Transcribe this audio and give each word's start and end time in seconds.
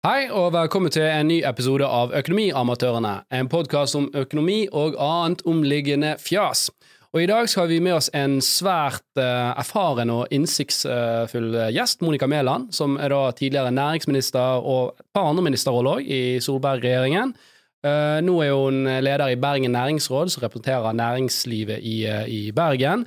Hei 0.00 0.30
og 0.32 0.54
velkommen 0.54 0.88
til 0.88 1.04
en 1.04 1.28
ny 1.28 1.42
episode 1.44 1.84
av 1.84 2.14
Økonomiamatørene, 2.16 3.10
en 3.36 3.50
podkast 3.52 3.98
om 3.98 4.06
økonomi 4.16 4.62
og 4.72 4.94
annet 4.96 5.42
omliggende 5.44 6.14
fjas. 6.16 6.70
Og 7.12 7.20
I 7.20 7.26
dag 7.28 7.50
skal 7.52 7.68
vi 7.68 7.82
med 7.84 7.98
oss 7.98 8.08
en 8.16 8.38
svært 8.40 9.04
uh, 9.20 9.52
erfaren 9.60 10.08
og 10.14 10.32
innsiktsfull 10.32 11.52
gjest, 11.76 12.00
Monica 12.00 12.24
Mæland, 12.32 12.70
som 12.72 12.96
er 12.96 13.12
da 13.12 13.26
tidligere 13.36 13.76
næringsminister 13.76 14.64
og 14.64 14.94
et 14.96 15.04
par 15.12 15.28
andre 15.34 15.44
ministerroller 15.50 16.00
i 16.00 16.22
Solberg-regjeringen. 16.40 17.36
Uh, 17.84 18.24
nå 18.24 18.40
er 18.46 18.56
hun 18.56 18.86
leder 19.04 19.28
i 19.34 19.36
Bergen 19.36 19.76
næringsråd, 19.76 20.32
som 20.32 20.46
representerer 20.46 20.96
næringslivet 20.96 21.84
i, 21.84 22.06
i 22.40 22.46
Bergen. 22.56 23.04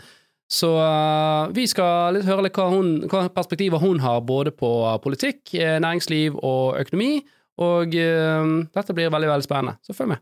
Så 0.54 0.70
uh, 0.78 1.50
vi 1.56 1.66
skal 1.66 2.14
litt 2.14 2.28
høre 2.30 2.46
litt 2.46 2.58
hva, 2.60 2.68
hun, 2.70 3.08
hva 3.10 3.26
perspektiver 3.34 3.82
hun 3.82 4.04
har 4.04 4.20
både 4.22 4.54
på 4.54 4.70
politikk, 5.02 5.56
eh, 5.58 5.80
næringsliv 5.82 6.38
og 6.38 6.78
økonomi. 6.78 7.24
Og 7.64 7.94
dette 7.94 8.94
blir 8.98 9.12
veldig, 9.14 9.28
veldig 9.30 9.46
spennende. 9.46 9.78
Så 9.86 9.94
følg 9.94 10.16
med. 10.16 10.22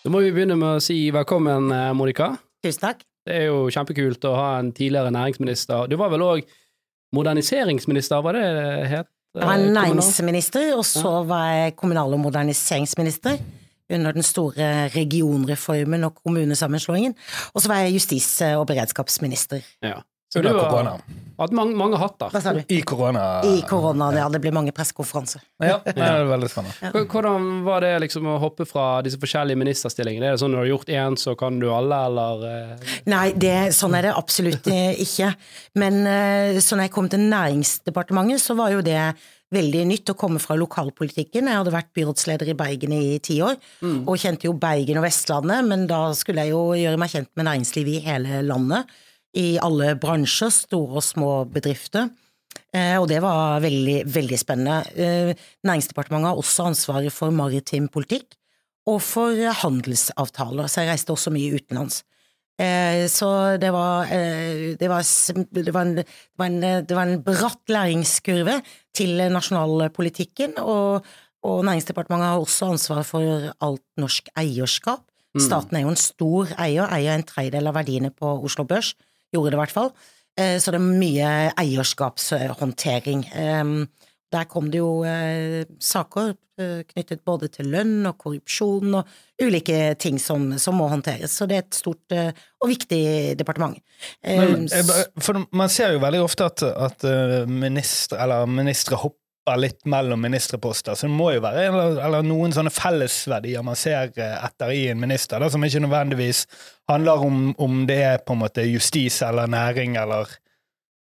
Da 0.00 0.10
må 0.10 0.24
vi 0.24 0.34
begynne 0.34 0.58
med 0.58 0.80
å 0.80 0.82
si 0.82 1.04
velkommen, 1.14 1.70
Monica. 1.94 2.32
Tusen 2.66 2.82
takk. 2.88 3.09
Det 3.26 3.36
er 3.36 3.46
jo 3.50 3.68
kjempekult 3.72 4.24
å 4.24 4.34
ha 4.36 4.50
en 4.58 4.72
tidligere 4.72 5.12
næringsminister. 5.14 5.88
Du 5.90 5.96
var 6.00 6.12
vel 6.12 6.24
òg 6.24 6.44
moderniseringsminister, 7.16 8.22
var 8.24 8.38
det 8.38 8.44
det 8.44 8.90
het? 8.90 9.10
Jeg 9.34 9.46
var 9.46 9.62
næringsminister, 9.62 10.72
og 10.74 10.84
så 10.84 11.22
var 11.26 11.50
jeg 11.52 11.76
kommunal- 11.78 12.14
og 12.16 12.20
moderniseringsminister 12.20 13.38
under 13.90 14.12
den 14.12 14.22
store 14.22 14.88
regionreformen 14.94 16.04
og 16.04 16.14
kommunesammenslåingen. 16.24 17.14
Og 17.54 17.62
så 17.62 17.68
var 17.68 17.84
jeg 17.84 17.94
justis- 17.94 18.42
og 18.56 18.66
beredskapsminister. 18.66 19.62
Ja. 19.82 20.00
Så 20.32 20.42
du 20.42 20.48
har 20.48 21.00
hatt 21.40 21.54
mange, 21.56 21.74
mange 21.74 21.98
hatter. 21.98 22.30
Hva 22.30 22.40
sa 22.42 22.52
du? 22.54 22.60
I 22.70 22.82
korona. 22.86 23.22
I 23.48 23.64
korona, 23.66 24.10
ja. 24.14 24.28
Det 24.30 24.38
blir 24.44 24.52
mange 24.54 24.70
pressekonferanser. 24.76 25.42
Ja, 25.58 25.80
det 25.82 26.04
er 26.04 26.28
veldig 26.28 26.50
spennende. 26.52 26.76
Ja. 26.84 27.02
Hvordan 27.10 27.48
var 27.66 27.82
det 27.82 27.96
liksom 28.04 28.28
å 28.30 28.36
hoppe 28.42 28.66
fra 28.68 29.00
disse 29.02 29.18
forskjellige 29.18 29.58
ministerstillingene? 29.58 30.28
Er 30.28 30.36
det 30.36 30.42
sånn 30.44 30.54
når 30.54 30.60
du 30.60 30.66
har 30.66 30.70
gjort 30.74 30.94
én, 31.00 31.18
så 31.18 31.34
kan 31.40 31.58
du 31.58 31.66
alle, 31.74 31.98
eller 32.10 32.46
eh? 32.46 32.94
Nei, 33.10 33.24
det, 33.34 33.56
sånn 33.74 33.98
er 33.98 34.06
det 34.06 34.14
absolutt 34.20 34.70
eh, 34.70 35.02
ikke. 35.02 35.32
Men 35.82 36.00
eh, 36.06 36.62
så 36.62 36.78
når 36.78 36.86
jeg 36.86 36.94
kom 37.00 37.10
til 37.10 37.26
Næringsdepartementet, 37.26 38.44
så 38.44 38.58
var 38.60 38.76
jo 38.76 38.86
det 38.86 39.02
veldig 39.50 39.84
nytt 39.90 40.14
å 40.14 40.18
komme 40.18 40.38
fra 40.38 40.54
lokalpolitikken. 40.54 41.50
Jeg 41.50 41.58
hadde 41.64 41.74
vært 41.74 41.90
byrådsleder 41.98 42.52
i 42.52 42.58
Bergen 42.58 42.94
i 42.94 43.18
ti 43.18 43.40
år, 43.42 43.58
og 43.82 44.14
kjente 44.22 44.46
jo 44.46 44.54
Bergen 44.54 45.00
og 45.00 45.08
Vestlandet, 45.08 45.66
men 45.66 45.88
da 45.90 46.04
skulle 46.14 46.46
jeg 46.46 46.54
jo 46.54 46.68
gjøre 46.78 47.00
meg 47.02 47.10
kjent 47.10 47.32
med 47.34 47.50
næringslivet 47.50 47.96
i 47.98 48.04
hele 48.04 48.44
landet. 48.46 49.00
I 49.36 49.58
alle 49.62 49.94
bransjer, 50.00 50.50
store 50.50 50.98
og 50.98 51.04
små 51.06 51.30
bedrifter. 51.50 52.10
Eh, 52.74 52.96
og 52.98 53.08
det 53.10 53.20
var 53.22 53.60
veldig, 53.62 54.04
veldig 54.10 54.38
spennende. 54.38 54.82
Eh, 54.94 55.34
Næringsdepartementet 55.66 56.30
har 56.32 56.38
også 56.38 56.68
ansvaret 56.70 57.12
for 57.14 57.30
maritim 57.34 57.88
politikk 57.90 58.36
og 58.90 59.00
for 59.04 59.34
handelsavtaler, 59.60 60.66
så 60.66 60.82
jeg 60.82 60.90
reiste 60.90 61.12
også 61.14 61.30
mye 61.34 61.58
utenlands. 61.58 62.02
Eh, 62.58 63.06
Så 63.06 63.56
det 63.60 63.70
var, 63.72 64.06
det 64.10 64.88
var, 64.88 65.02
det 65.54 65.74
var, 65.74 65.82
en, 65.82 65.96
det 65.96 66.06
var, 66.38 66.46
en, 66.46 66.60
det 66.60 66.96
var 66.96 67.06
en 67.06 67.22
bratt 67.22 67.62
læringskurve 67.68 68.60
til 68.94 69.16
nasjonalpolitikken, 69.30 70.58
og, 70.58 71.06
og 71.42 71.64
Næringsdepartementet 71.64 72.26
har 72.32 72.40
også 72.40 72.72
ansvar 72.74 73.02
for 73.06 73.52
alt 73.60 73.86
norsk 73.96 74.28
eierskap. 74.36 75.06
Staten 75.38 75.76
er 75.76 75.84
jo 75.84 75.92
en 75.94 75.96
stor 75.96 76.48
eier, 76.58 76.90
eier 76.90 77.14
en 77.14 77.22
tredjedel 77.22 77.68
av 77.70 77.76
verdiene 77.78 78.10
på 78.10 78.26
Oslo 78.44 78.64
Børs, 78.66 78.94
gjorde 79.32 79.50
det 79.52 79.58
i 79.58 79.62
hvert 79.64 79.74
fall. 79.74 79.90
Eh, 80.38 80.58
Så 80.58 80.70
det 80.70 80.80
er 80.80 81.00
mye 81.00 81.32
eierskapshåndtering. 81.58 83.26
Eh, 83.34 83.86
Der 84.32 84.44
kom 84.46 84.70
det 84.70 84.78
jo 84.78 85.02
eh, 85.02 85.64
saker 85.82 86.36
eh, 86.60 86.84
knyttet 86.86 87.24
både 87.26 87.48
til 87.50 87.66
lønn 87.66 88.06
og 88.06 88.16
korrupsjon 88.16 88.94
og 88.94 89.08
ulike 89.42 89.96
ting 89.98 90.20
som, 90.22 90.52
som 90.56 90.76
må 90.78 90.86
håndteres. 90.86 91.32
Så 91.34 91.48
det 91.50 91.56
er 91.56 91.64
et 91.64 91.74
stort 91.74 92.14
og 92.14 92.68
viktig 92.70 93.34
departement. 93.40 93.74
Men, 94.22 94.68
for 95.18 95.42
man 95.50 95.68
ser 95.68 95.96
jo 95.96 96.04
veldig 96.04 96.22
ofte 96.22 96.46
at, 96.46 96.62
at 96.62 97.02
ministre 97.50 98.96
hopper 98.96 99.19
litt 99.58 99.86
mellom 99.88 100.20
ministerposter, 100.22 100.94
så 100.94 101.08
det 101.08 101.14
må 101.16 101.30
jo 101.34 101.40
være 101.42 101.64
eller, 101.70 101.96
eller 102.04 102.26
noen 102.26 102.52
sånne 102.54 102.72
fellesverdier 102.74 103.64
man 103.66 103.78
ser 103.78 104.12
eh, 104.20 104.36
etter 104.44 104.74
i 104.74 104.84
en 104.92 105.00
minister, 105.00 105.40
da, 105.40 105.48
som 105.50 105.64
ikke 105.64 105.82
nødvendigvis 105.82 106.44
handler 106.90 107.24
om, 107.24 107.40
om 107.58 107.82
det 107.88 107.98
er 108.04 108.22
på 108.22 108.36
en 108.36 108.44
måte 108.44 108.66
justis 108.68 109.22
eller 109.26 109.50
næring 109.50 109.96
eller. 110.00 110.30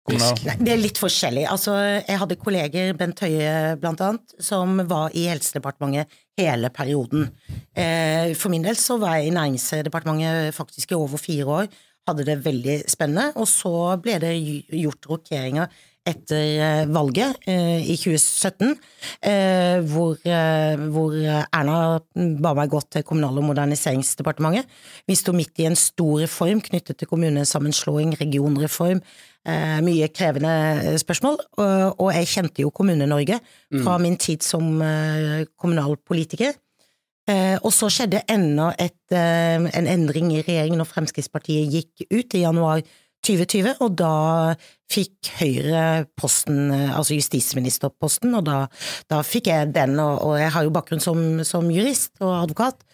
Det 0.07 0.71
er 0.71 0.79
litt 0.79 1.01
forskjellig. 1.03 1.49
Altså, 1.51 1.75
jeg 2.07 2.21
hadde 2.21 2.37
kolleger, 2.39 2.93
Bent 2.95 3.25
Høie 3.25 3.75
blant 3.83 4.05
annet, 4.05 4.37
som 4.39 4.77
var 4.87 5.17
i 5.19 5.25
Helsedepartementet 5.27 6.13
hele 6.39 6.71
perioden. 6.71 7.27
Eh, 7.75 8.31
For 8.39 8.53
min 8.53 8.63
del 8.63 8.79
så 8.79 9.01
var 9.03 9.17
jeg 9.19 9.33
i 9.33 9.35
Næringsdepartementet 9.35 10.55
faktisk 10.55 10.95
i 10.95 10.99
over 11.01 11.19
fire 11.19 11.59
år. 11.59 11.67
Hadde 12.07 12.29
det 12.29 12.39
veldig 12.45 12.77
spennende. 12.87 13.33
Og 13.35 13.51
så 13.51 13.75
ble 13.99 14.21
det 14.23 14.37
gjort 14.71 15.11
rokeringer 15.11 15.75
etter 16.07 16.43
eh, 16.63 16.83
valget 16.93 17.47
eh, 17.51 17.83
i 17.91 17.97
2017, 17.99 18.75
eh, 19.27 19.79
hvor, 19.91 20.17
hvor 20.93 21.15
Erna 21.19 21.79
ba 22.43 22.53
meg 22.57 22.73
gå 22.73 22.81
til 22.91 23.05
Kommunal- 23.07 23.41
og 23.41 23.49
moderniseringsdepartementet. 23.51 24.69
Vi 25.09 25.17
sto 25.19 25.35
midt 25.37 25.63
i 25.63 25.69
en 25.69 25.79
stor 25.79 26.21
reform 26.23 26.63
knyttet 26.65 27.01
til 27.01 27.11
kommunesammenslåing, 27.11 28.17
regionreform, 28.21 29.03
mye 29.87 30.09
krevende 30.11 30.97
spørsmål, 30.99 31.37
og, 31.55 32.09
jeg 32.11 32.27
kjente 32.33 32.65
jo 32.65 32.73
Kommune-Norge 32.75 33.37
fra 33.79 33.95
min 34.03 34.17
tid 34.19 34.43
som 34.43 34.81
kommunalpolitiker. 35.55 36.57
Og 37.63 37.71
så 37.71 37.87
skjedde 37.95 38.25
enda 38.33 38.73
et, 38.83 38.99
en 39.15 39.87
endring 39.87 40.33
i 40.35 40.43
regjeringen 40.43 40.83
når 40.83 40.91
Fremskrittspartiet 40.91 41.71
gikk 41.71 42.09
ut 42.11 42.35
i 42.35 42.43
januar 42.43 42.83
2020, 43.27 43.77
og 43.85 43.97
da 43.99 44.13
fikk 44.93 45.33
Høyre 45.41 46.07
posten, 46.19 46.71
eh, 46.75 46.93
altså 46.95 47.19
justisministerposten, 47.19 48.35
og 48.39 48.47
da, 48.47 48.59
da 49.11 49.23
fikk 49.27 49.51
jeg 49.53 49.73
den, 49.75 49.99
og, 50.03 50.21
og 50.23 50.37
jeg 50.41 50.53
har 50.55 50.67
jo 50.67 50.75
bakgrunn 50.75 51.03
som, 51.03 51.25
som 51.47 51.71
jurist 51.75 52.15
og 52.23 52.33
advokat, 52.45 52.87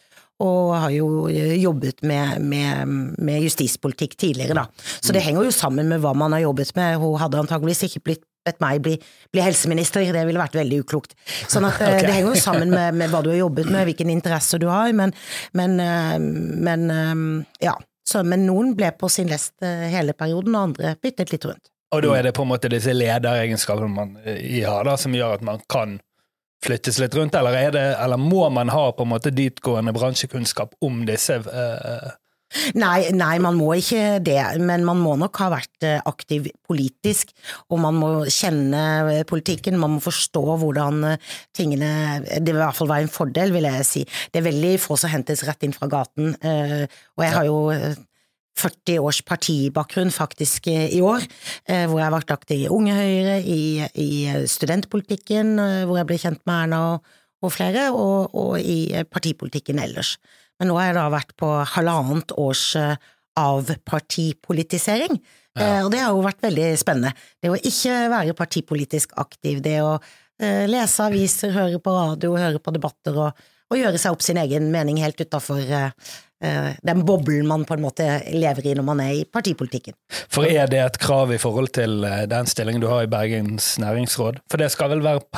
og 0.42 0.72
har 0.74 0.90
jo 0.94 1.08
eh, 1.30 1.54
jobbet 1.60 2.02
med, 2.08 2.40
med, 2.42 2.98
med 3.22 3.46
justispolitikk 3.46 4.16
tidligere, 4.18 4.56
da. 4.58 4.66
Så 5.00 5.14
det 5.14 5.22
henger 5.24 5.46
jo 5.46 5.54
sammen 5.54 5.90
med 5.92 6.02
hva 6.02 6.14
man 6.18 6.34
har 6.34 6.46
jobbet 6.48 6.74
med. 6.78 6.98
Hun 7.02 7.20
hadde 7.20 7.42
antageligvis 7.44 7.86
ikke 7.88 8.06
blitt 8.08 8.26
bedt 8.42 8.58
meg 8.62 8.82
bli, 8.82 8.96
bli 9.30 9.42
helseminister, 9.44 10.02
det 10.14 10.24
ville 10.26 10.40
vært 10.40 10.58
veldig 10.58 10.82
uklokt. 10.82 11.14
Sånn 11.46 11.68
at 11.68 11.78
okay. 11.84 12.02
Det 12.02 12.16
henger 12.16 12.34
jo 12.34 12.42
sammen 12.42 12.72
med, 12.74 12.98
med 12.98 13.12
hva 13.12 13.22
du 13.22 13.30
har 13.32 13.38
jobbet 13.44 13.70
med, 13.70 13.86
hvilken 13.90 14.10
interesse 14.16 14.60
du 14.62 14.68
har, 14.70 14.90
men, 14.96 15.14
men, 15.58 15.78
eh, 15.82 16.18
men 16.18 16.86
eh, 16.90 17.24
ja. 17.68 17.76
Så, 18.08 18.22
men 18.26 18.46
noen 18.48 18.72
ble 18.78 18.90
på 18.98 19.08
sin 19.12 19.30
lest 19.30 19.54
eh, 19.62 19.88
hele 19.92 20.14
perioden, 20.18 20.56
og 20.56 20.72
andre 20.72 20.96
byttet 21.02 21.32
litt 21.34 21.44
rundt. 21.46 21.70
Og 21.92 22.00
da 22.02 22.14
er 22.16 22.26
det 22.26 22.32
på 22.36 22.46
en 22.46 22.50
måte 22.50 22.70
disse 22.72 22.94
lederegenskapene 22.96 23.92
man 23.92 24.16
eh, 24.24 24.62
har, 24.64 24.86
da, 24.88 24.96
som 24.98 25.14
gjør 25.14 25.36
at 25.36 25.44
man 25.46 25.62
kan 25.70 25.98
flyttes 26.62 26.98
litt 27.02 27.14
rundt, 27.18 27.34
eller, 27.34 27.56
er 27.58 27.74
det, 27.74 27.84
eller 27.98 28.20
må 28.20 28.46
man 28.54 28.70
ha 28.72 28.88
på 28.94 29.06
en 29.06 29.12
måte 29.12 29.32
ditgående 29.34 29.94
bransjekunnskap 29.94 30.76
om 30.84 31.02
disse 31.08 31.40
eh, 31.42 32.10
Nei, 32.76 33.08
nei, 33.16 33.36
man 33.42 33.56
må 33.56 33.72
ikke 33.78 34.18
det, 34.24 34.40
men 34.60 34.84
man 34.84 35.00
må 35.00 35.14
nok 35.20 35.40
ha 35.40 35.48
vært 35.54 35.86
eh, 35.86 36.00
aktiv 36.08 36.50
politisk, 36.68 37.32
og 37.72 37.80
man 37.84 37.96
må 37.96 38.10
kjenne 38.28 38.82
eh, 39.12 39.22
politikken, 39.28 39.80
man 39.80 39.96
må 39.96 40.02
forstå 40.04 40.42
hvordan 40.60 41.02
eh, 41.12 41.32
tingene 41.56 41.90
Det 42.22 42.52
vil 42.52 42.58
i 42.58 42.62
hvert 42.62 42.76
fall 42.76 42.90
være 42.90 43.06
en 43.06 43.12
fordel, 43.12 43.54
vil 43.54 43.68
jeg 43.68 43.88
si. 43.88 44.04
Det 44.32 44.42
er 44.42 44.48
veldig 44.50 44.72
få 44.82 44.98
som 45.00 45.12
hentes 45.12 45.44
rett 45.48 45.64
inn 45.64 45.76
fra 45.76 45.88
gaten, 45.92 46.34
og 46.36 47.24
jeg 47.24 47.34
har 47.36 47.48
jo 47.48 47.58
eh, 47.74 47.94
40 48.60 49.00
års 49.00 49.22
partibakgrunn 49.24 50.12
faktisk 50.12 50.68
i 50.68 51.00
år, 51.00 51.24
hvor 51.64 51.96
jeg 51.96 52.04
har 52.04 52.12
vært 52.12 52.34
aktiv 52.34 52.66
i 52.66 52.68
Unge 52.68 52.92
Høyre, 52.92 53.38
i, 53.40 53.80
i 53.96 54.10
studentpolitikken, 54.44 55.54
hvor 55.88 55.96
jeg 55.96 56.08
ble 56.10 56.18
kjent 56.20 56.42
med 56.44 56.66
Erna 56.66 56.82
og, 56.90 57.14
og 57.40 57.54
flere, 57.56 57.86
og, 57.96 58.36
og 58.36 58.60
i 58.60 58.92
partipolitikken 59.08 59.80
ellers. 59.80 60.18
Men 60.62 60.70
nå 60.70 60.76
har 60.78 60.92
jeg 60.92 60.98
da 61.00 61.08
vært 61.10 61.32
på 61.42 61.48
halvannet 61.74 62.32
års 62.38 62.68
eh, 62.78 62.94
avpartipolitisering, 63.40 65.16
Ja. 65.58 65.82
og 65.84 65.90
det 65.92 65.98
har 66.00 66.14
jo 66.14 66.22
vært 66.24 66.44
veldig 66.46 66.68
spennende. 66.80 67.10
Det 67.42 67.50
å 67.50 67.58
ikke 67.58 67.96
være 68.12 68.32
partipolitisk 68.38 69.16
aktiv, 69.20 69.58
det 69.64 69.80
å 69.82 69.96
eh, 70.40 70.68
lese 70.70 71.02
aviser, 71.04 71.50
høre 71.52 71.80
på 71.82 71.92
radio, 71.92 72.36
høre 72.38 72.62
på 72.62 72.72
debatter 72.72 73.18
og, 73.26 73.42
og 73.72 73.80
gjøre 73.80 73.98
seg 73.98 74.14
opp 74.14 74.22
sin 74.22 74.38
egen 74.38 74.70
mening 74.72 75.02
helt 75.02 75.18
utafor 75.20 75.60
den 76.42 77.04
boblen 77.06 77.46
man 77.46 77.62
på 77.62 77.76
en 77.76 77.84
måte 77.84 78.06
lever 78.34 78.66
i 78.66 78.74
når 78.74 78.86
man 78.86 79.00
er 79.04 79.12
i 79.20 79.26
partipolitikken. 79.30 79.94
For 80.32 80.42
er 80.48 80.66
det 80.66 80.80
et 80.82 80.98
krav 80.98 81.30
i 81.30 81.38
forhold 81.38 81.70
til 81.76 82.02
eh, 82.08 82.24
den 82.30 82.48
stillingen 82.50 82.82
du 82.82 82.88
har 82.90 83.04
i 83.04 83.10
Bergens 83.10 83.76
næringsråd? 83.82 84.40
For 84.50 84.58
det 84.58 84.72
skal 84.74 84.90
vel 84.90 85.04
være 85.04 85.22
eh, 85.22 85.30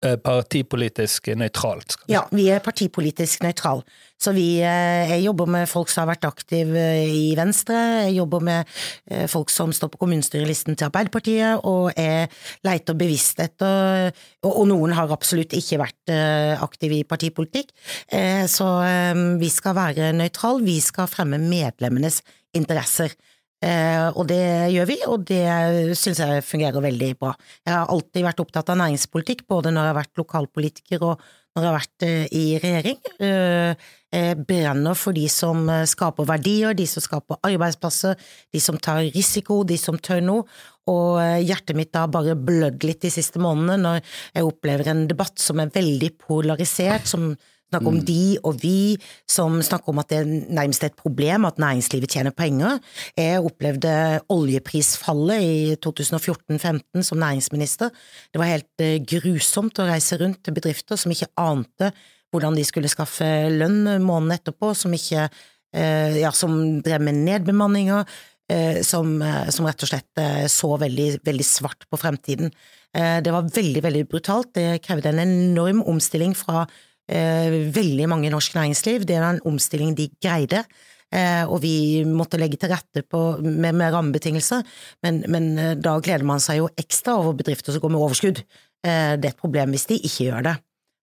partipolitisk 0.00 1.28
nøytralt. 1.36 1.98
Ja, 2.08 2.22
vi 2.32 2.48
er 2.48 2.62
partipolitisk 2.64 3.42
nøytral. 3.44 3.82
Så 4.20 4.34
vi, 4.36 4.60
eh, 4.60 5.08
jeg 5.08 5.24
jobber 5.24 5.46
med 5.48 5.68
folk 5.68 5.88
som 5.88 6.04
har 6.04 6.14
vært 6.14 6.26
aktive 6.28 6.82
i 7.08 7.34
Venstre, 7.36 7.76
jeg 8.04 8.18
jobber 8.18 8.42
med 8.44 8.66
eh, 9.10 9.26
folk 9.26 9.48
som 9.52 9.72
står 9.72 9.88
på 9.94 10.02
kommunestyrelisten 10.02 10.76
til 10.76 10.90
Arbeiderpartiet, 10.90 11.64
og 11.64 11.92
jeg 11.96 12.28
leter 12.64 12.98
bevisst 13.00 13.40
etter 13.40 14.12
Og, 14.42 14.66
noen 14.68 14.92
har 14.96 15.12
absolutt 15.12 15.52
ikke 15.56 15.80
vært 15.80 16.12
eh, 16.12 16.52
aktive 16.60 17.00
i 17.00 17.04
partipolitikk. 17.08 17.72
Eh, 18.12 18.44
Så 18.48 18.68
eh, 18.84 19.16
vi 19.40 19.48
skal 19.48 19.76
være 19.76 20.12
nøytral, 20.16 20.60
vi 20.64 20.80
skal 20.80 21.08
fremme 21.08 21.40
medlemmenes 21.40 22.20
interesser. 22.56 23.12
Eh, 23.60 24.06
og 24.16 24.24
det 24.30 24.40
gjør 24.72 24.88
vi, 24.88 24.96
og 25.04 25.26
det 25.28 25.96
syns 25.98 26.22
jeg 26.22 26.44
fungerer 26.46 26.80
veldig 26.80 27.10
bra. 27.20 27.34
Jeg 27.66 27.76
har 27.76 27.92
alltid 27.92 28.24
vært 28.24 28.40
opptatt 28.40 28.72
av 28.72 28.80
næringspolitikk, 28.80 29.44
både 29.50 29.74
når 29.74 29.84
jeg 29.84 29.92
har 29.92 30.00
vært 30.00 30.22
lokalpolitiker 30.22 31.04
og 31.04 31.26
når 31.56 31.64
jeg 31.64 31.68
har 31.68 31.76
vært 31.76 32.06
eh, 32.06 32.24
i 32.32 32.44
regjering. 32.62 32.98
Eh, 33.26 33.88
jeg 34.10 34.40
brenner 34.48 34.96
for 34.98 35.14
de 35.14 35.26
som 35.30 35.68
eh, 35.68 35.84
skaper 35.88 36.28
verdier, 36.30 36.74
de 36.78 36.86
som 36.88 37.04
skaper 37.04 37.40
arbeidsplasser, 37.46 38.16
de 38.54 38.62
som 38.62 38.80
tar 38.80 39.04
risiko, 39.12 39.60
de 39.68 39.76
som 39.80 39.98
tør 40.00 40.24
noe. 40.24 40.48
Og 40.90 41.20
eh, 41.20 41.42
hjertet 41.44 41.76
mitt 41.76 41.94
har 41.94 42.08
bare 42.10 42.38
blødd 42.38 42.86
litt 42.88 43.04
de 43.04 43.12
siste 43.12 43.42
månedene 43.42 43.78
når 43.84 44.00
jeg 44.00 44.46
opplever 44.48 44.88
en 44.90 45.04
debatt 45.10 45.36
som 45.42 45.60
er 45.60 45.74
veldig 45.74 46.14
polarisert, 46.22 47.10
som 47.10 47.34
snakker 47.70 47.90
om 47.90 48.00
de 48.04 48.38
og 48.46 48.58
vi, 48.62 48.98
som 49.30 49.60
snakker 49.64 49.92
om 49.92 50.00
at 50.02 50.10
det 50.10 50.20
er 50.20 50.30
nærmest 50.50 50.84
et 50.86 50.96
problem 50.98 51.46
at 51.48 51.60
næringslivet 51.62 52.10
tjener 52.10 52.34
penger. 52.34 52.80
Jeg 53.16 53.42
opplevde 53.46 53.92
oljeprisfallet 54.32 55.44
i 55.44 55.76
2014-15 55.86 57.06
som 57.06 57.20
næringsminister. 57.22 57.92
Det 58.32 58.40
var 58.42 58.50
helt 58.50 58.82
eh, 58.82 58.98
grusomt 59.02 59.78
å 59.78 59.88
reise 59.90 60.18
rundt 60.20 60.42
til 60.44 60.56
bedrifter 60.56 60.98
som 61.00 61.14
ikke 61.14 61.30
ante 61.40 61.92
hvordan 62.30 62.54
de 62.54 62.66
skulle 62.66 62.90
skaffe 62.90 63.26
lønn 63.50 63.84
måneden 64.04 64.36
etterpå, 64.36 64.74
som 64.78 64.92
ikke 64.94 65.24
eh, 65.26 66.20
ja, 66.20 66.30
som 66.34 66.78
drev 66.82 67.02
med 67.02 67.24
nedbemanninger, 67.24 68.04
eh, 68.50 68.82
som, 68.86 69.16
som 69.50 69.66
rett 69.66 69.86
og 69.86 69.90
slett 69.90 70.22
så 70.50 70.76
veldig, 70.78 71.24
veldig 71.26 71.46
svart 71.46 71.88
på 71.90 71.98
fremtiden. 71.98 72.52
Det 72.90 73.30
var 73.30 73.46
veldig, 73.54 73.82
veldig 73.84 74.00
brutalt. 74.10 74.48
Det 74.58 74.80
krevde 74.82 75.12
en 75.12 75.20
enorm 75.22 75.84
omstilling 75.86 76.32
fra 76.34 76.64
veldig 77.10 78.06
mange 78.06 78.28
i 78.28 78.30
norsk 78.30 78.54
næringsliv. 78.54 79.02
Det 79.08 79.16
var 79.18 79.34
en 79.34 79.44
omstilling 79.50 79.96
de 79.98 80.06
greide. 80.22 80.64
Eh, 81.10 81.42
og 81.50 81.58
vi 81.64 82.02
måtte 82.06 82.38
legge 82.38 82.58
til 82.60 82.70
rette 82.70 83.02
på, 83.02 83.20
med, 83.42 83.74
med 83.74 83.90
rammebetingelser, 83.90 84.62
men, 85.02 85.24
men 85.26 85.48
eh, 85.58 85.72
da 85.74 85.96
gleder 85.98 86.26
man 86.26 86.42
seg 86.42 86.60
jo 86.60 86.68
ekstra 86.78 87.16
over 87.18 87.34
bedrifter 87.40 87.74
som 87.74 87.82
går 87.82 87.92
med 87.96 88.04
overskudd. 88.04 88.42
Eh, 88.86 89.16
det 89.18 89.26
er 89.26 89.32
et 89.34 89.40
problem 89.40 89.74
hvis 89.74 89.88
de 89.90 89.98
ikke 89.98 90.28
gjør 90.28 90.46
det. 90.46 90.54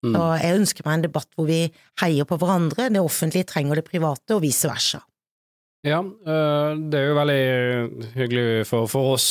Mm. 0.06 0.13
Og 0.15 0.31
jeg 0.39 0.62
ønsker 0.62 0.88
meg 0.88 0.95
en 0.95 1.06
debatt 1.09 1.27
hvor 1.36 1.50
vi 1.50 1.59
heier 2.00 2.27
på 2.30 2.38
hverandre, 2.39 2.88
det 2.94 3.03
offentlige 3.03 3.50
trenger 3.50 3.81
det 3.81 3.88
private, 3.89 4.38
og 4.38 4.44
vice 4.45 4.69
versa. 4.69 5.01
Ja, 5.86 6.00
det 6.01 6.98
er 7.00 7.06
jo 7.06 7.15
veldig 7.15 8.13
hyggelig 8.18 8.65
for, 8.68 8.89
for 8.92 9.13
oss 9.13 9.27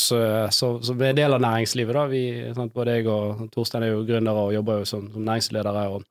som 0.55 0.77
som 0.81 1.01
er 1.05 1.17
del 1.17 1.35
av 1.35 1.43
næringslivet. 1.43 1.93
da. 1.93 2.05
Vi, 2.09 2.21
sant, 2.55 2.73
både 2.73 2.95
jeg 2.97 3.09
og 3.11 3.43
Torstein 3.53 3.85
er 3.85 3.91
jo 3.91 4.05
gründere 4.07 4.45
og 4.47 4.55
jobber 4.55 4.79
jo 4.81 4.87
som, 4.89 5.09
som 5.13 5.27
næringsledere. 5.27 5.83
Og, 5.93 6.07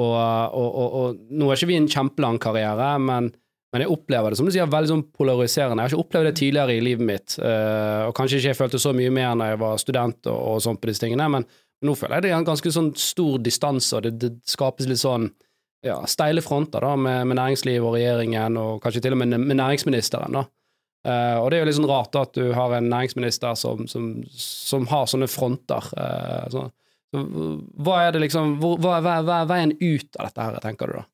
og, 0.00 0.16
og, 0.16 0.68
og, 0.68 0.98
og 0.98 1.32
nå 1.36 1.48
har 1.48 1.58
ikke 1.58 1.70
vi 1.72 1.78
en 1.80 1.90
kjempelang 1.90 2.38
karriere, 2.42 2.88
men, 3.02 3.28
men 3.72 3.84
jeg 3.84 3.92
opplever 3.92 4.32
det 4.32 4.40
som 4.40 4.48
du 4.48 4.54
sier, 4.54 4.70
veldig 4.72 4.92
sånn 4.92 5.04
polariserende. 5.12 5.82
Jeg 5.82 5.90
har 5.90 5.94
ikke 5.94 6.06
opplevd 6.06 6.30
det 6.30 6.36
tidligere 6.40 6.76
i 6.76 6.84
livet 6.84 7.08
mitt, 7.08 7.36
uh, 7.42 8.08
og 8.08 8.16
kanskje 8.16 8.40
ikke 8.40 8.52
jeg 8.54 8.60
følte 8.62 8.80
så 8.82 8.94
mye 8.96 9.12
mer 9.12 9.36
når 9.36 9.52
jeg 9.52 9.62
var 9.64 9.82
student 9.82 10.32
og, 10.32 10.56
sånn 10.64 10.80
på 10.80 10.90
disse 10.90 11.04
tingene, 11.04 11.28
men 11.36 11.48
nå 11.82 11.96
føler 11.98 12.18
jeg 12.18 12.26
det 12.26 12.32
er 12.32 12.40
en 12.40 12.48
ganske 12.48 12.72
sånn 12.72 12.92
stor 12.98 13.38
distanse, 13.44 13.98
og 13.98 14.06
det, 14.06 14.14
det 14.22 14.32
skapes 14.48 14.88
litt 14.88 15.02
sånn 15.02 15.28
ja, 15.82 15.98
steile 16.06 16.44
fronter 16.44 16.84
da, 16.84 16.94
med, 16.96 17.26
med 17.26 17.40
næringslivet 17.40 17.84
og 17.84 17.96
regjeringen, 17.96 18.58
og 18.60 18.82
kanskje 18.84 19.02
til 19.04 19.16
og 19.16 19.24
med 19.24 19.34
med 19.42 19.58
næringsministeren. 19.58 20.38
da. 20.38 20.46
Uh, 21.02 21.42
og 21.42 21.48
det 21.50 21.58
er 21.58 21.64
jo 21.64 21.66
litt 21.66 21.76
sånn 21.80 21.90
rart 21.90 22.12
da, 22.14 22.22
at 22.22 22.36
du 22.38 22.52
har 22.54 22.76
en 22.76 22.86
næringsminister 22.86 23.56
som, 23.58 23.88
som, 23.90 24.12
som 24.30 24.86
har 24.92 25.08
sånne 25.10 25.26
fronter. 25.30 25.88
Uh, 25.98 26.44
så, 26.54 26.68
hva 27.12 27.98
er 28.06 28.14
det 28.14 28.24
liksom, 28.24 28.56
hva, 28.62 28.98
hva, 29.04 29.18
hva 29.24 29.38
er 29.42 29.48
veien 29.50 29.74
ut 29.80 30.18
av 30.18 30.30
dette 30.30 30.46
her, 30.48 30.58
tenker 30.64 30.90
du 30.90 31.00
da? 31.00 31.06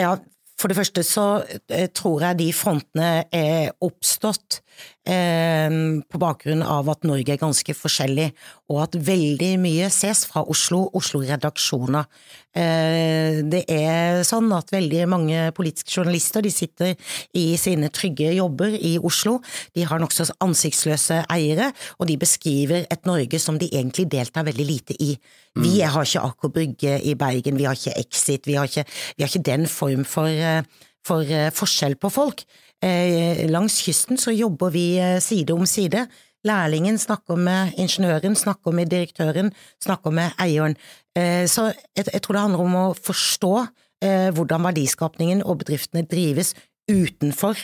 Ja, 0.00 0.14
for 0.60 0.70
det 0.70 0.78
første 0.78 1.04
så 1.06 1.26
eh, 1.68 1.88
tror 1.94 2.24
jeg 2.26 2.40
de 2.40 2.48
frontene 2.56 3.10
er 3.34 3.72
oppstått 3.84 4.60
eh, 5.06 5.68
på 6.08 6.20
bakgrunn 6.20 6.62
av 6.62 6.88
at 6.92 7.06
Norge 7.08 7.34
er 7.34 7.40
ganske 7.40 7.76
forskjellig, 7.76 8.30
og 8.72 8.82
at 8.86 8.98
veldig 9.06 9.52
mye 9.62 9.90
ses 9.92 10.24
fra 10.30 10.44
Oslo, 10.50 10.86
Oslo-redaksjoner. 10.96 12.08
Eh, 12.54 13.40
det 13.50 13.64
er 13.70 14.22
sånn 14.26 14.52
at 14.54 14.70
veldig 14.74 15.04
mange 15.10 15.46
politiske 15.56 15.90
journalister 15.90 16.44
de 16.44 16.52
sitter 16.54 16.94
i 17.34 17.46
sine 17.60 17.90
trygge 17.94 18.30
jobber 18.36 18.76
i 18.78 18.94
Oslo. 18.98 19.40
De 19.74 19.86
har 19.88 20.02
nokså 20.02 20.28
ansiktsløse 20.44 21.24
eiere, 21.32 21.72
og 21.98 22.08
de 22.10 22.18
beskriver 22.20 22.86
et 22.90 23.08
Norge 23.08 23.40
som 23.42 23.58
de 23.58 23.70
egentlig 23.72 24.06
deltar 24.12 24.46
veldig 24.46 24.68
lite 24.68 24.98
i. 25.02 25.14
Vi 25.54 25.78
har 25.80 26.02
ikke 26.02 26.24
Aker 26.26 26.50
Brygge 26.50 26.96
i 27.06 27.14
Bergen, 27.14 27.58
vi 27.58 27.66
har 27.68 27.78
ikke 27.78 27.94
Exit, 28.00 28.46
vi 28.46 28.56
har 28.58 28.66
ikke, 28.66 28.84
vi 29.16 29.22
har 29.22 29.30
ikke 29.30 29.50
den 29.50 29.68
form 29.70 30.04
for, 30.04 30.26
eh, 30.26 30.62
for 31.06 31.22
eh, 31.22 31.50
forskjell 31.54 31.94
på 31.96 32.10
folk. 32.10 32.42
Eh, 32.84 33.46
Langs 33.48 33.78
kysten 33.80 34.18
så 34.20 34.32
jobber 34.34 34.72
vi 34.74 34.98
eh, 35.00 35.20
side 35.24 35.54
om 35.54 35.64
side. 35.66 36.04
Lærlingen 36.44 36.98
snakker 37.00 37.38
med 37.40 37.72
ingeniøren, 37.80 38.36
snakker 38.36 38.74
med 38.76 38.90
direktøren, 38.92 39.52
snakker 39.80 40.12
med 40.12 40.34
eieren. 40.40 40.76
Eh, 41.16 41.46
Så 41.48 41.70
jeg, 41.96 42.20
tror 42.20 42.34
det 42.34 42.42
handler 42.42 42.64
om 42.66 42.76
å 42.76 42.86
forstå 42.94 43.56
hvordan 44.04 44.66
verdiskapningen 44.66 45.38
og 45.48 45.62
bedriftene 45.62 46.02
drives 46.04 46.50
utenfor 46.90 47.56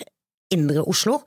indre 0.55 0.81
Oslo. 0.89 1.19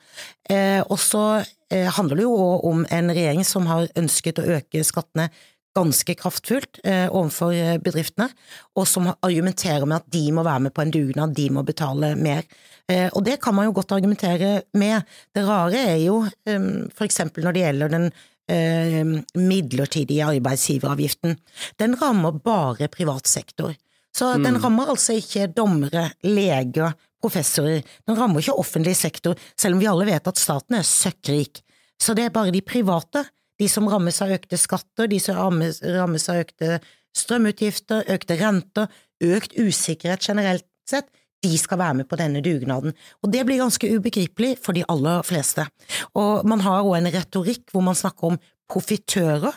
Og 0.90 0.96
så 0.98 1.44
handler 1.70 2.18
det 2.18 2.24
jo 2.26 2.38
om 2.66 2.82
en 2.90 3.12
regjering 3.14 3.46
som 3.46 3.68
har 3.70 3.92
ønsket 4.00 4.42
å 4.42 4.48
øke 4.56 4.82
skattene 4.82 5.28
ganske 5.74 6.16
kraftfullt 6.18 6.80
eh, 6.86 7.08
overfor 7.10 7.54
eh, 7.56 7.78
bedriftene, 7.82 8.30
og 8.78 8.88
som 8.90 9.10
argumenterer 9.14 9.86
med 9.90 10.02
at 10.02 10.12
de 10.14 10.24
må 10.36 10.46
være 10.46 10.68
med 10.68 10.74
på 10.76 10.84
en 10.86 10.94
dugnad, 10.94 11.34
de 11.38 11.48
må 11.54 11.64
betale 11.66 12.14
mer. 12.20 12.46
Eh, 12.92 13.08
og 13.12 13.24
det 13.26 13.40
kan 13.44 13.56
man 13.58 13.70
jo 13.70 13.76
godt 13.78 13.96
argumentere 13.96 14.62
med. 14.78 15.08
Det 15.34 15.46
rare 15.48 15.86
er 15.96 16.00
jo 16.04 16.20
eh, 16.26 16.70
eksempel 17.06 17.46
når 17.46 17.56
det 17.56 17.66
gjelder 17.66 17.94
den 17.96 18.10
eh, 18.52 19.00
midlertidige 19.40 20.28
arbeidsgiveravgiften. 20.30 21.38
Den 21.82 21.98
rammer 22.02 22.38
bare 22.44 22.92
privat 22.94 23.30
sektor. 23.30 23.74
Så 24.14 24.36
den 24.38 24.60
rammer 24.62 24.92
altså 24.94 25.16
ikke 25.18 25.48
dommere, 25.58 26.12
leger, 26.22 26.94
professorer. 27.24 27.82
Den 28.06 28.18
rammer 28.20 28.44
ikke 28.44 28.60
offentlig 28.62 28.94
sektor, 29.00 29.40
selv 29.58 29.74
om 29.74 29.82
vi 29.82 29.90
alle 29.90 30.06
vet 30.06 30.28
at 30.30 30.38
staten 30.38 30.78
er 30.78 30.86
søkkrik. 30.86 31.64
Så 31.98 32.14
det 32.14 32.28
er 32.28 32.36
bare 32.36 32.54
de 32.54 32.62
private, 32.62 33.24
de 33.64 33.72
som 33.72 33.88
rammes 33.90 34.20
av 34.24 34.34
økte 34.36 34.60
skatter, 34.60 35.08
de 35.08 35.20
som 35.24 35.40
rammes, 35.40 35.80
rammes 35.96 36.30
av 36.32 36.44
økte 36.44 36.80
strømutgifter, 37.16 38.06
økte 38.12 38.38
renter, 38.42 38.90
økt 39.24 39.56
usikkerhet 39.56 40.24
generelt 40.26 40.68
sett, 40.90 41.08
de 41.44 41.58
skal 41.60 41.80
være 41.82 42.00
med 42.00 42.08
på 42.08 42.18
denne 42.20 42.42
dugnaden. 42.44 42.96
Og 43.24 43.32
det 43.34 43.44
blir 43.48 43.60
ganske 43.60 43.90
ubegripelig 43.92 44.56
for 44.64 44.76
de 44.76 44.86
aller 44.90 45.24
fleste. 45.28 45.66
Og 46.16 46.46
man 46.48 46.64
har 46.64 46.84
også 46.84 47.00
en 47.02 47.12
retorikk 47.18 47.74
hvor 47.74 47.84
man 47.84 48.00
snakker 48.00 48.32
om 48.32 48.40
profitører. 48.72 49.52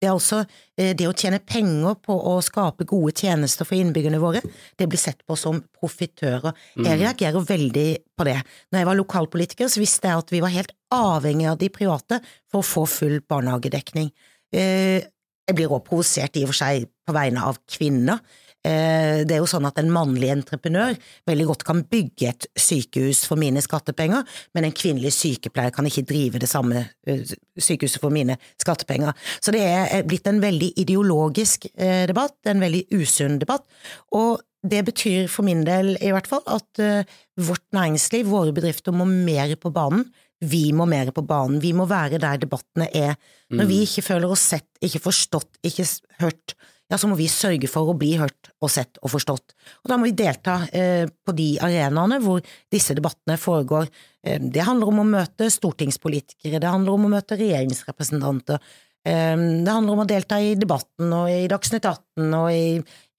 Det 0.00 0.08
er 0.08 0.14
altså 0.14 0.38
eh, 0.80 0.94
det 0.96 1.04
å 1.08 1.12
tjene 1.12 1.42
penger 1.44 1.98
på 2.00 2.14
å 2.16 2.38
skape 2.42 2.86
gode 2.88 3.12
tjenester 3.20 3.68
for 3.68 3.76
innbyggerne 3.76 4.20
våre, 4.22 4.40
det 4.80 4.88
blir 4.88 5.00
sett 5.00 5.20
på 5.28 5.36
som 5.36 5.60
profitører. 5.76 6.56
Jeg 6.80 7.00
reagerer 7.02 7.44
veldig 7.44 7.88
på 8.16 8.24
det. 8.24 8.38
Når 8.72 8.80
jeg 8.80 8.88
var 8.88 9.00
lokalpolitiker, 9.02 9.68
så 9.68 9.82
visste 9.82 10.08
jeg 10.08 10.24
at 10.24 10.32
vi 10.32 10.40
var 10.40 10.54
helt 10.56 10.72
avhengig 10.96 11.50
av 11.52 11.58
de 11.60 11.68
private 11.68 12.20
for 12.50 12.62
å 12.62 12.66
få 12.66 12.86
full 12.88 13.20
barnehagedekning. 13.28 14.10
Eh, 14.52 15.04
Jeg 15.50 15.56
blir 15.58 15.72
også 15.72 15.86
provosert 15.88 16.36
i 16.38 16.44
og 16.44 16.52
for 16.52 16.58
seg 16.60 16.84
på 17.06 17.12
vegne 17.16 17.42
av 17.42 17.56
kvinner. 17.66 18.20
Eh, 18.64 19.24
Det 19.24 19.32
er 19.36 19.40
jo 19.40 19.48
sånn 19.48 19.66
at 19.68 19.78
en 19.80 19.90
mannlig 19.92 20.28
entreprenør 20.32 20.96
veldig 21.28 21.46
godt 21.48 21.64
kan 21.64 21.82
bygge 21.88 22.28
et 22.28 22.46
sykehus 22.58 23.24
for 23.28 23.40
mine 23.40 23.60
skattepenger, 23.64 24.24
men 24.54 24.64
en 24.64 24.74
kvinnelig 24.76 25.14
sykepleier 25.16 25.72
kan 25.72 25.86
ikke 25.88 26.04
drive 26.08 26.40
det 26.42 26.48
samme 26.50 26.82
eh, 27.06 27.24
sykehuset 27.56 28.00
for 28.02 28.12
mine 28.12 28.36
skattepenger. 28.60 29.16
Så 29.40 29.54
det 29.56 29.64
er 29.64 30.04
blitt 30.08 30.28
en 30.28 30.42
veldig 30.42 30.74
ideologisk 30.76 31.70
eh, 31.74 32.06
debatt, 32.10 32.36
en 32.46 32.60
veldig 32.60 32.86
usunn 33.00 33.38
debatt, 33.40 33.64
og 34.12 34.40
det 34.62 34.82
betyr 34.84 35.28
for 35.32 35.46
min 35.46 35.62
del 35.64 35.94
i 36.04 36.10
hvert 36.12 36.28
fall 36.28 36.42
at 36.52 36.80
eh, 36.84 37.08
vårt 37.40 37.64
næringsliv, 37.72 38.28
våre 38.28 38.52
bedrifter, 38.52 38.92
må 38.92 39.06
mer 39.08 39.54
på 39.56 39.72
banen. 39.72 40.04
Vi 40.40 40.70
må 40.72 40.86
mer 40.88 41.10
på 41.16 41.24
banen. 41.24 41.60
Vi 41.60 41.72
må 41.76 41.86
være 41.88 42.20
der 42.20 42.40
debattene 42.40 42.88
er. 42.96 43.16
Når 43.52 43.66
vi 43.68 43.80
ikke 43.84 44.04
føler 44.04 44.30
oss 44.32 44.44
sett, 44.52 44.68
ikke 44.80 45.02
forstått, 45.04 45.58
ikke 45.64 45.84
hørt, 46.20 46.54
ja, 46.90 46.98
så 46.98 47.06
må 47.06 47.16
vi 47.18 47.28
sørge 47.30 47.68
for 47.70 47.92
å 47.92 47.96
bli 47.98 48.16
hørt 48.18 48.50
og 48.58 48.70
sett 48.72 48.98
og 49.00 49.12
forstått. 49.12 49.54
Og 49.84 49.90
da 49.92 49.98
må 49.98 50.08
vi 50.08 50.16
delta 50.18 50.56
eh, 50.74 51.06
på 51.06 51.34
de 51.38 51.52
arenaene 51.62 52.18
hvor 52.24 52.42
disse 52.72 52.96
debattene 52.98 53.36
foregår. 53.38 53.86
Eh, 54.26 54.40
det 54.42 54.64
handler 54.66 54.90
om 54.90 55.02
å 55.04 55.08
møte 55.12 55.46
stortingspolitikere, 55.54 56.58
det 56.58 56.72
handler 56.72 56.96
om 56.96 57.06
å 57.06 57.12
møte 57.16 57.38
regjeringsrepresentanter, 57.40 58.72
Det 59.00 59.72
handler 59.72 59.94
om 59.94 60.02
å 60.02 60.04
delta 60.04 60.36
i 60.44 60.50
debatten 60.60 61.12
og 61.16 61.30
i 61.32 61.46
Dagsnytt 61.48 61.86
18 61.88 62.34
og 62.36 62.48
i, 62.52 62.74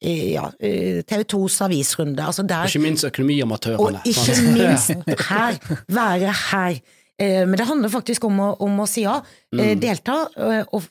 i 0.06 0.12
ja, 0.36 0.44
TV 0.62 1.24
2s 1.34 1.56
avisrunde. 1.66 2.22
Altså 2.22 2.44
der, 2.46 2.68
ikke 2.70 2.84
minst 2.84 3.08
økonomiamatørene. 3.08 4.04
Og 4.04 4.06
ikke 4.06 4.36
minst 4.54 5.10
her. 5.32 5.58
Være 5.90 6.36
her. 6.52 6.78
Men 7.18 7.58
det 7.58 7.66
handler 7.66 7.90
faktisk 7.90 8.30
om 8.30 8.38
å, 8.46 8.52
om 8.62 8.84
å 8.84 8.88
si 8.90 9.08
ja, 9.08 9.18
mm. 9.58 9.82
delta 9.82 10.20
og 10.70 10.86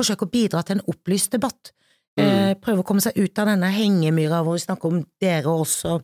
forsøke 0.00 0.24
å 0.24 0.32
bidra 0.32 0.64
til 0.64 0.78
en 0.78 0.86
opplyst 0.88 1.36
debatt. 1.36 1.74
Mm. 2.18 2.58
Prøve 2.60 2.82
å 2.82 2.86
komme 2.86 3.02
seg 3.04 3.16
ut 3.20 3.38
av 3.38 3.46
denne 3.52 3.68
hengemyra 3.70 4.40
hvor 4.44 4.56
vi 4.56 4.64
snakker 4.64 4.90
om 4.90 5.02
dere 5.22 5.52
også, 5.52 6.00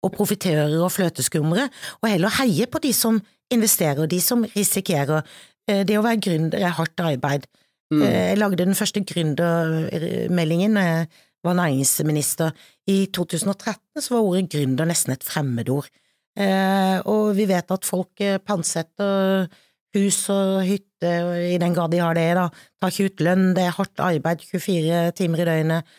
og 0.00 0.12
profitører 0.14 0.78
og 0.80 0.92
fløteskumre, 0.94 1.66
og 2.00 2.08
heller 2.08 2.32
heie 2.40 2.68
på 2.70 2.80
de 2.82 2.92
som 2.96 3.20
investerer, 3.52 4.08
de 4.08 4.20
som 4.22 4.44
risikerer. 4.54 5.26
Eh, 5.68 5.82
det 5.86 5.98
å 5.98 6.04
være 6.04 6.22
gründer 6.24 6.62
er 6.62 6.76
hardt 6.76 7.02
arbeid. 7.04 7.48
Mm. 7.92 8.04
Eh, 8.06 8.26
jeg 8.30 8.40
lagde 8.40 8.64
den 8.64 8.78
første 8.78 9.02
gründermeldingen 9.06 10.78
da 10.78 10.86
jeg 10.86 11.08
var 11.44 11.56
næringsminister. 11.58 12.54
I 12.90 13.06
2013 13.16 14.04
så 14.04 14.14
var 14.16 14.28
ordet 14.28 14.50
gründer 14.52 14.88
nesten 14.88 15.14
et 15.16 15.26
fremmedord. 15.26 15.90
Eh, 16.38 17.00
og 17.10 17.34
vi 17.36 17.48
vet 17.50 17.74
at 17.74 17.88
folk 17.88 18.22
pantsetter 18.46 19.50
hus 19.96 20.22
og 20.32 20.62
hytte, 20.66 21.12
i 21.50 21.58
den 21.60 21.74
grad 21.76 21.92
de 21.94 22.00
har 22.02 22.16
det, 22.18 22.28
da. 22.38 22.48
Tar 22.80 22.94
ikke 22.94 23.10
ut 23.10 23.24
lønn, 23.26 23.50
det 23.56 23.66
er 23.66 23.76
hardt 23.76 24.02
arbeid 24.04 24.44
24 24.46 25.02
timer 25.18 25.44
i 25.44 25.48
døgnet, 25.48 25.94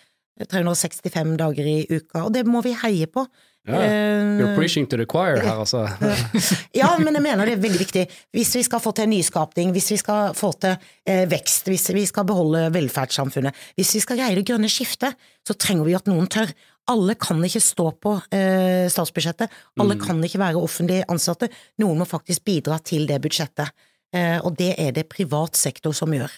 365 0.49 1.37
dager 1.37 1.67
i 1.69 1.79
uka, 1.89 2.25
og 2.25 2.33
det 2.33 2.45
må 2.49 2.63
vi 2.65 2.75
heie 2.83 3.09
på. 3.11 3.25
Ja, 3.61 3.77
you're 3.77 4.49
eh, 4.49 4.55
preaching 4.55 4.87
to 4.89 4.97
the 4.97 5.05
choir 5.05 5.37
her, 5.37 5.59
altså. 5.61 5.83
ja, 6.81 6.87
men 6.97 7.13
jeg 7.13 7.21
mener 7.21 7.45
det 7.45 7.59
er 7.59 7.61
veldig 7.61 7.81
viktig. 7.83 8.07
Hvis 8.33 8.55
vi 8.57 8.63
skal 8.65 8.81
få 8.81 8.93
til 8.97 9.09
nyskapning, 9.11 9.69
hvis 9.75 9.91
vi 9.93 9.97
skal 10.01 10.33
få 10.37 10.49
til 10.57 10.73
eh, 11.05 11.27
vekst, 11.29 11.69
hvis 11.69 11.91
vi 11.93 12.07
skal 12.09 12.25
beholde 12.25 12.71
velferdssamfunnet, 12.73 13.53
hvis 13.77 13.93
vi 13.99 14.01
skal 14.01 14.17
greie 14.17 14.39
det 14.39 14.47
grønne 14.49 14.71
skiftet, 14.71 15.13
så 15.45 15.53
trenger 15.53 15.85
vi 15.85 15.93
at 15.97 16.09
noen 16.09 16.25
tør. 16.25 16.49
Alle 16.89 17.15
kan 17.19 17.41
ikke 17.45 17.61
stå 17.61 17.91
på 18.01 18.15
eh, 18.33 18.87
statsbudsjettet, 18.89 19.51
alle 19.79 19.95
mm. 19.95 20.01
kan 20.01 20.23
ikke 20.25 20.41
være 20.41 20.61
offentlig 20.61 21.03
ansatte. 21.11 21.51
Noen 21.81 22.01
må 22.01 22.07
faktisk 22.09 22.43
bidra 22.47 22.79
til 22.83 23.05
det 23.09 23.19
budsjettet, 23.21 23.69
eh, 24.15 24.39
og 24.41 24.55
det 24.57 24.73
er 24.81 24.95
det 24.95 25.05
privat 25.11 25.59
sektor 25.59 25.93
som 25.95 26.13
gjør. 26.15 26.33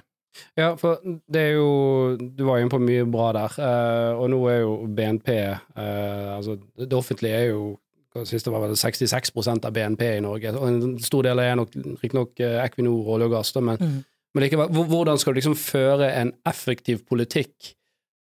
Ja, 0.58 0.72
for 0.78 0.98
det 1.04 1.42
er 1.42 1.52
jo 1.60 2.18
Du 2.18 2.40
var 2.48 2.58
inne 2.58 2.72
på 2.74 2.80
mye 2.82 3.06
bra 3.06 3.28
der, 3.38 3.58
Eh, 3.62 4.12
og 4.18 4.32
nå 4.34 4.40
er 4.50 4.64
jo 4.64 4.72
BNP 4.90 5.30
eh, 5.30 6.30
Altså, 6.34 6.58
det 6.74 6.94
offentlige 6.98 7.38
er 7.38 7.52
jo 7.52 7.78
Sist 8.26 8.46
det 8.46 8.54
var 8.54 8.62
vel 8.62 8.76
66% 8.78 9.66
av 9.66 9.74
BNP 9.74 10.02
i 10.06 10.22
Norge, 10.22 10.52
og 10.54 10.68
en 10.70 10.98
stor 11.02 11.26
del 11.26 11.40
er 11.42 11.56
nok 11.58 11.72
riktignok 11.74 12.38
uh, 12.46 12.60
Equinor, 12.62 13.08
olje 13.16 13.26
og 13.26 13.32
gass, 13.34 13.50
men, 13.58 13.80
mm. 13.82 13.96
men 14.36 14.44
likevel, 14.44 14.84
hvordan 14.92 15.18
skal 15.18 15.34
du 15.34 15.40
liksom 15.40 15.56
føre 15.58 16.12
en 16.20 16.30
effektiv 16.46 17.02
politikk 17.10 17.72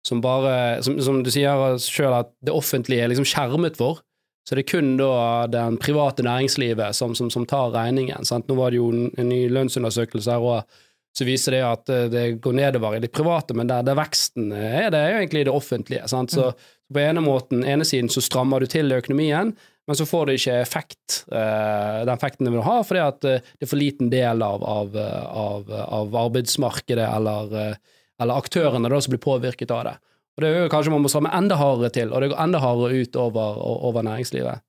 som 0.07 0.23
bare 0.25 0.83
Som, 0.83 0.97
som 1.05 1.23
du 1.23 1.31
sier 1.31 1.77
sjøl 1.77 2.15
at 2.17 2.31
det 2.41 2.55
offentlige 2.57 3.05
er 3.05 3.11
liksom 3.13 3.29
skjermet 3.29 3.77
for, 3.77 4.01
så 4.49 4.57
det 4.57 4.65
er 4.65 4.71
kun 4.73 4.95
da 4.99 5.47
den 5.47 5.77
private 5.79 6.25
næringslivet 6.27 6.97
som, 6.97 7.15
som, 7.15 7.29
som 7.31 7.45
tar 7.47 7.75
regningen. 7.75 8.25
Sant? 8.25 8.49
Nå 8.49 8.57
var 8.59 8.73
det 8.73 8.81
jo 8.81 8.89
en, 8.91 9.29
ny 9.29 9.45
lønnsundersøkelse 9.53 10.33
her 10.33 10.47
òg 10.55 10.81
så 11.17 11.27
viser 11.27 11.57
det 11.57 11.63
at 11.67 11.91
eh, 11.91 12.07
det 12.11 12.25
går 12.43 12.55
nedover 12.55 12.97
i 12.97 13.03
det 13.03 13.11
private, 13.15 13.55
men 13.59 13.71
der, 13.71 13.83
der 13.87 13.99
veksten 13.99 14.53
er, 14.55 14.93
det 14.95 14.99
er 14.99 15.13
jo 15.13 15.21
egentlig 15.25 15.45
det 15.49 15.55
offentlige. 15.55 16.07
Sant? 16.11 16.31
Så 16.31 16.53
mm. 16.53 16.69
på 16.95 17.03
ene 17.03 17.25
måten, 17.25 17.65
ene 17.67 17.87
siden 17.87 18.11
så 18.13 18.23
strammer 18.23 18.63
du 18.63 18.71
til 18.71 18.95
økonomien, 18.95 19.51
men 19.91 19.99
så 19.99 20.07
får 20.07 20.29
du 20.29 20.37
ikke 20.37 20.61
effekt, 20.63 21.25
uh, 21.33 22.05
den 22.07 22.13
effekten 22.15 22.47
du 22.47 22.53
vil 22.53 22.63
ha, 22.63 22.77
fordi 22.87 23.01
at 23.03 23.27
uh, 23.27 23.41
det 23.43 23.67
er 23.67 23.71
for 23.73 23.81
liten 23.81 24.13
del 24.13 24.45
av, 24.47 24.63
av, 24.63 24.95
av, 24.95 25.73
av 25.99 26.15
arbeidsmarkedet 26.29 27.09
eller, 27.11 27.75
eller 28.21 28.41
aktørene 28.41 28.91
da, 28.93 29.01
som 29.01 29.15
blir 29.15 29.23
påvirket 29.25 29.73
av 29.75 29.85
det. 29.89 29.99
Og 30.37 30.45
det 30.45 30.51
er 30.51 30.65
jo 30.65 30.73
kanskje 30.73 30.93
man 30.95 31.05
må 31.05 31.11
stramme 31.13 31.33
enda 31.37 31.59
hardere 31.61 31.93
til, 31.95 32.13
og 32.13 32.23
det 32.23 32.33
går 32.33 32.43
enda 32.45 32.61
hardere 32.63 33.03
ut 33.03 33.17
over, 33.21 33.63
over 33.91 34.07
næringslivet. 34.07 34.63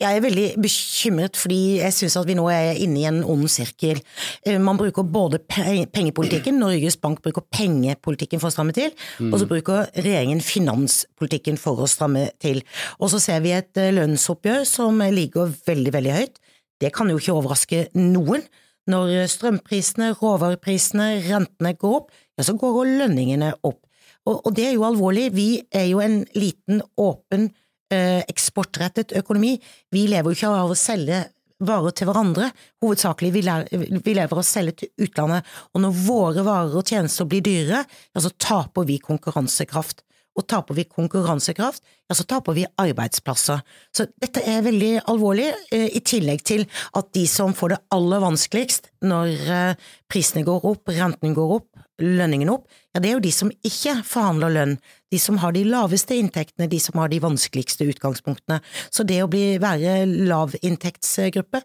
Jeg 0.00 0.16
er 0.16 0.22
veldig 0.24 0.44
bekymret 0.64 1.36
fordi 1.36 1.58
jeg 1.82 1.92
syns 1.92 2.16
at 2.16 2.28
vi 2.28 2.36
nå 2.38 2.46
er 2.48 2.78
inne 2.80 3.00
i 3.02 3.06
en 3.08 3.18
ond 3.28 3.48
sirkel. 3.52 4.00
Eh, 4.46 4.56
man 4.62 4.78
bruker 4.80 5.04
både 5.04 5.40
pengepolitikken, 5.44 6.56
Norges 6.62 6.96
Bank 7.00 7.20
bruker 7.24 7.44
pengepolitikken 7.52 8.40
for 8.40 8.48
å 8.48 8.54
stramme 8.54 8.72
til, 8.76 8.94
mm. 9.18 9.32
og 9.32 9.42
så 9.42 9.48
bruker 9.50 9.90
regjeringen 9.98 10.40
finanspolitikken 10.44 11.60
for 11.60 11.84
å 11.84 11.90
stramme 11.90 12.28
til. 12.40 12.62
Og 12.96 13.12
så 13.12 13.20
ser 13.22 13.42
vi 13.44 13.52
et 13.56 13.80
eh, 13.80 13.92
lønnsoppgjør 13.96 14.64
som 14.68 15.04
ligger 15.12 15.52
veldig, 15.68 15.92
veldig 15.98 16.16
høyt. 16.16 16.40
Det 16.80 16.94
kan 16.94 17.10
jo 17.12 17.20
ikke 17.20 17.36
overraske 17.36 17.84
noen. 17.98 18.46
Når 18.88 19.26
strømprisene, 19.28 20.14
råvareprisene, 20.16 21.10
rentene 21.26 21.74
går 21.76 21.98
opp, 21.98 22.14
ja, 22.38 22.46
så 22.46 22.54
går 22.58 22.94
lønningene 23.02 23.52
opp. 23.66 23.82
Og, 24.28 24.44
og 24.46 24.52
det 24.54 24.68
er 24.68 24.76
jo 24.76 24.86
alvorlig. 24.86 25.32
Vi 25.34 25.48
er 25.74 25.90
jo 25.90 26.02
en 26.04 26.22
liten, 26.38 26.82
åpen 27.00 27.50
Eh, 27.88 28.20
eksportrettet 28.28 29.14
økonomi. 29.16 29.54
Vi 29.88 30.02
lever 30.12 30.28
jo 30.28 30.36
ikke 30.36 30.48
av 30.52 30.72
å 30.74 30.76
selge 30.76 31.22
varer 31.64 31.94
til 31.96 32.10
hverandre, 32.10 32.50
hovedsakelig 32.84 33.30
vi, 33.32 33.40
lever 33.46 34.28
av 34.28 34.42
å 34.42 34.44
selge 34.44 34.74
til 34.82 35.06
utlandet, 35.06 35.46
og 35.72 35.80
når 35.82 35.94
våre 36.04 36.44
varer 36.44 36.76
og 36.76 36.84
tjenester 36.84 37.24
blir 37.26 37.40
dyrere, 37.46 37.80
ja, 37.88 38.20
så 38.20 38.28
taper 38.36 38.84
vi 38.90 38.98
konkurransekraft. 39.00 40.04
Og 40.36 40.44
taper 40.52 40.76
vi 40.76 40.84
konkurransekraft, 40.84 41.80
ja, 41.80 42.14
så 42.14 42.28
taper 42.28 42.58
vi 42.60 42.68
arbeidsplasser. 42.76 43.64
Så 43.96 44.10
dette 44.20 44.44
er 44.44 44.60
veldig 44.68 44.92
alvorlig, 45.08 45.48
eh, 45.72 45.88
i 45.88 46.04
tillegg 46.04 46.44
til 46.44 46.68
at 46.92 47.08
de 47.16 47.24
som 47.26 47.56
får 47.56 47.72
det 47.72 47.82
aller 47.96 48.20
vanskeligst 48.28 48.92
når 49.08 49.48
eh, 49.48 49.88
prisene 50.12 50.44
går 50.44 50.68
opp, 50.74 50.92
rentene 50.92 51.32
går 51.40 51.56
opp, 51.56 51.77
lønningen 51.98 52.50
opp, 52.52 52.66
ja, 52.94 53.02
det 53.02 53.10
er 53.10 53.16
jo 53.16 53.24
de 53.24 53.32
som 53.34 53.50
ikke 53.66 53.98
forhandler 54.06 54.54
lønn, 54.54 54.76
de 55.12 55.20
som 55.22 55.38
har 55.42 55.54
de 55.56 55.64
laveste 55.66 56.16
inntektene, 56.18 56.68
de 56.70 56.80
som 56.82 56.98
har 57.00 57.10
de 57.12 57.20
vanskeligste 57.22 57.86
utgangspunktene. 57.90 58.60
Så 58.94 59.06
det 59.08 59.20
å 59.24 59.30
bli, 59.30 59.56
være 59.62 60.02
lavinntektsgruppe, 60.06 61.62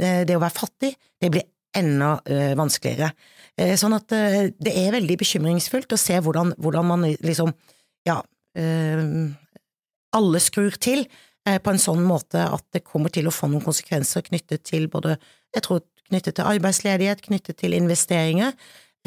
eh, 0.00 0.22
det 0.28 0.36
å 0.36 0.42
være 0.42 0.56
fattig, 0.56 0.92
det 1.20 1.32
blir 1.32 1.48
enda 1.76 2.16
øh, 2.26 2.52
vanskeligere. 2.58 3.12
Eh, 3.56 3.76
sånn 3.78 3.94
at 3.96 4.10
det 4.10 4.74
er 4.74 4.94
veldig 4.96 5.16
bekymringsfullt 5.20 5.94
å 5.94 6.00
se 6.00 6.18
hvordan, 6.18 6.54
hvordan 6.58 6.88
man 6.88 7.08
liksom, 7.22 7.54
ja, 8.08 8.20
alle 10.10 10.40
skrur 10.42 10.74
til 10.82 11.04
på 11.46 11.70
en 11.70 11.78
sånn 11.78 12.00
måte 12.02 12.42
at 12.42 12.64
det 12.74 12.82
kommer 12.82 13.12
til 13.14 13.28
å 13.30 13.32
få 13.32 13.46
noen 13.46 13.62
konsekvenser 13.62 14.24
knyttet 14.26 14.64
til 14.66 14.88
både, 14.90 15.14
jeg 15.54 15.62
tror, 15.62 15.84
knyttet 16.10 16.36
til 16.36 16.48
arbeidsledighet, 16.50 17.22
knyttet 17.28 17.60
til 17.62 17.76
investeringer. 17.78 18.56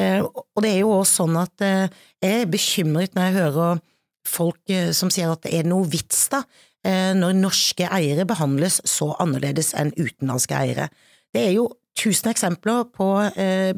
Eh, 0.02 0.24
og 0.24 0.64
det 0.66 0.72
er 0.74 0.82
jo 0.82 0.94
også 0.96 1.24
sånn 1.24 1.38
at 1.38 1.64
eh, 1.66 1.90
jeg 2.24 2.44
er 2.44 2.50
bekymret 2.50 3.14
når 3.14 3.28
jeg 3.28 3.38
hører 3.38 3.82
folk 4.26 4.74
eh, 4.74 4.90
som 4.96 5.12
sier 5.14 5.34
at 5.34 5.44
det 5.46 5.54
er 5.60 5.68
noe 5.70 5.88
vits 5.90 6.28
da, 6.34 6.44
når 6.84 7.38
norske 7.38 7.86
eiere 7.96 8.26
behandles 8.28 8.82
så 8.92 9.14
annerledes 9.24 9.70
enn 9.80 9.94
utenlandske 9.96 10.58
eiere. 10.58 10.90
Det 11.32 11.40
er 11.40 11.54
jo 11.56 11.70
tusen 11.96 12.28
eksempler 12.28 12.90
på 12.92 13.08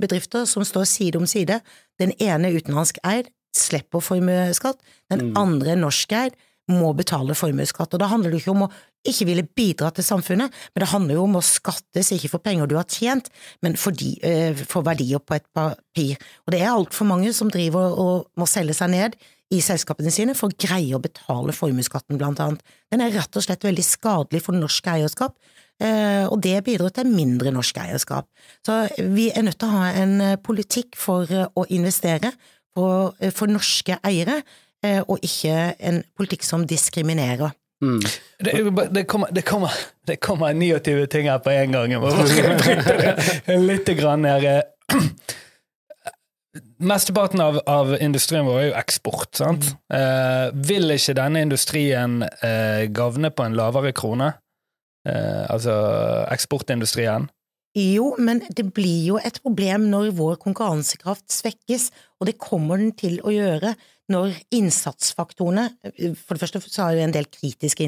bedrifter 0.01 0.47
som 0.49 0.65
står 0.65 0.87
side 0.89 1.19
om 1.21 1.27
side. 1.29 1.59
Den 2.01 2.15
ene 2.17 2.49
utenlandsk 2.55 2.97
eid 3.05 3.29
slipper 3.53 4.01
formuesskatt, 4.01 4.81
den 5.13 5.37
andre 5.37 5.75
er 5.75 5.79
norskeid 5.83 6.33
må 6.71 6.91
betale 6.97 7.35
formuesskatt. 7.37 7.93
Og 7.93 8.01
da 8.01 8.09
handler 8.09 8.33
det 8.33 8.41
ikke 8.41 8.53
om 8.55 8.65
å 8.65 8.71
ikke 9.05 9.27
ville 9.29 9.45
bidra 9.45 9.91
til 9.93 10.05
samfunnet, 10.05 10.53
men 10.73 10.81
det 10.81 10.89
handler 10.89 11.19
jo 11.19 11.27
om 11.27 11.37
å 11.37 11.45
skattes 11.45 12.09
ikke 12.15 12.31
for 12.31 12.45
penger 12.45 12.69
du 12.69 12.75
har 12.79 12.87
tjent, 12.89 13.29
men 13.65 13.77
for, 13.77 13.93
de, 13.93 14.15
uh, 14.25 14.65
for 14.65 14.85
verdier 14.85 15.21
på 15.21 15.37
et 15.37 15.45
papir. 15.53 16.17
Og 16.45 16.55
det 16.55 16.63
er 16.63 16.73
altfor 16.73 17.09
mange 17.09 17.33
som 17.37 17.51
driver 17.53 17.93
og 18.01 18.31
må 18.39 18.49
selge 18.49 18.77
seg 18.77 18.93
ned 18.95 19.19
i 19.53 19.59
selskapene 19.61 20.09
sine 20.09 20.33
for 20.33 20.49
å 20.49 20.57
greie 20.57 20.97
å 20.97 21.03
betale 21.03 21.53
formuesskatten, 21.53 22.17
blant 22.17 22.41
annet. 22.41 22.65
Den 22.89 23.05
er 23.05 23.13
rett 23.13 23.37
og 23.37 23.45
slett 23.45 23.67
veldig 23.67 23.85
skadelig 23.85 24.41
for 24.47 24.57
norsk 24.57 24.89
eierskap. 24.95 25.37
Uh, 25.75 26.25
og 26.31 26.39
det 26.41 26.57
bidrar 26.65 26.93
til 26.95 27.11
mindre 27.11 27.53
norsk 27.53 27.77
eierskap. 27.83 28.25
Så 28.65 28.85
vi 28.97 29.29
er 29.29 29.45
nødt 29.45 29.59
til 29.61 29.69
å 29.69 29.81
ha 29.83 29.93
en 30.01 30.17
politikk 30.41 30.97
for 30.97 31.29
å 31.29 31.69
investere 31.69 32.33
for, 32.75 33.13
for 33.35 33.51
norske 33.51 33.99
eiere, 34.03 34.41
Eh, 34.41 34.64
og 35.05 35.23
ikke 35.25 35.75
en 35.79 36.01
politikk 36.17 36.45
som 36.47 36.65
diskriminerer. 36.67 37.53
Mm. 37.83 37.99
Det, 38.39 38.51
det, 38.95 39.03
kommer, 39.03 39.27
det, 39.31 39.41
kommer, 39.41 39.71
det, 40.07 40.15
kommer, 40.23 40.53
29 40.53 41.07
ting 41.11 41.29
her 41.29 41.41
på 41.43 41.51
en 41.53 41.75
gang. 41.75 41.91
Jeg 41.91 42.01
må 42.01 42.11
bare 42.11 43.57
litt 43.69 43.91
grann 43.99 44.25
her. 44.27 44.63
Mesteparten 46.85 47.41
av, 47.43 47.59
av, 47.67 47.93
industrien 48.03 48.45
vår 48.47 48.59
er 48.59 48.67
jo 48.69 48.79
eksport. 48.79 49.29
sant? 49.35 49.69
Mm. 49.91 49.99
Eh, 49.99 50.47
vil 50.71 50.95
ikke 50.95 51.15
denne 51.17 51.43
industrien 51.45 52.19
eh, 52.23 52.87
gavne 52.95 53.31
på 53.31 53.45
en 53.45 53.55
lavere 53.57 53.93
krone? 53.95 54.33
Eh, 55.07 55.43
altså 55.51 55.73
eksportindustrien? 56.31 57.29
Jo, 57.75 58.13
men 58.19 58.39
det 58.55 58.69
blir 58.75 59.01
jo 59.09 59.17
et 59.19 59.37
problem 59.43 59.89
når 59.91 60.13
vår 60.15 60.37
konkurransekraft 60.43 61.27
svekkes, 61.31 61.89
og 62.19 62.29
det 62.29 62.37
kommer 62.39 62.79
den 62.79 62.93
til 62.95 63.19
å 63.19 63.33
gjøre 63.35 63.73
når 64.11 64.35
innsatsfaktorene 64.53 65.69
For 66.19 66.35
det 66.35 66.41
første 66.43 66.61
så 66.61 66.83
har 66.83 66.97
vi 66.97 67.05
en 67.05 67.15
del 67.15 67.25
kritiske 67.31 67.87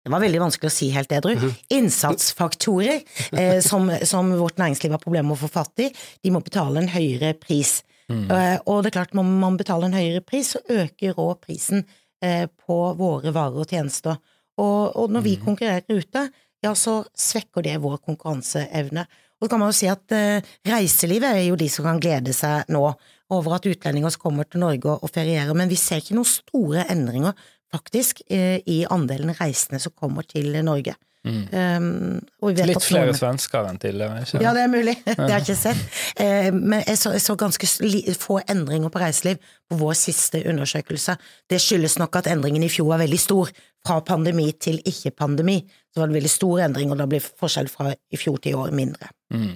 det 0.00 0.08
var 0.08 0.22
veldig 0.22 0.40
vanskelig 0.40 0.70
å 0.70 0.72
si 0.72 0.86
helt 0.94 1.10
edru, 1.12 1.34
innsatsfaktorer 1.76 3.02
eh, 3.36 3.58
som, 3.68 3.90
som, 4.08 4.30
vårt 4.40 4.56
næringsliv 4.60 4.94
har 4.96 5.02
problemer 5.02 5.28
med 5.28 5.36
å 5.36 5.42
få 5.42 5.50
fatt 5.52 5.82
i, 5.84 5.90
de 6.24 6.32
må 6.32 6.40
betale 6.44 6.80
en 6.80 6.88
høyere 6.88 7.34
pris. 7.36 7.82
Mm. 8.08 8.24
Eh, 8.32 8.56
og 8.64 8.80
det 8.80 8.90
er 8.90 8.96
klart, 8.96 9.12
må 9.14 9.24
man 9.28 9.58
betale 9.60 9.90
en 9.90 9.96
høyere 9.98 10.22
pris, 10.24 10.54
så 10.54 10.62
øker 10.72 11.20
òg 11.20 11.42
prisen 11.44 11.84
eh, 12.24 12.46
på 12.48 12.78
våre 12.96 13.34
varer 13.36 13.60
og 13.60 13.74
tjenester. 13.76 14.16
Og, 14.60 14.96
og 14.96 15.12
når 15.12 15.26
vi 15.26 15.36
mm. 15.36 15.44
konkurrerer 15.44 16.00
ute, 16.00 16.24
ja, 16.64 16.74
så 16.76 17.02
svekker 17.16 17.64
det 17.68 17.78
vår 17.84 18.00
konkurranseevne. 18.04 19.04
Og 19.40 19.46
så 19.46 19.52
kan 19.52 19.62
man 19.62 19.70
jo 19.72 19.78
si 19.78 19.88
at 19.88 20.16
eh, 20.16 20.50
reiselivet 20.68 21.36
er 21.36 21.46
jo 21.46 21.60
de 21.60 21.68
som 21.72 21.86
kan 21.88 22.00
glede 22.00 22.32
seg 22.36 22.72
nå 22.72 22.84
over 23.30 23.56
at 23.58 23.68
utlendinger 23.70 24.16
kommer 24.20 24.48
til 24.48 24.62
Norge 24.64 24.96
og, 24.96 25.10
ferierer, 25.14 25.54
men 25.56 25.70
vi 25.70 25.78
ser 25.80 26.02
ikke 26.02 26.18
noen 26.18 26.28
store 26.28 26.86
endringer 26.92 27.36
faktisk, 27.70 28.24
eh, 28.30 28.58
i 28.66 28.82
andelen 28.90 29.34
reisende 29.38 29.78
som 29.82 29.94
kommer 29.94 30.26
til 30.26 30.52
Norge. 30.66 30.96
Mm. 31.20 31.42
Um, 31.52 32.54
Litt 32.56 32.80
flere 32.80 33.12
svensker 33.12 33.66
enn 33.68 33.76
tidligere? 33.80 34.22
Ikke? 34.24 34.40
Ja, 34.40 34.54
det 34.56 34.62
er 34.64 34.70
mulig. 34.72 34.94
det 35.04 35.18
har 35.18 35.34
jeg 35.34 35.50
ikke 35.50 35.58
sett. 35.58 35.82
Uh, 36.16 36.48
men 36.56 36.80
jeg 36.80 36.96
så, 36.96 37.12
jeg 37.12 37.24
så, 37.26 37.36
ganske 37.40 37.68
få 38.16 38.38
endringer 38.48 38.92
på 38.92 39.02
reiseliv 39.02 39.40
på 39.68 39.80
vår 39.82 39.98
siste 40.00 40.40
undersøkelse. 40.48 41.18
Det 41.50 41.60
skyldes 41.60 41.98
nok 42.00 42.22
at 42.22 42.30
endringen 42.32 42.64
i 42.64 42.72
fjor 42.72 42.94
var 42.94 43.04
veldig 43.04 43.20
stor. 43.20 43.52
Fra 43.86 44.00
pandemi 44.04 44.48
til 44.60 44.80
ikke-pandemi 44.84 45.60
så 45.92 46.02
var 46.02 46.10
det 46.10 46.18
veldig 46.18 46.32
stor 46.32 46.64
endring, 46.66 46.90
og 46.92 47.00
da 47.00 47.06
blir 47.08 47.24
forskjell 47.24 47.68
fra 47.72 47.92
i 47.92 48.20
fjor 48.20 48.40
til 48.40 48.52
i 48.52 48.58
år 48.60 48.74
mindre. 48.76 49.12
Mm. 49.32 49.54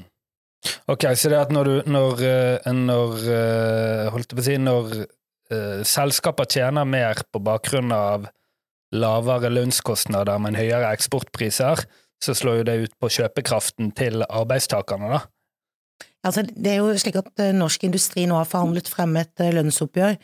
Ok, 0.90 1.06
så 1.16 1.30
det 1.30 1.36
er 1.36 1.44
at 1.46 1.52
når 1.52 1.68
du 1.68 1.90
når, 1.92 2.22
eh, 2.24 2.72
når 2.72 3.26
eh, 3.32 4.06
Holdt 4.12 4.32
jeg 4.32 4.38
på 4.38 4.42
å 4.42 4.46
si 4.46 4.56
Når 4.60 4.94
uh, 5.02 5.82
selskaper 5.84 6.48
tjener 6.48 6.88
mer 6.88 7.20
på 7.32 7.42
bakgrunn 7.44 7.92
av 7.94 8.28
lavere 8.94 9.50
lønnskostnader, 9.50 10.38
men 10.38 10.54
høyere 10.54 10.92
eksportpriser, 10.94 11.80
så 12.22 12.34
slår 12.36 12.60
jo 12.60 12.66
det 12.68 12.74
ut 12.84 12.92
på 13.02 13.08
kjøpekraften 13.10 13.90
til 13.98 14.22
arbeidstakerne, 14.22 15.08
da. 15.10 16.04
Altså, 16.24 16.44
det 16.46 16.70
er 16.70 16.78
jo 16.78 16.92
slik 17.02 17.18
at 17.18 17.42
norsk 17.58 17.88
industri 17.88 18.28
nå 18.30 18.38
har 18.38 18.46
forhandlet 18.46 18.86
frem 18.88 19.16
et 19.18 19.42
lønnsoppgjør 19.56 20.14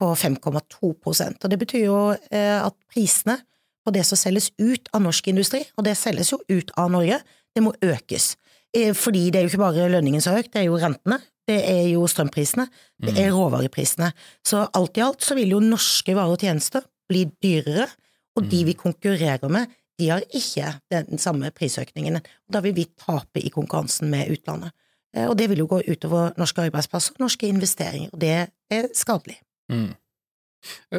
på 0.00 0.08
5,2% 0.22 1.44
og 1.44 1.52
det 1.52 1.58
betyr 1.60 1.84
jo 1.84 1.98
at 2.16 2.78
prisene 2.90 3.36
på 3.84 3.92
det 3.92 4.06
som 4.08 4.18
selges 4.18 4.50
ut 4.56 4.88
av 4.96 5.04
norsk 5.04 5.28
industri, 5.30 5.60
og 5.76 5.84
det 5.86 5.98
selges 6.00 6.32
jo 6.32 6.40
ut 6.48 6.72
av 6.80 6.90
Norge, 6.94 7.20
det 7.54 7.62
må 7.62 7.74
økes. 7.84 8.32
Fordi 8.74 9.28
det 9.30 9.38
er 9.38 9.44
jo 9.44 9.52
ikke 9.52 9.62
bare 9.62 9.86
lønningen 9.92 10.22
som 10.22 10.34
har 10.34 10.42
økt, 10.42 10.50
det 10.54 10.64
er 10.64 10.66
jo 10.66 10.78
rentene, 10.82 11.20
det 11.46 11.60
er 11.70 11.84
jo 11.92 12.08
strømprisene, 12.10 12.64
det 13.04 13.12
er 13.12 13.28
mm. 13.30 13.36
råvareprisene. 13.36 14.08
Så 14.46 14.64
alt 14.74 14.98
i 14.98 15.04
alt 15.04 15.22
så 15.22 15.36
vil 15.38 15.54
jo 15.54 15.60
norske 15.62 16.16
varer 16.16 16.34
og 16.34 16.42
tjenester 16.42 16.82
bli 17.10 17.26
dyrere, 17.44 17.86
og 18.34 18.48
de 18.48 18.62
mm. 18.64 18.66
vi 18.66 18.76
konkurrerer 18.80 19.52
med, 19.52 19.70
de 20.00 20.08
har 20.10 20.24
ikke 20.34 20.72
den 20.90 21.20
samme 21.22 21.52
prisøkningen. 21.54 22.18
Da 22.50 22.62
vil 22.64 22.74
vi 22.74 22.88
tape 22.98 23.38
i 23.38 23.52
konkurransen 23.54 24.10
med 24.10 24.32
utlandet. 24.34 24.74
Eh, 25.14 25.28
og 25.28 25.36
det 25.38 25.48
vil 25.52 25.62
jo 25.62 25.68
gå 25.70 25.82
utover 25.86 26.34
norske 26.40 26.64
arbeidsplasser, 26.66 27.18
norske 27.22 27.48
investeringer, 27.48 28.10
og 28.12 28.22
det 28.24 28.32
er 28.74 28.88
skadelig. 28.96 29.38
Mm. 29.72 29.92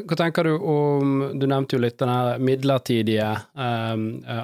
Hva 0.06 0.18
tenker 0.18 0.46
du 0.46 0.56
om 0.62 1.14
Du 1.42 1.48
nevnte 1.50 1.76
jo 1.76 1.82
litt 1.82 1.98
den 1.98 2.12
her 2.12 2.42
midlertidige 2.42 3.32
eh, 3.34 3.96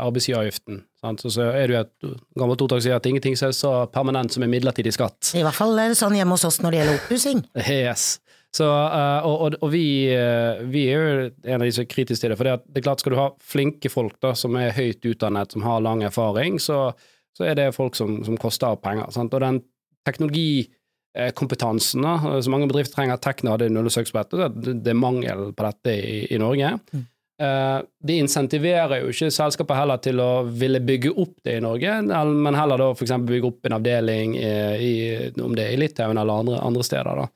arbeidsgiveravgiften. 0.02 0.82
Sant? 1.02 1.24
Så, 1.26 1.46
er 1.50 1.70
det 1.70 1.74
jo 1.74 1.82
et 1.82 2.20
gammelt 2.38 2.62
ordtak 2.62 2.82
som 2.82 2.86
sier 2.86 3.00
at 3.00 3.08
ingenting 3.10 3.34
er 3.34 3.54
så 3.58 3.72
permanent 3.94 4.34
som 4.34 4.44
en 4.46 4.52
midlertidig 4.52 4.94
skatt. 4.94 5.32
I 5.38 5.42
hvert 5.46 5.58
fall 5.58 5.74
er 5.82 5.94
det 5.94 5.98
sånn 5.98 6.18
hjemme 6.18 6.38
hos 6.38 6.46
oss 6.46 6.60
når 6.62 6.76
det 6.76 6.82
gjelder 6.82 7.00
oppussing. 7.00 7.42
Yes. 7.66 8.04
Så, 8.52 8.68
uh, 8.68 9.24
og, 9.24 9.36
og, 9.46 9.56
og 9.64 9.70
vi, 9.72 10.12
uh, 10.12 10.60
vi, 10.68 10.84
er 10.92 10.98
jo 11.00 11.30
en 11.48 11.62
av 11.62 11.64
de 11.64 11.72
som 11.72 11.86
er 11.86 11.90
kritiske 11.94 12.26
til 12.26 12.34
det. 12.34 12.38
For 12.38 12.50
det, 12.50 12.58
er 12.76 12.84
klart, 12.84 13.02
skal 13.02 13.16
du 13.16 13.20
ha 13.22 13.30
flinke 13.54 13.90
folk 13.92 14.18
da, 14.24 14.34
som 14.38 14.58
er 14.60 14.76
høyt 14.76 15.08
utdannet, 15.08 15.56
som 15.56 15.64
har 15.66 15.84
lang 15.86 16.04
erfaring, 16.06 16.60
så, 16.60 16.92
så 17.38 17.48
er 17.48 17.56
det 17.58 17.76
folk 17.78 17.96
som, 17.98 18.20
som 18.28 18.38
koster 18.42 18.76
penger. 18.84 19.08
Sant? 19.16 19.34
Og 19.38 19.42
den 19.42 19.62
teknologikompetansen 20.08 22.04
da, 22.04 22.18
så 22.44 22.52
mange 22.52 22.68
bedrifter 22.70 23.00
trenger 23.00 23.22
Tekna 23.24 23.56
hadde 23.56 23.72
null 23.72 23.90
søks 23.94 24.12
på 24.12 24.20
dette, 24.20 24.52
det 24.84 24.92
er 24.92 25.00
mangel 25.00 25.40
på 25.56 25.68
dette 25.70 25.96
i, 25.96 26.28
i 26.36 26.38
Norge. 26.42 26.76
Mm. 26.92 27.08
Uh, 27.42 27.82
de 28.06 28.20
insentiverer 28.22 29.02
jo 29.02 29.10
ikke 29.10 29.32
selskapet 29.34 29.80
heller 29.80 30.02
til 30.04 30.20
å 30.22 30.44
ville 30.46 30.82
bygge 30.86 31.14
opp 31.16 31.40
det 31.48 31.58
i 31.58 31.64
Norge, 31.64 31.96
men 32.06 32.58
heller 32.58 32.82
da 32.84 32.92
f.eks. 32.94 33.16
bygge 33.26 33.50
opp 33.50 33.66
en 33.66 33.78
avdeling 33.80 34.36
i, 34.38 34.94
om 35.42 35.56
det 35.58 35.66
er 35.66 35.74
i 35.74 35.80
Litauen 35.82 36.22
eller 36.22 36.44
andre, 36.44 36.60
andre 36.62 36.86
steder. 36.86 37.24
da. 37.24 37.30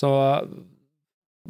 Så 0.00 0.10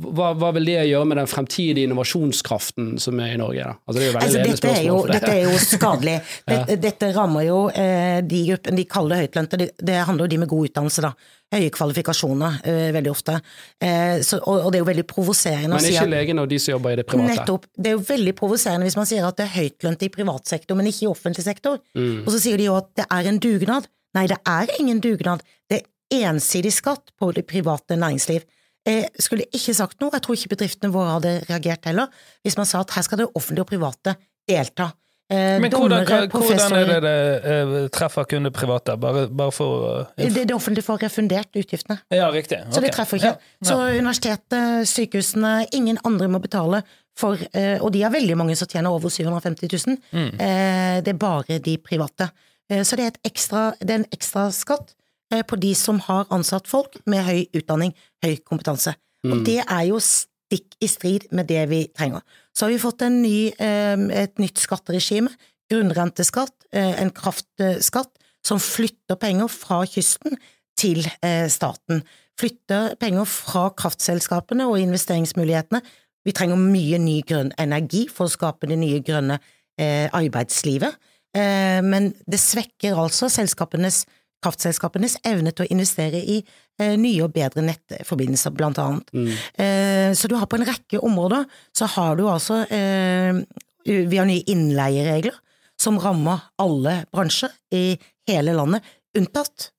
hva, 0.01 0.31
hva, 0.39 0.51
vil 0.57 0.69
det 0.69 0.77
gjøre 0.89 1.09
med 1.11 1.19
den 1.21 1.29
fremtidige 1.31 1.89
innovasjonskraften 1.89 2.95
som 3.03 3.21
er 3.23 3.35
i 3.35 3.41
Norge? 3.41 3.67
Altså, 3.85 3.99
det 3.99 4.07
er 4.09 4.17
altså, 4.21 4.45
dette, 4.45 4.71
er 4.73 4.87
jo, 4.87 4.97
dette 5.09 5.33
er 5.33 5.43
jo 5.45 5.59
skadelig. 5.63 6.17
Dette, 6.51 6.75
ja. 6.75 6.79
dette 6.81 7.11
rammer 7.15 7.45
jo 7.47 7.59
eh, 7.69 8.21
de 8.27 8.41
gruppene 8.49 8.81
de 8.81 8.85
kaller 8.91 9.23
høytlønte. 9.23 9.59
Det, 9.61 9.69
det, 9.79 9.99
handler 10.09 10.27
jo 10.27 10.33
de 10.33 10.39
med 10.43 10.51
god 10.51 10.71
utdannelse, 10.71 11.05
da. 11.05 11.13
Høye 11.55 11.71
kvalifikasjoner, 11.75 12.59
eh, 12.71 12.89
veldig 12.97 13.13
ofte. 13.13 13.37
Eh, 13.83 14.21
så, 14.27 14.41
og, 14.41 14.65
og, 14.65 14.69
det 14.73 14.81
er 14.81 14.85
jo 14.85 14.89
veldig 14.91 15.07
provoserende 15.11 15.77
Men 15.77 15.89
ikke 15.91 16.07
legene 16.11 16.45
og 16.45 16.51
de 16.53 16.61
som 16.63 16.75
jobber 16.77 16.95
i 16.95 17.01
det 17.01 17.07
private? 17.11 17.33
Nettopp. 17.35 17.69
Det 17.77 17.93
er 17.93 17.97
jo 17.97 18.05
veldig 18.11 18.37
provoserende 18.39 18.89
hvis 18.89 18.99
man 18.99 19.11
sier 19.11 19.29
at 19.29 19.41
det 19.41 19.49
er 19.49 19.55
høytlønte 19.57 20.09
i 20.09 20.13
privat 20.15 20.55
sektor, 20.55 20.79
men 20.79 20.91
ikke 20.91 21.07
i 21.07 21.11
offentlig 21.11 21.47
sektor. 21.47 21.81
Mm. 21.99 22.23
Og 22.25 22.33
så 22.35 22.43
sier 22.47 22.61
de 22.61 22.71
jo 22.71 22.79
at 22.81 22.91
det 23.01 23.09
er 23.11 23.31
en 23.31 23.43
dugnad. 23.43 23.91
Nei, 24.19 24.27
det 24.31 24.41
er 24.49 24.73
ingen 24.81 25.03
dugnad. 25.05 25.45
Det 25.71 25.83
er 25.83 26.31
ensidig 26.31 26.73
skatt 26.75 27.13
på 27.21 27.31
det 27.37 27.47
private 27.51 27.99
næringsliv. 27.99 28.47
Jeg 28.89 29.11
skulle 29.21 29.45
ikke 29.53 29.75
sagt 29.77 30.01
noe, 30.01 30.13
jeg 30.15 30.25
tror 30.25 30.39
ikke 30.39 30.55
bedriftene 30.55 30.93
våre 30.95 31.19
hadde 31.19 31.35
reagert 31.51 31.85
heller, 31.91 32.09
hvis 32.45 32.57
man 32.57 32.69
sa 32.69 32.81
at 32.81 32.95
her 32.97 33.05
skal 33.05 33.21
det 33.21 33.29
offentlige 33.37 33.67
og 33.67 33.73
private 33.75 34.17
delta. 34.49 34.89
Eh, 35.31 35.61
Men 35.63 35.71
hvordan, 35.71 36.07
hvordan, 36.33 36.73
er 36.75 36.89
det 36.89 37.03
det 37.05 37.19
eh, 37.53 37.75
treffer 37.95 38.25
kun 38.27 38.49
det 38.49 38.53
private? 38.53 38.97
Bare, 38.99 39.29
bare 39.29 39.53
for 39.55 40.01
uh, 40.01 40.07
det, 40.19 40.49
det 40.49 40.55
offentlige 40.57 40.83
får 40.83 41.05
refundert 41.05 41.55
utgiftene. 41.55 42.01
Ja, 42.11 42.33
riktig. 42.35 42.59
Okay. 42.65 42.73
Så 42.73 42.83
det 42.83 42.91
treffer 42.97 43.21
ikke. 43.21 43.35
Ja. 43.37 43.53
Ja. 43.61 43.69
Så 43.69 43.77
universitetet, 44.01 44.89
sykehusene, 44.91 45.53
ingen 45.73 46.01
andre 46.05 46.27
må 46.29 46.41
betale 46.43 46.83
for 47.19 47.39
eh, 47.55 47.77
Og 47.83 47.93
de 47.93 48.03
har 48.03 48.11
veldig 48.11 48.37
mange 48.39 48.57
som 48.57 48.69
tjener 48.71 48.91
over 48.91 49.13
750 49.13 49.69
000. 49.87 49.99
Mm. 50.11 50.41
Eh, 50.41 50.99
det 51.05 51.15
er 51.15 51.21
bare 51.21 51.59
de 51.59 51.77
private. 51.79 52.31
Så 52.71 52.95
det 52.97 53.05
er, 53.05 53.17
ekstra, 53.27 53.73
det 53.83 53.91
er 53.91 53.99
en 53.99 54.13
ekstra 54.15 54.45
skatt 54.55 54.93
Eh, 54.95 55.00
på 55.31 55.57
de 55.63 55.75
som 55.79 56.01
har 56.03 56.27
ansatt 56.35 56.67
folk 56.67 56.97
med 57.07 57.23
høy 57.23 57.45
utdanning, 57.55 57.93
høy 58.25 58.41
kompetanse. 58.43 58.97
Mm. 59.25 59.33
Og 59.33 59.45
det 59.47 59.61
er 59.63 59.85
jo 59.91 60.01
stikk 60.03 60.75
i 60.83 60.89
strid 60.91 61.29
med 61.37 61.47
det 61.51 61.63
vi 61.71 61.85
trenger. 61.97 62.25
Så 62.57 62.67
har 62.67 62.73
vi 62.73 62.83
fått 62.83 63.05
ny, 63.15 63.53
eh, 63.53 63.99
et 64.23 64.39
nytt 64.39 64.59
skatteregime, 64.59 65.31
grunnrenteskatt, 65.71 66.55
eh, 66.73 67.03
en 67.03 67.11
kraftskatt, 67.11 68.11
som 68.43 68.59
flytter 68.59 69.17
penger 69.21 69.49
fra 69.49 69.85
kysten 69.85 70.39
til 70.79 71.05
staten. 71.53 72.03
Flytter 72.41 72.97
penger 72.97 73.27
fra 73.29 73.69
kraftselskapene 73.77 74.65
og 74.65 74.81
investeringsmulighetene. 74.81 75.83
Vi 76.25 76.33
trenger 76.33 76.57
mye 76.57 76.99
ny 76.99 77.21
grønn 77.21 77.53
energi 77.59 78.09
for 78.09 78.25
å 78.25 78.33
skape 78.33 78.67
det 78.67 78.79
nye 78.79 79.01
grønne 79.01 79.39
arbeidslivet, 79.79 80.95
men 81.35 82.15
det 82.29 82.41
svekker 82.41 82.97
altså 82.97 83.29
selskapenes 83.29 84.07
kraftselskapenes 84.45 85.19
evne 85.29 85.53
til 85.53 85.67
å 85.67 85.73
investere 85.75 86.21
i 86.21 86.39
eh, 86.41 86.95
nye 87.01 87.25
og 87.25 87.35
bedre 87.35 87.65
nettforbindelser, 87.67 88.55
blant 88.57 88.81
annet. 88.83 89.11
Mm. 89.13 89.29
Eh, 89.65 90.09
så 90.17 90.31
du 90.31 90.37
har 90.41 90.49
på 90.51 90.61
en 90.61 90.69
rekke 90.69 91.03
områder 91.05 91.45
så 91.77 91.89
har 91.97 92.17
du 92.19 92.27
altså 92.29 92.63
eh, 92.73 93.43
Vi 93.87 94.17
har 94.17 94.29
nye 94.29 94.45
innleieregler 94.51 95.37
som 95.81 95.99
rammer 96.01 96.43
alle 96.61 97.05
bransjer 97.13 97.53
i 97.73 97.97
hele 98.29 98.53
landet, 98.53 98.85
unntatt 99.17 99.71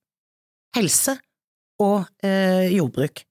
helse 0.76 1.14
og 1.82 2.08
eh, 2.26 2.72
jordbruk. 2.74 3.22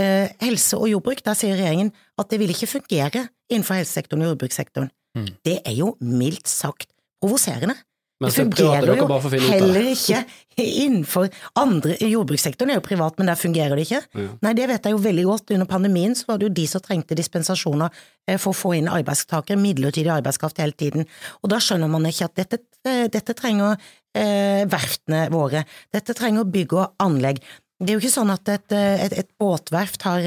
Eh, 0.00 0.32
helse 0.42 0.78
og 0.78 0.88
jordbruk, 0.90 1.20
der 1.24 1.36
sier 1.38 1.58
regjeringen 1.58 1.92
at 2.18 2.30
det 2.30 2.40
vil 2.40 2.52
ikke 2.54 2.70
fungere 2.70 3.26
innenfor 3.52 3.78
helsesektoren 3.78 4.24
og 4.24 4.32
jordbrukssektoren. 4.32 4.90
Mm. 5.14 5.28
Det 5.46 5.58
er 5.62 5.76
jo 5.76 5.92
mildt 6.00 6.50
sagt 6.50 6.88
provoserende. 7.22 7.76
Men 8.24 8.32
det 8.32 8.38
fungerer 8.40 8.98
jo 8.98 9.06
heller 9.52 9.92
ikke 9.92 10.24
innenfor 10.60 11.30
andre 11.58 11.96
Jordbrukssektoren 11.98 12.72
er 12.72 12.78
jo 12.78 12.84
privat, 12.84 13.16
men 13.18 13.30
der 13.30 13.38
fungerer 13.38 13.74
det 13.76 13.86
ikke. 13.88 14.00
Ja. 14.14 14.26
Nei, 14.44 14.52
det 14.56 14.68
vet 14.70 14.86
jeg 14.86 14.94
jo 14.94 15.02
veldig 15.02 15.24
godt. 15.26 15.50
Under 15.56 15.68
pandemien 15.70 16.14
så 16.18 16.28
var 16.28 16.38
det 16.38 16.48
jo 16.48 16.54
de 16.60 16.66
som 16.70 16.84
trengte 16.84 17.18
dispensasjoner 17.18 17.90
eh, 18.28 18.38
for 18.38 18.52
å 18.52 18.58
få 18.58 18.74
inn 18.78 18.90
arbeidstakere, 18.92 19.58
midlertidig 19.60 20.12
arbeidskraft 20.14 20.62
hele 20.62 20.76
tiden. 20.78 21.08
Og 21.42 21.50
da 21.52 21.60
skjønner 21.62 21.90
man 21.90 22.06
ikke 22.10 22.30
at 22.30 22.38
dette, 22.44 22.62
eh, 22.86 23.04
dette 23.12 23.36
trenger 23.38 23.76
eh, 24.14 24.62
verftene 24.70 25.26
våre. 25.34 25.64
Dette 25.94 26.16
trenger 26.16 26.48
bygg 26.54 26.78
og 26.78 27.04
anlegg. 27.04 27.42
Det 27.82 27.90
er 27.90 27.98
jo 27.98 28.04
ikke 28.04 28.14
sånn 28.14 28.32
at 28.32 28.48
et, 28.52 28.72
et, 28.72 29.16
et 29.24 29.30
båtverft 29.40 30.06
har, 30.06 30.26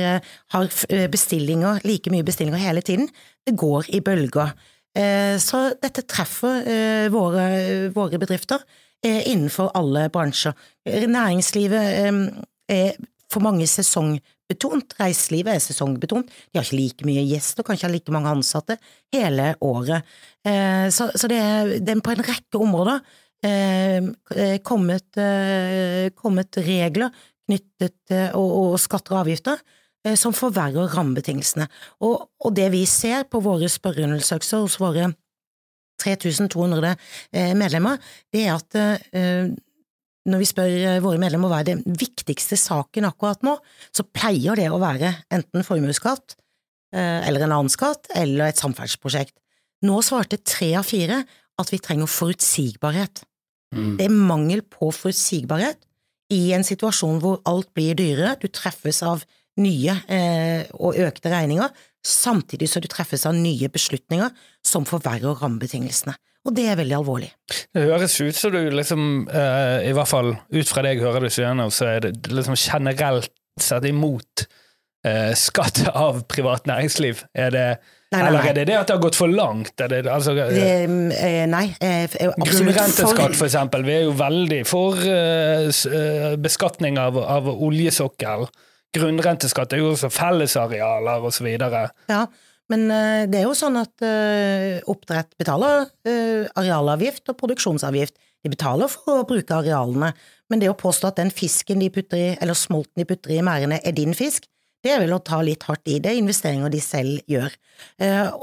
har 0.54 0.74
bestillinger, 1.10 1.80
like 1.88 2.12
mye 2.12 2.26
bestillinger 2.28 2.60
hele 2.60 2.84
tiden. 2.86 3.08
Det 3.48 3.56
går 3.58 3.88
i 3.96 4.04
bølger. 4.04 4.52
Eh, 4.98 5.36
så 5.42 5.68
dette 5.82 6.06
treffer 6.10 6.64
eh, 6.66 7.08
våre, 7.14 7.46
våre 7.94 8.20
bedrifter 8.22 8.64
eh, 9.06 9.28
innenfor 9.30 9.70
alle 9.78 10.08
bransjer. 10.14 10.56
Næringslivet 10.88 11.94
er 12.72 12.98
for 13.32 13.44
mange 13.44 13.68
sesongbetont. 13.70 14.96
Reiselivet 15.02 15.54
er 15.58 15.64
sesongbetont. 15.64 16.32
De 16.50 16.58
har 16.60 16.66
ikke 16.66 16.80
like 16.80 17.08
mye 17.08 17.26
gjester, 17.28 17.68
kanskje 17.68 17.92
like 17.94 18.16
mange 18.16 18.32
ansatte 18.32 18.80
hele 19.14 19.54
året. 19.62 20.08
Så, 20.48 21.28
det, 21.28 21.38
er, 21.38 21.74
på 22.00 22.14
en 22.14 22.24
rekke 22.24 22.62
områder 22.62 23.02
kommet, 24.64 25.20
kommet, 26.16 26.60
regler 26.64 27.12
knyttet 27.48 28.16
og, 28.40 28.54
og 28.62 28.80
skatter 28.80 29.18
og 29.18 29.26
avgifter 29.26 29.60
som 30.16 30.36
forverrer 30.36 30.94
rammebetingelsene. 30.94 31.68
Og, 32.06 32.28
og, 32.40 32.52
det 32.56 32.70
vi 32.74 32.86
ser 32.90 33.26
på 33.30 33.42
våre 33.44 33.70
spørreundersøkelser 33.72 34.64
hos 34.64 34.80
våre 34.82 35.12
3200 36.04 36.94
eh, 37.34 37.54
medlemmer, 37.58 37.98
det 38.34 38.44
er 38.46 38.54
at 38.56 38.78
eh, 38.78 39.50
når 40.28 40.44
vi 40.44 40.50
spør 40.50 40.76
eh, 40.76 41.00
våre 41.04 41.22
medlemmer 41.22 41.52
hva 41.52 41.62
er 41.64 41.72
den 41.72 41.82
viktigste 41.88 42.60
saken 42.60 43.10
akkurat 43.10 43.42
nå, 43.46 43.58
så 43.92 44.06
pleier 44.06 44.60
det 44.60 44.70
å 44.70 44.82
være 44.82 45.16
enten 45.34 45.66
formuesskatt 45.68 46.38
eller 46.98 47.44
en 47.44 47.52
annen 47.52 47.70
skatt 47.70 48.08
eller 48.16 48.48
et 48.48 48.60
samferdselsprosjekt. 48.62 49.34
Nå 49.84 49.98
svarte 50.08 50.40
tre 50.40 50.70
av 50.80 50.86
fire 50.88 51.18
at 51.60 51.72
vi 51.74 51.82
trenger 51.84 52.08
forutsigbarhet. 52.08 53.26
Mm. 53.76 53.98
Det 54.00 54.06
er 54.06 54.16
mangel 54.16 54.64
på 54.64 54.88
forutsigbarhet 54.96 55.84
i 56.34 56.54
en 56.56 56.66
situasjon 56.66 57.20
hvor 57.24 57.42
alt 57.48 57.70
blir 57.76 57.98
dyrere, 58.00 58.38
du 58.40 58.48
treffes 58.48 59.02
av 59.06 59.26
nye 59.62 59.98
eh, 60.12 60.70
og 60.78 60.98
økte 61.02 61.32
regninger, 61.34 61.74
samtidig 62.08 62.70
som 62.72 62.84
du 62.84 62.88
treffes 62.92 63.26
av 63.28 63.36
nye 63.36 63.70
beslutninger 63.72 64.32
som 64.66 64.88
forverrer 64.88 65.42
rammebetingelsene. 65.42 66.16
Og 66.48 66.54
det 66.56 66.70
er 66.72 66.78
veldig 66.80 66.96
alvorlig. 66.96 67.32
Det 67.76 67.84
høres 67.90 68.16
ut 68.22 68.38
som 68.38 68.54
du 68.54 68.62
liksom, 68.72 69.02
eh, 69.28 69.90
i 69.90 69.96
hvert 69.96 70.08
fall 70.08 70.32
ut 70.38 70.70
fra 70.70 70.86
det 70.86 70.96
jeg 70.96 71.04
hører 71.04 71.28
du 71.28 71.34
sier 71.34 71.66
så 71.76 71.90
er 71.92 72.06
det 72.06 72.32
liksom 72.32 72.56
generelt 72.56 73.34
sett 73.60 73.88
imot 73.90 74.46
eh, 75.08 75.34
skatt 75.36 75.84
av 75.92 76.24
privat 76.32 76.70
næringsliv. 76.70 77.26
Er 77.36 77.54
det 77.54 77.70
Nei, 78.08 78.22
nei, 78.22 78.28
Eller 78.30 78.46
er 78.48 78.54
det 78.56 78.64
det 78.70 78.76
at 78.78 78.88
det 78.88 78.94
har 78.96 79.02
gått 79.04 79.18
for 79.20 79.28
langt? 79.28 79.74
Det, 79.76 79.98
altså, 80.08 80.32
det, 80.32 80.46
eh, 80.56 81.42
nei. 81.52 81.66
Eh, 81.84 82.06
Grunnrenteskatt, 82.40 83.36
for 83.36 83.50
eksempel. 83.50 83.84
Vi 83.84 83.98
er 83.98 84.06
jo 84.06 84.14
veldig 84.16 84.62
for 84.64 84.96
uh, 84.96 86.38
beskatning 86.40 86.96
av, 87.04 87.20
av 87.20 87.50
oljesokkel 87.52 88.48
grunnrenteskatt 88.96 89.74
er 89.74 89.82
jo 89.84 89.92
også 89.94 90.10
fellesarealer 90.14 91.26
osv. 91.28 91.48
Ja, 92.10 92.22
men 92.72 92.88
uh, 92.92 93.24
det 93.30 93.42
er 93.42 93.48
jo 93.48 93.56
sånn 93.58 93.80
at 93.80 93.94
uh, 94.04 94.80
oppdrett 94.92 95.34
betaler 95.40 95.88
uh, 95.88 96.44
arealavgift 96.60 97.32
og 97.32 97.40
produksjonsavgift. 97.40 98.18
De 98.46 98.52
betaler 98.54 98.92
for 98.92 99.24
å 99.24 99.28
bruke 99.28 99.56
arealene, 99.56 100.12
men 100.52 100.62
det 100.62 100.70
å 100.72 100.78
påstå 100.78 101.12
at 101.12 101.20
den 101.20 101.34
fisken 101.34 101.82
de 101.84 101.90
putter 101.94 102.20
i, 102.20 102.30
eller 102.38 102.58
smolten 102.58 103.02
de 103.02 103.08
putter 103.10 103.34
i 103.36 103.44
merdene 103.44 103.82
er 103.84 103.96
din 103.98 104.16
fisk, 104.18 104.48
det 104.86 104.94
er 104.94 105.02
vel 105.02 105.16
å 105.16 105.22
ta 105.26 105.40
litt 105.44 105.66
hardt 105.68 105.90
i. 105.90 105.98
Det 106.04 106.12
er 106.12 106.20
investeringer 106.20 106.72
de 106.72 106.80
selv 106.84 107.18
gjør. 107.30 107.54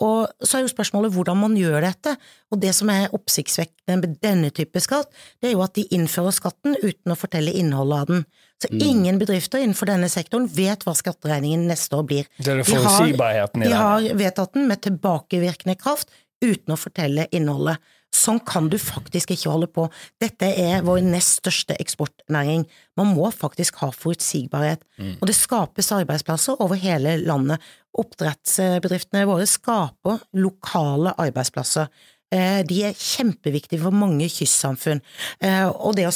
Og 0.05 0.33
så 0.43 0.59
er 0.59 0.65
jo 0.65 0.73
spørsmålet 0.73 1.15
hvordan 1.15 1.39
man 1.41 1.55
gjør 1.59 1.79
dette, 1.87 2.17
og 2.53 2.61
det 2.63 2.73
som 2.77 2.91
er 2.93 3.15
oppsiktsvekkende 3.15 3.97
med 4.01 4.17
denne 4.25 4.51
type 4.55 4.83
skatt, 4.83 5.13
det 5.41 5.51
er 5.51 5.55
jo 5.55 5.63
at 5.65 5.77
de 5.79 5.87
innfører 5.95 6.35
skatten 6.35 6.77
uten 6.83 7.15
å 7.15 7.19
fortelle 7.19 7.55
innholdet 7.55 8.03
av 8.03 8.11
den. 8.11 8.27
Så 8.63 8.71
mm. 8.73 8.83
ingen 8.87 9.21
bedrifter 9.21 9.63
innenfor 9.63 9.91
denne 9.91 10.11
sektoren 10.13 10.47
vet 10.51 10.85
hva 10.87 10.95
skatteregningen 10.99 11.67
neste 11.71 11.99
år 11.99 12.07
blir. 12.11 12.29
Det 12.39 12.53
er 12.53 12.63
det 12.63 12.69
forutsigbarheten 12.69 13.65
i 13.65 13.67
det. 13.67 13.73
De 13.73 13.81
har 13.81 14.21
vedtatt 14.25 14.55
den 14.59 14.69
med 14.71 14.83
tilbakevirkende 14.87 15.79
kraft 15.81 16.13
uten 16.45 16.75
å 16.75 16.81
fortelle 16.81 17.29
innholdet. 17.35 17.79
Sånn 18.15 18.39
kan 18.47 18.69
du 18.71 18.77
faktisk 18.79 19.33
ikke 19.35 19.51
holde 19.51 19.69
på. 19.75 19.89
Dette 20.23 20.47
er 20.61 20.85
vår 20.87 21.03
nest 21.03 21.41
største 21.41 21.77
eksportnæring. 21.83 22.65
Man 22.99 23.13
må 23.17 23.31
faktisk 23.35 23.81
ha 23.83 23.91
forutsigbarhet. 23.95 24.85
Mm. 24.99 25.17
Og 25.19 25.29
det 25.31 25.37
skapes 25.37 25.91
arbeidsplasser 25.97 26.61
over 26.63 26.79
hele 26.79 27.17
landet. 27.25 27.63
Oppdrettsbedriftene 27.99 29.27
våre 29.29 29.47
skaper 29.51 30.23
lokale 30.39 31.15
arbeidsplasser. 31.27 31.91
Eh, 32.35 32.63
de 32.67 32.81
er 32.89 32.99
kjempeviktige 32.99 33.83
for 33.83 33.95
mange 33.95 34.31
kystsamfunn. 34.33 35.03
Eh, 35.41 35.67
og 35.69 35.99
olje 35.99 36.11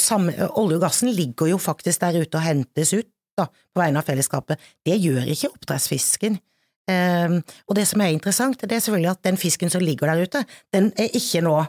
og 0.49 0.75
gassen 0.81 1.13
ligger 1.15 1.51
jo 1.53 1.61
faktisk 1.61 2.03
der 2.03 2.21
ute 2.23 2.39
og 2.39 2.45
hentes 2.45 2.93
ut 2.95 3.09
da, 3.39 3.47
på 3.47 3.83
vegne 3.83 4.01
av 4.01 4.07
fellesskapet. 4.07 4.59
Det 4.85 4.97
gjør 4.99 5.27
ikke 5.31 5.51
oppdrettsfisken. 5.53 6.39
Eh, 6.89 7.35
og 7.67 7.77
det 7.77 7.85
som 7.89 8.01
er 8.03 8.15
interessant, 8.15 8.61
det 8.61 8.77
er 8.77 8.85
selvfølgelig 8.85 9.13
at 9.13 9.25
den 9.29 9.39
fisken 9.41 9.73
som 9.73 9.83
ligger 9.83 10.11
der 10.11 10.23
ute, 10.25 10.45
den 10.73 10.91
er 10.97 11.13
ikke 11.13 11.43
nå 11.45 11.59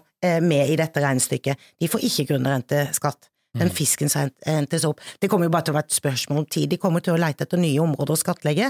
med 0.44 0.68
i 0.68 0.74
dette 0.76 1.00
regnestykket. 1.00 1.68
De 1.80 1.88
får 1.88 2.02
ikke 2.04 2.26
grunnrenteskatt. 2.28 3.30
Den 3.56 3.70
mm. 3.70 3.72
fisken 3.72 4.11
som 4.12 4.28
hentes 4.44 4.85
opp. 4.85 5.00
Det 5.16 5.30
kommer 5.33 5.48
jo 5.48 5.54
bare 5.54 5.64
til 5.64 5.72
å 5.72 5.78
være 5.78 5.88
et 5.88 5.96
spørsmål 5.96 6.42
om 6.42 6.44
tid. 6.46 6.68
De 6.70 6.78
kommer 6.78 7.00
til 7.00 7.16
å 7.16 7.20
leite 7.22 7.46
etter 7.46 7.59
nye 7.59 7.80
områder 7.80 8.12
å 8.12 8.20
skattlegge. 8.20 8.68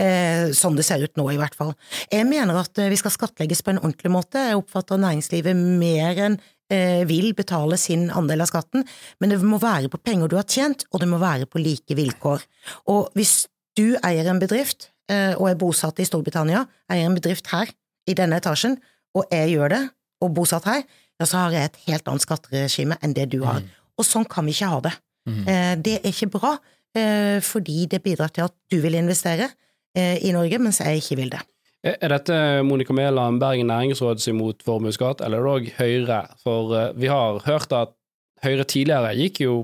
Eh, 0.00 0.52
sånn 0.56 0.76
det 0.78 0.84
ser 0.86 1.02
ut 1.02 1.16
nå, 1.18 1.26
i 1.32 1.40
hvert 1.40 1.56
fall. 1.56 1.72
Jeg 2.12 2.28
mener 2.28 2.60
at 2.60 2.78
eh, 2.78 2.92
vi 2.92 2.98
skal 3.00 3.12
skattlegges 3.14 3.64
på 3.64 3.74
en 3.74 3.80
ordentlig 3.82 4.12
måte. 4.12 4.44
Jeg 4.52 4.60
oppfatter 4.60 5.00
næringslivet 5.00 5.56
mer 5.56 6.20
enn 6.28 6.38
eh, 6.70 7.02
vil 7.08 7.34
betale 7.36 7.76
sin 7.80 8.08
andel 8.14 8.44
av 8.44 8.52
skatten, 8.52 8.86
men 9.20 9.34
det 9.34 9.40
må 9.42 9.58
være 9.62 9.90
på 9.92 10.00
penger 10.04 10.30
du 10.30 10.38
har 10.38 10.48
tjent, 10.48 10.86
og 10.92 11.02
det 11.02 11.10
må 11.10 11.20
være 11.20 11.50
på 11.50 11.60
like 11.62 11.98
vilkår. 11.98 12.46
Og 12.92 13.10
hvis 13.18 13.44
du 13.78 13.98
eier 14.06 14.30
en 14.30 14.40
bedrift, 14.42 14.88
eh, 14.88 14.99
og 15.10 15.46
er 15.48 15.56
bosatt 15.58 15.98
i 15.98 16.06
Storbritannia, 16.06 16.60
eier 16.92 17.08
en 17.08 17.16
bedrift 17.16 17.48
her, 17.50 17.70
i 18.06 18.14
denne 18.14 18.38
etasjen, 18.38 18.76
og 19.18 19.26
jeg 19.34 19.56
gjør 19.56 19.72
det, 19.72 19.80
og 20.22 20.34
bosatt 20.36 20.68
her, 20.70 20.84
ja, 21.18 21.26
så 21.26 21.40
har 21.40 21.56
jeg 21.56 21.70
et 21.70 21.80
helt 21.88 22.06
annet 22.08 22.24
skatteregime 22.24 22.98
enn 23.02 23.14
det 23.16 23.26
du 23.32 23.40
har. 23.42 23.58
Mm. 23.64 23.72
Og 23.98 24.06
sånn 24.06 24.28
kan 24.30 24.46
vi 24.46 24.54
ikke 24.54 24.70
ha 24.70 24.78
det. 24.86 24.92
Mm. 25.26 25.40
Eh, 25.50 25.72
det 25.82 25.96
er 25.98 26.12
ikke 26.12 26.30
bra, 26.36 26.52
eh, 26.94 27.40
fordi 27.44 27.88
det 27.90 28.04
bidrar 28.06 28.30
til 28.30 28.46
at 28.46 28.54
du 28.70 28.78
vil 28.84 28.96
investere, 29.00 29.50
Eh, 29.98 30.20
i 30.22 30.30
Norge, 30.34 30.58
mens 30.62 30.78
jeg 30.78 31.00
ikke 31.00 31.18
vil 31.18 31.32
det. 31.32 31.40
Er 31.82 32.12
dette 32.12 32.34
Monica 32.62 32.94
Mæland, 32.94 33.40
Bergen 33.40 33.70
næringsråd 33.72 34.20
imot 34.28 34.62
formuesskatt, 34.62 35.22
eller 35.24 35.40
er 35.40 35.46
det 35.46 35.54
òg 35.54 35.70
Høyre? 35.78 36.20
For 36.44 36.74
eh, 36.76 36.92
vi 37.00 37.08
har 37.10 37.40
hørt 37.46 37.72
at 37.74 37.96
Høyre 38.44 38.64
tidligere 38.64 39.16
gikk 39.18 39.42
jo 39.42 39.54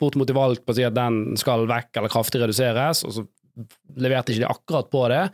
bort 0.00 0.16
mot 0.18 0.30
i 0.30 0.34
valg 0.34 0.62
på 0.64 0.72
å 0.72 0.78
si 0.78 0.86
at 0.86 0.96
den 0.96 1.36
skal 1.38 1.68
vekk 1.70 2.00
eller 2.00 2.10
kraftig 2.10 2.40
reduseres, 2.42 3.04
og 3.06 3.12
så 3.14 3.26
leverte 4.00 4.34
ikke 4.34 4.44
de 4.44 4.50
akkurat 4.50 4.88
på 4.92 5.02
det. 5.12 5.24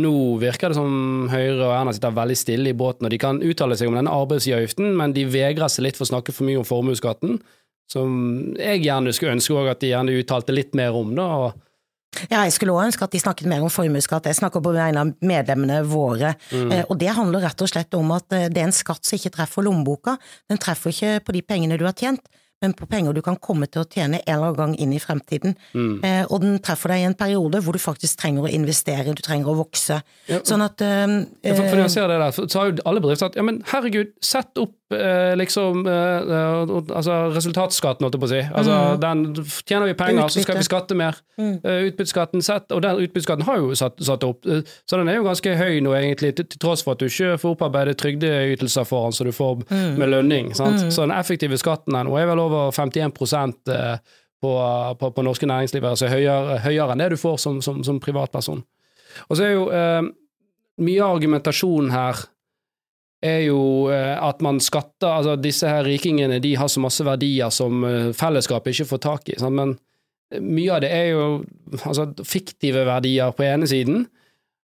Nå 0.00 0.12
virker 0.38 0.70
det 0.70 0.78
som 0.78 1.26
Høyre 1.32 1.64
og 1.66 1.72
Erna 1.74 1.94
sitter 1.94 2.14
veldig 2.14 2.36
stille 2.38 2.70
i 2.70 2.76
båten, 2.78 3.08
og 3.08 3.10
de 3.10 3.18
kan 3.18 3.40
uttale 3.42 3.78
seg 3.78 3.90
om 3.90 3.96
denne 3.98 4.12
arbeidsgiveravgiften, 4.14 4.92
men 4.98 5.16
de 5.16 5.26
vegrer 5.26 5.72
seg 5.72 5.88
litt 5.88 5.98
for 5.98 6.06
å 6.06 6.12
snakke 6.12 6.34
for 6.34 6.46
mye 6.46 6.60
om 6.60 6.68
formuesskatten, 6.68 7.40
som 7.90 8.12
jeg 8.54 8.84
gjerne 8.84 9.14
skulle 9.16 9.34
ønske 9.34 9.66
at 9.66 9.82
de 9.82 9.90
gjerne 9.90 10.14
uttalte 10.20 10.54
litt 10.54 10.78
mer 10.78 10.94
om. 10.94 11.10
da, 11.18 11.26
og 11.42 11.66
ja, 12.26 12.42
jeg 12.42 12.54
skulle 12.56 12.74
også 12.74 12.90
ønske 12.90 13.06
at 13.06 13.14
de 13.14 13.20
snakket 13.22 13.48
mer 13.50 13.62
om 13.64 13.70
formuesskatt. 13.70 14.26
Jeg 14.26 14.38
snakker 14.40 14.62
på 14.64 14.72
vegne 14.74 15.04
av 15.04 15.12
medlemmene 15.24 15.80
våre. 15.86 16.34
Mm. 16.50 16.72
Eh, 16.74 16.82
og 16.90 16.98
det 16.98 17.12
handler 17.14 17.44
rett 17.46 17.62
og 17.62 17.70
slett 17.70 17.94
om 17.96 18.10
at 18.16 18.34
eh, 18.36 18.48
det 18.50 18.62
er 18.62 18.68
en 18.68 18.74
skatt 18.74 19.06
som 19.06 19.16
ikke 19.16 19.32
treffer 19.38 19.64
lommeboka. 19.66 20.16
Den 20.50 20.58
treffer 20.60 20.90
ikke 20.90 21.12
på 21.26 21.36
de 21.36 21.44
pengene 21.46 21.78
du 21.80 21.86
har 21.86 21.94
tjent, 21.96 22.26
men 22.60 22.74
på 22.76 22.88
penger 22.90 23.16
du 23.16 23.22
kan 23.24 23.38
komme 23.40 23.68
til 23.70 23.84
å 23.84 23.88
tjene 23.88 24.20
en 24.20 24.34
eller 24.34 24.50
annen 24.50 24.58
gang 24.58 24.74
inn 24.84 24.92
i 24.92 25.00
fremtiden. 25.00 25.56
Mm. 25.72 25.94
Eh, 26.04 26.24
og 26.28 26.42
den 26.44 26.58
treffer 26.64 26.94
deg 26.94 27.04
i 27.04 27.06
en 27.08 27.16
periode 27.18 27.62
hvor 27.64 27.76
du 27.76 27.82
faktisk 27.82 28.20
trenger 28.20 28.48
å 28.48 28.52
investere, 28.52 29.14
du 29.16 29.24
trenger 29.24 29.52
å 29.52 29.56
vokse. 29.62 30.00
Ja, 30.28 30.42
sånn 30.46 30.64
at 30.66 30.84
eh, 30.84 31.06
ja, 31.46 31.54
for, 31.56 31.64
for, 31.64 31.78
når 31.78 31.86
jeg 31.88 31.96
ser 31.96 32.12
det 32.12 32.20
der, 32.20 32.36
så 32.36 32.60
har 32.60 32.70
jo 32.70 32.84
alle 32.84 33.04
bedrifter 33.04 33.28
sagt 33.28 33.40
ja, 33.40 33.46
men 33.46 33.62
herregud, 33.72 34.12
sett 34.24 34.60
opp 34.60 34.76
eh, 34.94 35.36
liksom 35.36 35.86
eh, 35.86 36.32
eh 36.36 36.72
altså 36.96 37.16
resultatskatten, 37.34 38.04
holdt 38.04 38.16
jeg 38.16 38.22
på 38.22 38.28
å 38.28 38.32
si. 38.32 38.40
Altså, 38.48 38.76
mm. 38.76 39.00
den 39.04 39.44
Tjener 39.66 39.90
vi 39.90 39.96
penger, 39.98 40.24
Utbytte. 40.24 40.34
så 40.34 40.44
skal 40.44 40.58
vi 40.58 40.66
skatte 40.66 40.96
mer. 40.98 41.18
Mm. 41.40 41.54
Uh, 41.64 41.76
utbytteskatten 41.88 42.44
sett, 42.44 42.72
og 42.74 42.82
den 42.84 43.00
utbytteskatten 43.04 43.46
har 43.48 43.60
jo 43.60 43.74
satt, 43.78 44.00
satt 44.04 44.24
opp, 44.26 44.46
så 44.88 45.00
den 45.00 45.08
er 45.08 45.20
jo 45.20 45.26
ganske 45.26 45.54
høy 45.56 45.80
nå, 45.84 45.94
egentlig, 45.96 46.34
til, 46.38 46.48
til 46.50 46.62
tross 46.62 46.84
for 46.84 46.96
at 46.96 47.02
du 47.02 47.08
ikke 47.08 47.38
får 47.40 47.56
opparbeidet 47.56 47.96
trygdeytelser 48.00 48.88
for 48.88 49.08
den, 49.08 49.16
så 49.16 49.26
du 49.28 49.32
får 49.34 49.62
mm. 49.62 50.00
med 50.00 50.12
lønning. 50.12 50.50
Sant? 50.58 50.82
Mm. 50.84 50.90
Så 50.94 51.06
den 51.06 51.14
effektive 51.16 51.58
skatten 51.60 51.96
nå 51.96 52.16
er 52.18 52.28
vel 52.30 52.42
over 52.42 52.74
51 52.74 53.14
eh, 53.74 53.96
på, 54.40 54.52
på, 55.00 55.10
på 55.16 55.24
norske 55.26 55.48
næringsliv, 55.48 55.84
altså 55.84 56.08
høyere, 56.10 56.60
høyere, 56.64 56.94
enn 56.94 57.02
det 57.04 57.10
du 57.14 57.20
får 57.20 57.40
som, 57.42 57.60
som, 57.64 57.82
som 57.84 58.00
privatperson. 58.02 58.62
Og 59.28 59.36
så 59.36 59.46
er 59.46 59.54
jo 59.54 59.66
eh, 59.74 60.02
mye 60.80 61.04
av 61.04 61.18
argumentasjonen 61.18 61.92
her 61.94 62.24
er 63.20 63.42
jo 63.44 63.90
eh, 63.92 64.16
at 64.16 64.40
man 64.44 64.60
skatter 64.64 65.10
altså 65.10 65.36
Disse 65.36 65.68
her 65.68 65.84
rikingene 65.84 66.38
de 66.40 66.54
har 66.56 66.70
så 66.72 66.80
masse 66.80 67.04
verdier 67.04 67.52
som 67.52 67.84
eh, 67.84 68.12
fellesskapet 68.16 68.72
ikke 68.72 68.88
får 68.94 69.02
tak 69.04 69.32
i. 69.32 69.38
Sant? 69.40 69.56
Men 69.56 69.76
mye 70.40 70.76
av 70.76 70.84
det 70.84 70.92
er 70.94 71.10
jo 71.12 71.24
altså, 71.82 72.08
fiktive 72.24 72.86
verdier 72.88 73.34
på 73.36 73.44
ene 73.48 73.68
siden. 73.68 74.06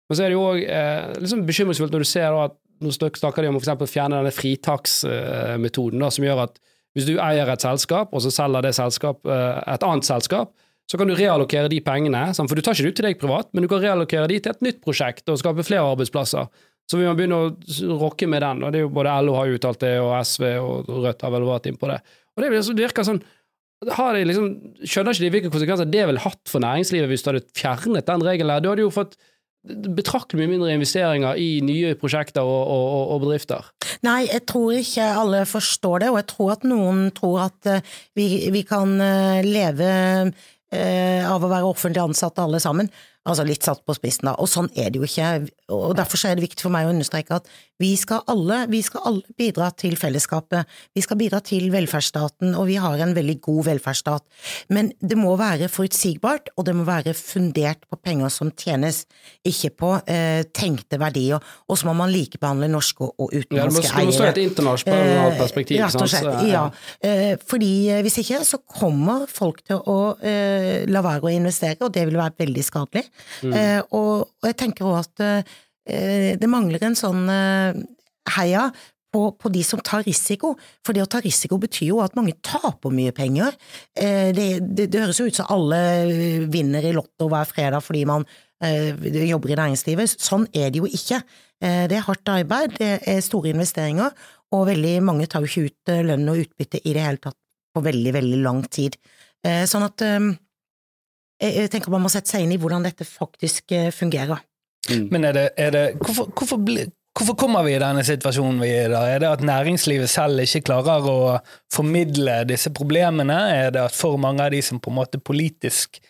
Men 0.07 0.17
så 0.17 0.25
er 0.25 0.31
det 0.31 0.39
jo 0.39 0.47
òg 0.53 0.63
eh, 0.63 1.19
liksom 1.21 1.45
bekymringsfullt 1.49 1.95
når 1.95 2.07
du 2.07 2.09
ser 2.09 2.39
at 2.39 2.57
nå 2.85 2.93
snakker 2.93 3.43
de 3.43 3.51
om 3.51 3.57
å 3.59 3.89
fjerne 3.89 4.19
denne 4.19 4.35
fritaksmetoden, 4.35 6.03
da, 6.03 6.11
som 6.13 6.27
gjør 6.27 6.45
at 6.45 6.59
hvis 6.97 7.09
du 7.09 7.17
eier 7.21 7.49
et 7.53 7.65
selskap, 7.65 8.13
og 8.17 8.23
så 8.25 8.33
selger 8.33 8.65
det 8.65 8.73
selskap 8.77 9.27
eh, 9.29 9.59
et 9.75 9.85
annet 9.85 10.07
selskap, 10.09 10.53
så 10.87 11.01
kan 11.01 11.11
du 11.11 11.17
reallokere 11.19 11.69
de 11.73 11.81
pengene, 11.83 12.23
for 12.37 12.55
du 12.55 12.63
tar 12.63 12.77
ikke 12.77 12.87
det 12.87 12.93
ut 12.93 12.99
til 13.01 13.09
deg 13.09 13.19
privat, 13.21 13.49
men 13.53 13.65
du 13.65 13.69
kan 13.71 13.83
reallokere 13.83 14.29
de 14.31 14.39
til 14.39 14.55
et 14.55 14.63
nytt 14.63 14.79
prosjekt 14.85 15.27
og 15.33 15.41
skape 15.41 15.65
flere 15.67 15.89
arbeidsplasser. 15.91 16.47
Så 16.87 17.01
vi 17.01 17.07
må 17.09 17.15
begynne 17.19 17.39
å 17.43 17.97
rokke 17.99 18.29
med 18.31 18.45
den, 18.45 18.63
og 18.63 18.71
det 18.71 18.79
er 18.79 18.87
jo 18.87 18.93
både 18.95 19.15
LO 19.27 19.35
har 19.41 19.55
uttalt 19.57 19.81
det, 19.83 19.97
og 19.99 20.13
SV 20.21 20.45
og 20.61 20.93
Rødt 21.03 21.25
har 21.27 21.33
vel 21.35 21.49
vært 21.49 21.67
inn 21.71 21.81
på 21.81 21.91
det. 21.91 21.99
Og 22.37 22.45
det 22.45 22.53
virker 22.79 23.07
sånn 23.07 23.23
har 23.93 24.17
de 24.17 24.25
liksom, 24.25 24.47
skjønner 24.89 25.13
ikke 25.13 25.25
de 25.25 25.31
hvilke 25.35 25.53
konsekvenser 25.53 25.89
det 25.93 26.05
ville 26.09 26.23
hatt 26.23 26.49
for 26.49 26.65
næringslivet 26.65 27.11
hvis 27.11 27.25
du 27.25 27.29
hadde 27.29 27.43
fjernet 27.59 28.07
den 28.09 28.25
regelen. 28.25 28.63
Du 28.65 28.71
hadde 28.71 28.87
jo 28.87 28.95
fått 28.95 29.19
betraktelig 29.67 30.41
mye 30.41 30.53
mindre 30.55 30.75
investeringer 30.77 31.39
i 31.43 31.61
nye 31.65 31.95
prosjekter 31.99 32.47
og, 32.47 32.71
og, 32.71 33.01
og, 33.15 33.23
bedrifter. 33.25 33.67
Nei, 34.07 34.21
jeg 34.29 34.45
tror 34.49 34.77
ikke 34.79 35.09
alle 35.23 35.43
forstår 35.49 36.05
det, 36.05 36.13
og 36.13 36.21
jeg 36.21 36.29
tror 36.33 36.53
at 36.55 36.67
noen 36.69 37.03
tror 37.17 37.41
at 37.49 37.71
uh, 37.73 37.97
vi, 38.19 38.29
vi, 38.55 38.63
kan 38.69 38.95
uh, 39.01 39.43
leve 39.45 39.91
uh, 40.31 41.23
av 41.27 41.43
å 41.43 41.51
være 41.51 41.73
offentlig 41.73 42.05
ansatte 42.05 42.45
alle 42.45 42.63
sammen. 42.63 42.91
Altså 43.27 43.43
litt 43.47 43.67
satt 43.67 43.83
på 43.83 43.95
spissen, 43.97 44.29
da. 44.29 44.37
Og 44.39 44.47
sånn 44.51 44.69
er 44.79 44.93
det 44.93 45.01
jo 45.01 45.07
ikke. 45.09 45.31
Og 45.75 45.97
derfor 45.99 46.21
er 46.29 46.39
det 46.39 46.47
viktig 46.47 46.63
for 46.63 46.75
meg 46.75 46.87
å 46.87 46.93
understreke 46.95 47.41
at 47.41 47.49
vi 47.83 47.93
skal 48.01 48.23
alle, 48.33 48.63
vi 48.73 48.81
skal 48.85 49.05
alle 49.11 49.37
bidra 49.39 49.69
til 49.77 49.97
fellesskapet. 50.01 50.65
Vi 50.97 51.03
skal 51.05 51.19
bidra 51.21 51.43
til 51.45 51.69
velferdsstaten, 51.73 52.55
og 52.57 52.69
vi 52.71 52.79
har 52.81 52.97
en 53.05 53.15
veldig 53.17 53.37
god 53.45 53.67
velferdsstat. 53.69 54.25
Men 54.73 54.93
det 55.01 55.19
må 55.21 55.35
være 55.37 55.69
forutsigbart, 55.73 56.53
og 56.57 56.67
det 56.69 56.77
må 56.77 56.87
være 56.89 57.13
fundert 57.17 57.85
på 57.91 57.99
penger 58.01 58.33
som 58.33 58.53
tjenes, 58.57 59.05
ikke 59.47 59.73
på 59.83 59.93
eh, 60.09 60.47
tenkte 60.57 61.01
verdier. 61.01 61.43
Og 61.69 61.79
så 61.79 61.91
må 61.91 61.97
man 62.01 62.13
likebehandle 62.15 62.71
norske 62.73 63.05
og 63.07 63.29
utenlandske 63.29 63.85
eiere. 63.85 63.93
Ja, 63.93 64.01
det 64.01 64.07
må 64.09 64.17
stå 64.17 64.31
et 64.31 64.43
internasjonalt 64.47 65.39
perspektiv. 65.43 65.77
Eh, 65.77 65.85
rett 65.85 66.01
og 66.01 66.13
slett, 66.15 66.49
ja. 66.49 66.65
Eh, 67.05 67.35
fordi 67.51 67.73
eh, 67.93 68.03
hvis 68.07 68.21
ikke, 68.25 68.41
så 68.49 68.63
kommer 68.65 69.29
folk 69.31 69.61
til 69.67 69.83
å 69.85 69.99
eh, 70.25 70.87
la 70.89 71.05
være 71.05 71.29
å 71.29 71.35
investere, 71.35 71.79
og 71.85 71.93
det 71.93 72.09
vil 72.09 72.19
være 72.21 72.47
veldig 72.47 72.65
skadelig. 72.65 73.05
Mm. 73.45 73.53
Eh, 73.53 73.79
og, 73.91 74.27
og, 74.33 74.49
jeg 74.49 74.61
tenker 74.65 74.89
òg 74.89 74.99
at 75.03 75.25
eh, 75.27 75.57
det 75.87 76.49
mangler 76.51 76.83
en 76.83 76.97
sånn 76.99 77.29
eh, 77.31 77.77
heia 78.37 78.69
på, 79.17 79.31
på, 79.39 79.51
de 79.53 79.63
som 79.65 79.81
tar 79.85 80.05
risiko, 80.07 80.55
for 80.85 80.97
det 80.97 81.05
å 81.05 81.11
ta 81.11 81.23
risiko 81.25 81.59
betyr 81.63 81.91
jo 81.93 82.01
at 82.05 82.17
mange 82.19 82.37
taper 82.45 82.93
mye 82.93 83.15
penger. 83.17 83.57
Eh, 83.97 84.33
det, 84.37 84.49
det, 84.67 84.89
det, 84.93 85.03
høres 85.03 85.21
jo 85.23 85.29
ut 85.31 85.39
som 85.39 85.49
alle 85.55 85.79
vinner 86.53 86.85
i 86.85 86.95
Lotto 86.97 87.31
hver 87.33 87.49
fredag 87.49 87.85
fordi 87.87 88.05
man 88.09 88.27
eh, 88.65 88.93
jobber 89.31 89.55
i 89.55 89.61
næringslivet. 89.63 90.19
Sånn 90.21 90.49
er 90.53 90.73
det 90.75 90.83
jo 90.83 90.91
ikke. 90.91 91.23
Eh, 91.63 91.85
det 91.91 92.01
er 92.01 92.09
hardt 92.09 92.33
arbeid, 92.35 92.77
det 92.81 92.93
er 93.09 93.23
store 93.25 93.55
investeringer, 93.55 94.13
og 94.55 94.69
veldig 94.69 94.97
mange 95.07 95.29
tar 95.31 95.45
jo 95.45 95.51
ikke 95.51 95.71
ut 95.71 95.95
lønn 96.11 96.33
og 96.33 96.43
utbytte 96.45 96.83
i 96.85 96.97
det 96.97 97.07
hele 97.07 97.23
tatt 97.23 97.39
på 97.77 97.85
veldig, 97.85 98.13
veldig 98.17 98.43
lang 98.45 98.63
tid. 98.73 98.95
Sånn 99.69 99.85
at 99.85 100.01
jeg 101.37 101.69
tenker 101.71 101.93
man 101.93 102.07
må 102.07 102.11
sette 102.11 102.33
seg 102.33 102.47
inn 102.47 102.55
i 102.55 102.59
hvordan 102.61 102.87
dette 102.87 103.05
faktisk 103.05 103.75
eh, 103.77 103.91
fungerer. 103.95 104.41
Mm. 104.91 105.09
Men 105.11 105.27
er 105.29 105.37
det, 105.37 105.49
er 105.57 105.75
det 105.75 105.85
hvorfor, 106.01 106.31
hvorfor, 106.31 106.61
hvorfor, 107.17 107.39
kommer 107.39 107.65
vi 107.67 107.75
i 107.75 107.81
denne 107.83 108.05
situasjonen 108.07 108.61
vi 108.63 108.73
er 108.75 108.91
i 108.91 108.93
da? 108.93 109.05
Er 109.11 109.23
det 109.23 109.33
at 109.39 109.47
næringslivet 109.47 110.11
selv 110.11 110.43
ikke 110.45 110.67
klarer 110.71 111.09
å 111.11 111.19
formidle 111.75 112.43
disse 112.49 112.73
problemene? 112.75 113.39
Er 113.57 113.73
det 113.75 113.87
at 113.89 113.97
for 113.97 114.21
mange 114.21 114.45
av 114.45 114.55
de 114.55 114.63
som 114.65 114.83
på 114.83 114.93
en 114.93 115.01
måte 115.01 115.23
politisk 115.23 116.01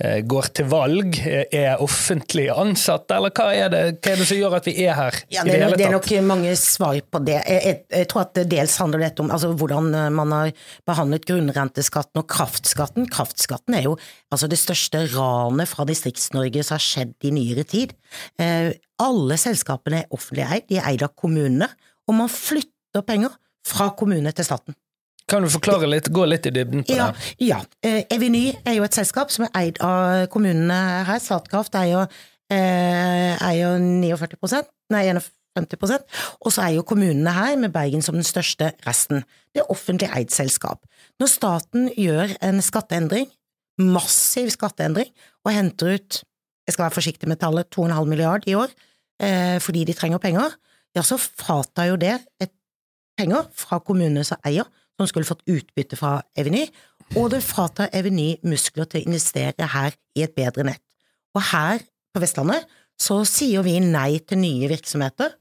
går 0.00 0.46
til 0.56 0.68
valg, 0.70 1.16
eh, 1.28 1.44
er 1.52 1.82
offentlig 1.84 2.46
ansatte, 2.52 3.16
eller 3.16 3.32
hva 3.36 3.48
er, 3.52 3.68
det, 3.72 3.80
hva 4.00 4.12
er 4.14 4.22
det 4.22 4.26
som 4.30 4.38
gjør 4.38 4.56
at 4.56 4.68
vi 4.68 4.74
er 4.86 4.96
her? 4.96 5.18
Ja, 5.28 5.44
det, 5.44 5.58
er, 5.58 5.74
det, 5.76 5.86
er 5.86 5.92
nok 5.92 6.08
mange 6.24 6.54
svar 6.56 6.96
på 7.04 7.20
det. 7.26 7.36
Jeg, 7.44 7.60
jeg, 7.66 7.80
jeg, 7.92 8.08
tror 8.08 8.22
at 8.24 8.40
dels 8.48 8.76
handler 8.80 9.04
dette 9.04 9.24
om 9.24 9.32
altså, 9.34 9.52
hvordan 9.60 9.90
eh, 9.92 10.08
man 10.16 10.32
har 10.36 10.52
behandlet 10.88 11.28
grunnrenteskatten 11.28 12.22
og 12.22 12.28
kraftskatten. 12.32 13.10
Kraftskatten 13.12 13.76
er 13.76 13.90
jo 13.90 13.96
altså, 14.32 14.48
det 14.50 14.60
største 14.62 15.04
ranet 15.12 15.68
fra 15.68 15.84
Distrikts-Norge 15.88 16.64
som 16.64 16.78
har 16.78 16.86
skjedd 16.86 17.28
i 17.28 17.34
nyere 17.36 17.66
tid. 17.68 17.92
Eh, 18.40 18.72
alle 19.00 19.40
selskapene 19.40 20.04
er 20.04 20.16
offentlig 20.16 20.48
eid, 20.48 20.68
de 20.70 20.80
er 20.80 20.92
eid 20.92 21.04
av 21.04 21.12
kommunene, 21.18 21.68
og 22.08 22.16
man 22.16 22.32
flytter 22.32 23.04
penger 23.06 23.36
fra 23.66 23.92
kommune 23.96 24.32
til 24.32 24.48
staten. 24.48 24.76
Kan 25.30 25.46
du 25.46 25.50
forklare 25.52 25.86
litt, 25.86 26.10
gå 26.10 26.24
litt 26.26 26.48
i 26.50 26.54
dybden 26.54 26.84
på 26.86 26.96
ja, 26.96 27.10
det? 27.14 27.34
Ja. 27.46 27.60
Eviny 27.86 28.10
Eveny 28.16 28.44
er 28.66 28.80
jo 28.80 28.86
et 28.86 28.96
selskap 28.98 29.30
som 29.30 29.46
er 29.46 29.54
eid 29.62 29.80
av 29.84 30.26
kommunene 30.32 30.78
her. 31.08 31.22
Statkraft 31.22 31.76
er 31.78 31.86
jo, 31.92 32.04
er 32.50 33.54
jo 33.60 33.74
49% 33.78 34.74
nei 34.90 35.04
51% 35.10 36.06
og 36.40 36.52
så 36.52 36.64
eier 36.64 36.78
jo 36.78 36.86
kommunene 36.86 37.32
her, 37.34 37.56
med 37.58 37.72
Bergen 37.74 38.02
som 38.04 38.16
den 38.16 38.26
største, 38.26 38.72
resten. 38.86 39.24
Det 39.52 39.62
er 39.62 39.72
offentlig 39.72 40.10
eid 40.14 40.32
selskap. 40.34 40.84
Når 41.20 41.32
staten 41.32 41.88
gjør 41.98 42.34
en 42.46 42.62
skatteendring, 42.64 43.28
massiv 43.80 44.50
skatteendring, 44.54 45.10
og 45.44 45.54
henter 45.56 45.96
ut, 45.96 46.20
jeg 46.66 46.76
skal 46.76 46.86
være 46.86 46.96
forsiktig 46.98 47.30
med 47.30 47.40
tallet, 47.42 47.70
2,5 47.74 48.10
milliard 48.10 48.46
i 48.50 48.54
år, 48.58 48.72
eh, 49.22 49.58
fordi 49.62 49.84
de 49.88 49.96
trenger 49.96 50.22
penger, 50.22 50.54
ja, 50.94 51.02
så 51.06 51.18
fratar 51.18 51.90
jo 51.90 51.98
det 52.00 52.18
penger 53.18 53.48
fra 53.54 53.80
kommunene 53.84 54.24
som 54.26 54.40
eier, 54.46 54.68
som 55.00 55.08
skulle 55.08 55.28
fått 55.28 55.46
utbytte 55.48 55.98
fra 55.98 56.18
Eveny, 56.38 56.66
og 57.18 57.32
det 57.32 57.42
fratar 57.42 57.90
Eveny 57.96 58.36
muskler 58.46 58.86
til 58.86 59.00
å 59.00 59.08
investere 59.08 59.70
her 59.72 59.96
i 60.14 60.22
et 60.26 60.36
bedre 60.36 60.66
nett. 60.68 60.82
Og 61.34 61.42
her 61.50 61.82
på 62.14 62.22
Vestlandet 62.22 62.68
så 63.00 63.22
sier 63.28 63.64
vi 63.66 63.78
nei 63.82 64.20
til 64.22 64.42
nye 64.42 64.68
virksomheter 64.70 65.34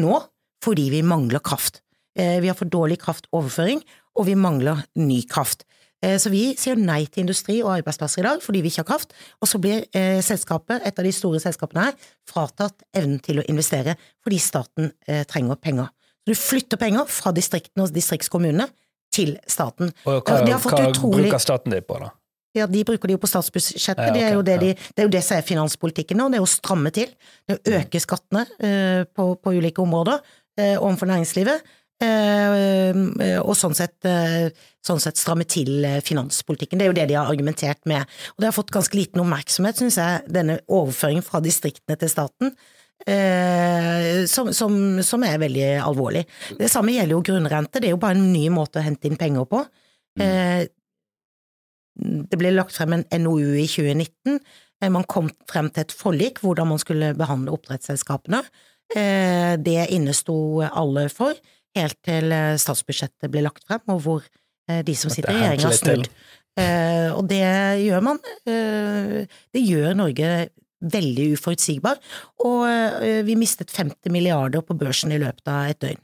nå 0.00 0.18
fordi 0.64 0.88
vi 0.94 1.02
mangler 1.04 1.42
kraft. 1.44 1.82
Eh, 2.16 2.40
vi 2.40 2.48
har 2.48 2.56
for 2.56 2.70
dårlig 2.70 2.96
kraftoverføring, 3.02 3.82
og 4.16 4.28
vi 4.30 4.36
mangler 4.38 4.80
ny 4.96 5.20
kraft. 5.28 5.66
Eh, 6.00 6.16
så 6.16 6.30
vi 6.32 6.54
sier 6.56 6.78
nei 6.80 7.02
til 7.04 7.24
industri 7.24 7.58
og 7.60 7.74
arbeidsplasser 7.74 8.22
i 8.22 8.26
dag 8.28 8.40
fordi 8.44 8.62
vi 8.64 8.72
ikke 8.72 8.84
har 8.84 8.90
kraft, 8.94 9.12
og 9.42 9.50
så 9.50 9.60
blir 9.60 9.84
eh, 9.92 10.22
selskapet, 10.24 10.80
et 10.86 10.98
av 10.98 11.04
de 11.04 11.12
store 11.12 11.42
selskapene 11.42 11.90
her, 11.90 11.98
fratatt 12.30 12.86
evnen 12.96 13.20
til 13.24 13.42
å 13.42 13.46
investere 13.50 13.98
fordi 14.24 14.40
staten 14.40 14.90
trenger 15.28 15.60
penger. 15.60 15.92
Du 16.24 16.34
flytter 16.38 16.80
penger 16.80 17.08
fra 17.10 17.32
distriktene 17.36 17.84
og 17.84 17.94
distriktskommunene 17.94 18.68
til 19.14 19.36
staten. 19.50 19.92
Og 20.08 20.22
hva, 20.24 20.40
hva 20.46 20.84
utrolig... 20.88 21.28
bruker 21.28 21.42
staten 21.42 21.74
det 21.74 21.84
på, 21.88 22.00
da? 22.02 22.12
Ja, 22.54 22.68
De 22.70 22.84
bruker 22.86 23.10
det 23.10 23.16
jo 23.16 23.22
på 23.22 23.30
statsbudsjettet. 23.30 23.98
Ja, 23.98 24.10
okay, 24.12 24.42
det, 24.46 24.52
er 24.54 24.60
det, 24.62 24.74
de, 24.78 24.90
det, 24.94 25.02
er 25.02 25.08
jo 25.08 25.14
det 25.16 25.22
som 25.26 25.38
er 25.38 25.46
finanspolitikken 25.46 26.20
nå. 26.20 26.28
Det 26.30 26.38
er 26.38 26.44
å 26.44 26.50
stramme 26.50 26.92
til. 26.94 27.10
Det 27.42 27.56
er 27.56 27.58
å 27.58 27.80
øke 27.80 28.02
skattene 28.02 28.44
uh, 28.46 29.00
på, 29.10 29.32
på, 29.42 29.54
ulike 29.58 29.82
områder 29.82 30.20
uh, 30.22 30.76
overfor 30.76 31.10
næringslivet. 31.10 31.72
Uh, 32.04 33.40
og 33.40 33.52
sånn 33.56 33.74
sett, 33.74 33.96
sånn 34.84 35.00
sett, 35.00 35.18
stramme 35.18 35.46
til 35.48 35.86
finanspolitikken. 36.04 36.78
Det 36.78 36.86
er 36.86 36.90
jo 36.90 36.96
det 36.98 37.08
de 37.10 37.18
har 37.18 37.30
argumentert 37.30 37.80
med. 37.90 38.06
Og 38.34 38.42
det 38.42 38.50
har 38.50 38.56
fått 38.56 38.72
ganske 38.74 38.98
liten 38.98 39.22
oppmerksomhet, 39.22 39.80
syns 39.80 39.98
jeg, 39.98 40.24
denne 40.30 40.58
overføringen 40.68 41.26
fra 41.26 41.40
distriktene 41.42 41.98
til 41.98 42.12
staten. 42.12 42.54
Eh, 43.04 44.24
som, 44.30 44.48
som, 44.56 44.76
som, 45.04 45.24
er 45.26 45.40
veldig 45.42 45.66
alvorlig. 45.84 46.24
Det 46.56 46.70
samme 46.72 46.94
gjelder 46.94 47.16
jo 47.16 47.24
grunnrente, 47.26 47.82
det 47.82 47.90
er 47.90 47.96
jo 47.96 48.00
bare 48.00 48.16
en 48.16 48.30
ny 48.32 48.46
måte 48.54 48.80
å 48.80 48.84
hente 48.86 49.10
inn 49.10 49.18
penger 49.20 49.44
på. 49.50 49.60
Mm. 50.20 50.24
Eh, 50.24 50.62
det 52.30 52.38
ble 52.40 52.54
lagt 52.54 52.74
frem 52.74 52.96
en 52.96 53.04
NOU 53.22 53.54
i 53.60 53.66
2019. 53.70 54.38
Eh, 54.82 54.92
man 54.92 55.06
kom 55.08 55.30
frem 55.50 55.70
til 55.72 55.84
et 55.84 55.94
forlik 55.94 56.40
hvordan 56.44 56.72
man 56.72 56.80
skulle 56.82 57.12
behandle 57.18 57.54
oppdrettsselskapene. 57.54 58.42
Eh, 58.94 59.54
det 59.62 59.88
innesto 59.94 60.36
alle 60.66 61.08
for, 61.12 61.36
helt 61.76 62.00
til 62.06 62.34
eh, 62.34 62.54
statsbudsjettet 62.60 63.30
ble 63.32 63.44
lagt 63.46 63.64
frem, 63.68 63.84
og 63.92 64.02
hvor 64.06 64.32
de 64.64 64.94
som 64.96 65.12
sitter 65.12 65.28
i 65.28 65.40
regjering 65.42 65.60
har 65.60 65.74
snudd. 65.76 66.06
og 67.18 67.26
det 67.28 67.42
gjør 67.82 67.98
man. 68.00 68.16
det 68.48 69.60
gjør 69.60 69.90
Norge 69.98 70.28
veldig 70.92 71.30
uforutsigbar, 71.36 72.00
og 72.44 72.64
eh, 72.68 73.22
vi 73.26 73.38
mistet 73.38 73.72
50 73.74 74.12
milliarder 74.14 74.64
på 74.64 74.76
børsen 74.78 75.14
i 75.14 75.22
løpet 75.22 75.48
av 75.50 75.70
et 75.70 75.80
døgn. 75.84 76.02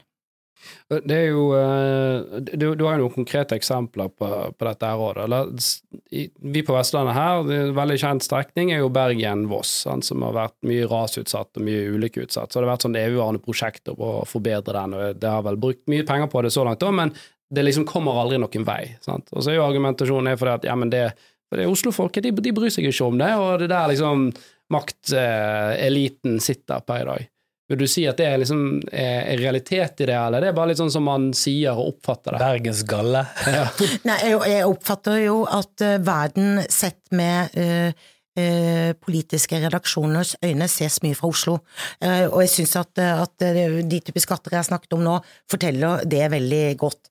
Det 0.91 1.15
er 1.15 1.31
jo, 1.31 1.45
eh, 1.57 2.41
du, 2.53 2.67
du 2.77 2.83
har 2.85 2.97
jo 2.97 3.05
noen 3.05 3.13
konkrete 3.15 3.55
eksempler 3.57 4.11
på, 4.13 4.27
på 4.53 4.67
dette 4.67 4.89
her 4.89 5.01
òg. 5.01 5.65
Vi 6.11 6.63
på 6.67 6.75
Vestlandet 6.75 7.17
her, 7.17 7.41
en 7.41 7.73
veldig 7.77 7.97
kjent 8.03 8.25
strekning 8.25 8.73
er 8.75 8.83
jo 8.83 8.91
Bergen-Voss, 8.93 9.73
som 10.05 10.25
har 10.27 10.37
vært 10.37 10.57
mye 10.67 10.87
rasutsatt 10.91 11.57
og 11.57 11.65
mye 11.65 11.87
ulykkeutsatt. 11.95 12.51
Så 12.51 12.59
det 12.59 12.67
har 12.67 12.73
vært 12.75 12.87
sånn 12.87 12.99
evigvarende 12.99 13.43
prosjekter 13.43 13.97
på 13.97 14.13
å 14.19 14.27
forbedre 14.29 14.75
den, 14.77 14.97
og 14.97 15.21
det 15.21 15.33
har 15.33 15.45
vel 15.47 15.59
brukt 15.61 15.83
mye 15.91 16.07
penger 16.07 16.29
på 16.31 16.45
det 16.45 16.53
så 16.53 16.67
langt 16.67 16.85
òg, 16.85 16.97
men 16.99 17.15
det 17.51 17.65
liksom 17.65 17.87
kommer 17.87 18.21
aldri 18.21 18.39
noen 18.39 18.67
vei. 18.67 18.83
Sant? 19.03 19.31
Og 19.33 19.43
så 19.43 19.51
er 19.51 19.59
jo 19.59 19.67
argumentasjonen 19.67 20.37
for 20.39 20.47
det 20.47 20.59
at 20.61 20.71
ja, 20.71 20.77
men 20.79 20.91
det, 20.93 21.07
det 21.51 21.67
Oslo-folket 21.67 22.27
de, 22.27 22.35
de, 22.37 22.53
bryr 22.55 22.71
seg 22.71 22.87
ikke 22.87 23.09
om 23.09 23.19
det, 23.19 23.31
og 23.39 23.63
det 23.63 23.71
der 23.73 23.91
liksom 23.91 24.29
makteliten 24.71 26.39
sitter 26.43 26.83
per 26.87 27.03
i 27.03 27.07
dag. 27.09 27.27
Vil 27.71 27.79
du 27.79 27.87
si 27.87 28.01
at 28.03 28.17
det 28.19 28.25
er, 28.27 28.39
liksom, 28.41 28.63
er 28.91 29.37
realitet 29.39 30.01
i 30.03 30.07
det, 30.09 30.15
eller 30.17 30.43
det 30.43 30.49
er 30.49 30.55
bare 30.57 30.73
litt 30.73 30.79
sånn 30.81 30.91
som 30.91 31.05
man 31.07 31.29
sier 31.37 31.77
og 31.79 31.93
oppfatter 31.93 32.35
det? 32.35 32.41
Bergens 32.43 32.81
galle. 32.83 33.21
Ja. 33.47 33.61
Nei, 34.09 34.17
jeg 34.27 34.65
oppfatter 34.67 35.21
jo 35.21 35.37
at 35.47 35.85
uh, 35.85 35.93
verden 36.03 36.59
sett 36.67 36.99
med 37.15 37.55
uh, 37.55 38.09
Eh, 38.39 38.93
politiske 38.95 39.57
redaksjoners 39.59 40.37
øyne 40.39 40.67
ses 40.71 41.01
mye 41.03 41.17
fra 41.19 41.27
Oslo. 41.27 41.57
Eh, 41.99 42.29
og 42.29 42.39
jeg 42.45 42.51
syns 42.53 42.77
at, 42.79 43.01
at, 43.03 43.43
de 43.91 43.99
typer 43.99 44.23
skatter 44.23 44.53
jeg 44.55 44.61
har 44.61 44.69
snakket 44.69 44.95
om 44.95 45.03
nå, 45.03 45.17
forteller 45.51 46.05
det 46.07 46.29
veldig 46.31 46.61
godt. 46.79 47.09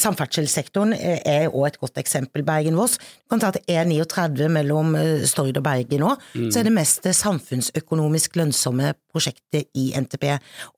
Samferdselssektoren 0.00 0.94
er 0.96 1.52
òg 1.52 1.66
et 1.68 1.78
godt 1.82 2.00
eksempel. 2.00 2.42
Bergen-Voss. 2.46 2.96
Du 2.98 3.34
kan 3.34 3.42
ta 3.42 3.52
at 3.52 3.60
E39 3.68 4.48
mellom 4.56 4.96
eh, 4.96 5.26
Stord 5.28 5.60
og 5.60 5.66
Bergen 5.68 6.00
nå, 6.06 6.14
mm. 6.32 6.48
så 6.48 6.62
er 6.62 6.70
det 6.70 6.76
mest 6.78 7.04
samfunnsøkonomisk 7.20 8.40
lønnsomme 8.40 8.94
prosjektet 9.12 9.68
i 9.76 9.90
NTP. 9.92 10.30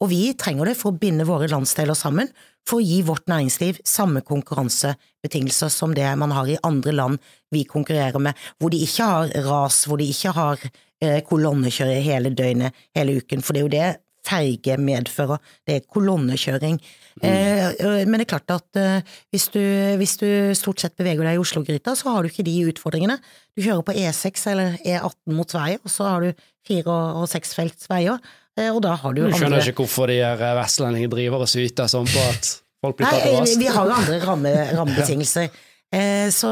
Og 0.03 0.11
vi 0.11 0.25
trenger 0.35 0.73
det 0.73 0.79
for 0.81 0.91
å 0.91 0.99
binde 0.99 1.29
våre 1.29 1.47
landsdeler 1.51 1.95
sammen, 1.95 2.35
for 2.69 2.81
å 2.81 2.85
gi 2.85 3.01
vårt 3.07 3.27
næringsliv 3.31 3.81
samme 3.87 4.23
konkurransebetingelser 4.27 5.73
som 5.73 5.95
det 5.97 6.07
man 6.21 6.35
har 6.37 6.51
i 6.51 6.59
andre 6.67 6.95
land 6.95 7.33
vi 7.55 7.65
konkurrerer 7.69 8.23
med, 8.23 8.39
hvor 8.59 8.73
de 8.73 8.83
ikke 8.85 9.09
har 9.11 9.35
ras, 9.47 9.83
hvor 9.89 10.01
de 10.01 10.07
ikke 10.11 10.35
har 10.37 10.63
eh, 11.03 11.21
kolonnekjøring 11.27 12.05
hele 12.07 12.33
døgnet, 12.37 12.87
hele 12.97 13.19
uken, 13.21 13.43
for 13.43 13.57
det 13.57 13.63
er 13.63 13.67
jo 13.67 13.75
det 13.75 13.91
ferge 14.27 14.77
medfører, 14.81 15.41
det 15.67 15.77
er 15.79 15.87
kolonnekjøring. 15.89 16.77
Mm. 17.21 17.25
Eh, 17.27 18.05
men 18.07 18.19
det 18.19 18.27
er 18.27 18.33
klart 18.35 18.55
at 18.55 18.81
eh, 18.81 19.17
hvis, 19.33 19.49
du, 19.55 19.63
hvis, 20.01 20.17
du, 20.21 20.29
stort 20.59 20.83
sett 20.83 20.97
beveger 21.01 21.25
deg 21.25 21.39
i 21.39 21.43
Oslo-gryta, 21.43 21.97
så 21.99 22.15
har 22.15 22.23
du 22.23 22.31
ikke 22.31 22.47
de 22.47 22.57
utfordringene. 22.71 23.19
Du 23.57 23.65
kjører 23.65 23.87
på 23.87 23.97
E6 23.97 24.47
eller 24.53 24.77
E18 24.85 25.37
mot 25.37 25.51
Sverige, 25.51 25.81
og 25.85 25.95
så 25.95 26.09
har 26.09 26.27
du 26.27 26.47
fire- 26.67 27.01
og 27.23 27.27
seksfelts 27.31 27.89
veier. 27.91 28.21
Eh, 28.59 28.71
og 28.71 28.83
da 28.85 28.97
har 28.99 29.17
du 29.17 29.25
Jeg 29.27 29.39
skjønner 29.39 29.73
ikke 29.73 29.85
hvorfor 29.85 30.11
de 30.11 30.21
vestlendinger 30.59 31.13
driver 31.13 31.47
og 31.47 31.51
syter 31.51 31.91
sånn 31.91 32.09
på 32.11 32.23
at 32.33 32.55
folk 32.83 32.99
blir 32.99 33.11
tatt 33.11 33.27
av 33.27 33.41
rast. 33.41 33.59
Vi 33.61 33.69
har 33.71 33.91
jo 33.91 33.99
andre 33.99 34.23
ramme, 34.25 34.55
rammebetingelser. 34.79 35.51
Eh, 35.91 36.29
så 36.31 36.51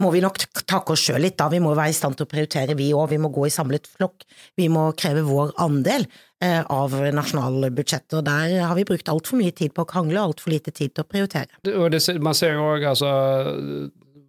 må 0.00 0.08
vi 0.14 0.22
nok 0.24 0.38
takke 0.64 0.94
oss 0.94 1.02
sjøl 1.04 1.20
litt, 1.26 1.36
da. 1.40 1.50
Vi 1.52 1.60
må 1.60 1.74
være 1.76 1.92
i 1.92 1.96
stand 1.96 2.16
til 2.16 2.24
å 2.24 2.30
prioritere, 2.30 2.76
vi 2.78 2.90
òg. 2.96 3.10
Vi 3.12 3.20
må 3.20 3.32
gå 3.32 3.44
i 3.48 3.52
samlet 3.52 3.88
flokk. 3.88 4.24
Vi 4.56 4.70
må 4.72 4.86
kreve 4.96 5.24
vår 5.26 5.52
andel 5.60 6.06
eh, 6.40 6.62
av 6.64 6.96
nasjonalbudsjettet. 7.16 8.16
Og 8.20 8.24
der 8.28 8.56
har 8.64 8.76
vi 8.78 8.86
brukt 8.88 9.12
altfor 9.12 9.40
mye 9.40 9.52
tid 9.56 9.76
på 9.76 9.84
å 9.84 9.90
krangle 9.90 10.20
og 10.20 10.32
altfor 10.32 10.54
lite 10.54 10.72
tid 10.72 10.94
til 10.94 11.04
å 11.04 11.08
prioritere. 11.08 11.60
Det, 11.64 12.16
man 12.24 12.36
ser 12.36 12.56
jo 12.56 12.70
òg, 12.72 12.88
altså 12.94 13.12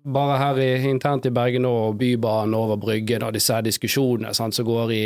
bare 0.03 0.37
her 0.39 0.59
i, 0.61 0.69
internt 0.89 1.25
i 1.29 1.31
Bergen 1.33 1.65
og 1.69 1.97
Bybanen 1.99 2.55
over 2.57 2.79
Bryggen 2.81 3.25
og 3.27 3.35
disse 3.35 3.57
diskusjonene 3.65 4.33
sant, 4.37 4.55
som 4.57 4.65
går 4.65 4.93
i 4.95 5.01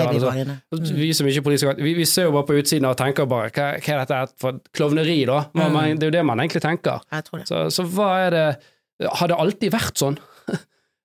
altså, 0.00 0.94
vi, 0.96 1.12
som 1.16 1.28
ikke 1.30 1.44
politisk, 1.46 1.78
vi, 1.78 1.94
vi, 1.98 2.06
ser 2.08 2.28
jo 2.28 2.34
bare 2.34 2.48
på 2.48 2.58
utsiden 2.60 2.88
og 2.88 2.98
tenker 2.98 3.28
bare 3.30 3.52
hva, 3.54 3.68
hva 3.78 3.94
er 3.94 4.02
dette 4.02 4.40
for 4.40 4.58
klovneri, 4.76 5.20
da? 5.28 5.44
Man, 5.54 5.76
mm. 5.76 6.00
det 6.00 6.08
er 6.08 6.12
jo 6.12 6.16
det 6.18 6.26
man 6.26 6.42
egentlig 6.42 6.64
tenker. 6.64 7.04
Så, 7.46 7.62
så 7.74 7.86
hva 7.86 8.10
er 8.26 8.36
det 8.36 8.46
Har 9.20 9.30
det 9.30 9.38
alltid 9.40 9.72
vært 9.72 9.96
sånn? 9.96 10.18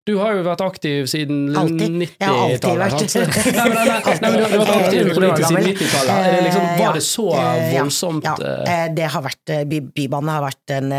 Du 0.06 0.12
har 0.20 0.36
jo 0.38 0.44
vært 0.46 0.62
aktiv 0.62 1.08
siden 1.10 1.48
90-tallet. 1.50 2.12
Jeg 2.22 2.30
har 2.30 2.42
alltid 2.44 2.76
vært 2.78 3.16
Nei, 3.58 3.64
nei, 3.72 3.86
nei, 3.90 4.14
nei, 4.22 4.30
du 4.36 4.44
har 4.44 4.52
vært 4.54 4.74
aktiv 4.76 5.10
politisk 5.18 5.48
siden 5.50 5.66
90-tallet. 5.72 6.36
Liksom, 6.46 6.68
var 6.78 7.00
det 7.00 7.04
så 7.08 7.26
voldsomt? 7.72 8.28
Ja, 8.28 8.36
ja. 8.46 8.76
Det 9.00 9.10
har 9.16 9.26
vært 9.26 9.54
Bybanen 9.96 10.30
har 10.30 10.46
vært 10.46 10.76
en 10.76 10.94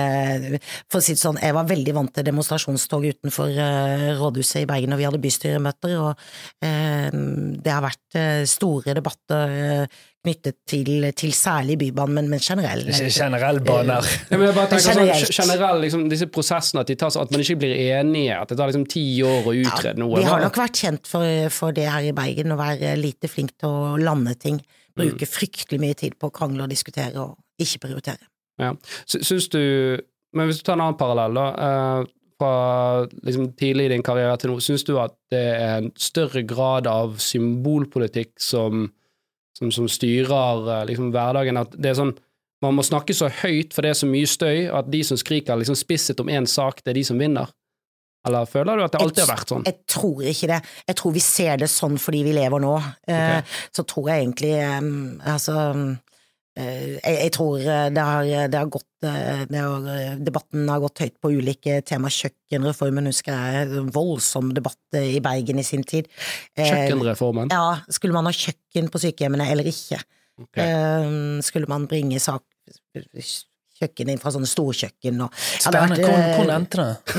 For 0.91 0.99
å 0.99 1.05
si 1.05 1.15
det 1.15 1.23
sånn, 1.23 1.39
jeg 1.43 1.55
var 1.55 1.71
veldig 1.71 1.95
vant 2.01 2.15
til 2.17 2.27
demonstrasjonstog 2.27 3.07
utenfor 3.13 3.55
rådhuset 4.19 4.65
i 4.65 4.69
Bergen 4.73 4.91
når 4.95 5.03
vi 5.03 5.09
hadde 5.09 5.23
bystyremøter, 5.23 5.97
og 6.03 6.13
det 7.63 7.73
har 7.73 7.85
vært 7.85 8.21
store 8.51 8.97
debatter 8.99 9.87
knyttet 10.27 10.59
til, 10.69 11.07
til 11.17 11.33
særlig 11.37 11.79
Bybanen, 11.81 12.17
men, 12.19 12.31
men 12.35 12.43
generell. 12.43 12.83
Generell 12.91 13.61
baner. 13.65 14.07
Ja, 14.27 14.37
men 14.37 14.49
jeg 14.49 14.57
bare 14.57 14.71
tenker 14.73 14.97
sånn, 14.99 15.37
generell, 15.39 15.83
liksom, 15.85 16.07
disse 16.11 16.29
prosessene, 16.33 16.83
at, 16.83 16.91
de 16.91 16.99
tar, 16.99 17.15
at 17.23 17.35
man 17.35 17.45
ikke 17.45 17.59
blir 17.63 17.77
enige, 17.97 18.35
at 18.37 18.51
det 18.51 18.59
tar 18.59 18.73
liksom 18.73 18.89
ti 18.91 19.05
år 19.27 19.47
å 19.47 19.55
utrede 19.55 19.95
ja, 19.95 20.01
noe. 20.03 20.19
Vi 20.19 20.27
har 20.29 20.43
nok 20.43 20.59
vært 20.61 20.83
kjent 20.83 21.11
for, 21.11 21.37
for, 21.55 21.77
det 21.77 21.87
her 21.93 22.09
i 22.11 22.17
Bergen, 22.17 22.55
å 22.55 22.59
være 22.61 22.97
lite 22.99 23.31
flink 23.31 23.55
til 23.61 23.71
å 23.71 23.95
lande 24.03 24.35
ting. 24.43 24.59
Bruke 24.97 25.29
mm. 25.29 25.33
fryktelig 25.33 25.81
mye 25.83 25.97
tid 25.99 26.19
på 26.19 26.31
å 26.31 26.35
krangle 26.35 26.67
og 26.67 26.73
diskutere, 26.73 27.23
og 27.23 27.63
ikke 27.63 27.87
prioritere. 27.87 28.27
Ja. 28.61 28.75
Syns 29.05 29.51
du 29.53 29.61
Men 30.37 30.49
hvis 30.49 30.59
du 30.61 30.67
tar 30.67 30.77
en 30.77 30.83
annen 30.85 30.97
parallell, 31.01 31.37
da. 31.37 31.49
Uh, 31.57 32.13
fra 32.37 33.07
liksom, 33.25 33.53
tidlig 33.57 33.87
i 33.87 33.93
din 33.95 34.05
karriere 34.05 34.37
til 34.41 34.53
nå, 34.53 34.59
syns 34.61 34.85
du 34.85 34.97
at 35.01 35.15
det 35.33 35.45
er 35.55 35.79
en 35.79 35.91
større 35.97 36.43
grad 36.45 36.89
av 36.91 37.17
symbolpolitikk 37.23 38.35
som 38.43 38.91
som, 39.57 39.73
som 39.75 39.89
styrer 39.91 40.71
eh, 40.81 40.87
liksom, 40.93 41.13
hverdagen. 41.15 41.61
At 41.61 41.77
det 41.77 41.93
er 41.93 42.01
sånn 42.03 42.17
Man 42.65 42.73
må 42.73 42.81
snakke 42.81 43.13
så 43.13 43.29
høyt, 43.29 43.75
for 43.77 43.85
det 43.85 43.91
er 43.93 43.99
så 43.99 44.07
mye 44.09 44.25
støy, 44.25 44.63
at 44.73 44.87
de 44.89 45.03
som 45.05 45.19
skriker 45.21 45.59
liksom 45.61 45.77
spisset 45.77 46.23
om 46.23 46.31
én 46.33 46.47
sak, 46.49 46.79
det 46.81 46.95
er 46.95 46.97
de 46.97 47.03
som 47.05 47.19
vinner. 47.21 47.51
Eller 48.27 48.49
føler 48.49 48.81
du 48.81 48.85
at 48.87 48.95
det 48.95 49.03
alltid 49.05 49.23
har 49.23 49.29
vært 49.29 49.53
sånn? 49.53 49.67
Jeg 49.69 49.77
tror 49.93 50.23
ikke 50.25 50.49
det. 50.55 50.61
Jeg 50.89 50.97
tror 50.99 51.13
vi 51.15 51.23
ser 51.23 51.61
det 51.61 51.69
sånn 51.69 51.99
fordi 52.01 52.23
vi 52.25 52.33
lever 52.35 52.65
nå. 52.65 52.73
Eh, 53.13 53.13
okay. 53.13 53.61
Så 53.77 53.85
tror 53.93 54.09
jeg 54.09 54.25
egentlig 54.25 54.55
Altså 54.57 55.59
Eh, 55.61 55.97
jeg, 56.57 57.17
jeg, 57.21 57.33
tror 57.37 57.61
eh, 57.61 57.87
det 57.93 58.05
har, 58.09 58.29
det 58.49 58.61
har 58.61 58.69
gått 58.73 59.05
eh, 59.05 59.43
det 59.51 59.61
har, 59.61 60.21
Debatten 60.25 60.71
har 60.73 60.81
gått 60.81 61.03
høyt 61.05 61.17
på 61.21 61.33
ulike 61.37 61.81
tema. 61.85 62.09
Kjøkkenreformen 62.13 63.11
husker 63.11 63.37
jeg, 63.37 63.67
en 63.81 63.91
voldsom 63.93 64.55
debatt 64.57 65.01
i 65.01 65.21
Bergen 65.25 65.61
i 65.61 65.67
sin 65.67 65.85
tid. 65.85 66.09
Kjøkkenreformen? 66.57 67.53
Ja, 67.53 67.83
skulle 67.93 68.17
man 68.17 68.29
ha 68.31 68.33
kjøkken 68.33 68.89
på 68.93 69.03
sykehjemmene 69.05 69.51
eller 69.53 69.69
ikke? 69.69 70.01
Okay. 70.47 71.41
Skulle 71.45 71.69
man 71.69 71.87
bringe 71.89 72.19
sak 72.21 72.45
kjøkken 73.77 74.11
inn 74.13 74.21
fra 74.21 74.33
sånne 74.33 74.49
storkjøkken 74.49 75.21
og 75.25 75.35
Spennende. 75.37 76.13
Hvor 76.37 76.53
endte 76.53 76.81
det? 76.83 77.17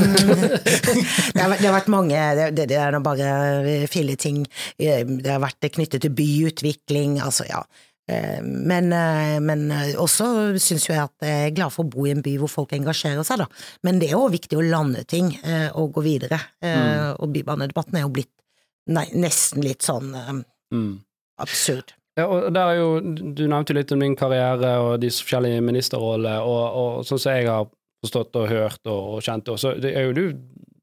det, 1.35 1.41
har, 1.41 1.53
det 1.53 1.67
har 1.67 1.75
vært 1.75 1.91
mange 1.93 2.23
Det, 2.39 2.65
det, 2.69 2.77
er 2.77 2.97
er 2.97 3.05
bare 3.05 3.85
fille 3.91 4.17
ting. 4.19 4.43
Det 4.77 5.29
har 5.29 5.41
vært 5.43 5.69
knyttet 5.75 6.05
til 6.05 6.13
byutvikling, 6.17 7.19
altså 7.23 7.45
ja. 7.49 7.61
Eh, 8.07 8.43
men, 8.43 8.93
eh, 8.93 9.39
men 9.43 9.71
eh, 9.71 9.95
også 9.99 10.29
syns 10.63 10.87
jo 10.87 10.93
jeg 10.93 11.03
at 11.03 11.27
jeg 11.27 11.49
er 11.49 11.55
glad 11.57 11.73
for 11.75 11.83
å 11.83 11.91
bo 11.91 12.05
i 12.07 12.13
en 12.13 12.23
by 12.23 12.37
hvor 12.39 12.51
folk 12.51 12.75
engasjerer 12.77 13.25
seg, 13.27 13.43
da. 13.43 13.47
Men 13.83 13.99
det 13.99 14.11
er 14.11 14.15
jo 14.15 14.29
viktig 14.31 14.59
å 14.59 14.63
lande 14.63 15.03
ting 15.09 15.33
og 15.75 15.97
gå 15.97 16.05
videre. 16.05 16.39
Mm. 16.63 17.17
Og 17.19 17.31
bybanedebatten 17.35 17.99
er 17.99 18.05
jo 18.05 18.13
blitt 18.15 18.31
nei, 18.93 19.05
nesten 19.19 19.65
litt 19.65 19.83
sånn 19.85 20.13
mm. 20.15 20.91
absurd. 21.43 21.93
Ja, 22.17 22.25
og 22.31 22.47
der 22.55 22.71
er 22.71 22.79
jo, 22.79 23.01
Du 23.37 23.43
nevnte 23.45 23.75
litt 23.77 23.91
om 23.93 24.01
din 24.01 24.15
karriere 24.17 24.71
og 24.81 25.01
de 25.03 25.11
forskjellige 25.13 25.65
ministerrollene, 25.65 26.39
og, 26.41 26.63
og 26.81 27.09
sånn 27.09 27.21
som 27.21 27.35
jeg 27.35 27.49
har 27.51 27.67
forstått 28.05 28.39
og 28.39 28.47
hørt 28.49 28.81
og, 28.87 29.17
og 29.17 29.25
kjent, 29.25 29.51
og 29.51 29.59
så 29.61 29.75
er 29.75 30.07
jo 30.07 30.15
du 30.15 30.23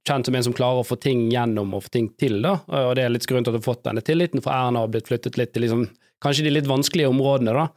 kjent 0.05 0.29
som 0.29 0.37
en 0.37 0.45
som 0.45 0.55
klarer 0.55 0.83
å 0.83 0.87
få 0.87 0.99
ting 1.01 1.27
gjennom 1.33 1.73
og 1.75 1.87
få 1.87 1.95
ting 1.97 2.11
til, 2.21 2.43
da. 2.45 2.59
Og 2.85 2.93
det 2.99 3.07
er 3.07 3.13
litt 3.15 3.27
grunn 3.31 3.47
til 3.47 3.55
at 3.55 3.57
du 3.57 3.63
har 3.63 3.71
fått 3.73 3.87
denne 3.89 4.05
tilliten, 4.05 4.45
for 4.45 4.53
Erna 4.53 4.85
har 4.85 4.93
blitt 4.93 5.09
flyttet 5.09 5.39
litt 5.41 5.55
til 5.55 5.65
liksom 5.65 5.87
kanskje 6.25 6.49
de 6.49 6.55
litt 6.57 6.71
vanskelige 6.71 7.13
områdene, 7.13 7.55
da. 7.55 7.71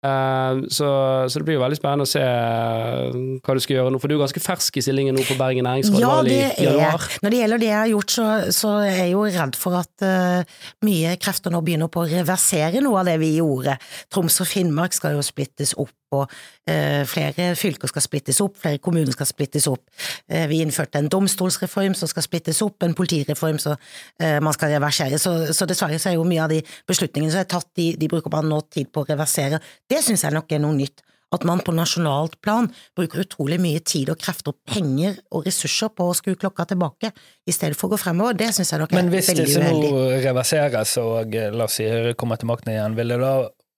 Uh, 0.00 0.64
så, 0.72 0.88
så, 1.28 1.38
det 1.38 1.44
blir 1.44 1.58
jo 1.58 1.60
veldig 1.60 1.76
spennende 1.76 2.06
å 2.06 2.08
se 2.08 2.22
uh, 2.24 3.16
hva 3.44 3.52
du 3.52 3.60
skal 3.60 3.74
gjøre 3.76 3.90
nå, 3.92 3.98
for 4.00 4.08
du 4.08 4.14
er 4.14 4.22
ganske 4.22 4.40
fersk 4.40 4.78
i 4.80 4.84
stillingen 4.86 5.12
nå 5.12 5.26
på 5.28 5.36
Bergen 5.36 5.66
næringsråd. 5.68 6.00
Ja, 6.00 6.14
det 6.24 6.38
er 6.54 6.78
jeg. 6.78 7.18
Når 7.20 7.34
det 7.34 7.40
gjelder 7.42 7.60
det 7.60 7.68
jeg 7.68 7.76
har 7.76 7.90
gjort, 7.92 8.14
så, 8.14 8.28
så 8.56 8.70
er 8.80 8.96
jeg 9.02 9.12
jo 9.12 9.26
redd 9.28 9.60
for 9.60 9.76
at 9.82 10.06
uh, 10.08 10.64
mye 10.88 11.12
krefter 11.20 11.52
nå 11.52 11.60
begynner 11.66 11.92
på 11.92 12.06
å 12.06 12.08
reversere 12.08 12.80
noe 12.80 13.02
av 13.02 13.12
det 13.12 13.18
vi 13.20 13.34
gjorde. 13.42 13.76
Troms 14.08 14.40
og 14.40 14.48
Finnmark 14.48 14.96
skal 14.96 15.18
jo 15.18 15.26
splittes 15.26 15.76
opp 15.76 15.92
og 16.16 16.30
eh, 16.68 17.02
flere 17.08 17.52
fylker 17.58 17.90
skal 17.90 18.04
splittes 18.04 18.40
opp, 18.44 18.56
flere 18.60 18.80
kommuner 18.82 19.12
skal 19.14 19.28
splittes 19.28 19.68
opp. 19.70 19.84
Eh, 20.30 20.46
vi 20.50 20.60
innførte 20.64 21.00
en 21.00 21.10
domstolsreform 21.12 21.94
som 21.98 22.10
skal 22.10 22.26
splittes 22.26 22.62
opp, 22.66 22.82
en 22.86 22.96
politireform 22.98 23.60
som 23.62 23.76
eh, 24.20 24.38
man 24.42 24.56
skal 24.56 24.74
reversere. 24.76 25.20
Så, 25.22 25.34
så, 25.56 25.68
dessverre 25.70 26.00
så 26.00 26.12
er 26.12 26.18
jo 26.18 26.26
mye 26.28 26.46
av 26.46 26.54
de 26.54 26.62
beslutningene 26.90 27.34
som 27.34 27.44
er 27.44 27.50
tatt, 27.50 27.70
de, 27.78 27.92
de 28.00 28.10
bruker 28.10 28.32
man 28.34 28.50
nå 28.50 28.62
tid 28.72 28.90
på 28.92 29.04
å 29.04 29.08
reversere. 29.08 29.62
Det 29.90 30.02
syns 30.04 30.26
jeg 30.26 30.36
nok 30.36 30.52
er 30.52 30.62
noe 30.64 30.78
nytt. 30.78 31.04
At 31.30 31.44
man 31.46 31.60
på 31.62 31.70
nasjonalt 31.70 32.40
plan 32.42 32.66
bruker 32.98 33.22
utrolig 33.22 33.60
mye 33.62 33.78
tid 33.86 34.08
og 34.10 34.18
krefter, 34.18 34.56
penger 34.66 35.20
og 35.30 35.44
ressurser 35.46 35.92
på 35.94 36.08
å 36.10 36.16
skru 36.18 36.34
klokka 36.34 36.66
tilbake, 36.72 37.12
i 37.46 37.54
stedet 37.54 37.78
for 37.78 37.86
å 37.86 37.94
gå 37.94 38.00
fremover. 38.02 38.34
Det 38.34 38.48
syns 38.56 38.72
jeg 38.74 38.82
nok 38.82 38.90
er 38.90 38.98
veldig 38.98 39.14
uheldig. 39.14 39.36
Men 39.38 39.46
hvis 39.46 39.54
disse 39.54 39.70
nå 39.70 40.08
reverseres 40.26 40.96
og 40.98 41.38
la 41.54 41.68
oss 41.68 41.78
si 41.78 41.86
Høyre 41.86 42.16
kommer 42.18 42.40
til 42.40 42.50
makten 42.50 42.74
igjen, 42.74 42.98
ville 42.98 43.20
da 43.22 43.34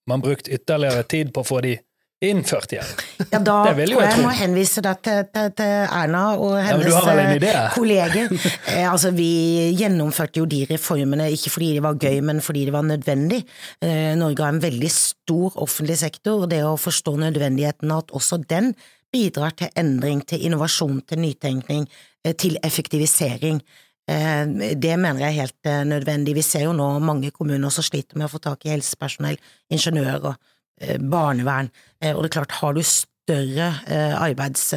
man 0.09 0.23
brukt 0.23 0.49
ytterligere 0.49 1.05
tid 1.05 1.29
på 1.35 1.43
å 1.43 1.47
få 1.47 1.61
de 1.63 1.77
innført 2.23 2.73
igjen. 2.73 2.89
Ja, 3.29 3.39
da 3.39 3.57
tror 3.73 3.81
jeg 3.81 3.91
jeg 3.93 4.23
må 4.23 4.31
henvise 4.37 4.83
deg 4.85 5.01
til, 5.05 5.19
til, 5.33 5.51
til, 5.57 5.73
Erna 5.87 6.23
og 6.37 6.55
hennes 6.63 7.43
ja, 7.43 7.67
kolleger. 7.75 8.31
Eh, 8.73 8.85
altså, 8.87 9.11
vi 9.13 9.73
gjennomførte 9.77 10.39
jo 10.39 10.45
de 10.49 10.63
reformene 10.69 11.27
ikke 11.33 11.51
fordi 11.53 11.69
de 11.75 11.81
var 11.83 11.97
gøy, 11.99 12.19
men 12.25 12.39
fordi 12.41 12.63
det 12.67 12.73
var 12.73 12.85
nødvendig. 12.87 13.41
Eh, 13.83 14.13
Norge 14.17 14.45
har 14.45 14.53
en 14.53 14.61
veldig 14.63 14.89
stor 14.93 15.57
offentlig 15.61 15.97
sektor, 15.99 16.45
og 16.45 16.51
det 16.53 16.61
å 16.65 16.77
forstå 16.79 17.15
nødvendigheten 17.25 17.91
av 17.93 18.05
at 18.05 18.13
også 18.15 18.39
den 18.49 18.71
bidrar 19.13 19.53
til 19.59 19.73
endring, 19.79 20.23
til 20.27 20.45
innovasjon, 20.47 21.03
til 21.09 21.21
nytenkning, 21.25 21.85
eh, 22.23 22.35
til 22.39 22.57
effektivisering. 22.63 23.61
Det 24.03 24.95
mener 24.99 25.21
jeg 25.21 25.29
er 25.29 25.45
helt 25.45 25.69
nødvendig. 25.87 26.33
Vi 26.35 26.41
ser 26.43 26.65
jo 26.65 26.73
nå 26.75 26.87
mange 26.99 27.29
kommuner 27.31 27.71
som 27.71 27.85
sliter 27.87 28.19
med 28.19 28.27
å 28.27 28.33
få 28.33 28.41
tak 28.43 28.65
i 28.67 28.73
helsepersonell, 28.73 29.37
ingeniører, 29.71 30.35
Eh, 30.35 30.52
barnevern. 30.99 31.69
Eh, 32.01 32.13
og 32.15 32.23
det 32.23 32.31
er 32.31 32.37
klart, 32.39 32.57
har 32.61 32.73
du 32.75 32.83
større 32.83 33.69
eh, 33.87 34.15
arbeids 34.19 34.73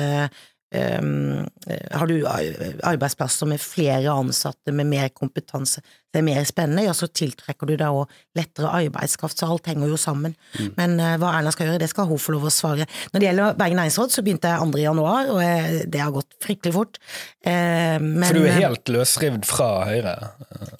har 0.76 2.10
du 2.10 2.16
arbeidsplasser 2.26 3.48
med 3.50 3.62
flere 3.62 4.12
ansatte 4.12 4.74
med 4.74 4.88
mer 4.90 5.08
kompetanse, 5.14 5.82
det 6.16 6.22
er 6.22 6.24
mer 6.24 6.46
spennende, 6.48 6.86
ja, 6.86 6.94
så 6.96 7.10
tiltrekker 7.12 7.68
du 7.68 7.74
deg 7.76 7.92
òg 7.92 8.12
lettere 8.38 8.70
arbeidskraft, 8.78 9.36
så 9.36 9.50
alt 9.52 9.68
henger 9.68 9.90
jo 9.90 9.98
sammen. 10.00 10.32
Mm. 10.56 10.70
Men 10.78 10.94
uh, 10.96 11.12
hva 11.20 11.34
Erna 11.36 11.52
skal 11.52 11.68
gjøre, 11.68 11.82
det 11.82 11.90
skal 11.92 12.08
hun 12.08 12.20
få 12.22 12.32
lov 12.32 12.46
å 12.48 12.52
svare. 12.54 12.86
Når 13.12 13.20
det 13.20 13.28
gjelder 13.28 13.58
Bergen 13.60 13.80
næringsråd, 13.82 14.14
så 14.14 14.24
begynte 14.24 14.52
jeg 14.54 14.70
2. 14.72 14.80
januar, 14.80 15.30
og 15.34 15.42
jeg, 15.44 15.82
det 15.92 16.00
har 16.00 16.14
gått 16.14 16.38
fryktelig 16.40 16.72
fort. 16.78 17.00
Uh, 17.44 18.00
men, 18.00 18.24
For 18.24 18.40
du 18.40 18.48
er 18.48 18.60
helt 18.62 18.92
løsrivd 18.96 19.48
fra 19.48 19.70
Høyre? 19.90 20.14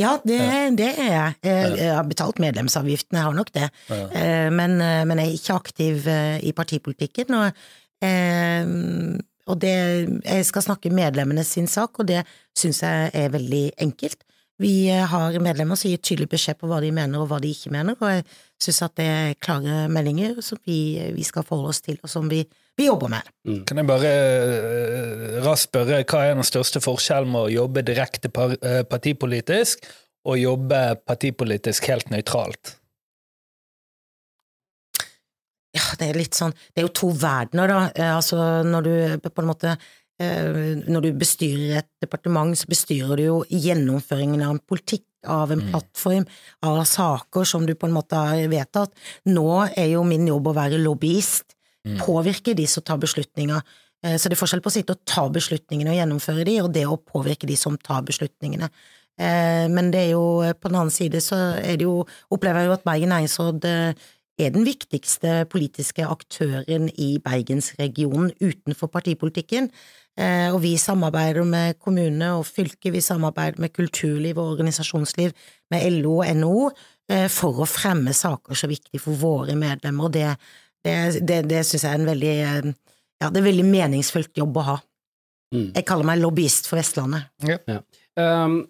Ja, 0.01 0.17
det, 0.25 0.41
det 0.81 0.93
er 0.95 1.11
jeg. 1.13 1.41
Jeg 1.45 1.91
har 1.99 2.09
betalt 2.09 2.41
medlemsavgiften, 2.43 3.21
jeg 3.21 3.29
har 3.29 3.37
nok 3.37 3.53
det. 3.57 3.69
Ja. 3.91 4.05
Uh, 4.17 4.49
men, 4.57 4.79
men, 4.81 5.21
jeg 5.21 5.35
er 5.35 5.41
ikke 5.43 5.61
aktiv 5.61 6.09
i 6.49 6.57
partipolitikken. 6.57 7.37
og 7.43 7.67
Eh, 8.05 8.67
og 9.47 9.61
det, 9.63 9.75
jeg 10.25 10.47
skal 10.49 10.65
snakke 10.65 10.91
medlemmene 10.95 11.45
sin 11.47 11.69
sak, 11.71 12.01
og 12.01 12.09
det 12.09 12.25
syns 12.57 12.83
jeg 12.83 13.11
er 13.15 13.35
veldig 13.35 13.67
enkelt. 13.87 14.25
Vi 14.59 14.89
har 14.89 15.37
medlemmer 15.45 15.77
som 15.77 15.91
gir 15.91 16.01
tydelig 16.01 16.31
beskjed 16.33 16.57
på 16.57 16.69
hva 16.71 16.79
de 16.81 16.89
mener 16.95 17.21
og 17.21 17.29
hva 17.29 17.39
de 17.43 17.51
ikke 17.53 17.73
mener, 17.75 17.97
og 18.01 18.09
jeg 18.09 18.25
syns 18.63 18.81
at 18.87 18.95
det 18.97 19.09
er 19.13 19.35
klare 19.43 19.83
meldinger 19.93 20.39
som 20.45 20.59
vi, 20.65 20.97
vi, 21.13 21.27
skal 21.29 21.45
forholde 21.45 21.75
oss 21.75 21.83
til, 21.85 21.99
og 22.01 22.09
som 22.09 22.31
vi, 22.31 22.41
vi 22.79 22.89
jobber 22.89 23.13
med. 23.13 23.29
Mm. 23.45 23.61
Kan 23.69 23.83
jeg 23.83 23.91
bare 23.91 24.15
uh, 24.15 25.37
raskt 25.45 25.69
spørre, 25.69 26.01
hva 26.09 26.25
er 26.25 26.39
den 26.39 26.49
største 26.49 26.81
forskjellen 26.85 27.31
med 27.35 27.51
å 27.51 27.53
jobbe 27.53 27.85
direkte 27.85 28.33
par, 28.33 28.57
uh, 28.65 28.81
partipolitisk 28.89 29.85
og 30.27 30.41
jobbe 30.41 30.83
partipolitisk 31.05 31.93
helt 31.93 32.09
nøytralt? 32.15 32.79
Ja, 35.77 35.85
det 36.01 36.09
er 36.09 36.19
litt 36.19 36.37
sånn 36.39 36.55
Det 36.57 36.81
er 36.81 36.87
jo 36.87 36.95
to 36.97 37.13
verdener, 37.13 37.69
da. 37.69 37.81
Eh, 37.93 38.13
altså, 38.15 38.41
når 38.65 38.87
du 38.87 38.93
på 39.29 39.45
en 39.45 39.51
måte 39.53 39.77
Eh, 40.17 40.79
når 40.89 41.05
du 41.05 41.11
bestyrer 41.21 41.83
et 41.83 41.89
departement, 42.01 42.57
så 42.57 42.69
bestyrer 42.71 43.21
du 43.21 43.25
jo 43.27 43.37
gjennomføringen 43.53 44.45
av 44.47 44.55
en 44.55 44.63
politikk, 44.65 45.05
av 45.29 45.51
en 45.53 45.61
mm. 45.61 45.73
plattform, 45.75 46.25
av 46.65 46.81
saker 46.89 47.49
som 47.49 47.67
du 47.69 47.75
på 47.77 47.89
en 47.89 47.97
måte 47.97 48.17
har 48.17 48.49
vedtatt. 48.49 48.95
Nå 49.29 49.49
er 49.69 49.91
jo 49.93 50.07
min 50.09 50.25
jobb 50.31 50.49
å 50.49 50.57
være 50.57 50.81
lobbyist, 50.81 51.53
mm. 51.85 51.99
påvirke 52.01 52.57
de 52.57 52.65
som 52.71 52.87
tar 52.87 53.03
beslutninger. 53.03 53.61
Eh, 54.05 54.17
så 54.17 54.31
det 54.31 54.39
er 54.39 54.41
forskjell 54.41 54.65
på 54.65 54.73
å 54.73 54.77
sitte 54.79 54.97
og 54.97 55.05
ta 55.05 55.27
beslutningene 55.33 55.93
og 55.93 56.01
gjennomføre 56.01 56.49
de, 56.49 56.61
og 56.65 56.73
det 56.73 56.87
å 56.89 56.97
påvirke 56.97 57.51
de 57.51 57.59
som 57.61 57.77
tar 57.77 58.07
beslutningene. 58.09 58.73
Men 59.17 59.87
det 59.89 60.01
er 60.03 60.11
jo, 60.11 60.43
på 60.61 60.69
den 60.69 60.77
annen 60.77 60.93
side 60.93 61.23
så 61.25 61.39
er 61.57 61.79
det 61.81 61.87
jo, 61.87 62.03
opplever 62.29 62.61
jeg 62.61 62.69
jo 62.69 62.75
at 62.75 62.83
Bergen 62.85 63.09
næringsråd 63.09 63.63
er 64.39 64.53
den 64.53 64.67
viktigste 64.67 65.45
politiske 65.49 66.05
aktøren 66.05 66.91
i 67.01 67.17
Bergensregionen 67.25 68.35
utenfor 68.41 68.91
partipolitikken. 68.93 69.71
Eh, 70.17 70.49
og 70.53 70.63
vi 70.63 70.75
samarbeider 70.81 71.45
med 71.45 71.79
kommune 71.81 72.31
og 72.39 72.47
fylke, 72.49 72.93
vi 72.93 73.01
samarbeider 73.05 73.61
med 73.61 73.73
kulturliv 73.77 74.39
og 74.39 74.55
organisasjonsliv, 74.55 75.33
med 75.71 75.89
LO 75.99 76.19
og 76.23 76.37
NHO, 76.37 76.71
eh, 77.13 77.27
for 77.33 77.65
å 77.65 77.69
fremme 77.69 78.15
saker 78.17 78.57
så 78.57 78.69
viktige 78.71 79.03
for 79.03 79.17
våre 79.21 79.57
medlemmer. 79.57 80.09
Og 80.09 80.15
det, 80.17 80.31
det, 80.85 80.97
det, 81.21 81.43
det 81.51 81.65
syns 81.69 81.85
jeg 81.85 81.93
er 81.93 82.01
en 82.01 82.13
veldig, 82.13 82.37
eh, 82.45 82.71
ja, 83.21 83.33
det 83.33 83.43
er 83.43 83.51
veldig 83.51 83.69
meningsfullt 83.69 84.41
jobb 84.41 84.61
å 84.61 84.69
ha. 84.71 84.79
Mm. 85.55 85.69
Jeg 85.77 85.87
kaller 85.89 86.09
meg 86.09 86.21
lobbyist 86.21 86.69
for 86.69 86.81
Vestlandet. 86.81 87.29
Ja. 87.47 87.61
Ja. 87.69 87.83
Um, 88.17 88.65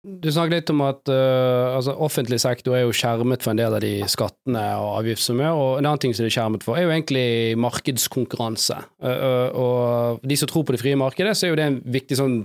du 0.00 0.30
snakket 0.32 0.54
litt 0.54 0.70
om 0.72 0.80
at 0.86 1.10
uh, 1.12 1.76
altså, 1.76 1.92
offentlig 2.00 2.38
sektor 2.40 2.76
er 2.76 2.86
jo 2.86 2.94
skjermet 2.96 3.44
for 3.44 3.52
en 3.52 3.60
del 3.60 3.74
av 3.76 3.82
de 3.84 3.92
skattene 4.08 4.62
og 4.80 4.94
avgifter 5.02 5.26
som 5.26 5.42
er, 5.44 5.50
og 5.52 5.74
en 5.76 5.88
annen 5.90 6.00
ting 6.00 6.14
som 6.16 6.24
de 6.24 6.30
er 6.30 6.36
skjermet 6.38 6.64
for, 6.64 6.78
er 6.78 6.86
jo 6.86 6.94
egentlig 6.94 7.58
markedskonkurranse. 7.60 8.78
Uh, 9.04 9.48
og 9.52 10.24
de 10.24 10.38
som 10.40 10.48
tror 10.48 10.64
på 10.64 10.76
det 10.76 10.80
frie 10.80 10.96
markedet, 10.96 11.36
så 11.36 11.46
er 11.46 11.52
jo 11.52 11.60
det 11.60 11.68
en 11.68 11.78
viktig 11.98 12.20
sånn 12.20 12.40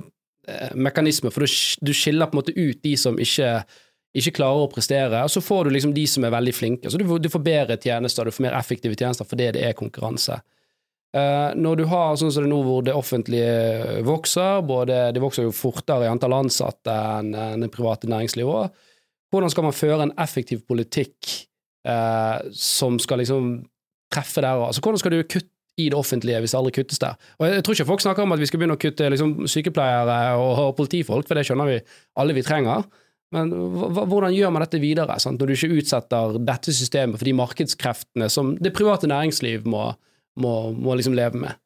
mekanisme, 0.78 1.32
for 1.34 1.42
du, 1.42 1.90
skiller 1.96 2.28
på 2.30 2.36
en 2.36 2.38
måte 2.38 2.54
ut 2.54 2.78
de 2.84 2.92
som 3.02 3.16
ikke, 3.18 3.64
ikke 4.14 4.36
klarer 4.38 4.68
å 4.68 4.70
prestere, 4.70 5.24
og 5.26 5.32
så 5.34 5.42
får 5.42 5.66
du 5.66 5.74
liksom 5.74 5.96
de 5.96 6.04
som 6.12 6.28
er 6.28 6.36
veldig 6.36 6.54
flinke. 6.54 6.92
Så 6.92 7.00
du, 7.02 7.08
du 7.18 7.32
får 7.34 7.42
bedre 7.48 7.80
tjenester, 7.82 8.30
du 8.30 8.36
får 8.36 8.46
mer 8.46 8.58
effektive 8.60 9.00
tjenester 9.00 9.26
fordi 9.26 9.48
det 9.56 9.64
er 9.66 9.74
konkurranse. 9.80 10.38
Uh, 11.16 11.54
når 11.56 11.80
du 11.80 11.86
har 11.88 12.18
sånn 12.20 12.34
som 12.34 12.44
det 12.44 12.52
nå 12.52 12.58
hvor 12.66 12.82
det 12.84 12.96
offentlige 12.96 14.02
vokser, 14.04 14.60
både 14.68 14.98
det 15.16 15.22
vokser 15.24 15.46
jo 15.48 15.56
fortere 15.56 16.04
i 16.04 16.12
antall 16.12 16.36
ansatte 16.36 16.92
enn 16.92 17.32
en 17.40 17.64
det 17.64 17.72
private 17.72 18.10
næringslivet 18.12 18.52
òg, 18.52 18.82
hvordan 19.32 19.54
skal 19.54 19.66
man 19.68 19.76
føre 19.76 20.08
en 20.08 20.12
effektiv 20.20 20.66
politikk 20.68 21.30
uh, 21.88 22.44
som 22.52 23.00
skal 23.00 23.24
liksom 23.24 23.62
treffe 24.12 24.44
der? 24.44 24.66
Altså, 24.68 24.84
hvordan 24.84 25.02
skal 25.02 25.16
du 25.16 25.24
kutte 25.24 25.52
i 25.80 25.90
det 25.92 25.98
offentlige 25.98 26.40
hvis 26.44 26.54
det 26.56 26.60
aldri 26.60 26.76
kuttes 26.78 27.02
der? 27.04 27.16
Og 27.40 27.48
Jeg 27.48 27.64
tror 27.64 27.76
ikke 27.78 27.90
folk 27.94 28.04
snakker 28.04 28.24
om 28.24 28.36
at 28.36 28.44
vi 28.44 28.48
skal 28.52 28.62
begynne 28.62 28.78
å 28.78 28.84
kutte 28.84 29.10
liksom, 29.12 29.34
sykepleiere 29.52 30.20
og, 30.40 30.52
og 30.68 30.76
politifolk, 30.78 31.28
for 31.28 31.40
det 31.40 31.48
skjønner 31.48 31.72
vi 31.72 31.82
alle 32.20 32.36
vi 32.36 32.44
trenger. 32.48 32.86
Men 33.36 33.52
hvordan 33.52 34.36
gjør 34.36 34.52
man 34.54 34.64
dette 34.64 34.80
videre, 34.80 35.18
sant? 35.20 35.40
når 35.42 35.52
du 35.52 35.56
ikke 35.56 35.80
utsetter 35.82 36.38
dette 36.48 36.76
systemet 36.76 37.20
for 37.20 37.28
de 37.28 37.36
markedskreftene 37.36 38.30
som 38.32 38.54
det 38.62 38.76
private 38.76 39.10
næringsliv 39.12 39.66
må, 39.68 39.90
må, 40.40 40.72
må 40.72 40.96
liksom 40.98 41.16
leve 41.18 41.40
med. 41.42 41.62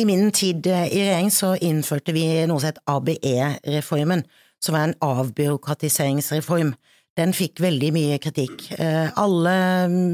I 0.00 0.06
min 0.08 0.32
tid 0.34 0.66
eh, 0.66 0.88
i 0.90 1.02
regjering 1.04 1.30
så 1.30 1.52
innførte 1.62 2.14
vi 2.16 2.24
noe 2.50 2.58
som 2.58 2.72
het 2.72 2.80
ABE-reformen, 2.90 4.24
som 4.62 4.74
var 4.74 4.88
en 4.88 4.96
avbyråkratiseringsreform. 5.04 6.72
Den 7.14 7.30
fikk 7.36 7.62
veldig 7.62 7.92
mye 7.94 8.18
kritikk. 8.22 8.66
Eh, 8.74 9.12
alle 9.20 9.54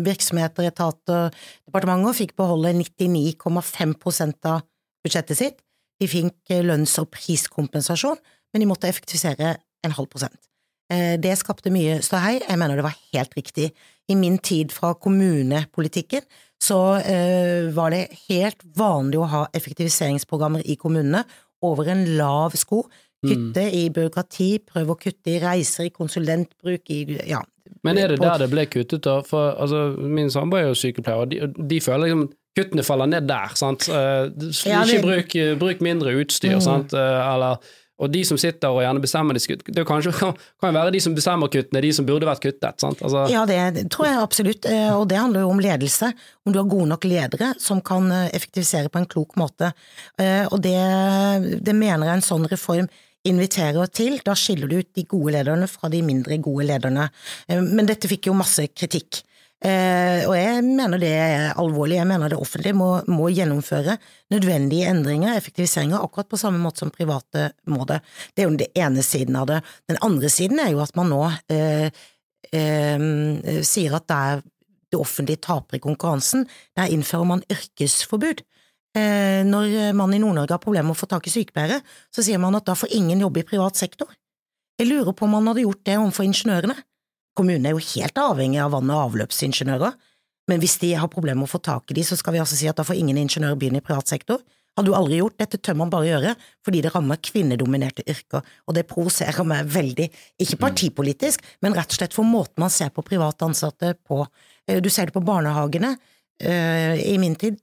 virksomheter, 0.04 0.68
etater, 0.68 1.32
departementer 1.64 2.18
fikk 2.18 2.36
beholde 2.36 2.74
99,5% 2.76 4.50
av 4.52 4.66
budsjettet 5.00 5.40
sitt. 5.40 5.64
De 6.00 6.08
fikk 6.08 6.52
lønns- 6.66 6.98
og 7.00 7.08
priskompensasjon, 7.16 8.20
men 8.52 8.62
de 8.62 8.68
måtte 8.68 8.88
effektivisere 8.88 9.54
en 9.86 9.96
halv 9.96 10.10
prosent. 10.12 10.36
Eh, 10.90 11.16
det 11.22 11.38
skapte 11.38 11.72
mye 11.72 12.00
ståhei, 12.04 12.40
jeg 12.42 12.58
mener 12.60 12.76
det 12.76 12.84
var 12.84 12.98
helt 13.14 13.34
riktig. 13.38 13.70
I 14.10 14.16
min 14.18 14.38
tid 14.42 14.74
fra 14.74 14.92
kommunepolitikken 14.98 16.24
så 16.60 16.80
eh, 17.00 17.70
var 17.74 17.94
det 17.94 18.08
helt 18.28 18.64
vanlig 18.76 19.20
å 19.20 19.28
ha 19.30 19.44
effektiviseringsprogrammer 19.56 20.66
i 20.68 20.76
kommunene 20.80 21.22
over 21.64 21.88
en 21.92 22.04
lav 22.18 22.56
sko. 22.58 22.84
Kutte 23.20 23.66
mm. 23.66 23.74
i 23.76 23.86
byråkrati, 23.92 24.50
prøve 24.64 24.94
å 24.94 25.00
kutte 25.00 25.34
i 25.34 25.40
reiser, 25.42 25.88
i 25.88 25.94
konsulentbruk, 25.94 26.92
i 26.92 27.00
ja. 27.28 27.40
Men 27.84 27.98
er 28.00 28.12
det 28.12 28.20
der 28.20 28.40
det 28.40 28.48
ble 28.52 28.64
kuttet, 28.68 29.02
da? 29.04 29.18
For 29.24 29.54
altså, 29.60 29.90
min 30.00 30.30
samboer 30.32 30.64
er 30.64 30.70
jo 30.70 30.78
sykepleier, 30.80 31.24
og 31.24 31.32
de, 31.32 31.66
de 31.68 31.80
føler 31.84 32.08
liksom 32.08 32.24
kuttene 32.56 32.84
faller 32.84 33.10
ned 33.12 33.28
der, 33.28 33.52
sant. 33.60 33.86
Uh, 33.92 34.32
ikke 34.50 35.02
bruk, 35.04 35.36
bruk, 35.60 35.84
mindre 35.84 36.16
utstyr, 36.20 36.56
mm. 36.58 36.64
sant, 36.64 36.96
uh, 36.96 37.20
eller 37.34 37.60
og 38.00 38.08
de 38.12 38.22
som 38.24 38.38
sitter 38.40 38.72
og 38.72 38.80
gjerne 38.84 39.02
bestemmer 39.02 39.36
de 39.36 39.42
skutt, 39.42 39.66
det 39.66 39.84
kan, 39.88 40.00
jo 40.04 40.32
være 40.64 40.94
de 40.94 41.02
som 41.04 41.16
bestemmer 41.16 41.52
kuttene, 41.52 41.82
de 41.84 41.92
som 41.96 42.08
burde 42.08 42.28
vært 42.28 42.42
kuttet. 42.44 42.80
sant? 42.80 43.02
Altså, 43.04 43.26
ja, 43.32 43.44
det 43.48 43.86
tror 43.92 44.08
jeg 44.08 44.22
absolutt, 44.22 44.68
eh, 44.70 44.88
og 44.94 45.06
det 45.10 45.20
handler 45.20 45.44
jo 45.44 45.52
om 45.52 45.62
ledelse. 45.62 46.12
Om 46.46 46.54
du 46.54 46.60
har 46.62 46.72
gode 46.72 46.88
nok 46.94 47.06
ledere 47.08 47.52
som 47.60 47.82
kan 47.84 48.08
eh, 48.14 48.30
effektivisere 48.36 48.92
på 48.92 49.02
en 49.02 49.08
klok 49.10 49.36
måte. 49.40 49.72
Eh, 50.20 50.46
og 50.48 50.60
det, 50.64 50.80
det 51.60 51.76
mener 51.76 52.08
jeg 52.08 52.20
en 52.20 52.28
sånn 52.30 52.50
reform 52.50 52.88
inviterer 53.28 53.90
til. 53.92 54.16
Da 54.24 54.32
skiller 54.38 54.70
du 54.70 54.78
ut 54.80 54.94
de 54.96 55.04
gode 55.08 55.34
lederne 55.36 55.68
fra 55.68 55.90
de 55.92 56.00
mindre 56.04 56.40
gode 56.40 56.70
lederne. 56.70 57.10
Men 57.52 57.88
dette 57.88 58.08
fikk 58.08 58.30
jo 58.30 58.38
masse 58.38 58.64
kritikk. 58.72 59.20
Eh, 59.60 60.22
og 60.24 60.32
jeg 60.38 60.60
mener 60.64 61.00
det 61.00 61.10
er 61.12 61.58
alvorlig. 61.60 61.98
Jeg 61.98 62.08
mener 62.08 62.32
det 62.32 62.38
offentlige 62.40 62.76
må, 62.78 62.88
må, 63.12 63.28
gjennomføre 63.28 63.98
nødvendige 64.32 64.88
endringer, 64.88 65.34
effektiviseringer, 65.36 66.00
akkurat 66.00 66.30
på 66.30 66.40
samme 66.40 66.62
måte 66.62 66.80
som 66.80 66.92
private 66.94 67.50
må 67.68 67.84
det. 67.88 68.00
Det 68.32 68.44
er 68.44 68.48
jo 68.48 68.56
den 68.56 68.80
ene 68.86 69.04
siden 69.04 69.36
av 69.36 69.50
det. 69.50 69.60
Den 69.90 70.00
andre 70.06 70.30
siden 70.32 70.62
er 70.64 70.72
jo 70.72 70.80
at 70.80 70.96
man 70.96 71.12
nå 71.12 71.20
eh, 71.52 71.92
eh, 72.56 73.04
sier 73.66 73.98
at 74.00 74.08
der 74.08 74.40
det 74.90 74.98
offentlige 74.98 75.44
taper 75.44 75.76
i 75.76 75.82
konkurransen, 75.84 76.48
der 76.74 76.90
innfører 76.90 77.28
man 77.28 77.44
yrkesforbud. 77.52 78.40
Eh, 78.96 79.44
når 79.46 79.92
man 79.94 80.16
i 80.16 80.18
Nord-Norge 80.18 80.56
har 80.56 80.62
problemer 80.64 80.88
med 80.88 80.96
å 80.96 81.02
få 81.02 81.06
tak 81.10 81.28
i 81.28 81.34
sykepleiere, 81.36 81.78
så 82.10 82.24
sier 82.26 82.40
man 82.42 82.56
at 82.58 82.66
da 82.66 82.74
får 82.74 82.96
ingen 82.96 83.20
jobbe 83.22 83.44
i 83.44 83.46
privat 83.46 83.78
sektor. 83.78 84.08
Jeg 84.80 84.88
lurer 84.88 85.12
på 85.12 85.28
om 85.28 85.36
man 85.36 85.52
hadde 85.52 85.66
gjort 85.66 85.84
det 85.84 86.00
overfor 86.00 86.26
ingeniørene. 86.26 86.80
Kommunen 87.38 87.66
er 87.66 87.76
jo 87.76 87.82
helt 87.94 88.18
avhengig 88.18 88.60
av 88.62 88.72
vann- 88.74 88.90
og 88.90 89.10
avløpsingeniører, 89.10 89.98
men 90.50 90.62
hvis 90.62 90.78
de 90.82 90.94
har 90.98 91.10
problemer 91.12 91.42
med 91.42 91.50
å 91.50 91.52
få 91.52 91.60
tak 91.62 91.92
i 91.92 91.96
de, 91.98 92.04
så 92.06 92.18
skal 92.18 92.34
vi 92.34 92.40
altså 92.42 92.58
si 92.58 92.68
at 92.70 92.78
da 92.78 92.86
får 92.86 92.98
ingen 92.98 93.20
ingeniører 93.20 93.58
begynne 93.58 93.82
i 93.82 93.86
privat 93.86 94.10
sektor. 94.10 94.40
Hadde 94.78 94.90
du 94.90 94.96
aldri 94.96 95.18
gjort, 95.18 95.36
dette 95.38 95.58
tør 95.62 95.76
man 95.80 95.90
bare 95.92 96.08
gjøre 96.08 96.36
fordi 96.66 96.82
det 96.84 96.92
rammer 96.94 97.18
kvinnedominerte 97.22 98.04
yrker, 98.08 98.46
og 98.66 98.76
det 98.76 98.86
provoserer 98.90 99.46
meg 99.46 99.68
veldig, 99.70 100.06
ikke 100.40 100.56
mm. 100.58 100.62
partipolitisk, 100.62 101.44
men 101.62 101.76
rett 101.76 101.90
og 101.90 101.98
slett 101.98 102.16
for 102.16 102.26
måten 102.26 102.62
man 102.62 102.72
ser 102.72 102.92
på 102.94 103.04
private 103.06 103.46
ansatte 103.46 103.92
på. 104.06 104.22
Eh, 104.66 104.80
du 104.82 104.88
ser 104.90 105.10
det 105.10 105.16
på 105.16 105.24
barnehagene. 105.26 105.96
Eh, 106.40 106.96
I 107.12 107.18
min 107.20 107.34
tid 107.36 107.58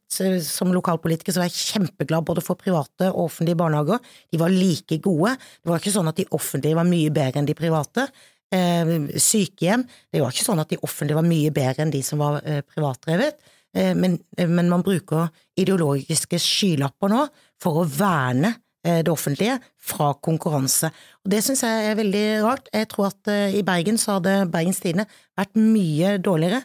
som 0.45 0.71
lokalpolitiker 0.75 1.33
så 1.33 1.41
var 1.41 1.49
jeg 1.49 1.71
kjempeglad 1.73 2.27
både 2.27 2.43
for 2.45 2.59
private 2.59 3.09
og 3.09 3.31
offentlige 3.31 3.57
barnehager. 3.57 4.03
De 4.31 4.41
var 4.41 4.53
like 4.53 4.99
gode. 5.01 5.33
Det 5.63 5.71
var 5.71 5.81
ikke 5.81 5.95
sånn 5.95 6.11
at 6.11 6.19
de 6.19 6.27
offentlige 6.37 6.77
var 6.77 6.87
mye 6.87 7.13
bedre 7.13 7.41
enn 7.41 7.49
de 7.49 7.57
private. 7.57 8.05
Eh, 8.47 8.91
sykehjem. 9.19 9.83
Det 10.07 10.21
var 10.23 10.31
ikke 10.31 10.45
sånn 10.45 10.61
at 10.63 10.69
de 10.71 10.79
offentlige 10.85 11.17
var 11.17 11.25
mye 11.27 11.51
bedre 11.51 11.83
enn 11.83 11.91
de 11.91 11.99
som 12.05 12.21
var 12.21 12.39
eh, 12.47 12.61
privatdrevet, 12.63 13.35
eh, 13.75 13.91
men, 13.91 14.15
men, 14.39 14.69
man 14.71 14.85
bruker 14.85 15.27
ideologiske 15.59 16.39
skylapper 16.39 17.11
nå 17.11 17.25
for 17.59 17.81
å 17.81 17.89
verne 17.97 18.55
det 18.87 19.11
offentlige 19.11 19.57
fra 19.83 20.13
konkurranse. 20.23 20.87
Og 21.25 21.31
Det 21.33 21.41
syns 21.43 21.59
jeg 21.65 21.87
er 21.89 21.97
veldig 21.97 22.21
rart. 22.45 22.69
Jeg 22.71 22.87
tror 22.87 23.09
at 23.09 23.27
i 23.57 23.63
Bergen 23.65 23.97
så 23.99 24.13
hadde 24.15 24.45
Bergens 24.53 24.79
Tidende 24.79 25.09
vært 25.35 25.57
mye 25.59 26.13
dårligere 26.23 26.61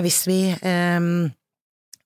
hvis 0.00 0.22
vi, 0.30 0.38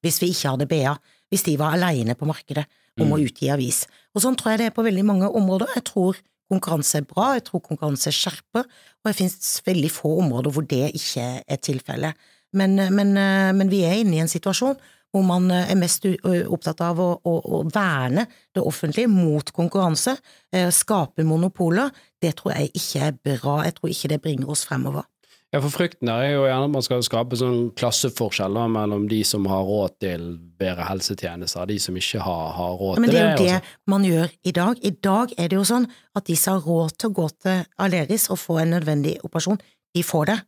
hvis 0.03 0.19
vi 0.19 0.33
ikke 0.33 0.55
hadde 0.57 0.67
BA, 0.73 0.97
hvis 1.31 1.47
de 1.47 1.55
var 1.61 1.77
aleine 1.77 2.17
på 2.19 2.27
markedet 2.27 2.65
om 2.99 3.13
mm. 3.13 3.15
å 3.15 3.21
utgi 3.23 3.53
avis. 3.55 3.85
Og 4.17 4.25
sånn 4.25 4.41
tror 4.41 4.57
jeg 4.57 4.65
det 4.65 4.69
er 4.73 4.75
på 4.75 4.89
veldig 4.89 5.07
mange 5.07 5.31
områder. 5.31 5.71
Jeg 5.77 5.87
tror 5.93 6.19
konkurranse 6.53 7.01
er 7.01 7.09
bra, 7.09 7.33
jeg 7.39 7.47
tror 7.49 7.65
konkurranse 7.65 8.13
skjerper, 8.15 8.69
og 9.03 9.09
det 9.09 9.19
finnes 9.19 9.53
veldig 9.67 9.91
få 9.93 10.17
områder 10.23 10.55
hvor 10.55 10.69
det 10.69 10.93
ikke 10.93 11.29
er 11.43 11.61
tilfellet. 11.65 12.29
Men, 12.53 12.77
men, 12.93 13.15
men, 13.57 13.71
vi 13.73 13.81
er 13.89 14.03
inne 14.03 14.19
i 14.19 14.21
en 14.21 14.29
situasjon 14.29 14.77
hvor 15.13 15.25
man 15.27 15.51
eh, 15.53 15.71
er 15.71 15.79
mest 15.79 16.07
opptatt 16.25 16.83
av 16.85 17.01
å, 17.03 17.09
å, 17.29 17.35
å 17.59 17.63
verne 17.73 18.27
det 18.55 18.65
offentlige 18.65 19.11
mot 19.13 19.53
konkurranse, 19.55 20.17
eh, 20.55 20.71
skape 20.73 21.27
monopoler, 21.29 21.93
det 22.23 22.35
tror 22.39 22.57
jeg 22.57 22.73
ikke 22.81 23.09
er 23.09 23.19
bra. 23.29 23.59
Jeg 23.67 23.77
tror 23.79 23.93
ikke 23.93 24.13
det 24.15 24.23
bringer 24.25 24.53
oss 24.55 24.65
fremover. 24.69 25.09
Ja, 25.53 25.61
for 25.61 25.69
frykten 25.69 26.09
er 26.09 26.31
jo 26.31 26.45
gjerne 26.47 26.65
at 26.65 26.73
man 26.73 26.85
skal 26.85 27.03
skape 27.05 27.37
sånn 27.37 27.67
klasseforskjeller 27.77 28.71
mellom 28.73 29.03
de 29.11 29.19
som 29.29 29.45
har 29.51 29.67
råd 29.69 29.99
til 30.01 30.23
bedre 30.61 30.87
helsetjenester, 30.89 31.67
de 31.69 31.77
som 31.83 31.99
ikke 32.01 32.23
har, 32.25 32.47
har 32.57 32.79
råd 32.81 32.97
til 32.97 33.05
det 33.05 33.05
Men 33.05 33.13
det 33.13 33.21
er 33.21 33.27
jo 33.27 33.43
det, 33.43 33.59
det 33.61 33.93
man 33.93 34.07
gjør 34.09 34.33
i 34.33 34.55
dag. 34.57 34.81
I 34.81 34.95
dag 35.05 35.35
er 35.37 35.53
det 35.53 35.59
jo 35.59 35.67
sånn 35.69 35.91
at 36.17 36.31
de 36.31 36.39
som 36.41 36.57
har 36.57 36.65
råd 36.65 36.97
til 36.97 37.13
å 37.13 37.17
gå 37.21 37.29
til 37.45 37.61
Aleris 37.85 38.27
og 38.33 38.41
få 38.41 38.59
en 38.63 38.73
nødvendig 38.79 39.19
operasjon, 39.29 39.61
de 39.93 40.07
får 40.09 40.33
det, 40.33 40.39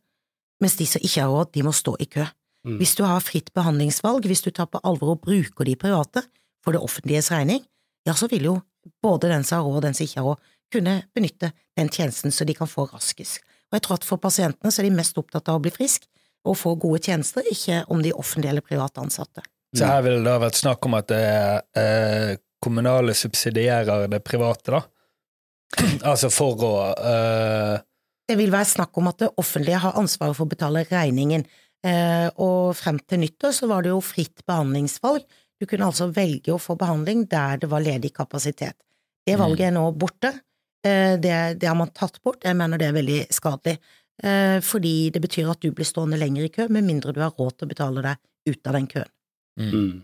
mens 0.65 0.79
de 0.81 0.89
som 0.89 1.05
ikke 1.05 1.21
har 1.21 1.37
råd, 1.37 1.53
de 1.53 1.67
må 1.69 1.77
stå 1.83 1.97
i 2.01 2.09
kø. 2.17 2.25
Mm. 2.65 2.79
Hvis 2.81 2.97
du 2.97 3.05
har 3.05 3.21
fritt 3.21 3.53
behandlingsvalg, 3.53 4.25
hvis 4.25 4.41
du 4.41 4.49
tar 4.49 4.71
på 4.73 4.81
alvor 4.81 5.13
og 5.13 5.21
bruker 5.27 5.69
de 5.69 5.77
private 5.77 6.25
for 6.65 6.73
det 6.73 6.81
offentliges 6.81 7.29
regning, 7.29 7.61
ja, 8.09 8.17
så 8.17 8.25
vil 8.31 8.49
jo 8.49 8.59
både 9.05 9.29
den 9.29 9.45
som 9.45 9.61
har 9.61 9.69
råd 9.69 9.83
og 9.83 9.85
den 9.85 9.97
som 9.97 10.09
ikke 10.09 10.23
har 10.23 10.31
råd, 10.31 10.53
kunne 10.73 10.95
benytte 11.13 11.53
den 11.77 11.93
tjenesten 11.93 12.33
så 12.33 12.47
de 12.49 12.57
kan 12.57 12.69
få 12.69 12.87
raskest. 12.89 13.45
Og 13.71 13.77
jeg 13.77 13.85
tror 13.85 13.99
at 13.99 14.07
for 14.07 14.21
pasientene 14.21 14.71
så 14.71 14.81
er 14.81 14.89
de 14.89 14.97
mest 14.97 15.17
opptatt 15.19 15.49
av 15.51 15.59
å 15.59 15.63
bli 15.63 15.73
frisk 15.73 16.05
og 16.45 16.57
få 16.59 16.75
gode 16.77 17.01
tjenester, 17.07 17.45
ikke 17.49 17.83
om 17.91 18.03
de 18.05 18.13
offentlige 18.13 18.53
eller 18.53 18.65
private 18.65 19.01
ansatte. 19.01 19.43
Så 19.75 19.87
her 19.89 20.03
vil 20.05 20.19
det 20.19 20.27
da 20.27 20.37
vært 20.39 20.59
snakk 20.59 20.85
om 20.87 20.95
at 20.95 21.09
det 21.09 21.23
eh, 21.81 22.35
kommunale 22.63 23.15
subsidierer 23.17 24.07
det 24.11 24.21
private, 24.25 24.77
da. 24.77 24.83
altså 26.11 26.29
for 26.31 26.61
å 26.63 26.73
eh, 26.93 27.83
Det 28.29 28.37
vil 28.39 28.53
være 28.53 28.69
snakk 28.69 28.97
om 29.01 29.09
at 29.11 29.23
det 29.25 29.31
offentlige 29.41 29.81
har 29.81 29.97
ansvaret 29.99 30.37
for 30.37 30.47
å 30.47 30.53
betale 30.53 30.85
regningen, 30.89 31.45
eh, 31.85 32.29
og 32.41 32.75
frem 32.77 33.01
til 33.01 33.23
nyttår 33.25 33.57
så 33.57 33.69
var 33.71 33.85
det 33.85 33.93
jo 33.93 34.01
fritt 34.05 34.45
behandlingsvalg. 34.47 35.25
Du 35.59 35.67
kunne 35.69 35.87
altså 35.89 36.11
velge 36.13 36.53
å 36.53 36.61
få 36.61 36.77
behandling 36.79 37.25
der 37.31 37.61
det 37.61 37.69
var 37.71 37.83
ledig 37.83 38.13
kapasitet. 38.15 38.77
Det 39.25 39.37
valget 39.39 39.71
er 39.71 39.75
nå 39.75 39.87
borte. 39.97 40.31
Eh, 40.85 41.19
Det, 41.19 41.57
det 41.59 41.67
har 41.67 41.75
man 41.75 41.89
tatt 41.93 42.21
bort. 42.23 42.43
Jeg 42.45 42.57
mener 42.57 42.77
det 42.77 42.89
er 42.89 42.97
veldig 42.99 43.19
skadelig, 43.33 43.79
eh, 44.23 44.59
fordi 44.61 45.09
det 45.09 45.21
betyr 45.23 45.49
at 45.51 45.61
du 45.61 45.71
blir 45.71 45.87
stående 45.87 46.19
lenger 46.21 46.45
i 46.45 46.51
kø, 46.53 46.67
med 46.69 46.85
mindre 46.85 47.13
du 47.13 47.21
har 47.23 47.33
råd 47.33 47.57
til 47.57 47.67
å 47.67 47.73
betale 47.73 48.05
deg 48.05 48.53
ut 48.53 48.67
av 48.67 48.77
den 48.77 48.89
køen. 48.91 49.11
Mm. 49.59 50.03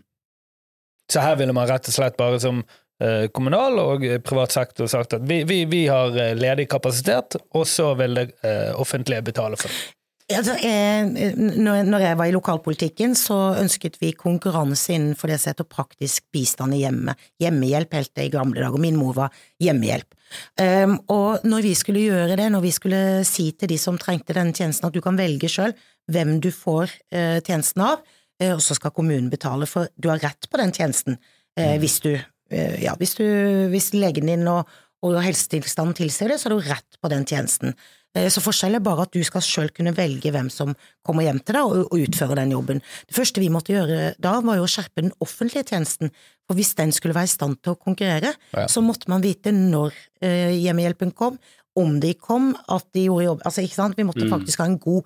Så 1.12 1.20
her 1.20 1.36
ville 1.36 1.54
man 1.54 1.68
rett 1.68 1.86
og 1.86 1.94
slett 1.94 2.16
bare 2.16 2.40
som 2.40 2.62
eh, 3.02 3.28
kommunal 3.30 3.78
og 3.78 4.06
privat 4.24 4.54
sektor 4.54 4.88
sagt 4.90 5.14
at 5.18 5.26
vi, 5.28 5.42
vi, 5.44 5.64
vi 5.70 5.86
har 5.86 6.14
ledig 6.34 6.68
kapasitet, 6.72 7.36
og 7.54 7.66
så 7.68 7.92
vil 8.00 8.16
det 8.18 8.28
offentlige 8.74 9.22
betale 9.22 9.60
for 9.60 9.68
det. 9.68 10.01
Altså, 10.30 10.54
jeg, 10.62 11.34
når 11.36 11.82
når 11.88 12.04
jeg 12.04 12.18
var 12.18 12.28
i 12.30 12.34
lokalpolitikken, 12.34 13.14
så 13.18 13.56
ønsket 13.58 13.98
vi 14.00 14.12
konkurranse 14.16 14.94
innenfor 14.94 15.28
det 15.28 15.40
som 15.42 15.50
heter 15.50 15.68
praktisk 15.68 16.24
bistand 16.32 16.76
i 16.76 16.82
hjemmet. 16.84 17.18
Hjemmehjelp 17.42 17.96
helt 17.98 18.12
det 18.14 18.28
i 18.28 18.32
gamle 18.32 18.62
dager. 18.62 18.80
Min 18.80 18.96
mor 19.00 19.16
var 19.18 19.34
hjemmehjelp. 19.62 20.14
Um, 20.56 20.96
og 21.12 21.44
når 21.44 21.66
vi 21.66 21.74
skulle 21.76 22.06
gjøre 22.06 22.38
det, 22.40 22.48
når 22.54 22.64
vi 22.64 22.72
skulle 22.72 23.02
si 23.28 23.50
til 23.52 23.68
de 23.74 23.78
som 23.80 23.98
trengte 24.00 24.36
denne 24.36 24.54
tjenesten 24.56 24.88
at 24.88 24.94
du 24.94 25.02
kan 25.04 25.18
velge 25.18 25.50
sjøl 25.50 25.74
hvem 26.12 26.38
du 26.42 26.48
får 26.54 26.90
eh, 27.12 27.38
tjenesten 27.44 27.84
av, 27.84 28.00
eh, 28.40 28.54
og 28.54 28.62
så 28.64 28.76
skal 28.78 28.94
kommunen 28.96 29.30
betale, 29.32 29.68
for 29.70 29.90
du 29.94 30.08
har 30.10 30.22
rett 30.22 30.48
på 30.50 30.60
den 30.60 30.72
tjenesten 30.74 31.18
eh, 31.58 31.76
hvis 31.82 32.00
du 32.04 32.14
eh, 32.14 32.78
ja, 32.82 32.96
hvis, 32.98 33.14
du, 33.20 33.26
hvis 33.72 33.92
legen 33.94 34.30
din 34.32 34.48
og, 34.50 34.70
og 35.04 35.20
helsetilstanden 35.22 35.98
tilsier 36.00 36.32
det, 36.32 36.40
så 36.40 36.48
har 36.48 36.56
du 36.56 36.70
rett 36.70 36.98
på 37.00 37.12
den 37.12 37.28
tjenesten. 37.28 37.76
Eh, 38.14 38.28
Så 38.28 38.42
forskjellen 38.44 38.76
er 38.76 38.84
bare 38.84 39.02
at 39.06 39.12
du 39.12 39.22
skal 39.24 39.40
sjøl 39.40 39.70
kunne 39.72 39.94
velge 39.96 40.30
hvem 40.34 40.50
som 40.52 40.74
kommer 41.06 41.24
hjem 41.24 41.40
til 41.40 41.54
deg 41.56 41.62
og, 41.64 41.86
og 41.92 41.98
utfører 41.98 42.36
den 42.42 42.52
jobben. 42.52 42.82
Det 43.08 43.16
første 43.16 43.40
vi 43.40 43.48
måtte 43.48 43.72
gjøre 43.72 44.14
da, 44.20 44.34
var 44.44 44.56
jo 44.60 44.66
å 44.66 44.70
skjerpe 44.70 45.00
den 45.06 45.12
offentlige 45.24 45.64
tjenesten. 45.72 46.10
For 46.46 46.54
hvis 46.58 46.74
den 46.76 46.92
skulle 46.92 47.14
være 47.16 47.30
i 47.30 47.34
stand 47.36 47.60
til 47.62 47.72
å 47.74 47.78
konkurrere, 47.80 48.34
Ja. 48.52 48.66
så 48.68 48.82
måtte 48.84 49.08
man 49.08 49.22
vite 49.24 49.52
når 49.54 49.92
eh, 50.20 50.52
hjemmehjelpen 50.60 51.14
kom, 51.16 51.38
om 51.74 52.00
de 52.00 52.12
kom, 52.20 52.50
at 52.68 52.84
de 52.92 53.06
gjorde 53.08 53.24
jobb. 53.24 53.42
Altså, 53.48 53.62
ikke 53.64 53.74
sant? 53.80 53.96
Vi 53.96 54.04
måtte 54.04 54.26
Mm. 54.26 54.30
faktisk 54.34 54.58
ha 54.58 54.66
en 54.66 54.78
god 54.78 55.04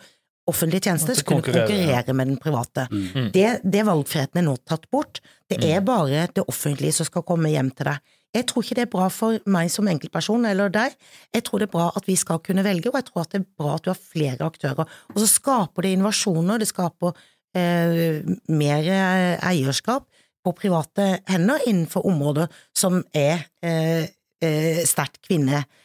offentlig 0.49 0.81
tjeneste 0.83 1.15
som 1.15 1.25
kunne 1.27 1.43
konkurrere, 1.43 2.13
med 2.15 2.27
den 2.29 2.37
private. 2.39 2.89
Mm. 2.91 3.31
Det, 3.33 3.61
det 3.63 3.85
valgfriheten 3.87 4.39
er 4.39 4.47
nå 4.47 4.57
tatt 4.67 4.91
bort. 4.91 5.21
Det 5.49 5.59
er 5.63 5.81
bare 5.81 6.27
det 6.35 6.45
offentlige 6.47 6.93
som 6.95 7.07
skal 7.07 7.23
komme 7.23 7.51
hjem 7.51 7.71
til 7.75 7.85
deg. 7.87 7.99
Jeg 8.37 8.47
tror 8.51 8.65
ikke 8.65 8.77
det 8.77 8.85
er 8.85 8.93
bra 8.93 9.07
for 9.13 9.39
meg 9.49 9.71
som 9.73 9.89
enkeltperson 9.89 10.45
eller 10.49 10.73
deg. 10.73 10.97
Jeg 11.35 11.47
tror 11.47 11.63
det 11.63 11.71
er 11.71 11.77
bra 11.77 11.87
at 11.97 12.09
vi 12.09 12.19
skal 12.21 12.43
kunne 12.45 12.65
velge, 12.67 12.91
og 12.93 12.99
jeg 13.01 13.09
tror 13.09 13.25
at 13.25 13.33
det 13.33 13.41
er 13.41 13.49
bra 13.63 13.77
at 13.77 13.87
du 13.87 13.91
har 13.93 14.01
flere 14.01 14.51
aktører. 14.51 14.93
Og 15.15 15.23
så 15.23 15.31
skaper 15.31 15.87
det 15.87 15.95
innovasjoner, 15.97 16.61
det 16.61 16.69
skaper 16.69 17.17
eh, 17.57 18.21
mer 18.53 18.93
eh, 18.93 19.49
eierskap 19.49 20.07
på 20.45 20.55
private 20.61 21.09
hender 21.31 21.65
innenfor 21.67 22.07
områder 22.07 22.53
som 22.77 23.01
er 23.17 23.49
eh, 23.65 24.07
eh, 24.45 24.85
sterkt 24.87 25.23
kvinnedominert. 25.27 25.83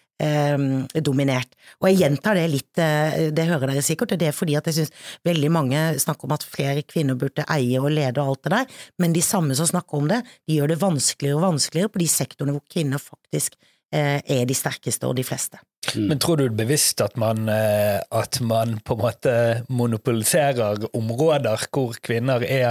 Og 1.81 1.89
jeg 1.89 1.99
gjentar 2.01 2.37
det 2.37 2.45
litt, 2.51 2.71
eh, 2.77 3.31
det 3.33 3.47
hører 3.49 3.71
dere 3.71 3.85
sikkert, 3.85 4.13
og 4.13 4.21
det 4.21 4.29
er 4.29 4.37
fordi 4.37 4.57
at 4.59 4.69
jeg 4.69 4.77
syns 4.79 4.93
veldig 5.27 5.51
mange 5.53 5.81
snakker 6.01 6.29
om 6.29 6.35
at 6.35 6.45
flere 6.45 6.85
kvinner 6.85 7.17
burde 7.19 7.45
eie 7.49 7.81
og 7.81 7.91
lede 7.93 8.21
og 8.21 8.35
alt 8.35 8.43
det 8.45 8.53
der, 8.55 8.79
men 9.01 9.15
de 9.17 9.25
samme 9.25 9.57
som 9.57 9.69
snakker 9.69 9.97
om 9.97 10.11
det, 10.11 10.21
de 10.47 10.59
gjør 10.59 10.73
det 10.73 10.81
vanskeligere 10.81 11.39
og 11.39 11.47
vanskeligere 11.47 11.93
på 11.93 12.03
de 12.03 12.09
sektorene 12.11 12.57
hvor 12.57 12.65
kvinner 12.69 13.01
faktisk 13.01 13.57
eh, 13.93 14.19
er 14.21 14.45
de 14.47 14.57
sterkeste 14.57 15.09
og 15.09 15.17
de 15.17 15.25
fleste. 15.27 15.61
Men 15.97 16.19
tror 16.21 16.37
du 16.37 16.45
det 16.45 16.51
er 16.51 16.59
bevisst 16.61 17.01
at 17.01 17.17
man, 17.19 17.49
eh, 17.49 17.97
at 18.13 18.37
man 18.45 18.77
på 18.85 18.95
en 18.95 19.01
måte 19.01 19.33
monopoliserer 19.73 20.85
områder 20.93 21.65
hvor 21.73 21.97
kvinner 22.03 22.45
er 22.45 22.69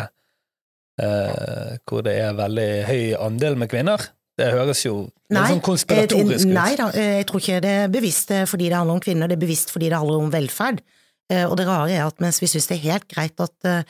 eh, 1.01 1.77
Hvor 1.89 2.05
det 2.07 2.15
er 2.21 2.39
veldig 2.39 2.71
høy 2.87 3.05
andel 3.19 3.59
med 3.59 3.71
kvinner? 3.73 4.11
Det 4.41 4.49
høres 4.55 4.81
jo 4.87 4.95
Nei, 5.31 5.45
sånn 5.53 5.63
konspiratorisk 5.65 6.49
ut. 6.49 6.55
Nei 6.57 6.71
da, 6.79 6.89
eh, 6.97 7.19
jeg 7.21 7.29
tror 7.29 7.43
ikke 7.45 7.61
det 7.63 7.75
er 7.85 7.93
bevisst 7.93 8.33
eh, 8.35 8.47
fordi 8.49 8.71
det 8.71 8.79
handler 8.79 8.99
om 8.99 9.05
kvinner, 9.05 9.31
det 9.31 9.37
er 9.37 9.45
bevisst 9.45 9.71
fordi 9.75 9.91
det 9.93 10.01
handler 10.01 10.25
om 10.25 10.33
velferd. 10.33 10.81
Eh, 11.31 11.45
Og 11.47 11.57
det 11.61 11.67
rare 11.69 11.93
er 11.95 12.07
at 12.09 12.19
mens 12.25 12.41
vi 12.43 12.49
syns 12.51 12.67
det 12.71 12.79
er 12.79 12.87
helt 12.89 13.09
greit 13.13 13.39
at, 13.45 13.55
eh, 13.69 13.83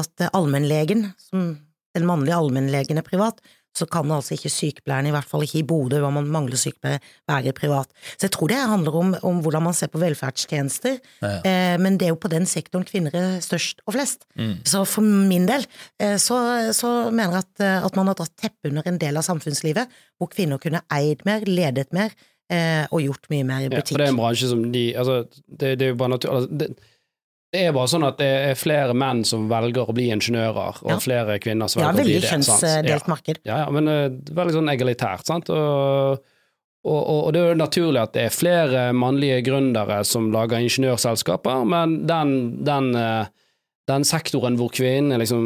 at 0.00 0.24
eh, 0.24 0.32
allmennlegen, 0.34 1.10
som 1.28 1.58
den 1.94 2.06
mannlige 2.08 2.36
allmennlegen 2.38 2.98
er 2.98 3.06
privat, 3.06 3.40
så 3.78 3.86
kan 3.90 4.10
altså 4.14 4.34
ikke 4.36 4.50
sykepleieren, 4.52 5.08
i 5.10 5.14
hvert 5.14 5.28
fall 5.30 5.44
ikke 5.46 5.60
i 5.62 5.66
Bodø, 5.68 6.00
hvor 6.02 6.12
man 6.14 6.26
mangler 6.34 6.58
sykepleiere, 6.60 7.00
være 7.30 7.52
privat. 7.56 7.90
Så 8.16 8.26
jeg 8.26 8.34
tror 8.34 8.50
det 8.52 8.58
handler 8.58 8.96
om, 9.00 9.14
om 9.30 9.40
hvordan 9.44 9.62
man 9.68 9.76
ser 9.78 9.90
på 9.92 10.00
velferdstjenester, 10.02 10.98
Ja. 11.22 11.32
eh, 11.46 11.76
men 11.80 11.98
det 11.98 12.08
er 12.08 12.14
jo 12.14 12.20
på 12.20 12.30
den 12.32 12.46
sektoren 12.50 12.84
kvinner 12.88 13.14
er 13.14 13.38
størst 13.44 13.80
og 13.86 13.94
flest. 13.94 14.26
Mm. 14.38 14.56
Så 14.66 14.84
for 14.88 15.02
min 15.06 15.46
del 15.48 15.64
eh, 16.00 16.16
så, 16.18 16.38
så 16.76 17.10
mener 17.10 17.38
jeg 17.38 17.44
at, 17.46 17.62
eh, 17.64 17.84
at 17.86 17.96
man 17.96 18.10
har 18.10 18.18
dratt 18.18 18.34
teppet 18.36 18.70
under 18.72 18.82
en 18.90 18.98
del 18.98 19.16
av 19.16 19.22
samfunnslivet, 19.26 19.88
hvor 20.18 20.28
kvinner 20.32 20.58
kunne 20.62 20.82
eid 20.92 21.22
mer, 21.28 21.46
ledet 21.46 21.92
mer 21.94 22.10
eh, 22.50 22.84
og 22.90 23.02
gjort 23.04 23.28
mye 23.30 23.44
mer 23.46 23.60
i 23.64 23.68
Ja, 23.68 23.74
butikk. 23.78 23.94
for 23.94 24.02
det 24.02 24.08
er 24.08 24.14
en 24.14 24.20
bransje 24.22 24.48
som 24.50 24.62
de 24.72 24.84
Altså, 24.98 25.18
det, 25.48 25.74
det 25.78 25.86
er 25.86 25.92
jo 25.94 25.98
bare 26.00 26.14
naturlig 26.16 26.48
altså, 26.48 26.74
det, 27.52 27.62
er 27.66 27.72
bare 27.72 27.88
sånn 27.88 28.04
at 28.08 28.18
det 28.20 28.28
er 28.50 28.58
flere 28.60 28.94
menn 28.98 29.22
som 29.24 29.46
velger 29.50 29.88
å 29.88 29.94
bli 29.96 30.08
ingeniører, 30.14 30.82
og 30.84 30.90
Ja. 30.90 30.98
flere 31.00 31.38
kvinner 31.40 31.68
som 31.72 31.82
ja, 31.82 31.92
velger 31.92 32.02
å 32.02 32.04
bli 32.04 32.18
det. 32.20 32.28
sant? 32.28 32.48
kjønnsdelt 32.48 33.08
marked. 33.08 33.40
Ja, 33.48 33.62
ja, 33.64 33.70
men 33.72 33.88
uh, 33.88 34.34
veldig 34.36 34.56
sånn 34.58 34.68
egalitært, 34.74 35.24
sant. 35.26 35.48
Og, 35.50 36.20
og, 36.84 37.00
og, 37.00 37.18
og 37.26 37.32
det 37.32 37.40
er 37.40 37.48
jo 37.54 37.58
naturlig 37.62 38.02
at 38.02 38.12
det 38.14 38.26
er 38.28 38.34
flere 38.36 38.84
mannlige 38.96 39.40
gründere 39.48 40.02
som 40.04 40.30
lager 40.32 40.60
ingeniørselskaper, 40.60 41.64
men 41.68 41.98
den, 42.08 42.34
den, 42.64 42.92
eh, 42.96 43.26
den 43.88 44.04
sektoren 44.04 44.56
hvor 44.60 44.68
kvinnene 44.74 45.18
liksom 45.22 45.42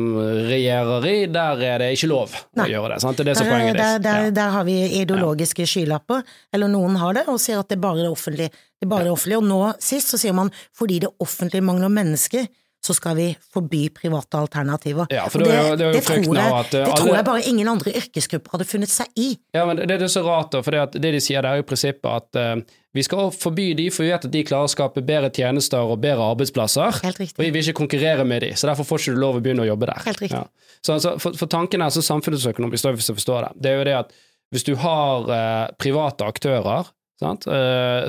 regjerer 0.49 1.07
i, 1.09 1.15
der 1.31 1.63
er 1.69 1.79
det 1.83 1.91
ikke 1.97 2.09
lov 2.11 2.35
Nei. 2.59 2.67
å 2.67 2.73
gjøre 2.75 2.95
det. 2.95 3.01
Sant? 3.05 3.17
Det 3.21 3.25
er 3.25 3.31
det 3.31 3.37
som 3.39 3.47
er 3.47 3.51
Der, 3.51 3.57
poenget 3.59 3.77
der, 3.81 3.99
der, 4.07 4.25
Ja. 4.27 4.31
der 4.41 4.51
har 4.57 4.65
vi 4.69 4.77
ideologiske 5.01 5.67
skylapper, 5.71 6.23
eller 6.53 6.69
noen 6.73 6.97
har 6.99 7.15
det, 7.15 7.27
og 7.31 7.39
sier 7.43 7.61
at 7.63 7.69
det 7.71 7.79
er 7.79 7.85
bare 7.87 8.03
det 8.03 8.11
offentlige. 8.11 8.51
Det 8.83 8.89
er 8.89 8.91
bare 8.91 9.07
det 9.07 9.13
offentlige. 9.15 9.39
Og 9.39 9.47
nå 9.47 9.61
sist 9.83 10.11
så 10.11 10.19
sier 10.19 10.35
man 10.35 10.51
fordi 10.75 10.99
det 11.07 11.11
offentlige 11.23 11.63
mangler 11.63 11.89
mennesker, 11.93 12.49
så 12.87 12.95
skal 12.95 13.17
vi 13.17 13.29
forby 13.55 13.89
private 13.95 14.39
alternativer. 14.39 15.07
Ja, 15.11 15.29
for 15.31 15.45
Og 15.45 15.79
det 15.79 15.93
det 15.95 16.03
tror 16.03 16.35
jeg, 16.35 16.53
at, 16.53 16.75
eh, 16.75 16.85
det 16.87 16.97
tror 16.99 17.15
jeg 17.15 17.25
bare 17.25 17.43
ingen 17.47 17.69
andre 17.69 17.93
yrkesgrupper 18.01 18.57
hadde 18.57 18.67
funnet 18.67 18.91
seg 18.91 19.07
i. 19.15 19.29
Ja, 19.55 19.65
men 19.69 19.79
det, 19.79 20.01
er 20.03 20.11
så 20.11 20.25
rart, 20.27 20.51
da, 20.53 20.63
for 20.67 20.75
det, 20.75 20.81
at 20.89 20.97
det 20.99 21.13
de 21.15 21.21
sier, 21.23 21.43
det 21.43 21.51
er 21.51 21.63
i 21.63 21.67
prinsippet 21.67 22.11
at 22.11 22.41
uh, 22.41 22.79
vi 22.93 23.05
skal 23.07 23.31
forby 23.31 23.69
de, 23.79 23.87
for 23.95 24.03
vi 24.03 24.11
vet 24.11 24.27
at 24.27 24.35
de 24.35 24.43
klarer 24.47 24.67
å 24.67 24.73
skape 24.73 25.05
bedre 25.07 25.31
tjenester 25.31 25.95
og 25.95 26.03
bedre 26.03 26.27
arbeidsplasser. 26.35 26.99
Helt 27.07 27.23
riktig. 27.23 27.39
Og 27.39 27.47
vi 27.47 27.53
vil 27.55 27.63
ikke 27.69 27.85
konkurrere 27.85 28.27
med 28.27 28.43
de, 28.43 28.51
så 28.59 28.73
derfor 28.73 28.89
får 28.89 29.05
ikke 29.05 29.15
du 29.15 29.23
lov 29.23 29.39
å 29.39 29.45
begynne 29.45 29.63
å 29.63 29.71
jobbe 29.71 29.89
der. 29.93 30.03
Helt 30.09 30.25
riktig. 30.25 30.43
Ja. 30.43 30.77
Så 30.83 30.97
altså, 30.97 31.15
for, 31.23 31.39
for 31.39 31.53
tanken 31.53 31.87
er 31.87 31.95
så 31.95 32.03
samfunnsøkonomisk, 32.03 32.91
hvis 32.99 33.13
jeg 33.13 33.21
forstår 33.21 33.47
det, 33.47 33.53
det 33.63 33.71
er 33.71 33.79
jo 33.79 33.87
det 33.87 33.97
at 34.01 34.17
hvis 34.53 34.67
du 34.67 34.75
har 34.83 35.31
uh, 35.31 35.71
private 35.81 36.27
aktører 36.29 36.91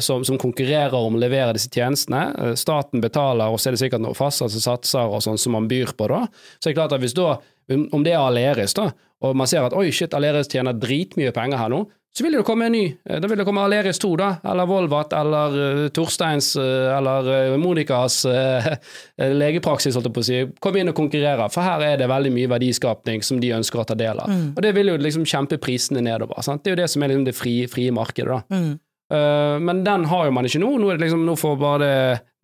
som, 0.04 0.26
som 0.26 0.40
konkurrerer 0.42 0.96
om 0.98 1.18
å 1.18 1.22
levere 1.22 1.56
disse 1.58 1.72
tjenestene, 1.74 2.26
eh, 2.38 2.54
staten 2.60 3.04
betaler, 3.04 3.54
og 3.54 3.62
så 3.62 3.70
er 3.70 3.78
det 3.78 3.84
sikkert 3.84 4.04
noen 4.06 4.18
fastsatte 4.18 4.62
satser 4.64 5.10
og 5.10 5.24
sånn 5.26 5.40
som 5.42 5.56
man 5.58 5.70
byr 5.72 5.96
på 5.98 6.10
da, 6.12 6.24
så 6.60 6.70
er 6.70 6.74
det 6.74 6.80
klart 6.82 6.96
at 6.98 7.04
hvis 7.04 7.18
da, 7.18 7.36
om 7.94 8.06
det 8.06 8.16
er 8.16 8.22
Aleris 8.22 8.76
da, 8.78 8.90
og 9.24 9.36
man 9.40 9.50
ser 9.50 9.66
at 9.66 9.76
oi 9.78 9.90
shit, 9.96 10.14
Aleris 10.18 10.52
tjener 10.52 10.76
dritmye 10.76 11.34
penger 11.36 11.62
her 11.62 11.72
nå, 11.72 11.86
så 12.14 12.22
vil 12.22 12.36
det 12.38 12.44
komme 12.46 12.68
en 12.70 12.76
ny. 12.76 12.84
Eh, 13.10 13.20
Da 13.20 13.28
vil 13.28 13.40
det 13.42 13.46
komme 13.48 13.64
Aleris 13.66 13.98
2, 14.00 14.12
da, 14.22 14.28
eller 14.46 14.68
Volvat, 14.70 15.16
eller 15.18 15.56
uh, 15.58 15.88
Torsteins, 15.90 16.52
uh, 16.56 16.94
eller 16.94 17.56
uh, 17.58 17.58
legepraksis, 19.42 19.98
holdt 19.98 20.12
jeg 20.12 20.14
på 20.14 20.22
å 20.22 20.28
si. 20.28 20.42
Kom 20.62 20.78
inn 20.78 20.92
og 20.94 20.98
konkurrere, 20.98 21.50
for 21.50 21.66
her 21.66 21.82
er 21.88 21.98
det 21.98 22.10
veldig 22.12 22.34
mye 22.36 22.52
verdiskapning 22.54 23.26
som 23.26 23.42
de 23.42 23.50
ønsker 23.58 23.82
å 23.82 23.88
ta 23.90 23.98
del 23.98 24.22
av. 24.22 24.30
Og 24.30 24.62
det 24.62 24.76
vil 24.78 24.94
jo 24.94 25.00
liksom 25.02 25.26
kjempe 25.26 25.58
prisene 25.58 26.06
nedover. 26.06 26.38
Sant? 26.46 26.62
Det 26.62 26.72
er 26.72 26.78
jo 26.78 26.82
det 26.84 26.92
som 26.94 27.02
er 27.02 27.16
liksom 27.16 27.26
det 27.26 27.38
frie, 27.38 27.66
frie 27.72 27.92
markedet, 27.96 28.30
da. 28.30 28.44
Mm. 28.54 28.74
Uh, 29.14 29.60
men 29.62 29.84
den 29.86 30.08
har 30.10 30.26
jo 30.26 30.34
man 30.34 30.48
ikke 30.50 30.62
nå. 30.64 30.72
Nå, 30.82 30.90
er 30.90 30.98
det 30.98 31.06
liksom, 31.06 31.26
nå 31.28 31.36
får 31.38 31.58
bare 31.62 31.84
det, 31.84 31.98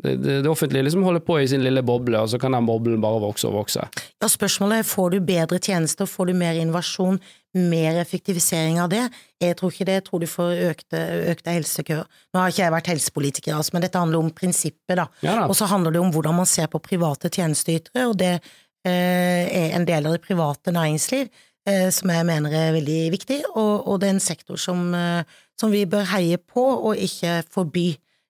det, 0.03 0.13
det, 0.22 0.36
det 0.45 0.51
offentlige 0.51 0.86
liksom 0.86 1.03
holde 1.07 1.22
på 1.26 1.39
i 1.41 1.47
sin 1.49 1.63
lille 1.65 1.82
boble, 1.86 2.22
og 2.22 2.30
så 2.30 2.39
kan 2.41 2.53
den 2.53 2.67
boblen 2.67 3.01
bare 3.01 3.22
vokse 3.24 3.49
og 3.49 3.57
vokse. 3.63 3.88
Ja, 4.22 4.30
spørsmålet 4.30 4.84
er 4.84 4.88
får 4.88 5.15
du 5.15 5.20
bedre 5.26 5.59
tjenester, 5.63 6.09
får 6.09 6.30
du 6.30 6.38
mer 6.38 6.59
innovasjon, 6.61 7.17
mer 7.57 7.97
effektivisering 8.03 8.78
av 8.84 8.91
det? 8.93 9.01
Jeg 9.41 9.57
tror 9.57 9.74
ikke 9.74 9.89
det, 9.89 9.97
jeg 9.97 10.05
tror 10.07 10.22
du 10.22 10.30
får 10.30 10.63
økte, 10.70 11.03
økte 11.34 11.57
helsekøer. 11.57 12.07
Nå 12.30 12.43
har 12.43 12.53
ikke 12.53 12.63
jeg 12.63 12.76
vært 12.78 12.93
helsepolitiker, 12.93 13.57
altså, 13.57 13.76
men 13.76 13.88
dette 13.88 14.05
handler 14.05 14.22
om 14.22 14.32
prinsippet, 14.36 14.95
da. 15.01 15.09
Ja, 15.26 15.41
da. 15.41 15.49
Og 15.49 15.57
så 15.57 15.67
handler 15.72 15.95
det 15.95 16.03
om 16.03 16.13
hvordan 16.13 16.38
man 16.43 16.49
ser 16.49 16.70
på 16.72 16.84
private 16.86 17.34
tjenesteytere, 17.34 18.07
og 18.11 18.17
det 18.22 18.36
eh, 18.38 19.45
er 19.49 19.78
en 19.78 19.89
del 19.89 20.05
av 20.05 20.15
det 20.15 20.24
private 20.28 20.76
næringsliv 20.76 21.28
eh, 21.67 21.89
som 21.95 22.13
jeg 22.13 22.28
mener 22.30 22.55
er 22.55 22.76
veldig 22.78 23.03
viktig, 23.15 23.41
og, 23.55 23.88
og 23.89 24.01
det 24.01 24.09
er 24.09 24.17
en 24.17 24.28
sektor 24.30 24.59
som, 24.61 24.89
eh, 24.95 25.39
som 25.60 25.74
vi 25.74 25.86
bør 25.89 26.07
heie 26.14 26.39
på 26.39 26.64
og 26.64 26.99
ikke 26.99 27.41
forby, 27.51 27.88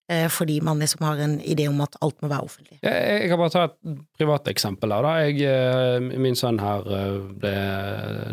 eh, 0.10 0.28
fordi 0.34 0.60
man 0.66 0.82
liksom 0.82 1.06
har 1.06 1.22
en 1.24 1.38
idé 1.40 1.68
om 1.70 1.82
at 1.86 1.98
alt 2.02 2.18
må 2.24 2.32
være 2.32 2.48
offentlig. 2.48 2.80
Jeg, 2.82 3.28
kan 3.30 3.42
bare 3.42 3.54
ta 3.54 3.66
et 3.70 4.00
privat 4.18 4.50
eksempel 4.52 4.96
her. 4.96 5.06
da. 5.06 5.14
Jeg, 5.28 5.42
eh, 5.46 6.20
min 6.20 6.40
sønn 6.40 6.62
her 6.64 6.88
eh, 6.98 7.20
ble 7.44 7.54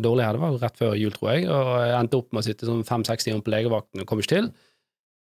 dårlig 0.04 0.26
her, 0.26 0.38
det 0.38 0.44
var 0.46 0.62
rett 0.64 0.80
før 0.80 0.96
jul, 0.96 1.12
tror 1.16 1.34
jeg, 1.34 1.50
og 1.50 1.74
jeg 1.84 1.98
endte 2.00 2.22
opp 2.22 2.32
med 2.32 2.42
å 2.42 2.48
sitte 2.48 2.70
sånn 2.70 2.86
fem-seks 2.88 3.28
timer 3.28 3.44
på 3.44 3.54
legevakten 3.54 4.02
og 4.04 4.08
kom 4.08 4.24
ikke 4.24 4.34
til. 4.38 4.50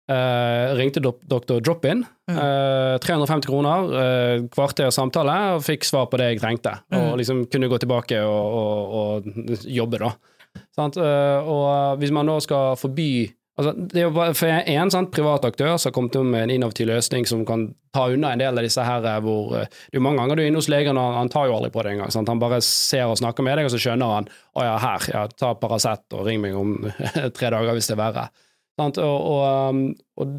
Eh, 0.05 0.76
ringte 0.78 1.01
do 1.01 1.15
doktor 1.26 1.61
Drop-In. 1.61 2.05
Eh, 2.30 2.97
350 3.01 3.47
kroner, 3.49 3.88
eh, 4.01 4.41
kvarter 4.53 4.91
samtale, 4.93 5.55
og 5.55 5.63
fikk 5.65 5.84
svar 5.84 6.05
på 6.05 6.17
det 6.17 6.36
jeg 6.36 6.41
trengte. 6.41 6.76
Og 6.93 7.17
liksom 7.17 7.45
kunne 7.49 7.69
gå 7.69 7.80
tilbake 7.82 8.21
og, 8.21 8.53
og, 8.59 9.26
og 9.26 9.65
jobbe, 9.65 9.97
da. 9.97 10.13
Sant? 10.76 10.95
Og 10.97 11.97
hvis 11.99 12.13
man 12.15 12.30
nå 12.30 12.38
skal 12.43 12.78
forby 12.80 13.34
altså, 13.58 13.74
Det 13.78 14.01
er 14.01 14.08
jo 14.08 14.14
bare 14.16 14.36
for 14.38 14.51
en 14.76 14.93
sånn 14.93 15.10
privat 15.14 15.47
aktør 15.47 15.76
som 15.78 15.89
har 15.89 15.95
kommet 15.97 16.18
med 16.28 16.45
en 16.45 16.53
innovativ 16.58 16.89
løsning 16.89 17.28
som 17.30 17.43
kan 17.47 17.68
ta 17.95 18.08
unna 18.12 18.34
en 18.34 18.43
del 18.43 18.58
av 18.60 18.66
disse 18.66 18.84
her 18.84 19.06
eh, 19.08 19.20
hvor 19.24 19.56
eh, 19.60 19.68
Det 19.91 19.99
er 19.99 20.06
mange 20.06 20.22
ganger 20.22 20.36
du 20.36 20.43
er 20.43 20.49
inne 20.51 20.62
hos 20.62 20.72
legen, 20.72 20.99
og 20.99 21.20
han 21.20 21.32
tar 21.34 21.49
jo 21.49 21.58
aldri 21.58 21.72
på 21.74 21.84
det 21.86 21.95
engang. 21.95 22.16
Han 22.16 22.41
bare 22.41 22.62
ser 22.66 23.08
og 23.10 23.20
snakker 23.22 23.45
med 23.47 23.60
deg, 23.60 23.70
og 23.70 23.76
så 23.76 23.82
skjønner 23.82 24.18
han 24.18 24.32
å 24.56 24.66
ja, 24.66 24.80
her, 24.84 25.12
ja, 25.14 25.28
ta 25.32 25.53
Paracet 25.60 26.18
og 26.18 26.28
ring 26.28 26.41
meg 26.43 26.58
om 26.60 26.78
tre 27.38 27.53
dager 27.53 27.78
hvis 27.78 27.91
det 27.91 27.97
er 27.97 28.03
verre. 28.03 28.28
Og, 28.76 28.97
og, 28.99 29.70
um, 29.72 29.86
og 30.20 30.32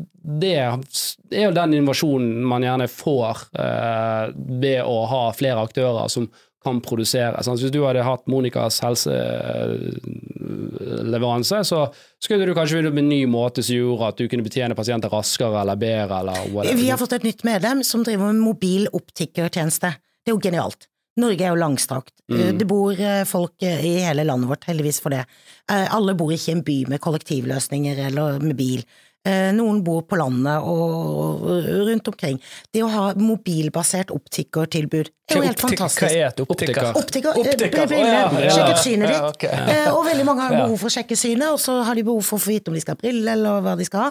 det 0.43 0.57
er 0.61 1.47
jo 1.47 1.55
den 1.57 1.79
innovasjonen 1.79 2.43
man 2.45 2.65
gjerne 2.67 2.89
får 2.93 3.47
eh, 3.57 4.35
ved 4.61 4.83
å 4.85 4.99
ha 5.09 5.23
flere 5.37 5.63
aktører 5.65 6.11
som 6.13 6.29
kan 6.67 6.81
produsere. 6.85 7.43
Sant? 7.47 7.61
Hvis 7.63 7.75
du 7.75 7.81
hadde 7.87 8.03
hatt 8.07 8.25
Monikas 8.31 8.77
helseleveranse, 8.85 11.59
så 11.71 11.79
skulle 12.23 12.47
du 12.49 12.53
kanskje 12.57 12.77
finne 12.81 12.91
opp 12.91 13.01
en 13.01 13.13
ny 13.13 13.23
måte 13.31 13.61
som 13.63 13.75
gjorde 13.79 14.09
at 14.11 14.19
du 14.19 14.25
kunne 14.33 14.47
betjene 14.47 14.79
pasienter 14.79 15.11
raskere 15.13 15.57
eller 15.63 15.77
bedre. 15.81 16.15
Eller 16.21 16.39
whatever. 16.51 16.81
Vi 16.83 16.91
har 16.91 16.99
fått 17.01 17.17
et 17.21 17.29
nytt 17.29 17.43
medlem 17.47 17.79
som 17.87 18.01
driver 18.07 18.25
med 18.33 18.43
mobil 18.43 18.83
optikertjeneste. 18.93 19.89
Det 20.27 20.31
er 20.33 20.37
jo 20.37 20.43
genialt. 20.43 20.81
Norge 21.17 21.45
er 21.47 21.55
jo 21.55 21.61
langstrakt. 21.61 22.13
Mm. 22.29 22.59
Det 22.61 22.67
bor 22.69 22.93
eh, 22.93 23.23
folk 23.25 23.63
eh, 23.65 23.81
i 23.89 23.95
hele 24.05 24.25
landet 24.29 24.51
vårt, 24.51 24.67
heldigvis 24.69 24.99
for 25.01 25.11
det. 25.15 25.23
Eh, 25.71 25.87
Alle 25.97 26.13
bor 26.19 26.31
ikke 26.35 26.51
i 26.51 26.55
en 26.59 26.65
by 26.67 26.79
med 26.93 27.01
kollektivløsninger 27.01 27.97
eller 28.11 28.43
med 28.43 28.57
bil. 28.59 28.83
Eh, 29.27 29.51
Noen 29.57 29.81
bor 29.83 30.05
på 30.07 30.15
landet 30.21 30.63
og 30.63 31.43
rundt 31.89 32.07
omkring. 32.13 32.37
Det 32.71 32.83
å 32.85 32.91
ha 32.93 33.05
mobilbasert 33.19 34.13
optikertilbud 34.15 35.09
er 35.27 35.41
jo 35.41 35.43
helt 35.43 35.59
fantastisk. 35.65 36.05
Hva 36.05 36.11
er 36.15 36.29
et 36.29 36.43
optiker? 36.45 36.91
Optiker, 37.01 37.33
eh, 37.33 37.41
Optiker, 37.43 37.89
briller, 37.91 38.13
ja, 38.13 38.45
ja, 38.45 38.53
sjekket 38.55 38.83
synet 38.85 39.11
ditt. 39.11 39.49
Eh, 39.51 39.89
Og 39.91 40.05
veldig 40.07 40.27
mange 40.29 40.45
har 40.47 40.55
behov 40.55 40.79
for 40.79 40.87
å 40.91 40.95
sjekke 40.95 41.19
synet, 41.19 41.49
og 41.51 41.59
så 41.59 41.83
har 41.89 41.99
de 41.99 42.05
behov 42.07 42.23
for 42.23 42.39
å 42.39 42.45
få 42.45 42.53
vite 42.55 42.71
om 42.71 42.79
de 42.79 42.85
skal 42.85 42.95
ha 42.95 43.01
briller 43.03 43.33
eller 43.35 43.61
hva 43.67 43.77
de 43.81 43.89
skal 43.89 44.07
ha. 44.07 44.11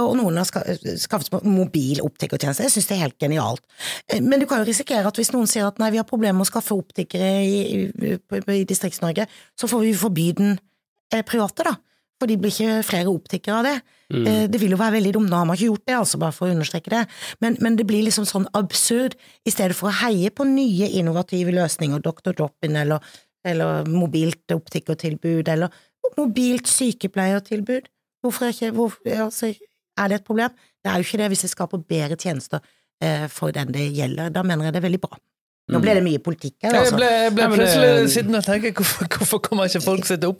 Og 0.00 0.16
noen 0.16 0.40
har 0.40 0.48
skaffet 0.48 1.28
seg 1.28 1.44
mobil 1.44 2.00
optikertjeneste. 2.00 2.64
Jeg 2.64 2.72
syns 2.78 2.88
det 2.88 2.96
er 2.96 3.04
helt 3.04 3.18
genialt. 3.20 3.60
Eh, 4.08 4.20
Men 4.24 4.40
du 4.40 4.46
kan 4.46 4.64
jo 4.64 4.70
risikere 4.72 5.04
at 5.06 5.16
hvis 5.20 5.32
noen 5.36 5.46
sier 5.50 5.66
at 5.68 5.78
nei, 5.78 5.90
vi 5.90 6.00
har 6.00 6.08
problemer 6.08 6.40
med 6.40 6.48
å 6.48 6.52
skaffe 6.54 6.72
optikere 6.72 7.44
i, 7.44 7.84
i, 7.84 8.16
i 8.16 8.64
Distrikts-Norge, 8.64 9.28
så 9.60 9.68
får 9.68 9.84
vi 9.84 9.92
forby 9.92 10.32
den 10.40 10.56
eh, 11.12 11.20
private, 11.22 11.68
da. 11.68 11.76
For 12.20 12.30
de 12.30 12.36
blir 12.38 12.52
ikke 12.54 12.84
flere 12.86 13.10
optikere 13.10 13.56
av 13.58 13.66
det. 13.66 13.74
Mm. 14.14 14.26
Det 14.52 14.60
vil 14.62 14.74
jo 14.74 14.78
være 14.78 14.96
veldig 14.98 15.12
dumt. 15.16 15.30
Nå 15.30 15.40
har 15.40 15.48
man 15.48 15.58
ikke 15.58 15.70
gjort 15.72 15.86
det, 15.88 15.96
altså 15.98 16.20
bare 16.22 16.36
for 16.36 16.46
å 16.46 16.54
understreke 16.54 16.92
det. 16.92 17.00
Men, 17.42 17.56
men 17.64 17.78
det 17.78 17.86
blir 17.88 18.04
liksom 18.06 18.26
sånn 18.28 18.46
absurd. 18.54 19.16
I 19.42 19.52
stedet 19.52 19.74
for 19.78 19.90
å 19.90 19.96
heie 20.04 20.30
på 20.30 20.46
nye 20.46 20.92
innovative 21.00 21.54
løsninger, 21.56 22.04
Dr. 22.04 22.36
Drop-in 22.36 22.78
eller, 22.84 23.02
eller 23.44 23.90
mobilt 23.90 24.54
optikertilbud 24.54 25.50
eller 25.50 25.74
mobilt 26.18 26.70
sykepleiertilbud. 26.70 27.90
Hvorfor 28.24 28.54
ikke 28.54 28.70
hvor, 28.76 28.94
altså, 29.04 29.54
Er 29.98 30.08
det 30.08 30.16
et 30.20 30.24
problem? 30.26 30.50
Det 30.82 30.90
er 30.90 30.96
jo 30.98 31.06
ikke 31.06 31.18
det 31.18 31.28
hvis 31.30 31.44
det 31.44 31.50
skaper 31.52 31.78
bedre 31.78 32.16
tjenester 32.18 32.58
eh, 33.02 33.28
for 33.30 33.54
den 33.54 33.70
det 33.72 33.92
gjelder. 33.94 34.32
Da 34.34 34.42
mener 34.42 34.66
jeg 34.66 34.74
det 34.74 34.80
er 34.80 34.88
veldig 34.88 35.00
bra. 35.00 35.18
Nå 35.72 35.78
ble 35.80 35.94
det 35.96 36.02
mye 36.04 36.18
politikk 36.20 36.54
her, 36.60 36.74
Jeg 36.74 36.80
altså. 36.84 36.96
ble, 36.98 37.06
jeg 37.08 37.32
ble 37.34 37.44
men 37.48 37.58
det- 37.58 37.58
plutselig 37.64 38.08
sittende 38.12 38.40
og 38.42 38.44
tenke 38.44 38.72
hvorfor, 38.76 39.06
hvorfor 39.16 39.38
kommer 39.46 39.64
ikke 39.70 39.80
folk 39.80 40.04
seg 40.04 40.20
til? 40.20 40.34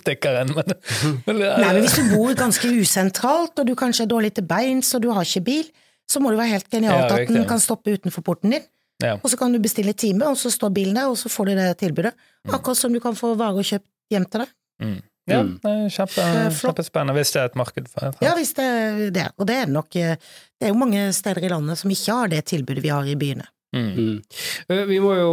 Men, 0.53 0.75
men, 1.27 1.39
Nei, 1.41 1.73
men 1.73 1.81
hvis 1.81 1.95
du 1.97 2.11
bor 2.17 2.35
ganske 2.37 2.69
usentralt, 2.69 3.59
og 3.59 3.67
du 3.67 3.75
kanskje 3.75 4.05
er 4.05 4.11
dårlig 4.13 4.35
til 4.37 4.45
beins, 4.45 4.93
og 4.95 5.01
du 5.03 5.11
har 5.17 5.25
ikke 5.25 5.45
bil, 5.47 5.65
så 6.11 6.21
må 6.21 6.29
det 6.35 6.39
være 6.43 6.53
helt 6.53 6.69
genialt 6.71 7.11
Ja, 7.11 7.23
at 7.23 7.33
den 7.33 7.47
kan 7.49 7.59
stoppe 7.63 7.95
utenfor 7.97 8.21
porten 8.27 8.51
din. 8.53 8.67
Ja. 9.03 9.15
Og 9.25 9.31
så 9.33 9.39
kan 9.41 9.51
du 9.53 9.59
bestille 9.59 9.93
time, 9.97 10.29
og 10.29 10.37
så 10.37 10.53
står 10.53 10.71
bilen 10.77 10.95
der, 10.95 11.09
og 11.09 11.17
så 11.17 11.33
får 11.33 11.47
du 11.47 11.55
det 11.57 11.71
tilbudet. 11.81 12.13
Mm. 12.45 12.55
Akkurat 12.59 12.77
som 12.77 12.93
du 12.93 13.01
kan 13.01 13.17
få 13.17 13.33
varer 13.41 13.65
kjøpt 13.65 13.89
hjem 14.13 14.29
til 14.31 14.45
deg. 14.45 14.53
ja, 15.27 15.41
Mm. 15.41 15.59
det 15.65 15.71
er 15.73 15.89
kjempe, 15.89 16.21
er 16.21 16.51
kjempespennende 16.53 17.15
hvis 17.17 17.31
det 17.33 17.41
er 17.41 17.45
et 17.49 17.55
marked 17.57 17.89
for 17.89 18.01
det. 18.11 18.19
Ja, 18.21 18.35
hvis 18.37 18.53
det 18.53 18.65
er 18.65 19.11
det. 19.11 19.27
Og 19.41 19.47
det 19.49 19.57
er 19.63 19.67
nok 19.73 19.97
eh, 19.97 20.17
Det 20.61 20.69
er 20.69 20.69
jo 20.69 20.75
mange 20.79 21.13
steder 21.17 21.43
i 21.45 21.49
landet 21.49 21.79
som 21.81 21.91
ikke 21.91 22.13
har 22.13 22.29
det 22.29 22.45
tilbudet 22.45 22.83
vi 22.85 22.89
har 22.93 23.03
i 23.09 23.15
byene. 23.17 23.47
Mm. 23.75 23.91
Mm. 23.99 24.17
Eh, 24.71 24.85
Vi 24.87 25.01
må 25.03 25.17
jo 25.19 25.31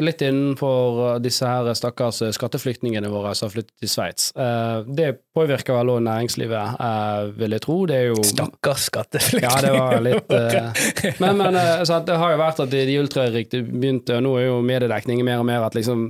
litt 0.00 0.12
litt 0.12 0.22
innenfor 0.28 1.18
disse 1.22 1.46
her 1.48 1.68
stakkars 1.74 2.22
skatteflyktningene 2.36 3.10
våre 3.12 3.34
som 3.34 3.48
har 3.48 3.54
flyttet 3.56 3.74
til 3.80 3.88
Sveits. 3.90 4.32
Eh, 4.36 4.84
Det 4.86 5.18
påvirker 5.34 5.74
vel 5.74 5.88
også 5.88 6.04
næringslivet, 6.04 6.80
eh, 6.80 7.32
vil 7.38 7.50
jeg 7.50 7.60
tro. 7.60 7.86
Det 7.86 7.96
er 7.96 8.06
jo 8.10 8.22
Stakkars 8.22 8.88
skatteflyktninger. 8.90 9.50
Ja, 9.50 9.60
det 9.60 9.72
var 9.78 10.00
litt 10.00 10.32
eh, 10.32 11.14
Men, 11.22 11.38
men 11.38 11.56
eh, 11.56 11.82
det 11.82 12.16
har 12.16 12.32
jo 12.32 12.38
vært 12.38 12.60
at 12.60 12.70
de 12.70 12.98
ultrariktige 13.00 13.64
begynte, 13.66 14.16
og 14.16 14.22
nå 14.22 14.36
er 14.38 14.46
jo 14.46 14.60
mediedekningen 14.62 15.26
mer 15.26 15.42
og 15.42 15.46
mer 15.48 15.66
at 15.66 15.74
liksom 15.74 16.08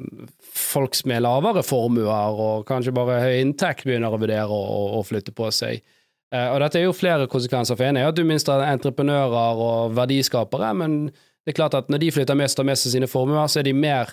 folk 0.53 0.97
med 1.09 1.23
lavere 1.25 1.63
formuer 1.65 2.39
og 2.43 2.67
kanskje 2.69 2.93
bare 2.95 3.21
høy 3.23 3.41
inntekt 3.41 3.87
begynner 3.87 4.13
å 4.13 4.21
vurdere 4.21 4.53
å, 4.53 5.01
flytte 5.07 5.33
på 5.35 5.49
seg. 5.55 5.83
Eh, 6.33 6.49
og 6.53 6.61
dette 6.61 6.81
er 6.81 6.87
jo 6.89 6.97
flere 6.97 7.29
konsekvenser. 7.31 7.77
For 7.79 7.89
en 7.89 8.01
er 8.01 8.11
at 8.11 8.19
du 8.19 8.25
minst 8.27 8.51
har 8.51 8.65
entreprenører 8.67 9.63
og 9.63 9.95
verdiskapere, 9.97 10.73
men 10.77 11.13
det 11.43 11.53
er 11.53 11.59
klart 11.59 11.75
at 11.75 11.89
når 11.91 12.03
de 12.03 12.13
flytter 12.15 12.39
mest 12.39 12.61
og 12.63 12.69
mest 12.69 12.87
av 12.87 12.95
sine 12.95 13.09
formuer, 13.11 13.49
så 13.51 13.61
er 13.61 13.67
de 13.67 13.75
mer 13.75 14.13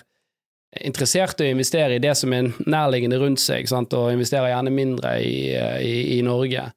interessert 0.84 1.40
i 1.42 1.48
å 1.48 1.54
investere 1.54 1.96
i 1.98 2.02
det 2.02 2.12
som 2.18 2.32
er 2.34 2.50
nærliggende 2.66 3.18
rundt 3.18 3.42
seg, 3.42 3.66
sant? 3.70 3.94
og 3.94 4.12
investerer 4.14 4.52
gjerne 4.52 4.74
mindre 4.74 5.16
i, 5.22 5.50
i, 5.82 5.94
i 6.18 6.20
Norge. 6.26 6.68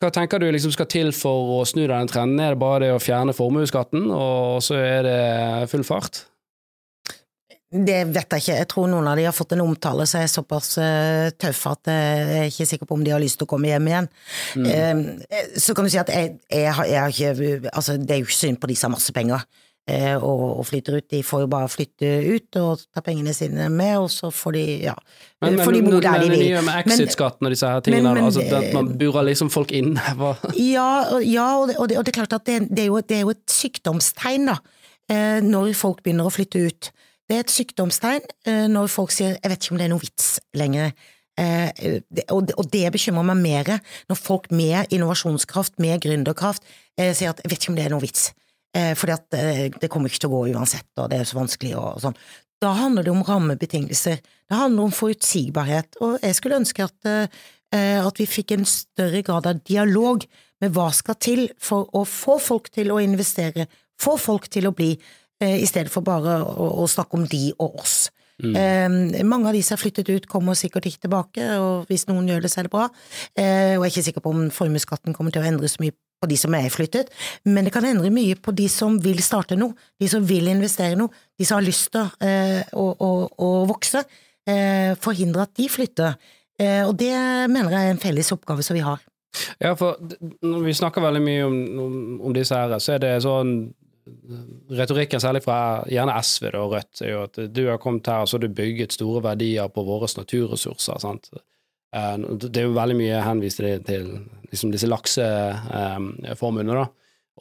Hva 0.00 0.10
tenker 0.12 0.40
du 0.40 0.50
liksom 0.52 0.74
skal 0.74 0.88
til 0.92 1.12
for 1.16 1.54
å 1.56 1.60
snu 1.68 1.86
denne 1.86 2.08
trenden? 2.10 2.40
Er 2.42 2.52
det 2.52 2.60
bare 2.60 2.82
det 2.84 2.90
å 2.92 3.00
fjerne 3.00 3.32
formuesskatten, 3.36 4.10
og 4.12 4.60
så 4.64 4.76
er 4.76 5.06
det 5.06 5.20
full 5.72 5.86
fart? 5.88 6.26
Det 7.72 7.96
vet 8.14 8.30
jeg 8.30 8.42
ikke. 8.44 8.56
Jeg 8.60 8.68
tror 8.70 8.86
noen 8.88 9.08
av 9.10 9.16
de 9.18 9.24
har 9.26 9.34
fått 9.34 9.52
en 9.56 9.64
omtale 9.64 10.04
som 10.06 10.20
er 10.22 10.30
såpass 10.30 10.76
uh, 10.78 11.28
tøff 11.34 11.64
at 11.72 11.90
eh, 11.90 12.20
jeg 12.22 12.38
er 12.44 12.50
ikke 12.52 12.66
sikker 12.70 12.86
på 12.86 12.94
om 12.94 13.02
de 13.04 13.10
har 13.10 13.20
lyst 13.20 13.40
til 13.40 13.48
å 13.48 13.50
komme 13.50 13.66
hjem 13.72 13.88
igjen. 13.90 14.06
Eh, 14.62 15.00
så 15.58 15.74
kan 15.74 15.84
du 15.84 15.90
si 15.90 15.98
at 15.98 16.12
jeg, 16.14 16.36
jeg, 16.52 16.70
har, 16.72 16.86
jeg 16.86 17.00
har 17.02 17.10
ikke 17.10 17.70
Altså, 17.74 17.96
det 17.98 18.10
er 18.14 18.20
jo 18.22 18.28
ikke 18.28 18.38
synd 18.38 18.60
på 18.62 18.70
de 18.70 18.76
som 18.78 18.92
har 18.92 19.00
masse 19.00 19.12
penger. 19.16 19.42
eh, 19.90 20.14
og, 20.16 20.44
og 20.60 20.64
flytter 20.66 20.96
ut. 21.00 21.08
De 21.10 21.20
får 21.26 21.42
jo 21.44 21.48
bare 21.50 21.68
flytte 21.70 22.08
ut 22.36 22.56
og 22.62 22.80
ta 22.94 23.02
pengene 23.06 23.34
sine 23.34 23.66
med, 23.70 23.98
og 24.02 24.08
så 24.10 24.30
får 24.34 24.56
de 24.56 24.64
ja, 24.86 24.94
Men, 25.44 25.58
får 25.62 25.76
de 25.76 25.82
bo 25.86 26.00
der 26.00 26.22
de 26.22 26.30
vil. 26.30 26.30
men 26.30 26.38
det 26.38 26.46
er 26.46 26.54
nye 26.56 26.64
med 26.70 26.80
exit-skatten 26.86 27.46
og 27.46 27.54
disse 27.54 27.66
her 27.70 27.82
tingene, 27.86 28.02
men- 28.14 28.14
men 28.22 28.24
altså 28.30 28.46
at 28.62 28.72
man 28.74 28.94
burer 28.98 29.26
liksom 29.28 29.50
folk 29.50 29.70
inn? 29.74 29.92
Ja, 30.58 31.18
ja 31.22 31.48
og, 31.58 31.68
det, 31.70 31.76
og, 31.78 31.88
det, 31.90 31.98
og 31.98 32.06
det 32.06 32.14
er 32.14 32.18
klart 32.22 32.32
at 32.38 32.46
det, 32.46 32.60
det, 32.70 32.86
er 32.86 32.90
jo, 32.94 32.98
det 33.02 33.18
er 33.20 33.26
jo 33.26 33.34
et 33.34 33.44
sykdomstegn, 33.50 34.46
da, 34.54 34.56
eh, 35.10 35.38
når 35.42 35.74
folk 35.78 36.02
begynner 36.06 36.26
å 36.30 36.34
flytte 36.34 36.62
ut. 36.66 36.90
Det 37.26 37.36
er 37.36 37.42
et 37.42 37.50
sykdomstegn 37.52 38.26
eh, 38.46 38.66
når 38.70 38.88
folk 38.92 39.10
sier 39.10 39.36
'jeg 39.36 39.50
vet 39.50 39.62
ikke 39.62 39.72
om 39.74 39.78
det 39.78 39.84
er 39.84 39.94
noe 39.94 40.04
vits 40.04 40.40
lenger'. 40.54 40.92
Eh, 41.38 42.00
og, 42.30 42.70
det- 42.72 42.92
bekymrer 42.92 43.24
meg 43.24 43.36
mer 43.36 43.80
når 44.08 44.16
folk 44.16 44.50
med 44.50 44.86
innovasjonskraft, 44.90 45.78
med 45.78 46.00
gründerkraft, 46.00 46.62
eh, 46.96 47.12
sier 47.12 47.30
at 47.30 47.40
'jeg 47.42 47.50
vet 47.50 47.60
ikke 47.60 47.70
om 47.70 47.76
det 47.76 47.84
er 47.84 47.90
noe 47.90 48.00
vits'. 48.00 48.32
Eh, 48.74 48.94
fordi 48.94 49.12
at 49.12 49.34
eh, 49.34 49.68
det 49.80 49.90
kommer 49.90 50.08
ikke 50.08 50.20
til 50.20 50.30
å 50.30 50.36
gå 50.36 50.54
uansett, 50.54 50.86
og 50.98 51.10
det 51.10 51.20
er 51.20 51.24
så 51.24 51.36
vanskelig 51.36 51.76
og, 51.76 52.00
sånn. 52.00 52.16
Da 52.60 52.72
handler 52.72 53.02
det 53.04 53.12
om 53.12 53.22
rammebetingelser. 53.22 54.20
Det 54.48 54.56
handler 54.56 54.82
om 54.84 54.92
forutsigbarhet. 54.92 55.96
Og 56.00 56.20
jeg 56.20 56.34
skulle 56.34 56.56
ønske 56.60 56.84
at 56.84 57.04
eh, 57.04 57.26
eh, 57.72 58.06
at 58.06 58.16
vi 58.18 58.26
fikk 58.26 58.52
en 58.52 58.64
større 58.64 59.22
grad 59.22 59.46
av 59.46 59.62
dialog 59.64 60.24
med 60.60 60.72
hva 60.72 60.92
skal 60.94 61.14
til 61.20 61.48
for 61.58 61.88
å 61.92 62.04
få 62.04 62.38
folk 62.40 62.70
til 62.72 62.92
å 62.94 63.00
investere, 63.02 63.66
få 64.00 64.16
folk 64.18 64.48
til 64.48 64.68
å 64.68 64.74
bli, 64.76 64.92
eh, 64.92 64.98
i 65.44 65.66
stedet 65.68 65.92
for 65.92 66.00
bare 66.06 66.38
å, 66.42 66.68
å 66.80 66.86
snakke 66.88 67.18
om 67.18 67.26
de 67.28 67.50
og 67.60 67.82
oss. 67.82 67.96
Eh, 68.44 69.24
mange 69.24 69.48
av 69.48 69.54
de 69.56 69.62
som 69.64 69.76
har 69.76 69.80
flyttet 69.80 70.08
ut, 70.12 70.26
kommer 70.28 70.56
sikkert 70.58 70.86
ikke 70.88 71.06
tilbake, 71.06 71.46
og 71.60 71.86
hvis 71.88 72.06
noen 72.10 72.28
gjør 72.28 72.44
det, 72.44 72.50
så 72.52 72.60
er 72.60 72.68
det 72.68 72.74
bra. 72.74 72.88
Eh, 73.32 73.76
og 73.76 73.84
jeg 73.84 73.88
er 73.88 73.94
ikke 73.94 74.06
sikker 74.10 74.24
på 74.24 74.34
om 74.34 74.42
formuesskatten 74.52 75.16
kommer 75.16 75.32
til 75.32 75.44
å 75.44 75.48
endre 75.48 75.70
så 75.72 75.80
mye 75.82 75.96
på 76.20 76.28
de 76.30 76.36
som 76.40 76.54
er 76.56 76.68
flyttet, 76.72 77.10
men 77.44 77.66
det 77.66 77.74
kan 77.74 77.84
endre 77.84 78.10
mye 78.12 78.36
på 78.40 78.54
de 78.56 78.68
som 78.72 78.96
vil 79.04 79.20
starte 79.24 79.56
noe, 79.58 79.76
de 80.00 80.08
som 80.08 80.24
vil 80.24 80.48
investere 80.48 80.96
noe, 80.96 81.12
de 81.36 81.48
som 81.48 81.58
har 81.58 81.66
lyst 81.66 81.90
til 81.96 82.08
eh, 82.24 82.62
å, 82.72 82.88
å, 82.92 83.10
å 83.44 83.50
vokse. 83.68 84.04
Eh, 84.46 84.94
forhindre 85.02 85.44
at 85.44 85.56
de 85.58 85.66
flytter. 85.68 86.16
Eh, 86.60 86.82
og 86.86 86.94
det 87.00 87.12
mener 87.52 87.72
jeg 87.72 87.88
er 87.88 87.96
en 87.96 88.00
felles 88.00 88.32
oppgave 88.32 88.64
som 88.64 88.76
vi 88.76 88.84
har. 88.84 89.02
Ja, 89.60 89.74
for 89.76 89.98
når 90.40 90.62
vi 90.64 90.76
snakker 90.76 91.04
veldig 91.04 91.20
mye 91.20 91.44
om, 91.44 91.56
om, 91.82 91.96
om 92.28 92.36
disse 92.36 92.56
her, 92.56 92.72
så 92.80 92.94
er 92.94 93.02
det 93.02 93.16
sånn 93.24 93.58
Retorikken, 94.70 95.20
særlig 95.20 95.42
fra 95.42 95.82
gjerne 95.90 96.14
SV 96.22 96.48
og 96.54 96.72
Rødt, 96.76 97.02
er 97.02 97.10
jo 97.10 97.22
at 97.26 97.38
du 97.50 97.62
har 97.66 97.80
kommet 97.82 98.06
her 98.06 98.22
og 98.22 98.28
så 98.30 98.36
har 98.38 98.46
du 98.46 98.54
bygget 98.54 98.94
store 98.94 99.22
verdier 99.24 99.68
på 99.72 99.82
våre 99.86 100.06
naturressurser. 100.16 100.98
sant? 101.02 101.30
Eh, 101.94 102.16
Det 102.16 102.56
er 102.60 102.68
jo 102.68 102.76
veldig 102.76 102.96
mye 102.96 103.22
henvist 103.24 103.56
til, 103.62 103.82
til 103.84 104.12
liksom 104.50 104.70
disse 104.72 104.86
lakseformuene, 104.86 106.74
da. 106.74 106.86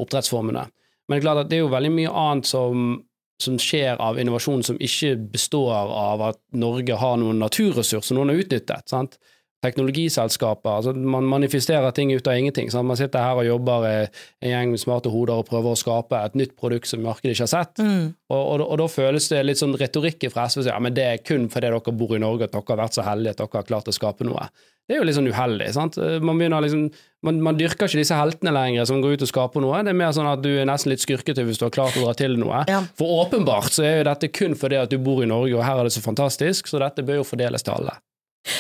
oppdrettsformuene. 0.02 0.66
Men 1.08 1.16
det 1.16 1.22
er 1.22 1.28
klart 1.28 1.44
at 1.46 1.50
det 1.52 1.60
er 1.60 1.66
jo 1.66 1.74
veldig 1.74 1.92
mye 1.94 2.10
annet 2.12 2.50
som, 2.50 3.04
som 3.42 3.60
skjer 3.62 4.02
av 4.02 4.18
innovasjon 4.20 4.64
som 4.66 4.78
ikke 4.82 5.16
består 5.36 5.72
av 5.94 6.22
at 6.32 6.42
Norge 6.58 6.98
har 6.98 7.18
noen 7.22 7.40
naturressurser 7.40 8.16
noen 8.18 8.34
har 8.34 8.42
utnyttet. 8.42 8.90
sant? 8.90 9.20
Teknologiselskaper. 9.66 10.78
altså 10.78 10.94
Man 10.94 11.28
manifesterer 11.30 11.92
ting 11.92 12.14
ut 12.14 12.28
av 12.28 12.38
ingenting. 12.38 12.72
Sant? 12.72 12.88
Man 12.88 13.00
sitter 13.00 13.26
her 13.26 13.42
og 13.42 13.48
jobber 13.48 13.88
eh, 13.90 14.22
en 14.46 14.54
gjeng 14.54 14.76
med 14.76 14.82
smarte 14.82 15.12
hoder 15.14 15.42
og 15.42 15.50
prøver 15.50 15.74
å 15.74 15.80
skape 15.80 16.22
et 16.22 16.38
nytt 16.40 16.56
produkt 16.60 16.90
som 16.90 17.04
markedet 17.06 17.36
ikke 17.36 17.48
har 17.48 17.54
sett. 17.56 17.82
Mm. 17.82 18.14
Og, 18.30 18.44
og, 18.44 18.64
og 18.70 18.80
da 18.84 18.88
føles 18.92 19.28
det 19.34 19.44
litt 19.46 19.62
sånn 19.62 19.76
retorikken 19.80 20.34
fra 20.34 20.48
SV 20.50 20.70
ja, 20.70 20.80
men 20.82 20.96
det 20.96 21.10
er 21.10 21.26
kun 21.26 21.50
fordi 21.52 21.74
dere 21.74 21.98
bor 21.98 22.16
i 22.16 22.22
Norge 22.22 22.48
at 22.48 22.56
dere 22.56 22.72
har 22.72 22.82
vært 22.86 22.98
så 22.98 23.06
heldige 23.06 23.36
at 23.36 23.44
dere 23.44 23.60
har 23.60 23.68
klart 23.68 23.92
å 23.92 23.96
skape 23.96 24.28
noe. 24.28 24.48
Det 24.86 24.94
er 24.94 25.00
jo 25.02 25.06
litt 25.08 25.18
sånn 25.18 25.30
uheldig. 25.32 25.68
sant? 25.74 25.98
Man, 26.22 26.38
begynner 26.38 26.62
liksom, 26.62 26.84
man, 27.26 27.40
man 27.48 27.58
dyrker 27.58 27.90
ikke 27.90 28.04
disse 28.04 28.18
heltene 28.18 28.54
lenger 28.54 28.86
som 28.86 29.00
går 29.02 29.18
ut 29.18 29.26
og 29.26 29.32
skaper 29.32 29.64
noe. 29.64 29.80
Det 29.82 29.96
er 29.96 29.98
mer 29.98 30.14
sånn 30.14 30.30
at 30.30 30.44
du 30.46 30.52
er 30.52 30.68
nesten 30.70 30.94
litt 30.94 31.02
skurkete 31.02 31.46
hvis 31.48 31.58
du 31.58 31.66
har 31.66 31.74
klart 31.74 31.98
å 31.98 32.04
dra 32.06 32.14
til 32.18 32.38
noe. 32.38 32.62
Ja. 32.70 32.84
For 33.00 33.24
åpenbart 33.24 33.74
så 33.74 33.88
er 33.88 33.98
jo 34.00 34.10
dette 34.12 34.30
kun 34.30 34.54
fordi 34.60 34.78
at 34.84 34.94
du 34.94 35.00
bor 35.02 35.24
i 35.26 35.30
Norge, 35.30 35.56
og 35.58 35.66
her 35.66 35.82
er 35.82 35.90
det 35.90 35.96
så 35.96 36.06
fantastisk, 36.06 36.70
så 36.70 36.82
dette 36.84 37.06
bør 37.06 37.24
jo 37.24 37.30
fordeles 37.34 37.66
til 37.66 37.74
alle. 37.80 37.98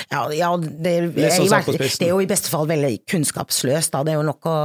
Ja, 0.10 0.22
ja 0.34 0.50
det, 0.58 0.92
er, 0.92 1.08
sånn 1.36 1.50
det 1.78 2.08
er 2.08 2.12
jo 2.12 2.22
i 2.24 2.30
beste 2.30 2.52
fall 2.52 2.68
veldig 2.70 2.92
kunnskapsløst. 3.12 3.94
Da. 3.94 4.04
Det 4.06 4.16
er 4.16 4.20
jo 4.20 4.26
nok 4.28 4.50
å 4.50 4.56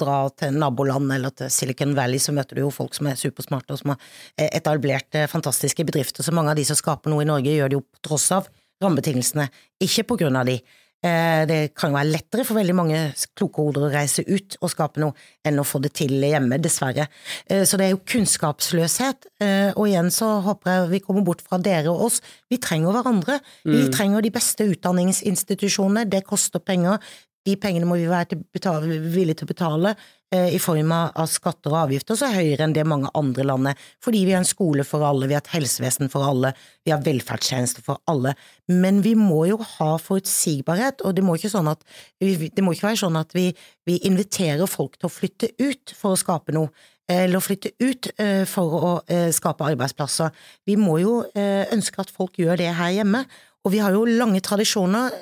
dra 0.00 0.18
til 0.32 0.56
naboland 0.60 1.12
eller 1.14 1.34
til 1.36 1.52
Silicon 1.52 1.94
Valley, 1.98 2.22
så 2.22 2.34
møter 2.36 2.58
du 2.58 2.64
jo 2.64 2.72
folk 2.74 2.96
som 2.96 3.10
er 3.10 3.20
supersmarte 3.20 3.76
og 3.76 3.82
som 3.82 3.94
har 3.94 4.00
eh, 4.36 4.48
etablert 4.56 5.18
eh, 5.18 5.28
fantastiske 5.30 5.84
bedrifter. 5.88 6.24
Så 6.26 6.34
mange 6.36 6.54
av 6.54 6.60
de 6.60 6.66
som 6.68 6.78
skaper 6.78 7.12
noe 7.12 7.26
i 7.26 7.28
Norge, 7.28 7.52
gjør 7.52 7.72
det 7.72 7.80
jo 7.80 7.84
på 7.86 8.04
tross 8.10 8.30
av 8.36 8.48
rammebetingelsene, 8.80 9.50
ikke 9.84 10.06
på 10.08 10.22
grunn 10.22 10.40
av 10.40 10.48
de. 10.48 10.56
Eh, 11.02 11.46
Det 11.46 11.74
kan 11.74 11.90
jo 11.90 11.96
være 11.96 12.12
lettere 12.12 12.44
for 12.44 12.54
veldig 12.58 12.74
mange 12.76 12.98
kloke 13.36 13.62
hoder 13.62 13.86
å 13.88 13.92
reise 13.92 14.20
ut 14.28 14.56
og 14.60 14.68
skape 14.70 15.00
noe, 15.00 15.14
enn 15.44 15.58
å 15.58 15.64
få 15.64 15.80
det 15.80 15.94
til 15.94 16.12
hjemme, 16.20 16.58
dessverre. 16.60 17.06
Eh, 17.48 17.64
Så 17.64 17.78
det 17.78 17.86
er 17.86 17.90
jo 17.94 18.02
kunnskapsløshet. 18.04 19.26
Eh, 19.40 19.72
Og 19.76 19.86
igjen 19.88 20.10
så 20.10 20.42
håper 20.42 20.70
jeg 20.70 20.90
vi 20.90 21.00
kommer 21.00 21.24
bort 21.24 21.40
fra 21.40 21.58
dere 21.58 21.88
og 21.88 22.02
oss. 22.06 22.20
Vi 22.50 22.58
trenger 22.58 22.92
hverandre. 22.92 23.40
Vi 23.64 23.88
trenger 23.90 24.20
de 24.22 24.30
beste 24.30 24.64
utdanningsinstitusjonene. 24.68 26.08
Det 26.10 26.24
koster 26.26 26.58
penger. 26.60 26.98
De 27.46 27.54
pengene 27.56 27.88
må 27.88 27.96
vi 27.96 28.08
være 28.10 28.36
betale, 28.52 28.98
villige 29.00 29.40
til 29.40 29.48
å 29.48 29.50
betale 29.50 29.94
eh, 30.34 30.50
i 30.54 30.58
form 30.60 30.92
av 30.92 31.24
skatter 31.30 31.72
og 31.72 31.78
avgifter 31.86 32.18
så 32.18 32.28
er 32.28 32.36
høyere 32.36 32.66
enn 32.66 32.74
det 32.76 32.84
mange 32.88 33.08
andre 33.16 33.46
land 33.48 33.70
er. 33.72 33.80
Fordi 34.04 34.22
vi 34.28 34.34
har 34.34 34.42
en 34.42 34.48
skole 34.48 34.84
for 34.84 35.06
alle, 35.06 35.28
vi 35.30 35.36
har 35.36 35.44
et 35.44 35.52
helsevesen 35.54 36.12
for 36.12 36.26
alle, 36.28 36.52
vi 36.84 36.92
har 36.92 37.02
velferdstjenester 37.06 37.86
for 37.86 38.02
alle. 38.12 38.34
Men 38.68 39.00
vi 39.06 39.16
må 39.18 39.46
jo 39.48 39.60
ha 39.78 39.94
forutsigbarhet, 40.02 41.00
og 41.00 41.16
det 41.16 41.24
må 41.24 41.38
ikke, 41.38 41.52
sånn 41.56 41.72
at, 41.72 41.84
det 42.20 42.64
må 42.64 42.76
ikke 42.76 42.90
være 42.90 43.02
sånn 43.06 43.18
at 43.20 43.32
vi, 43.36 43.50
vi 43.88 44.00
inviterer 44.10 44.68
folk 44.70 45.00
til 45.00 45.08
å 45.08 45.14
flytte 45.14 45.54
ut 45.62 45.96
for 45.96 46.12
å 46.12 46.20
skape 46.20 46.56
noe. 46.56 46.72
Eller 47.10 47.40
å 47.40 47.42
flytte 47.42 47.72
ut 47.82 48.12
eh, 48.22 48.44
for 48.46 48.74
å 48.76 48.90
eh, 49.10 49.30
skape 49.34 49.66
arbeidsplasser. 49.66 50.30
Vi 50.68 50.76
må 50.78 51.00
jo 51.02 51.22
eh, 51.34 51.64
ønske 51.74 52.04
at 52.04 52.12
folk 52.14 52.38
gjør 52.38 52.60
det 52.60 52.70
her 52.78 52.92
hjemme. 53.00 53.24
Og 53.66 53.74
vi 53.74 53.80
har 53.82 53.92
jo 53.92 54.06
lange 54.08 54.40
tradisjoner, 54.40 55.12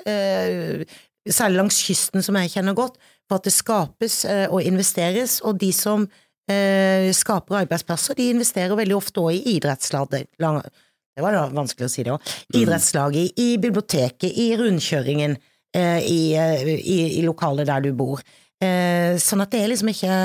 særlig 1.33 1.61
langs 1.61 1.77
kysten 1.85 2.23
som 2.25 2.37
jeg 2.39 2.51
kjenner 2.55 2.75
godt, 2.77 2.97
for 3.29 3.39
at 3.39 3.47
det 3.47 3.53
skapes 3.53 4.23
eh, 4.25 4.47
og 4.49 4.63
investeres, 4.65 5.39
og 5.45 5.59
de 5.61 5.71
som 5.75 6.07
eh, 6.49 7.09
skaper 7.13 7.61
arbeidsplasser, 7.63 8.17
de 8.17 8.29
investerer 8.33 8.75
veldig 8.75 8.95
ofte 8.97 9.21
også 9.21 9.37
i 9.37 9.55
idrettslader. 9.57 10.25
Det 10.39 11.23
var 11.25 11.35
da 11.35 11.47
vanskelig 11.53 11.87
å 11.89 11.91
si 11.93 12.03
det 12.07 12.13
òg. 12.15 12.35
Idrettslaget, 12.55 13.39
i 13.39 13.49
biblioteket, 13.61 14.29
i 14.33 14.51
rundkjøringen, 14.57 15.37
eh, 15.75 15.99
i, 16.05 16.21
i, 16.79 16.99
i 17.19 17.25
lokalet 17.25 17.67
der 17.69 17.83
du 17.85 17.91
bor. 17.93 18.21
Eh, 18.61 19.17
sånn 19.21 19.43
at 19.43 19.51
det 19.53 19.63
er 19.63 19.71
liksom 19.73 19.91
ikke 19.93 20.15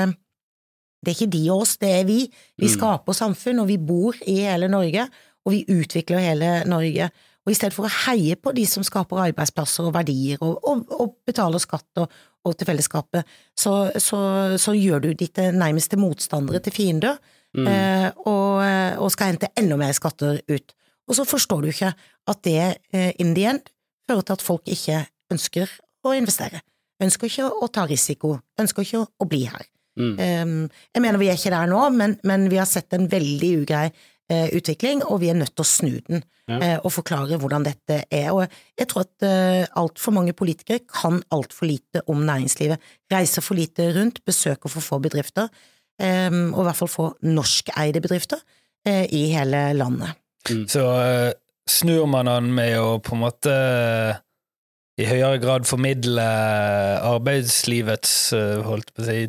det 1.05 1.11
er 1.11 1.17
ikke 1.19 1.33
de 1.35 1.43
og 1.53 1.61
oss, 1.61 1.75
det 1.77 1.89
er 1.99 2.05
vi. 2.07 2.19
Vi 2.57 2.65
Mm. 2.65 2.73
skaper 2.73 3.13
samfunn, 3.13 3.59
og 3.61 3.67
vi 3.69 3.77
bor 3.77 4.15
i 4.25 4.39
hele 4.41 4.65
Norge, 4.67 5.03
og 5.45 5.53
vi 5.53 5.59
utvikler 5.69 6.17
hele 6.23 6.63
Norge. 6.65 7.11
Og 7.45 7.51
i 7.53 7.57
stedet 7.57 7.75
for 7.77 7.85
å 7.85 7.93
heie 8.07 8.35
på 8.41 8.51
de 8.57 8.65
som 8.65 8.83
skaper 8.85 9.21
arbeidsplasser 9.27 9.85
og 9.85 9.93
verdier, 9.93 10.41
og, 10.41 10.57
og, 10.65 10.85
og 10.91 11.13
betaler 11.27 11.61
skatt 11.61 12.01
og, 12.01 12.11
og 12.45 12.57
til 12.57 12.69
fellesskapet, 12.71 13.25
så, 13.57 13.75
så, 14.01 14.19
så 14.61 14.73
gjør 14.73 15.03
du 15.05 15.09
ditt 15.13 15.37
nærmeste 15.53 15.99
motstandere 16.01 16.63
til 16.65 16.73
fiender, 16.75 17.17
Mm. 17.55 17.67
eh, 17.71 18.09
og, 18.27 18.57
og 18.99 19.11
skal 19.13 19.29
hente 19.29 19.47
enda 19.55 19.77
mer 19.79 19.93
skatter 19.95 20.41
ut. 20.51 20.73
Og 21.07 21.15
så 21.15 21.23
forstår 21.23 21.61
du 21.63 21.69
ikke 21.69 21.93
at 22.27 22.41
det 22.43 22.81
eh, 22.91 23.13
in 23.23 23.29
the 23.31 23.45
end 23.47 23.69
fører 24.09 24.25
til 24.27 24.35
at 24.35 24.43
folk 24.43 24.67
ikke 24.67 24.97
ønsker 25.31 25.71
å 26.03 26.11
investere. 26.17 26.59
Ønsker 26.99 27.29
ikke 27.29 27.47
å 27.47 27.69
ta 27.71 27.85
risiko, 27.87 28.33
ønsker 28.59 28.83
ikke 28.83 29.05
å 29.07 29.29
bli 29.31 29.45
her. 29.47 29.63
Mm. 29.95 30.17
Um, 30.19 30.57
jeg 30.91 31.05
mener 31.05 31.21
vi 31.21 31.29
er 31.31 31.39
ikke 31.39 31.53
der 31.55 31.71
nå, 31.71 31.79
men, 31.95 32.17
men 32.27 32.49
vi 32.51 32.59
har 32.59 32.67
sett 32.67 32.91
en 32.97 33.07
veldig 33.07 33.51
ugrei 33.61 33.85
eh, 33.87 33.95
utvikling, 34.31 35.03
og 35.05 35.19
vi 35.21 35.29
er 35.29 35.37
nødt 35.37 35.53
til 35.55 35.61
å 35.61 35.69
snu 35.69 35.91
den 36.07 36.23
Ja. 36.49 36.59
eh, 36.61 36.79
og 36.83 36.91
forklare 36.93 37.37
hvordan 37.41 37.63
dette 37.65 38.03
er. 38.11 38.31
Og 38.33 38.45
jeg 38.77 38.87
tror 38.87 39.01
at 39.01 39.25
uh, 39.25 39.81
altfor 39.81 40.13
mange 40.13 40.33
politikere 40.33 40.79
kan 40.85 41.23
altfor 41.33 41.65
lite 41.65 42.01
om 42.07 42.21
næringslivet. 42.25 42.77
Reiser 43.11 43.41
for 43.41 43.57
lite 43.57 43.91
rundt, 43.95 44.21
besøker 44.25 44.69
for 44.69 44.81
få 44.81 44.99
bedrifter, 45.01 45.49
og 45.97 46.59
i 46.59 46.65
hvert 46.67 46.75
fall 46.75 46.91
få 46.91 47.05
norskeide 47.23 48.01
bedrifter 48.03 48.41
eh, 48.85 49.05
i 49.15 49.29
hele 49.31 49.73
landet. 49.73 50.13
Så 50.69 50.83
eh, 51.01 51.31
snur 51.69 52.05
man 52.05 52.27
han 52.27 52.51
med 52.53 52.75
å 52.77 52.97
på 52.99 53.15
en 53.15 53.23
måte 53.23 53.53
eh, 53.53 54.19
i 55.01 55.07
høyere 55.09 55.39
grad 55.43 55.65
formidle 55.67 56.25
arbeidslivets 57.03 58.33
eh, 58.37 58.61
holdt 58.65 58.93
på 58.93 59.03
å 59.03 59.07
si, 59.07 59.23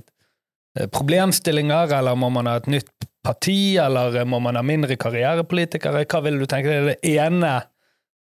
eh, 0.76 0.90
problemstillinger, 0.92 1.94
eller 1.98 2.18
må 2.18 2.30
man 2.34 2.50
ha 2.50 2.58
et 2.60 2.68
nytt 2.70 2.92
parti, 3.26 3.58
eller 3.82 4.22
må 4.28 4.38
man 4.44 4.56
ha 4.58 4.62
mindre 4.66 4.96
karrierepolitikere? 5.00 6.06
Hva 6.06 6.22
vil 6.24 6.38
du 6.40 6.46
tenke 6.50 6.72
er 6.72 6.88
det 6.92 6.96
ene, 7.16 7.52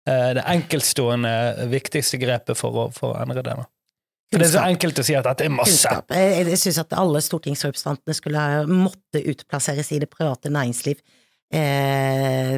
eh, 0.08 0.30
det 0.40 0.48
enkeltstående 0.56 1.68
viktigste 1.72 2.20
grepet 2.24 2.58
for 2.60 2.86
å, 2.86 2.90
for 2.96 3.14
å 3.14 3.22
endre 3.24 3.44
det? 3.46 3.58
nå? 3.60 3.68
For 4.34 4.42
det 4.42 4.48
er 4.48 4.54
så 4.56 4.64
enkelt 4.66 4.98
å 4.98 5.04
si 5.06 5.14
at 5.14 5.28
dette 5.28 5.46
er 5.46 5.52
masse. 5.54 5.76
Kunnskap. 5.86 6.14
Jeg, 6.18 6.46
jeg 6.50 6.58
synes 6.64 6.80
at 6.82 6.94
alle 6.98 7.20
stortingsrepresentantene 7.22 8.16
skulle 8.18 8.42
ha- 8.42 8.64
måtte 8.66 9.22
utplasseres 9.30 9.92
i 9.94 10.00
det 10.02 10.08
private 10.10 10.50
næringsliv. 10.50 11.04
Eh, 11.54 12.56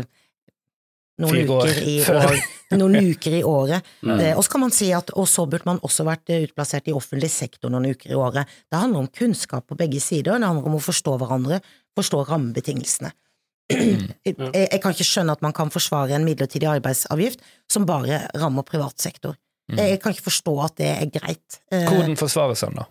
noen 1.20 1.42
uker 1.48 1.82
i 1.84 1.98
år, 2.16 2.38
noen 2.80 2.96
uker 3.12 3.36
i 3.38 3.44
året. 3.48 3.84
Mm. 4.08 4.16
Eh, 4.20 4.32
og 4.38 4.44
så 4.48 4.54
kan 4.56 4.64
man 4.66 4.74
si 4.76 4.88
at 4.96 5.12
og 5.20 5.28
så 5.32 5.46
burde 5.52 5.68
man 5.68 5.82
også 5.84 6.06
vært 6.08 6.32
eh, 6.32 6.46
utplassert 6.48 6.88
i 6.92 6.96
offentlig 6.96 7.30
sektor 7.34 7.72
noen 7.74 7.90
uker 7.92 8.12
i 8.16 8.20
året. 8.20 8.56
Det 8.72 8.80
handler 8.82 9.04
om 9.04 9.12
kunnskap 9.12 9.68
på 9.68 9.78
begge 9.80 10.00
sider, 10.04 10.40
det 10.40 10.48
handler 10.48 10.72
om 10.72 10.80
å 10.80 10.84
forstå 10.84 11.18
hverandre, 11.22 11.60
forstå 11.98 12.24
rammebetingelsene. 12.30 13.12
Mm. 13.72 14.12
Jeg, 14.26 14.36
jeg 14.72 14.82
kan 14.84 14.94
ikke 14.94 15.08
skjønne 15.08 15.34
at 15.34 15.42
man 15.42 15.54
kan 15.58 15.72
forsvare 15.74 16.14
en 16.18 16.26
midlertidig 16.28 16.68
arbeidsavgift 16.70 17.42
som 17.72 17.86
bare 17.90 18.20
rammer 18.38 18.62
privat 18.68 19.02
sektor. 19.02 19.34
Mm. 19.72 19.80
Jeg 19.82 20.00
kan 20.04 20.14
ikke 20.14 20.28
forstå 20.28 20.54
at 20.68 20.76
det 20.78 20.90
er 20.92 21.10
greit. 21.10 21.58
Eh, 21.74 21.88
Hvordan 21.90 22.14
forsvares 22.20 22.62
den, 22.62 22.76
da? 22.78 22.86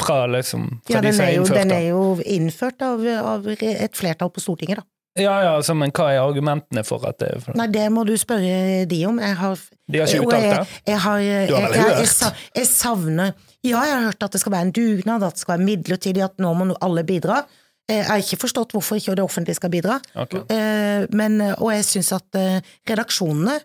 Fra, 0.00 0.18
liksom, 0.28 0.66
fra 0.84 0.94
ja, 0.98 1.00
de 1.00 1.06
den 1.08 1.16
som 1.16 1.24
er, 1.24 1.32
innført? 1.38 1.48
jo, 1.48 1.60
den 1.62 1.72
er 1.76 1.86
jo 1.88 2.02
innført 2.36 2.82
av, 2.84 3.02
av 3.32 3.48
et 3.52 3.96
flertall 3.96 4.30
på 4.32 4.40
Stortinget, 4.44 4.82
da. 4.82 4.86
Ja, 5.18 5.32
ja, 5.42 5.54
altså, 5.58 5.74
men 5.74 5.90
hva 5.90 6.06
er 6.14 6.20
argumentene 6.22 6.84
for 6.86 7.02
at 7.08 7.18
det 7.20 7.32
for... 7.42 7.56
Nei, 7.58 7.66
det 7.74 7.88
må 7.92 8.04
du 8.06 8.12
spørre 8.20 8.84
de 8.88 9.00
om. 9.08 9.16
Jeg 9.20 9.36
har 9.40 9.64
De 9.90 9.98
har 9.98 10.06
ikke 10.12 10.28
uttalt 10.28 10.44
det? 10.46 10.82
jeg 10.92 11.00
har 11.02 11.24
Du 11.50 11.54
har 11.56 11.64
vel 11.66 11.80
jeg, 11.80 11.88
jeg, 11.88 11.96
hørt? 11.96 12.12
sa- 12.12 12.30
jeg 12.60 12.68
savner 12.70 13.32
Ja, 13.66 13.80
jeg 13.82 13.96
har 13.96 14.04
hørt 14.06 14.22
at 14.28 14.36
det 14.36 14.40
skal 14.44 14.54
være 14.54 14.68
en 14.68 14.72
dugnad, 14.76 15.24
at 15.26 15.34
det 15.36 15.42
skal 15.42 15.56
være 15.58 15.66
midlertidig, 15.66 16.22
at 16.24 16.38
nå 16.40 16.52
må 16.56 16.68
alle 16.80 17.02
bidra. 17.04 17.42
Eh, 17.90 17.96
Jeg 18.00 18.06
har 18.06 18.22
ikke 18.22 18.38
forstått 18.44 18.72
hvorfor 18.76 19.00
ikke 19.00 19.16
det 19.18 19.24
offentlige 19.24 19.58
skal 19.58 19.72
bidra. 19.72 19.98
Ok. 20.14 20.36
Eh, 20.50 21.06
Men, 21.10 21.40
og 21.58 21.70
jeg 21.74 21.84
syns 21.88 22.12
at 22.16 22.38
eh, 22.38 22.60
redaksjonene, 22.88 23.56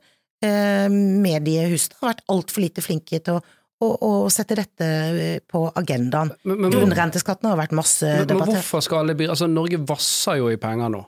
eh, 0.44 0.88
mediehusene, 0.90 2.00
har 2.02 2.14
vært 2.16 2.26
altfor 2.34 2.66
lite 2.66 2.84
flinke 2.86 3.20
til 3.22 3.38
å, 3.38 3.44
å, 3.86 3.90
å 4.08 4.12
sette 4.34 4.58
dette 4.58 4.88
eh, 4.88 5.38
på 5.46 5.66
agendaen. 5.78 6.32
Men, 6.44 6.64
men, 6.66 6.74
Grunnrenteskatten 6.74 7.50
har 7.52 7.60
vært 7.60 7.76
masse 7.78 8.08
men, 8.08 8.32
men 8.34 8.50
hvorfor 8.56 8.82
skal 8.86 9.04
alle 9.04 9.16
bidra? 9.20 9.36
Altså, 9.36 9.50
Norge 9.52 9.80
vasser 9.88 10.42
jo 10.42 10.50
i 10.54 10.58
penger 10.62 10.92
nå. 10.96 11.04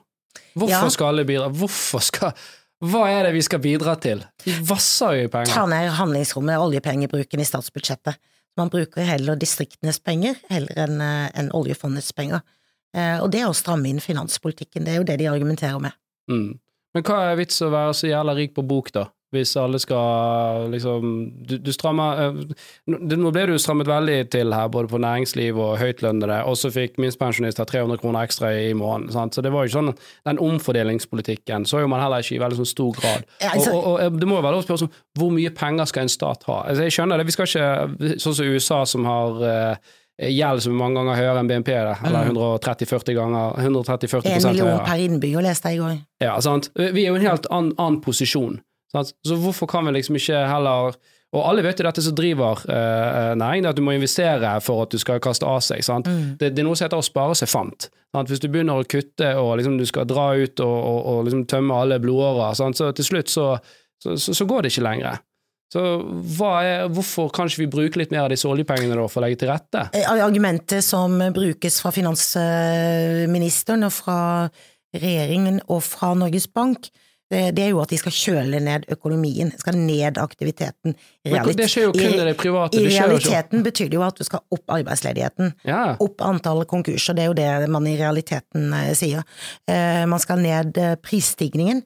Hvorfor 0.58 0.86
Ja. 0.86 0.94
skal 0.94 1.12
alle 1.12 1.24
bidra? 1.28 1.50
Hvorfor 1.54 2.02
skal 2.04 2.32
Hva 2.78 3.08
er 3.10 3.24
det 3.26 3.32
vi 3.34 3.40
skal 3.42 3.58
bidra 3.58 3.96
til? 3.98 4.20
Vi 4.44 4.52
vasser 4.62 5.16
jo 5.18 5.24
i 5.26 5.30
penger. 5.32 5.50
Ta 5.50 5.64
ned 5.66 5.90
handlingsrommet, 5.98 6.60
oljepengebruken 6.62 7.40
i 7.42 7.46
statsbudsjettet. 7.48 8.14
Man 8.58 8.70
bruker 8.70 9.02
heller 9.06 9.34
distriktenes 9.38 9.98
penger 10.02 10.36
heller 10.50 10.78
enn 10.84 11.00
en 11.02 11.50
oljefondets 11.58 12.12
penger. 12.14 12.40
Eh, 12.96 13.18
og 13.22 13.30
det 13.32 13.42
er 13.44 13.50
å 13.50 13.56
stramme 13.56 13.90
inn 13.90 14.00
finanspolitikken, 14.00 14.84
det 14.86 14.94
er 14.94 15.02
jo 15.02 15.08
det 15.08 15.18
de 15.20 15.28
argumenterer 15.30 15.80
med. 15.80 15.92
Mm. 16.30 16.58
Men 16.96 17.04
hva 17.04 17.20
er 17.30 17.36
vits 17.42 17.60
å 17.62 17.68
være 17.72 17.94
så 17.94 18.08
jævla 18.08 18.34
rik 18.38 18.54
på 18.56 18.64
bok, 18.66 18.92
da? 18.96 19.08
Hvis 19.28 19.50
alle 19.60 19.76
skal 19.76 20.70
liksom 20.72 21.02
Du, 21.44 21.58
du 21.60 21.68
strammer 21.76 22.20
eh, 22.22 22.38
nå- 22.88 23.28
ble 23.34 23.42
du 23.50 23.58
strammet 23.60 23.84
veldig 23.90 24.30
til 24.32 24.54
her, 24.56 24.70
både 24.72 24.88
på 24.88 25.00
næringsliv 25.04 25.58
og 25.60 25.74
høytlønnede, 25.82 26.38
og 26.48 26.56
så 26.56 26.70
fikk 26.72 26.96
minstepensjonister 26.96 27.68
300 27.68 28.00
kroner 28.00 28.24
ekstra 28.24 28.54
i 28.56 28.72
måneden. 28.72 29.12
Sant? 29.12 29.36
Så 29.36 29.44
det 29.44 29.52
var 29.52 29.66
jo 29.66 29.68
ikke 29.68 29.76
sånn 29.82 29.92
Den 30.30 30.40
omfordelingspolitikken 30.88 31.66
så 31.68 31.82
jo 31.82 31.90
man 31.92 32.00
heller 32.00 32.24
ikke 32.24 32.38
i 32.38 32.42
veldig 32.42 32.62
sånn 32.62 32.72
stor 32.72 32.96
grad. 32.96 33.28
Altså- 33.52 33.74
og, 33.76 33.84
og, 33.84 34.00
og 34.06 34.18
det 34.20 34.28
må 34.30 34.40
jo 34.40 34.46
være 34.48 34.56
lov 34.56 34.64
å 34.64 34.66
spørre 34.66 34.84
sånn, 34.86 34.96
hvor 35.18 35.30
mye 35.36 35.52
penger 35.60 35.84
skal 35.92 36.06
en 36.06 36.14
stat 36.16 36.48
ha? 36.48 36.58
Altså, 36.64 36.88
jeg 36.88 36.96
skjønner 36.96 37.20
det, 37.20 37.28
vi 37.28 37.36
skal 37.36 37.52
ikke 37.52 38.18
Sånn 38.24 38.34
som 38.40 38.48
USA, 38.48 38.80
som 38.88 39.04
har 39.04 39.42
eh, 39.44 39.76
gjeld 40.18 40.62
som 40.64 40.72
er 40.74 40.78
mange 40.80 40.98
ganger 40.98 41.18
høyere 41.20 41.42
enn 41.42 41.50
BNP, 41.50 41.68
det, 41.70 41.96
eller 42.08 42.30
130-40 42.32 43.14
ganger 43.18 43.60
130-40 43.62 44.26
En 44.32 44.48
million 44.48 44.72
høyere. 44.72 44.86
per 44.88 45.02
innbygger, 45.04 45.44
leste 45.46 45.70
jeg 45.70 45.78
i 45.78 45.82
går. 45.82 46.00
Ja, 46.24 46.32
sant? 46.42 46.70
Vi 46.74 47.04
er 47.04 47.12
jo 47.12 47.14
i 47.14 47.20
en 47.20 47.28
helt 47.28 47.46
annen, 47.54 47.74
annen 47.78 48.00
posisjon. 48.02 48.58
Sant? 48.92 49.12
Så 49.26 49.36
hvorfor 49.38 49.68
kan 49.70 49.86
vi 49.86 49.92
liksom 49.98 50.16
ikke 50.16 50.46
heller 50.48 50.96
Og 51.36 51.42
alle 51.44 51.60
vet 51.60 51.76
jo 51.76 51.84
dette 51.84 52.00
som 52.00 52.14
driver 52.16 52.62
uh, 52.72 53.34
næring, 53.36 53.60
det 53.60 53.68
er 53.68 53.74
at 53.74 53.76
du 53.76 53.82
må 53.84 53.92
investere 53.92 54.52
for 54.64 54.86
at 54.86 54.94
du 54.94 54.96
skal 54.96 55.18
kaste 55.20 55.44
av 55.44 55.58
seg. 55.60 55.82
Sant? 55.84 56.08
Det, 56.40 56.54
det 56.56 56.62
er 56.62 56.64
noe 56.64 56.78
som 56.78 56.86
heter 56.86 57.02
å 57.02 57.04
spare 57.04 57.34
seg 57.36 57.50
fant. 57.52 57.90
Sant? 58.16 58.30
Hvis 58.32 58.40
du 58.40 58.48
begynner 58.48 58.80
å 58.80 58.86
kutte 58.88 59.34
og 59.36 59.58
liksom 59.60 59.76
du 59.76 59.84
skal 59.84 60.08
dra 60.08 60.30
ut 60.40 60.62
og, 60.64 60.76
og, 60.78 61.00
og 61.04 61.18
liksom 61.28 61.44
tømme 61.52 61.76
alle 61.76 61.98
blodårer, 62.00 62.56
sant? 62.56 62.80
så 62.80 62.88
til 62.96 63.04
slutt 63.10 63.28
så, 63.28 63.50
så, 64.00 64.16
så, 64.16 64.32
så 64.40 64.46
går 64.48 64.64
det 64.64 64.72
ikke 64.72 64.86
lenger. 64.88 65.20
Så 65.68 65.80
er, 66.62 66.86
hvorfor 66.88 67.28
kan 67.34 67.48
ikke 67.50 67.60
vi 67.66 67.68
bruke 67.72 68.00
litt 68.00 68.12
mer 68.14 68.24
av 68.24 68.30
disse 68.32 68.48
oljepengene 68.48 68.96
da 68.96 69.04
for 69.10 69.20
å 69.20 69.26
legge 69.26 69.42
til 69.42 69.50
rette? 69.52 69.82
Eh, 69.92 70.06
Argumentet 70.08 70.80
som 70.86 71.18
brukes 71.36 71.76
fra 71.84 71.92
finansministeren 71.92 73.84
og 73.84 73.92
fra 73.92 74.20
regjeringen 74.96 75.60
og 75.68 75.82
fra 75.84 76.14
Norges 76.16 76.48
Bank, 76.48 76.88
det, 77.28 77.42
det 77.58 77.66
er 77.66 77.74
jo 77.74 77.82
at 77.82 77.90
de 77.92 77.98
skal 78.00 78.14
kjøle 78.16 78.56
ned 78.64 78.86
økonomien, 78.88 79.50
skal 79.60 79.76
ned 79.76 80.16
aktiviteten. 80.16 80.94
Realit- 81.28 81.58
det 81.60 81.68
skjer 81.68 81.90
jo 81.90 81.92
kun 81.92 82.14
i 82.16 82.24
det 82.24 82.36
private. 82.40 82.80
I 82.80 82.88
realiteten 82.88 83.60
betyr 83.66 83.90
det 83.92 83.98
jo 83.98 84.04
at 84.06 84.16
du 84.16 84.24
skal 84.24 84.40
opp 84.56 84.72
arbeidsledigheten. 84.78 85.52
Ja. 85.68 85.82
Opp 86.00 86.24
antallet 86.24 86.70
konkurser, 86.72 87.12
det 87.18 87.26
er 87.26 87.28
jo 87.28 87.36
det 87.36 87.68
man 87.68 87.84
i 87.90 87.98
realiteten 88.00 88.72
eh, 88.72 88.94
sier. 88.96 89.28
Eh, 89.68 90.06
man 90.08 90.24
skal 90.24 90.40
ned 90.40 90.80
prisstigningen. 91.04 91.84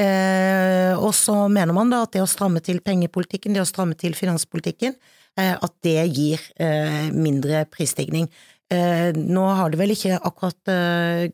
Eh, 0.00 0.94
og 0.96 1.12
så 1.16 1.34
mener 1.52 1.76
man 1.76 1.90
da 1.92 2.04
at 2.06 2.14
det 2.14 2.22
å 2.24 2.30
stramme 2.30 2.62
til 2.64 2.80
pengepolitikken, 2.84 3.56
det 3.56 3.64
å 3.64 3.68
stramme 3.68 3.98
til 3.98 4.16
finanspolitikken, 4.16 4.96
eh, 5.36 5.52
at 5.52 5.74
det 5.84 5.98
gir 6.08 6.40
eh, 6.56 7.10
mindre 7.12 7.66
prisstigning. 7.72 8.30
Nå 8.70 9.44
har 9.58 9.72
det 9.72 9.80
vel 9.80 9.90
ikke 9.90 10.20
akkurat 10.22 10.68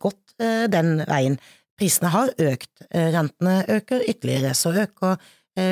gått 0.00 0.38
den 0.72 1.02
veien. 1.04 1.34
Prisene 1.76 2.08
har 2.08 2.30
økt, 2.32 2.70
rentene 2.88 3.58
øker 3.74 4.06
ytterligere, 4.08 4.54
så 4.56 4.72
øker 4.72 5.18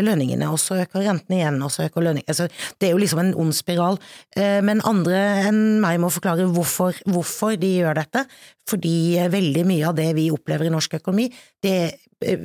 lønningene, 0.05 0.51
og 0.53 0.61
så 0.61 0.77
øker 0.83 1.07
rentene 1.07 1.39
igjen, 1.39 1.57
og 1.65 1.73
så 1.73 1.87
øker 1.87 2.05
lønningene. 2.05 2.35
Altså, 2.35 2.51
det 2.77 2.91
er 2.91 2.93
jo 2.93 3.01
liksom 3.01 3.23
en 3.23 3.33
ond 3.47 3.57
spiral. 3.57 3.97
Men 4.37 4.85
andre 4.85 5.23
enn 5.47 5.63
meg 5.81 6.03
må 6.05 6.13
forklare 6.13 6.45
hvorfor, 6.53 7.01
hvorfor 7.09 7.57
de 7.57 7.73
gjør 7.79 7.97
dette. 8.03 8.27
Fordi 8.69 8.95
veldig 9.33 9.65
mye 9.65 9.89
av 9.89 9.97
det 9.97 10.11
vi 10.21 10.29
opplever 10.37 10.69
i 10.69 10.77
norsk 10.77 11.01
økonomi, 11.01 11.31
det, 11.65 11.79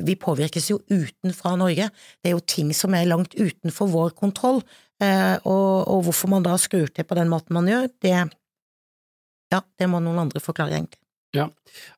vi 0.06 0.16
påvirkes 0.20 0.70
jo 0.72 0.80
utenfra 0.92 1.56
Norge. 1.60 1.90
Det 2.20 2.32
er 2.32 2.38
jo 2.38 2.46
ting 2.46 2.74
som 2.76 2.96
er 2.98 3.10
langt 3.10 3.36
utenfor 3.38 3.92
vår 3.92 4.16
kontroll. 4.20 4.62
Eh, 5.02 5.36
Og, 5.48 5.88
og 5.88 6.04
hvorfor 6.08 6.28
man 6.32 6.44
da 6.44 6.58
skrur 6.60 6.90
til 6.92 7.08
på 7.08 7.16
den 7.16 7.30
måten 7.32 7.56
man 7.56 7.70
gjør, 7.70 7.88
det 8.04 8.18
ja, 9.50 9.62
det 9.80 9.88
må 9.90 10.02
noen 10.04 10.28
andre 10.28 10.42
forklare, 10.44 10.76
egentlig. 10.78 11.00
Ja. 11.34 11.46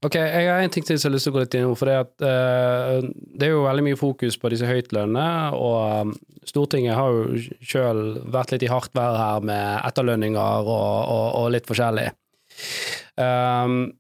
Ok, 0.04 0.18
jeg 0.20 0.48
har 0.48 0.60
en 0.60 0.72
ting 0.72 0.84
til 0.84 0.98
som 1.00 1.08
jeg 1.08 1.12
har 1.12 1.16
lyst 1.16 1.28
til 1.28 1.32
å 1.32 1.36
gå 1.36 1.44
litt 1.44 1.56
inn. 1.56 1.76
For 1.80 1.88
det, 1.88 1.98
at, 2.04 2.24
eh, 2.28 3.08
det 3.40 3.48
er 3.48 3.54
jo 3.54 3.64
veldig 3.64 3.86
mye 3.88 4.00
fokus 4.00 4.38
på 4.40 4.52
disse 4.52 4.68
høytlønnene, 4.68 5.56
og 5.56 6.16
Stortinget 6.48 6.98
har 6.98 7.16
jo 7.16 7.40
sjøl 7.64 8.02
vært 8.34 8.52
litt 8.56 8.66
i 8.68 8.72
hardt 8.72 8.96
vær 8.98 9.20
her 9.20 9.46
med 9.48 9.86
etterlønninger 9.88 10.68
og, 10.68 11.12
og, 11.16 11.28
og 11.42 11.52
litt 11.56 11.70
forskjellig. 11.70 12.10
Um, 13.20 13.92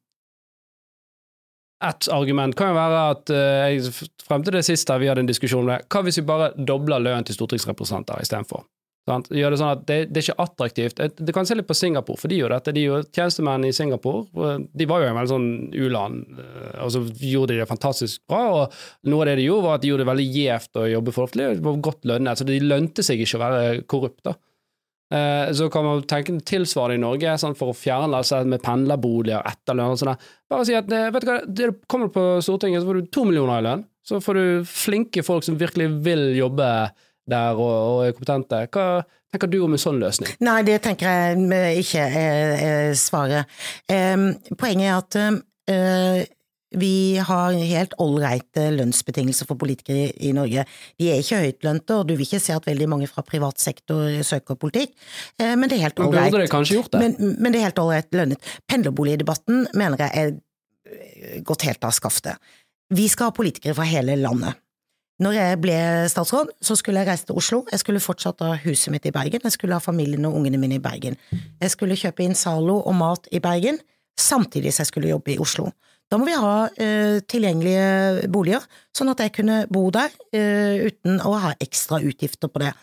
et 1.81 2.09
argument 2.13 2.57
kan 2.57 2.71
jo 2.71 2.77
være 2.77 3.05
at 3.15 3.31
eh, 3.33 3.71
jeg, 3.75 4.09
frem 4.27 4.45
til 4.45 4.57
det 4.57 4.65
siste 4.67 4.99
vi 5.01 5.09
hadde 5.09 5.25
en 5.25 5.31
diskusjon 5.31 5.65
om 5.65 5.73
det, 5.73 5.81
hva 5.91 6.03
hvis 6.05 6.21
vi 6.21 6.27
bare 6.27 6.51
dobler 6.57 7.01
lønnen 7.03 7.25
til 7.27 7.37
stortingsrepresentanter 7.37 8.21
istedenfor? 8.21 8.67
Gjør 9.09 9.49
det 9.51 9.57
sånn 9.57 9.71
at 9.73 9.81
det, 9.89 9.95
det 10.13 10.21
er 10.21 10.25
ikke 10.27 10.43
attraktivt. 10.43 10.99
Du 11.17 11.31
kan 11.33 11.47
se 11.49 11.55
litt 11.57 11.67
på 11.67 11.75
Singapore, 11.75 12.21
for 12.21 12.31
de 12.31 12.37
gjør 12.37 12.53
dette. 12.53 12.73
De 12.75 12.83
gjør 12.85 13.07
tjenestemenn 13.09 13.65
i 13.65 13.73
Singapore. 13.73 14.53
De 14.77 14.87
var 14.87 15.01
jo 15.01 15.09
en 15.09 15.17
veldig 15.17 15.31
sånn 15.31 15.47
u-land, 15.73 16.21
eh, 16.37 16.77
og 16.85 16.93
så 16.93 17.01
gjorde 17.17 17.55
de 17.55 17.63
det 17.63 17.69
fantastisk 17.69 18.21
bra. 18.29 18.43
og 18.61 19.09
Noe 19.09 19.25
av 19.25 19.31
det 19.31 19.39
de 19.41 19.47
gjorde, 19.49 19.65
var 19.65 19.79
at 19.79 19.83
de 19.83 19.91
gjorde 19.91 20.05
det 20.05 20.11
veldig 20.11 20.27
gjevt 20.37 20.81
å 20.83 20.87
jobbe 20.93 21.15
for. 21.17 21.33
Det 21.41 21.49
var 21.65 21.83
godt 21.89 22.07
lønnet, 22.13 22.39
så 22.39 22.47
de 22.47 22.61
lønte 22.61 23.05
seg 23.05 23.25
ikke 23.25 23.41
å 23.41 23.43
være 23.47 23.65
korrupt. 23.89 24.21
da. 24.29 24.37
Eh, 25.11 25.51
Så 25.53 25.69
kan 25.69 25.83
man 25.85 26.03
tenke 26.07 26.37
tilsvarende 26.47 26.95
i 26.95 27.03
Norge, 27.03 27.37
sånn 27.41 27.55
for 27.59 27.73
å 27.73 27.75
fjerne 27.75 28.15
altså, 28.21 28.41
med 28.47 28.61
pendlerboliger, 28.63 29.43
etterlønn 29.51 29.91
og 29.95 29.99
sånn. 29.99 30.15
Bare 30.49 30.65
si 30.67 30.75
at 30.77 30.91
eh, 30.91 31.09
vet 31.11 31.25
du 31.25 31.31
hva, 31.31 31.39
det 31.45 31.71
kommer 31.91 32.07
du 32.07 32.15
på 32.15 32.25
Stortinget, 32.45 32.81
så 32.83 32.87
får 32.91 33.01
du 33.01 33.09
to 33.11 33.25
millioner 33.27 33.59
i 33.59 33.65
lønn. 33.67 33.83
Så 34.07 34.21
får 34.23 34.39
du 34.39 34.45
flinke 34.65 35.23
folk 35.23 35.43
som 35.45 35.59
virkelig 35.59 35.89
vil 36.05 36.31
jobbe 36.39 36.67
der 37.29 37.59
og, 37.59 37.73
og 37.99 38.05
er 38.07 38.15
kompetente. 38.17 38.63
Hva 38.73 39.03
tenker 39.31 39.51
du 39.51 39.59
om 39.63 39.75
en 39.75 39.81
sånn 39.83 39.99
løsning? 40.01 40.31
Nei, 40.43 40.61
det 40.67 40.79
tenker 40.83 41.05
jeg 41.05 41.83
ikke 41.83 42.07
er, 42.23 42.95
svaret. 42.97 43.51
Poenget 43.87 44.87
er 44.87 44.95
at 44.97 45.19
eh, 45.21 46.23
vi 46.79 47.17
har 47.19 47.55
helt 47.57 47.95
ålreite 47.99 48.69
lønnsbetingelser 48.77 49.47
for 49.49 49.59
politikere 49.59 50.11
i, 50.15 50.31
Norge. 50.35 50.63
De 50.99 51.09
er 51.11 51.19
ikke 51.19 51.41
høytlønte, 51.43 51.97
og 51.99 52.07
du 52.07 52.15
vil 52.15 52.23
ikke 52.23 52.39
se 52.39 52.55
at 52.55 52.67
veldig 52.69 52.87
mange 52.91 53.09
fra 53.11 53.25
privat 53.27 53.59
sektor 53.59 54.07
søker 54.23 54.55
politikk, 54.55 54.93
eh, 55.37 55.55
men 55.55 55.67
det 55.67 55.77
er 55.77 55.89
helt 55.89 55.99
Men 55.99 56.07
ålreit. 56.07 56.31
det? 56.93 57.01
Men, 57.03 57.35
men 57.39 57.51
det 57.51 57.59
er 57.59 57.69
helt 57.69 57.83
ålreit 57.83 58.15
lønnet. 58.15 58.55
Pendlerboligdebatten 58.71 59.67
mener 59.75 60.05
jeg 60.05 60.11
er 60.23 61.41
gått 61.45 61.67
helt 61.67 61.83
av 61.83 61.95
skaftet. 61.95 62.39
Vi 62.91 63.07
skal 63.11 63.29
ha 63.29 63.35
politikere 63.35 63.75
fra 63.77 63.87
hele 63.87 64.17
landet. 64.19 64.59
Når 65.21 65.35
jeg 65.37 65.57
ble 65.61 65.77
statsråd, 66.09 66.49
så 66.65 66.75
skulle 66.79 67.03
jeg 67.03 67.11
reise 67.11 67.27
til 67.29 67.37
Oslo. 67.37 67.61
Jeg 67.69 67.83
skulle 67.83 68.01
fortsatt 68.01 68.41
ha 68.41 68.55
huset 68.63 68.89
mitt 68.93 69.05
i 69.05 69.13
Bergen. 69.13 69.43
Jeg 69.45 69.53
skulle 69.53 69.77
ha 69.77 69.83
familien 69.83 70.25
og 70.25 70.39
ungene 70.39 70.57
mine 70.57 70.79
i 70.79 70.81
Bergen. 70.81 71.17
Jeg 71.61 71.73
skulle 71.75 71.97
kjøpe 71.99 72.25
inn 72.25 72.33
Zalo 72.35 72.79
og 72.79 72.95
mat 72.97 73.29
i 73.31 73.39
Bergen, 73.43 73.77
samtidig 74.17 74.73
som 74.73 74.81
jeg 74.81 74.89
skulle 74.89 75.11
jobbe 75.11 75.35
i 75.35 75.37
Oslo. 75.41 75.69
Da 76.11 76.17
må 76.19 76.25
vi 76.27 76.33
ha 76.35 76.55
eh, 76.75 77.21
tilgjengelige 77.31 78.25
boliger, 78.31 78.65
sånn 78.91 79.13
at 79.13 79.21
jeg 79.23 79.31
kunne 79.37 79.61
bo 79.71 79.85
der 79.95 80.11
eh, 80.35 80.89
uten 80.89 81.21
å 81.23 81.37
ha 81.39 81.53
ekstra 81.63 82.01
utgifter 82.03 82.51
på 82.51 82.59
det. 82.59 82.73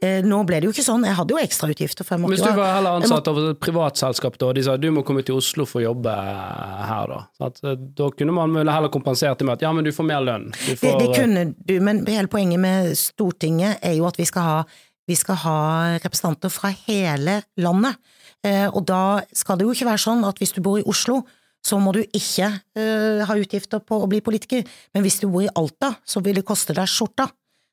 Eh, 0.00 0.22
nå 0.24 0.38
ble 0.48 0.62
det 0.62 0.70
jo 0.70 0.72
ikke 0.72 0.86
sånn, 0.86 1.04
jeg 1.04 1.18
hadde 1.18 1.36
jo 1.36 1.42
ekstra 1.42 1.68
utgifter. 1.74 2.08
For 2.08 2.24
Hvis 2.32 2.40
du 2.40 2.48
var 2.56 2.78
heller 2.78 2.96
ansatt 3.02 3.28
av 3.28 3.42
et 3.42 3.60
privatselskap 3.60 4.38
da, 4.40 4.48
og 4.48 4.56
de 4.56 4.64
sa 4.64 4.78
du 4.80 4.88
må 4.96 5.04
komme 5.04 5.20
til 5.20 5.36
Oslo 5.36 5.68
for 5.68 5.82
å 5.82 5.90
jobbe 5.90 6.14
her, 6.16 7.12
da. 7.12 7.20
At, 7.50 7.60
eh, 7.60 7.76
da 8.00 8.08
kunne 8.16 8.36
man 8.40 8.56
heller 8.56 8.88
kompensert 8.94 9.36
det 9.36 9.50
med 9.50 9.58
at 9.58 9.68
ja, 9.68 9.74
men 9.76 9.84
du 9.84 9.92
får 9.92 10.08
mer 10.08 10.24
lønn. 10.24 10.48
Du 10.56 10.72
Det, 10.72 10.94
det 11.04 11.12
kunne 11.12 11.44
du, 11.52 11.74
men 11.84 12.06
hele 12.08 12.32
poenget 12.32 12.62
med 12.64 12.94
Stortinget 12.96 13.84
er 13.84 13.98
jo 14.00 14.08
at 14.08 14.16
vi 14.16 14.24
skal 14.32 14.48
ha, 14.48 14.60
vi 15.04 15.16
skal 15.18 15.42
ha 15.44 15.58
representanter 16.00 16.48
fra 16.56 16.72
hele 16.86 17.42
landet. 17.60 18.00
Eh, 18.46 18.64
og 18.64 18.86
da 18.88 19.20
skal 19.36 19.60
det 19.60 19.68
jo 19.68 19.76
ikke 19.76 19.90
være 19.90 20.06
sånn 20.08 20.24
at 20.24 20.40
hvis 20.40 20.56
du 20.56 20.62
bor 20.64 20.80
i 20.80 20.88
Oslo, 20.88 21.26
så 21.64 21.78
må 21.82 21.92
du 21.96 22.00
ikke 22.04 22.48
uh, 22.48 23.24
ha 23.28 23.36
utgifter 23.38 23.82
på 23.84 23.98
å 24.02 24.08
bli 24.10 24.22
politiker. 24.24 24.64
Men 24.94 25.04
hvis 25.04 25.20
du 25.22 25.28
bor 25.28 25.44
i 25.44 25.52
Alta, 25.58 25.94
så 26.06 26.22
vil 26.24 26.40
det 26.40 26.46
koste 26.48 26.76
deg 26.76 26.90
skjorta. 26.90 27.28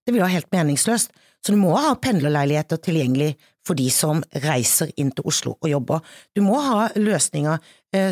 Det 0.05 0.13
vil 0.13 0.23
være 0.23 0.37
helt 0.37 0.51
meningsløst. 0.53 1.13
Så 1.45 1.53
du 1.53 1.59
må 1.61 1.75
ha 1.77 1.93
pendlerleiligheter 2.01 2.79
tilgjengelig 2.81 3.35
for 3.65 3.77
de 3.77 3.85
som 3.93 4.21
reiser 4.45 4.89
inn 5.01 5.11
til 5.13 5.27
Oslo 5.29 5.55
og 5.59 5.69
jobber. 5.69 6.01
Du 6.33 6.41
må 6.45 6.57
ha 6.61 6.87
løsninger 6.97 7.61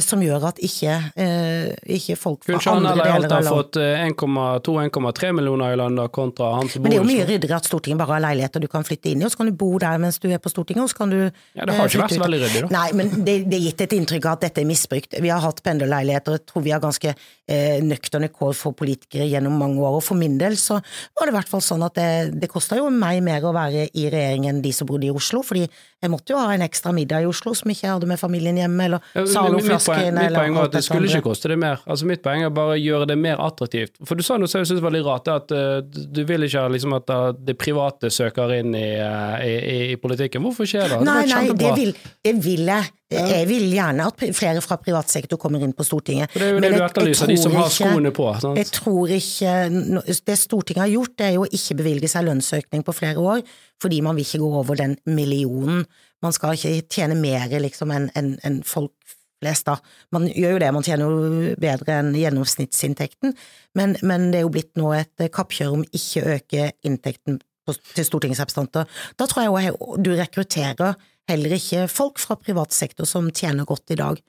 som 0.04 0.22
gjør 0.24 0.46
at 0.50 0.60
ikke, 0.64 0.94
eh, 1.20 1.72
ikke 1.98 2.16
folk 2.20 2.46
fra 2.46 2.60
Kunne 2.60 2.82
andre 2.82 2.94
deler 2.98 3.28
av 3.28 3.44
landet 3.44 3.50
fått 3.52 3.80
eh, 3.82 4.04
1,2-1,3 4.10 5.32
millioner 5.38 5.74
i 5.74 5.80
landet 5.80 6.12
kontra 6.16 6.52
han 6.58 6.70
som 6.72 6.84
Men 6.84 6.94
det 6.94 6.98
er 7.00 7.04
jo 7.04 7.10
mye 7.10 7.28
ryddigere 7.28 7.60
at 7.62 7.70
Stortinget 7.70 8.02
bare 8.02 8.18
har 8.18 8.24
leiligheter 8.26 8.64
du 8.64 8.68
kan 8.72 8.86
flytte 8.88 9.12
inn 9.12 9.24
i, 9.24 9.28
og 9.28 9.34
så 9.34 9.42
kan 9.42 9.52
du 9.52 9.56
bo 9.58 9.70
der 9.82 10.02
mens 10.02 10.20
du 10.24 10.28
er 10.30 10.42
på 10.44 10.52
Stortinget, 10.52 10.84
og 10.86 10.92
så 10.94 11.00
kan 11.02 11.14
du 11.14 11.20
Ja, 11.22 11.66
det 11.66 11.76
har 11.76 11.86
eh, 11.86 11.92
ikke 11.92 12.04
vært 12.04 12.16
så 12.16 12.24
veldig 12.24 12.42
ryddig, 12.44 12.64
da. 12.66 12.72
Nei, 12.76 12.86
men 13.00 13.14
det, 13.26 13.38
det 13.52 13.60
er 13.60 13.66
gitt 13.68 13.86
et 13.88 13.96
inntrykk 14.00 14.28
av 14.30 14.38
at 14.38 14.46
dette 14.48 14.64
er 14.64 14.70
misbrukt. 14.70 15.18
Vi 15.24 15.32
har 15.34 15.44
hatt 15.44 15.64
pendlerleiligheter, 15.66 16.38
jeg 16.40 16.46
tror 16.52 16.66
vi 16.68 16.76
har 16.76 16.84
ganske 16.84 17.14
eh, 17.14 17.80
nøkterne 17.86 18.30
kår 18.34 18.54
for 18.58 18.78
politikere 18.78 19.28
gjennom 19.32 19.58
mange 19.60 19.82
år, 19.84 20.00
og 20.00 20.06
for 20.06 20.20
min 20.20 20.38
del 20.42 20.58
så 20.62 20.80
var 20.80 21.28
det 21.28 21.34
i 21.34 21.38
hvert 21.40 21.52
fall 21.52 21.66
sånn 21.66 21.88
at 21.88 21.98
det, 22.00 22.10
det 22.42 22.52
kosta 22.52 22.78
jo 22.80 22.90
meg 22.94 23.24
mer 23.26 23.44
å 23.48 23.56
være 23.56 23.90
i 23.92 24.08
regjering 24.08 24.48
enn 24.52 24.64
de 24.64 24.74
som 24.76 24.90
bodde 24.90 25.10
i 25.10 25.14
Oslo, 25.14 25.44
fordi 25.46 25.66
jeg 26.04 26.12
måtte 26.12 26.34
jo 26.34 26.40
ha 26.42 26.52
en 26.54 26.66
ekstra 26.66 26.92
middag 26.96 27.24
i 27.24 27.30
Oslo 27.30 27.54
som 27.56 27.72
ikke 27.72 27.88
jeg 27.88 27.96
hadde 27.96 28.10
med 28.10 28.20
familien 28.20 28.58
hjemme, 28.60 28.90
eller 28.90 29.04
men 29.16 29.73
Mitt 29.74 29.88
poeng, 29.88 30.10
mitt 30.16 30.36
poeng 30.36 30.58
var 30.58 30.70
at 30.70 30.76
det 30.78 30.84
skulle 30.86 31.10
ikke 31.10 31.26
koste 31.30 31.52
det 31.52 31.58
mer. 31.62 31.84
Altså 31.90 32.08
Mitt 32.10 32.24
poeng 32.26 32.46
er 32.46 32.54
bare 32.54 32.76
å 32.78 32.80
gjøre 32.80 33.08
det 33.12 33.18
mer 33.20 33.42
attraktivt. 33.44 33.96
For 34.08 34.20
du 34.20 34.26
sa 34.26 34.38
noe 34.40 34.52
som 34.52 34.64
jeg 34.64 34.72
synes 34.72 34.84
var 34.86 34.96
litt 34.96 35.06
rart, 35.08 35.30
at 35.32 35.54
uh, 35.54 35.80
du 35.84 36.24
vil 36.30 36.48
ikke 36.48 36.66
liksom 36.76 36.98
at 36.98 37.14
uh, 37.14 37.30
det 37.34 37.58
private 37.60 38.12
søker 38.14 38.56
inn 38.60 38.76
i, 38.78 38.90
uh, 39.00 39.38
i, 39.44 39.54
i, 39.94 39.96
politikken. 40.02 40.44
Hvorfor 40.46 40.70
skjer 40.70 40.96
det? 40.96 41.00
Nei, 41.08 41.24
det 41.28 41.34
nei, 41.36 41.56
det 41.64 41.72
vil, 41.80 41.96
det 42.26 42.36
vil 42.44 42.70
jeg. 42.74 42.92
Jeg 43.14 43.46
vil 43.46 43.68
gjerne 43.76 44.08
at 44.10 44.24
flere 44.34 44.62
fra 44.66 44.80
privat 44.82 45.12
sektor 45.12 45.38
kommer 45.42 45.62
inn 45.62 45.76
på 45.78 45.86
Stortinget. 45.86 46.32
For 46.34 46.42
det 46.42 46.48
er 46.48 46.56
jo 46.56 46.62
Men 46.62 46.66
det 46.66 46.80
du 46.80 46.86
etterlyser, 46.88 47.30
de 47.30 47.36
som 47.38 47.58
har 47.60 47.70
skoene 47.74 48.14
på. 48.16 48.30
Sant? 48.42 48.58
Jeg 48.58 48.72
tror 48.74 49.14
ikke 49.14 50.16
Det 50.30 50.38
Stortinget 50.40 50.86
har 50.86 50.94
gjort, 50.96 51.14
det 51.20 51.28
er 51.28 51.36
jo 51.38 51.44
å 51.46 51.52
ikke 51.60 51.78
bevilge 51.84 52.10
seg 52.10 52.26
lønnsøkning 52.30 52.86
på 52.88 52.96
flere 52.96 53.22
år, 53.22 53.44
fordi 53.84 54.02
man 54.06 54.18
vil 54.18 54.26
ikke 54.26 54.42
gå 54.42 54.50
over 54.64 54.80
den 54.80 54.98
millionen. 55.06 55.86
Man 56.24 56.36
skal 56.36 56.58
ikke 56.58 56.88
tjene 56.90 57.20
mer 57.20 57.52
liksom 57.62 57.92
enn 57.94 58.10
en, 58.18 58.34
enn 58.48 58.62
folk 58.68 58.96
flest, 59.44 59.68
da. 59.70 59.78
Man 60.16 60.26
gjør 60.32 60.56
jo 60.56 60.62
det, 60.64 60.74
man 60.74 60.86
tjener 60.88 61.12
jo 61.14 61.56
bedre 61.62 62.00
enn 62.02 62.14
gjennomsnittsinntekten, 62.18 63.36
men, 63.78 63.98
men 64.02 64.30
det 64.34 64.42
er 64.42 64.48
jo 64.48 64.54
blitt 64.56 64.74
nå 64.80 64.94
et 64.98 65.28
kappkjør 65.36 65.78
om 65.78 65.88
ikke 65.92 66.24
å 66.24 66.38
øke 66.38 66.70
inntekten 66.88 67.42
til 67.68 68.08
stortingsrepresentanter. 68.08 68.90
Da 69.20 69.28
tror 69.30 69.46
jeg 69.46 69.72
jo 69.72 69.98
du 70.04 70.14
rekrutterer 70.18 70.98
heller 71.32 71.56
ikke 71.56 71.88
folk 71.92 72.20
fra 72.20 72.36
privat 72.40 72.76
sektor 72.76 73.08
som 73.08 73.30
tjener 73.32 73.68
godt 73.68 73.94
i 73.96 74.00
dag. 74.00 74.20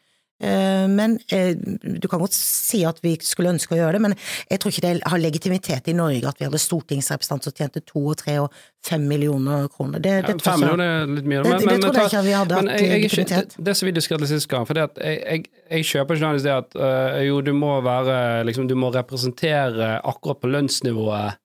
Eh, 0.42 0.88
Men 0.90 1.18
eh, 1.30 1.54
du 2.00 2.08
kan 2.10 2.18
godt 2.20 2.34
si 2.34 2.82
at 2.84 2.98
vi 3.04 3.14
skulle 3.22 3.52
ønske 3.54 3.74
å 3.74 3.78
gjøre 3.78 3.92
det, 3.96 4.00
men 4.02 4.14
jeg 4.50 4.58
tror 4.60 4.72
ikke 4.74 4.82
det 4.82 5.02
har 5.06 5.18
legitimitet 5.22 5.86
i 5.88 5.94
Norge 5.94 6.26
at 6.28 6.40
vi 6.40 6.44
hadde 6.48 6.58
stortingsrepresentanter 6.58 7.50
som 7.52 7.54
tjente 7.54 7.80
to 7.86 8.02
og 8.10 8.16
tre 8.18 8.34
og 8.42 8.50
fem 8.84 9.06
millioner 9.08 9.68
kroner. 9.72 10.02
Det, 10.02 10.14
det 10.26 10.34
Ja, 10.34 10.42
Fem 10.50 10.60
millioner 10.60 11.04
er 11.04 11.06
litt 11.06 11.24
mye. 11.30 11.42
Det- 11.44 11.60
det 11.68 11.80
tror 11.84 12.00
jeg 12.02 12.10
ikke 12.10 12.24
vi 12.26 12.34
hadde 12.34 12.54
men 12.58 12.68
hatt 12.68 12.80
legitimitet. 12.82 13.54
det, 13.56 13.64
det 13.64 13.76
som 13.76 13.86
vi 13.86 13.92
diskuterte 13.92 14.26
sist 14.28 14.48
gang, 14.50 14.66
for 14.66 14.74
det 14.74 14.82
at 14.90 14.98
jeg, 15.04 15.22
jeg, 15.22 15.44
jeg 15.70 15.84
kjøper 15.92 16.18
ikke 16.18 16.42
det 16.42 16.56
at 16.58 16.76
øh, 16.76 17.20
jo, 17.28 17.40
du 17.40 17.52
må 17.54 17.80
være 17.80 18.44
liksom, 18.44 18.66
Du 18.68 18.74
må 18.74 18.90
representere 18.94 20.00
akkurat 20.04 20.40
på 20.42 20.50
lønnsnivået 20.50 21.38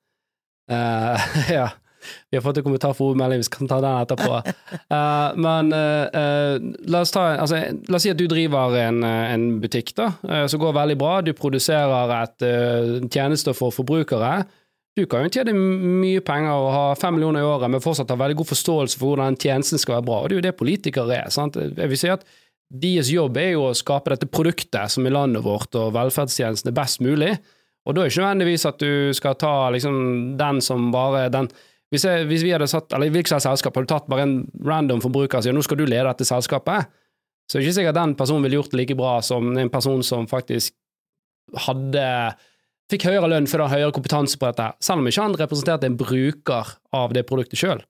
Uh, 0.69 1.17
Ja. 1.49 1.69
Vi 2.29 2.37
har 2.37 2.45
fått 2.45 2.61
en 2.61 2.67
kommentar 2.67 2.93
fra 2.97 3.09
ordmelding, 3.11 3.41
vi 3.43 3.47
skal 3.49 3.69
ta 3.71 3.79
den 3.83 4.03
etterpå. 4.03 4.39
Uh, 4.91 5.37
men 5.45 5.73
uh, 5.73 6.55
la, 6.89 7.03
oss 7.03 7.15
ta, 7.15 7.25
altså, 7.41 7.63
la 7.89 7.99
oss 7.99 8.07
si 8.07 8.13
at 8.13 8.19
du 8.19 8.27
driver 8.31 8.77
en, 8.81 9.03
en 9.03 9.49
butikk 9.63 9.93
da, 9.97 10.11
som 10.49 10.61
går 10.61 10.77
veldig 10.77 10.97
bra. 10.99 11.19
Du 11.25 11.33
produserer 11.37 12.15
et 12.21 12.49
tjeneste 13.13 13.55
for 13.57 13.75
forbrukere. 13.75 14.39
Du 14.99 15.05
kan 15.07 15.23
jo 15.23 15.31
tjene 15.31 15.53
mye 15.55 16.21
penger 16.25 16.51
og 16.59 16.69
ha 16.73 16.83
fem 16.99 17.15
millioner 17.15 17.43
i 17.43 17.47
året, 17.47 17.71
men 17.71 17.83
fortsatt 17.83 18.09
ha 18.11 18.17
veldig 18.19 18.39
god 18.41 18.49
forståelse 18.49 18.99
for 18.99 19.13
hvordan 19.13 19.37
tjenesten 19.39 19.81
skal 19.81 19.99
være 19.99 20.07
bra. 20.09 20.19
Og 20.21 20.29
det 20.29 20.35
er 20.35 20.39
jo 20.39 20.45
det 20.49 20.59
politikere 20.59 21.19
er. 21.21 21.29
sant? 21.33 21.55
Jeg 21.59 21.91
vil 21.91 22.01
si 22.01 22.11
at 22.11 22.25
deres 22.69 23.09
jobb 23.13 23.37
er 23.41 23.53
jo 23.53 23.69
å 23.69 23.77
skape 23.77 24.13
dette 24.13 24.29
produktet 24.29 24.93
som 24.93 25.07
er 25.07 25.15
landet 25.15 25.45
vårt 25.45 25.77
og 25.79 25.93
velferdstjenestene 25.95 26.75
best 26.75 27.01
mulig. 27.05 27.37
Og 27.87 27.95
da 27.95 28.03
er 28.03 28.09
det 28.09 28.13
ikke 28.13 28.25
nødvendigvis 28.25 28.67
at 28.69 28.83
du 28.83 29.15
skal 29.17 29.37
ta 29.39 29.53
liksom 29.73 29.95
den 30.37 30.59
som 30.61 30.89
bare 30.93 31.29
den 31.33 31.49
hvis, 31.89 32.05
jeg, 32.05 32.25
hvis 32.29 32.45
vi 32.45 32.53
hadde 32.53 32.67
satt, 32.69 32.93
eller 32.93 33.09
hvilket 33.13 33.33
som 33.33 33.41
selskap, 33.43 33.77
hadde 33.77 33.89
tatt 33.89 34.09
bare 34.11 34.25
en 34.27 34.35
random 34.65 35.01
forbruker 35.03 35.39
og 35.39 35.45
sier 35.45 35.55
nå 35.55 35.63
skal 35.65 35.79
du 35.79 35.87
lede 35.87 36.05
dette 36.05 36.27
selskapet, 36.27 36.91
så 37.49 37.57
er 37.57 37.63
det 37.63 37.69
ikke 37.69 37.79
sikkert 37.79 37.97
den 37.97 38.13
personen 38.17 38.45
ville 38.45 38.59
gjort 38.59 38.73
det 38.73 38.83
like 38.83 38.97
bra 38.97 39.15
som 39.25 39.55
en 39.57 39.71
person 39.73 40.03
som 40.05 40.27
faktisk 40.29 40.75
hadde 41.65 42.05
fikk 42.89 43.07
høyere 43.09 43.29
lønn 43.31 43.47
fordi 43.49 43.65
han 43.65 43.71
har 43.71 43.81
høyere 43.81 43.95
kompetanse 43.95 44.37
på 44.37 44.49
dette, 44.49 44.67
selv 44.85 45.01
om 45.01 45.09
ikke 45.09 45.25
han 45.25 45.37
representerte 45.37 45.89
en 45.89 45.97
bruker 45.97 46.75
av 46.95 47.15
det 47.17 47.25
produktet 47.29 47.61
sjøl. 47.61 47.81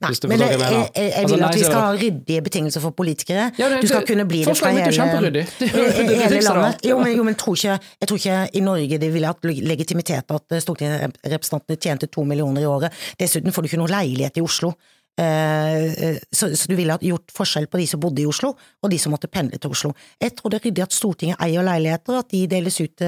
Nei, 0.00 0.10
men 0.28 0.40
jeg, 0.40 0.50
jeg 0.50 0.60
jeg, 0.60 0.90
jeg, 0.96 1.12
Altså, 1.20 1.34
vil 1.34 1.40
nei, 1.42 1.48
at 1.48 1.54
vi 1.58 1.64
skal 1.64 1.80
ha 1.80 1.92
ryddige 1.96 2.42
betingelser 2.48 2.80
for 2.84 2.90
politikere. 2.96 3.46
Ja, 3.58 3.68
det- 3.68 3.80
du 3.82 3.86
skal 3.90 4.00
det- 4.00 4.08
kunne 4.08 4.24
bli 4.28 4.42
det 4.44 4.56
fra 4.56 4.70
hele. 4.72 5.30
Det 5.58 5.70
jo- 5.72 5.84
i- 5.84 6.06
det 6.06 6.08
det 6.08 6.18
hele 6.22 6.40
landet. 6.42 6.84
Jo, 6.84 6.98
men, 7.00 7.16
jo, 7.16 7.22
men 7.24 7.34
tror 7.34 7.54
ikke, 7.56 7.78
jeg 8.00 8.08
tror 8.08 8.16
ikke 8.18 8.38
i 8.54 8.60
Norge 8.60 8.98
det 8.98 9.12
ville 9.12 9.26
hatt 9.26 9.42
legitimitet 9.44 10.30
at 10.30 10.52
eh, 10.52 10.60
stortingsrepresentantene 10.60 11.76
tjente 11.80 12.06
to 12.12 12.24
millioner 12.24 12.62
i 12.62 12.68
året. 12.68 12.92
Dessuten 13.18 13.52
får 13.52 13.62
du 13.62 13.68
ikke 13.70 13.78
noe 13.82 13.92
leilighet 13.92 14.36
i 14.38 14.44
Oslo. 14.44 14.72
Eh, 15.18 15.84
eh, 16.06 16.18
Så, 16.32 16.50
så 16.56 16.68
du 16.68 16.74
ville 16.76 16.92
ha 16.92 16.98
gjort 17.00 17.32
forskjell 17.32 17.66
på 17.72 17.78
de 17.80 17.86
som 17.88 18.00
bodde 18.00 18.20
i 18.20 18.26
Oslo, 18.28 18.50
og 18.82 18.90
de 18.92 18.98
som 19.00 19.12
måtte 19.14 19.30
pendle 19.32 19.56
til 19.58 19.70
Oslo. 19.72 19.92
Jeg 20.20 20.34
tror 20.36 20.50
det 20.52 20.60
er 20.60 20.68
ryddig 20.68 20.82
at 20.84 20.92
Stortinget 20.92 21.40
eier 21.40 21.64
leiligheter, 21.64 22.18
at 22.20 22.28
de 22.34 22.46
deles 22.46 22.80
ut 22.80 23.00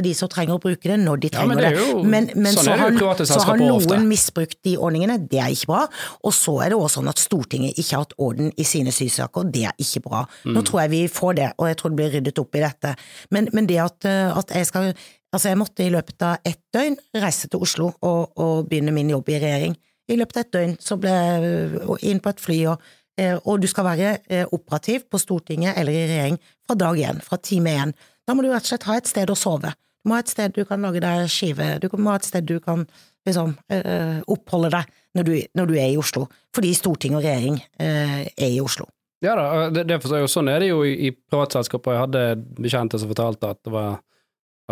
til 0.00 0.06
de 0.08 0.14
som 0.16 0.30
trenger 0.32 0.56
å 0.56 0.62
bruke 0.62 0.82
det, 0.90 0.96
når 1.00 1.20
de 1.22 1.30
Ja, 1.32 1.44
men 1.46 1.58
trenger 1.60 1.76
det 1.76 1.86
jo- 1.92 2.02
Men, 2.02 2.30
men 2.34 2.52
sånn 2.54 2.64
så, 2.64 2.72
det 2.72 2.80
har, 2.80 2.92
i 3.20 3.26
så 3.28 3.40
har 3.44 3.56
noen 3.60 3.76
ofte. 3.76 4.00
misbrukt 4.08 4.58
de 4.64 4.76
ordningene, 4.76 5.18
det 5.28 5.38
er 5.38 5.52
ikke 5.54 5.66
bra. 5.70 5.82
Og 6.24 6.32
så 6.32 6.56
er 6.64 6.70
det 6.72 6.78
også 6.80 7.00
sånn 7.00 7.08
at 7.12 7.18
Stortinget 7.22 7.78
ikke 7.78 7.92
har 7.96 8.04
hatt 8.06 8.14
orden 8.18 8.52
i 8.56 8.64
sine 8.64 8.90
sysaker, 8.90 9.44
det 9.52 9.64
er 9.68 9.74
ikke 9.78 10.02
bra. 10.08 10.24
Mm. 10.44 10.54
Nå 10.56 10.64
tror 10.64 10.80
jeg 10.82 10.90
vi 10.90 11.02
får 11.08 11.34
det, 11.36 11.52
og 11.58 11.68
jeg 11.68 11.76
tror 11.76 11.90
det 11.90 11.96
blir 12.00 12.10
ryddet 12.16 12.38
opp 12.42 12.54
i 12.56 12.60
dette. 12.64 12.96
Men, 13.30 13.48
men 13.52 13.66
det 13.66 13.78
at, 13.78 14.04
eh, 14.04 14.36
at 14.36 14.48
jeg 14.50 14.66
skal 14.66 14.94
Altså, 15.30 15.46
jeg 15.52 15.58
måtte 15.60 15.84
i 15.86 15.90
løpet 15.94 16.22
av 16.26 16.38
ett 16.44 16.58
døgn 16.74 16.96
reise 17.14 17.46
til 17.46 17.60
Oslo 17.62 17.92
og, 18.02 18.32
og 18.36 18.64
begynne 18.68 18.90
min 18.90 19.12
jobb 19.12 19.28
i 19.30 19.36
regjering. 19.38 19.76
I 20.10 20.16
løpet 20.18 20.36
av 20.36 20.40
et 20.42 20.50
døgn 20.56 20.72
så 20.82 20.96
ble 20.98 21.12
jeg 21.14 22.00
inn 22.10 22.18
på 22.18 22.32
et 22.32 22.40
fly, 22.42 22.56
og, 22.72 22.80
eh, 23.16 23.36
og 23.46 23.60
du 23.62 23.68
skal 23.70 23.86
være 23.86 24.08
eh, 24.28 24.44
operativ 24.50 25.04
på 25.06 25.20
Stortinget 25.22 25.78
eller 25.78 25.92
i 25.94 26.02
regjering 26.10 26.38
fra 26.66 26.74
dag 26.82 26.98
én, 26.98 27.22
fra 27.22 27.38
time 27.38 27.70
én. 27.70 27.94
Da 28.26 28.34
må 28.34 28.42
du 28.42 28.50
rett 28.50 28.66
og 28.66 28.72
slett 28.72 28.88
ha 28.90 28.96
et 28.98 29.06
sted 29.06 29.30
å 29.30 29.38
sove. 29.38 29.70
Du 30.00 30.10
må 30.10 30.16
ha 30.16 30.24
et 30.24 30.32
sted 30.32 30.54
du 30.56 30.62
kan 30.64 30.80
lage 30.80 31.02
deg 31.04 31.26
skive, 31.28 31.74
du 31.82 31.88
må 31.98 32.14
ha 32.14 32.20
et 32.20 32.28
sted 32.28 32.46
du 32.48 32.56
kan 32.64 32.86
liksom 33.28 33.52
eh, 33.72 34.20
oppholde 34.32 34.70
deg 34.72 34.94
når 35.18 35.26
du, 35.26 35.34
når 35.58 35.68
du 35.68 35.74
er 35.76 35.90
i 35.92 35.98
Oslo. 36.00 36.24
Fordi 36.56 36.72
storting 36.76 37.18
og 37.18 37.24
regjering 37.24 37.58
eh, 37.82 38.22
er 38.30 38.48
i 38.48 38.62
Oslo. 38.62 38.88
Ja 39.20 39.34
da, 39.36 39.68
det, 39.68 39.84
det 39.90 39.98
forstår 40.00 40.22
jo. 40.22 40.30
Sånn 40.32 40.48
er 40.48 40.62
det 40.62 40.70
jo 40.70 40.80
i, 40.88 40.94
i 41.08 41.12
privatselskaper. 41.12 41.92
Jeg 41.92 42.04
hadde 42.06 42.22
bekjente 42.56 43.00
som 43.00 43.10
fortalte 43.10 43.52
at 43.52 43.60
det 43.66 43.74
var 43.74 43.98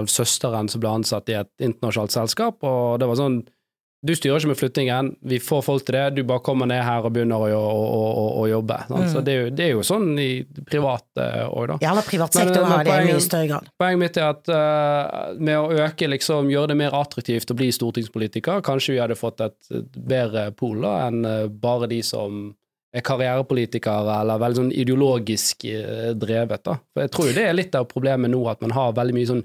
søsteren 0.08 0.70
som 0.70 0.80
ble 0.80 0.94
ansatt 1.00 1.28
i 1.28 1.36
et 1.36 1.50
internasjonalt 1.64 2.14
selskap, 2.14 2.62
og 2.64 3.00
det 3.02 3.08
var 3.10 3.18
sånn 3.18 3.40
du 4.06 4.12
styrer 4.14 4.38
ikke 4.38 4.52
med 4.52 4.58
flyttingen, 4.60 5.08
vi 5.26 5.40
får 5.42 5.64
folk 5.66 5.86
til 5.86 5.96
det, 5.96 6.04
du 6.18 6.20
bare 6.26 6.42
kommer 6.46 6.68
ned 6.70 6.84
her 6.86 7.06
og 7.06 7.14
begynner 7.16 7.42
å, 7.42 7.48
å, 7.58 8.02
å, 8.06 8.26
å 8.42 8.44
jobbe. 8.46 8.76
Mm. 8.92 9.08
Så 9.10 9.22
det 9.26 9.32
er, 9.32 9.40
jo, 9.40 9.48
det 9.58 9.64
er 9.64 9.72
jo 9.72 9.82
sånn 9.86 10.12
i 10.22 10.28
privat 10.68 11.18
òg, 11.18 11.64
da. 11.72 11.78
Ja, 11.82 11.90
eller 11.90 12.06
privat 12.06 12.38
sektor 12.38 12.68
har 12.70 12.86
det 12.86 12.94
i 12.94 13.08
mye 13.08 13.24
større 13.24 13.50
grad. 13.50 13.72
Poenget 13.80 14.02
mitt 14.04 14.20
er 14.20 14.28
at 14.30 14.52
uh, 14.54 15.34
med 15.34 15.58
å 15.58 15.82
øke, 15.88 16.10
liksom, 16.14 16.52
gjøre 16.52 16.72
det 16.72 16.78
mer 16.78 16.94
attraktivt 16.94 17.50
å 17.50 17.58
bli 17.58 17.72
stortingspolitiker, 17.74 18.62
kanskje 18.66 18.94
vi 18.94 19.02
hadde 19.02 19.18
fått 19.18 19.42
et 19.42 19.74
bedre 19.98 20.48
pol 20.54 20.78
da, 20.84 20.94
enn 21.08 21.26
eh, 21.26 21.44
bare 21.50 21.90
de 21.90 21.98
som 22.06 22.48
er 22.94 23.04
karrierepolitikere 23.04 24.20
eller 24.22 24.40
veldig 24.40 24.62
sånn 24.62 24.72
ideologisk 24.72 25.66
eh, 25.68 26.10
drevet. 26.16 26.64
da. 26.64 26.78
For 26.94 27.04
Jeg 27.04 27.14
tror 27.14 27.30
jo 27.30 27.36
det 27.36 27.46
er 27.48 27.56
litt 27.56 27.76
av 27.76 27.88
problemet 27.90 28.32
nå, 28.32 28.40
at 28.50 28.62
man 28.64 28.74
har 28.76 28.96
veldig 28.96 29.16
mye 29.16 29.30
sånn 29.32 29.44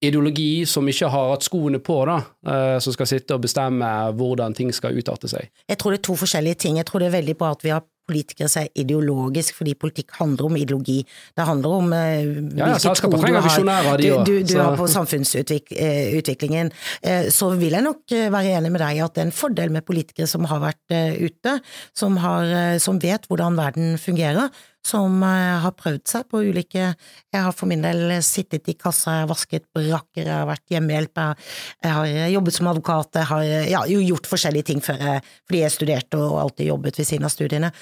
ideologi 0.00 0.64
som 0.66 0.88
ikke 0.88 1.10
har 1.12 1.30
hatt 1.34 1.44
skoene 1.44 1.80
på, 1.84 2.00
da, 2.08 2.18
eh, 2.48 2.78
som 2.80 2.94
skal 2.96 3.08
sitte 3.10 3.36
og 3.36 3.44
bestemme 3.44 3.86
hvordan 4.16 4.56
ting 4.56 4.72
skal 4.72 4.96
utarte 4.96 5.28
seg. 5.30 5.50
Jeg 5.68 5.80
tror 5.80 5.94
det 5.94 6.00
er 6.00 6.08
to 6.08 6.20
forskjellige 6.20 6.60
ting. 6.66 6.80
Jeg 6.80 6.88
tror 6.88 7.02
det 7.02 7.10
er 7.10 7.18
veldig 7.20 7.36
bra 7.40 7.52
at 7.56 7.64
vi 7.66 7.74
har 7.74 7.84
politikere 8.10 8.48
som 8.50 8.64
er 8.64 8.80
ideologisk, 8.82 9.54
fordi 9.54 9.76
politikk 9.78 10.16
handler 10.18 10.48
om 10.48 10.56
ideologi. 10.58 10.96
Det 11.36 11.44
handler 11.46 11.76
om 11.76 11.92
eh, 11.94 12.24
Ja, 12.58 12.72
ja, 12.72 12.78
hvilke 12.80 12.96
tro 12.96 13.20
du 13.20 13.68
har. 13.70 14.00
du, 14.00 14.08
du, 14.26 14.32
du 14.42 14.56
har 14.58 14.74
på 14.80 14.88
samfunnsutviklingen. 14.90 16.72
Eh, 17.02 17.28
så 17.30 17.52
vil 17.60 17.76
jeg 17.76 17.86
nok 17.86 18.16
være 18.34 18.56
enig 18.56 18.72
med 18.72 18.82
deg 18.82 19.04
at 19.04 19.14
det 19.14 19.22
er 19.22 19.28
en 19.28 19.36
fordel 19.36 19.70
med 19.76 19.86
politikere 19.86 20.26
som 20.26 20.48
har 20.50 20.64
vært 20.64 20.96
ute, 21.20 21.58
som, 21.94 22.16
har, 22.24 22.80
som 22.82 22.98
vet 22.98 23.28
hvordan 23.30 23.60
verden 23.60 23.94
fungerer, 24.00 24.48
som 24.86 25.22
eh, 25.22 25.56
har 25.62 25.74
prøvd 25.76 26.02
seg 26.08 26.28
på 26.30 26.42
ulike 26.50 26.82
Jeg 26.90 27.42
har 27.44 27.52
for 27.56 27.68
min 27.70 27.82
del 27.84 28.16
sittet 28.24 28.68
i 28.72 28.76
kassa, 28.78 29.18
jeg 29.18 29.24
har 29.24 29.30
vasket 29.30 29.66
brakker, 29.76 30.24
jeg 30.24 30.32
har 30.32 30.48
vært 30.48 30.72
hjemmehjelp, 30.72 31.20
jeg, 31.20 31.92
har 31.96 32.08
eh, 32.08 32.30
jobbet 32.34 32.56
som 32.56 32.70
advokat, 32.72 33.20
jeg 33.20 33.30
har 33.30 33.44
eh, 33.46 33.68
ja, 33.72 33.82
gjort 34.10 34.30
forskjellige 34.30 34.70
ting 34.72 34.84
før 34.84 35.04
jeg, 35.06 35.26
fordi 35.48 35.62
jeg 35.64 35.74
studerte 35.76 36.20
og 36.20 36.38
alltid 36.44 36.70
jobbet 36.72 37.00
ved 37.00 37.10
siden 37.10 37.28
av 37.28 37.34
studiene. 37.34 37.72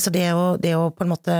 Så 0.00 0.12
det 0.14 0.26
å, 0.36 0.44
det 0.60 0.74
å 0.78 0.90
på 0.94 1.04
en 1.04 1.10
måte 1.10 1.34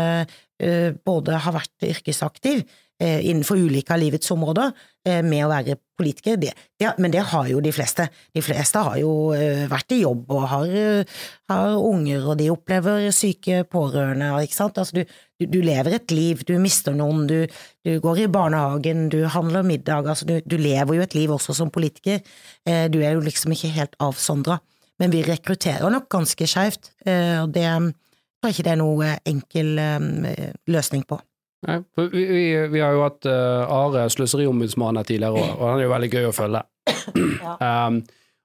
både 1.04 1.38
ha 1.42 1.52
vært 1.54 1.86
yrkesaktiv, 1.86 2.62
innenfor 3.02 3.58
ulike 3.58 3.90
av 3.90 3.98
livets 3.98 4.30
områder 4.30 4.70
eh, 5.06 5.22
med 5.26 5.44
å 5.44 5.50
være 5.50 5.76
politiker. 5.98 6.36
Det, 6.40 6.52
det, 6.80 6.92
men 7.02 7.12
det 7.14 7.22
har 7.30 7.48
jo 7.50 7.60
de 7.62 7.72
fleste. 7.74 8.06
De 8.34 8.42
fleste 8.44 8.82
har 8.86 8.96
jo 9.00 9.32
eh, 9.36 9.64
vært 9.70 9.94
i 9.94 10.00
jobb 10.02 10.30
og 10.34 10.46
har, 10.50 10.74
eh, 10.74 11.16
har, 11.50 11.74
unger, 11.78 12.26
og 12.30 12.38
de 12.40 12.50
opplever 12.52 13.08
syke 13.14 13.62
pårørende. 13.70 14.30
Ikke 14.44 14.58
sant? 14.58 14.78
Altså, 14.80 15.00
du, 15.00 15.16
du, 15.40 15.48
du, 15.56 15.60
lever 15.64 15.98
et 15.98 16.14
liv, 16.14 16.44
du 16.46 16.54
mister 16.62 16.96
noen, 16.96 17.26
du, 17.30 17.44
du 17.86 17.96
går 18.04 18.24
i 18.24 18.30
barnehagen, 18.30 19.08
du 19.12 19.24
handler 19.30 19.66
middag. 19.66 20.08
Altså, 20.14 20.28
du, 20.28 20.56
lever 20.58 20.98
jo 20.98 21.04
et 21.04 21.18
liv 21.18 21.34
også 21.34 21.56
som 21.56 21.74
politiker. 21.74 22.22
Eh, 22.66 22.86
du 22.92 23.00
er 23.02 23.14
jo 23.14 23.24
liksom 23.24 23.54
ikke 23.54 23.74
helt 23.74 23.98
avsondra. 24.02 24.60
Men 25.02 25.10
vi 25.10 25.24
rekrutterer 25.26 25.90
nok 25.90 26.06
ganske 26.06 26.46
skeivt, 26.46 26.92
og 27.02 27.48
det 27.50 27.64
tror 27.66 28.46
jeg 28.46 28.54
ikke 28.54 28.66
det 28.68 28.72
er 28.76 28.78
noe 28.78 29.08
enkel 29.26 29.72
løsning 30.70 31.02
på. 31.10 31.18
Nei, 31.64 31.78
vi, 31.96 32.08
vi, 32.12 32.42
vi, 32.72 32.82
har 32.82 32.92
jo 32.92 33.04
hatt 33.06 33.28
uh, 33.30 33.72
Are, 33.72 34.04
sløseriombudsmann, 34.12 34.98
her 35.00 35.08
tidligere 35.08 35.40
òg, 35.40 35.54
og 35.56 35.64
han 35.70 35.80
er 35.80 35.86
jo 35.86 35.94
veldig 35.94 36.10
gøy 36.12 36.28
å 36.28 36.36
følge. 36.36 36.66
Ja. 37.14 37.56
Um, 37.64 37.98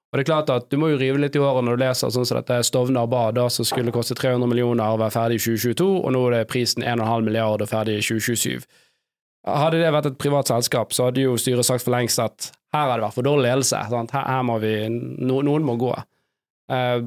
og 0.09 0.17
det 0.17 0.23
er 0.23 0.27
klart 0.27 0.49
at 0.49 0.69
Du 0.71 0.77
må 0.81 0.89
jo 0.89 0.97
rive 0.97 1.19
litt 1.21 1.35
i 1.37 1.41
håret 1.41 1.65
når 1.65 1.77
du 1.77 1.83
leser 1.83 2.11
sånn 2.13 2.25
som 2.25 2.39
dette 2.39 2.59
Stovner 2.65 3.07
bad, 3.09 3.35
da, 3.37 3.45
som 3.53 3.65
skulle 3.67 3.93
koste 3.93 4.17
300 4.17 4.49
millioner 4.49 4.93
og 4.93 5.01
være 5.03 5.13
ferdig 5.13 5.39
i 5.39 5.43
2022, 5.43 5.87
og 5.99 6.13
nå 6.15 6.21
er 6.27 6.35
det 6.35 6.49
prisen 6.49 6.85
1,5 6.85 7.27
milliard 7.27 7.61
og 7.61 7.69
ferdig 7.69 7.99
i 7.99 8.05
2027. 8.05 8.65
Hadde 9.49 9.81
det 9.81 9.91
vært 9.93 10.09
et 10.09 10.17
privat 10.21 10.49
selskap, 10.49 10.93
så 10.93 11.07
hadde 11.07 11.23
jo 11.23 11.37
styret 11.39 11.67
sagt 11.67 11.85
for 11.85 11.93
lengst 11.93 12.21
at 12.21 12.49
her 12.73 12.89
har 12.89 12.97
det 12.97 13.05
vært 13.05 13.17
for 13.17 13.25
dårlig 13.25 13.47
ledelse. 13.47 13.83
Her, 13.89 14.09
her, 14.17 14.41
må 14.45 14.57
vi, 14.61 14.73
no, 14.89 15.39
Noen 15.45 15.65
må 15.65 15.77
gå. 15.79 15.93
Uh, 16.69 17.05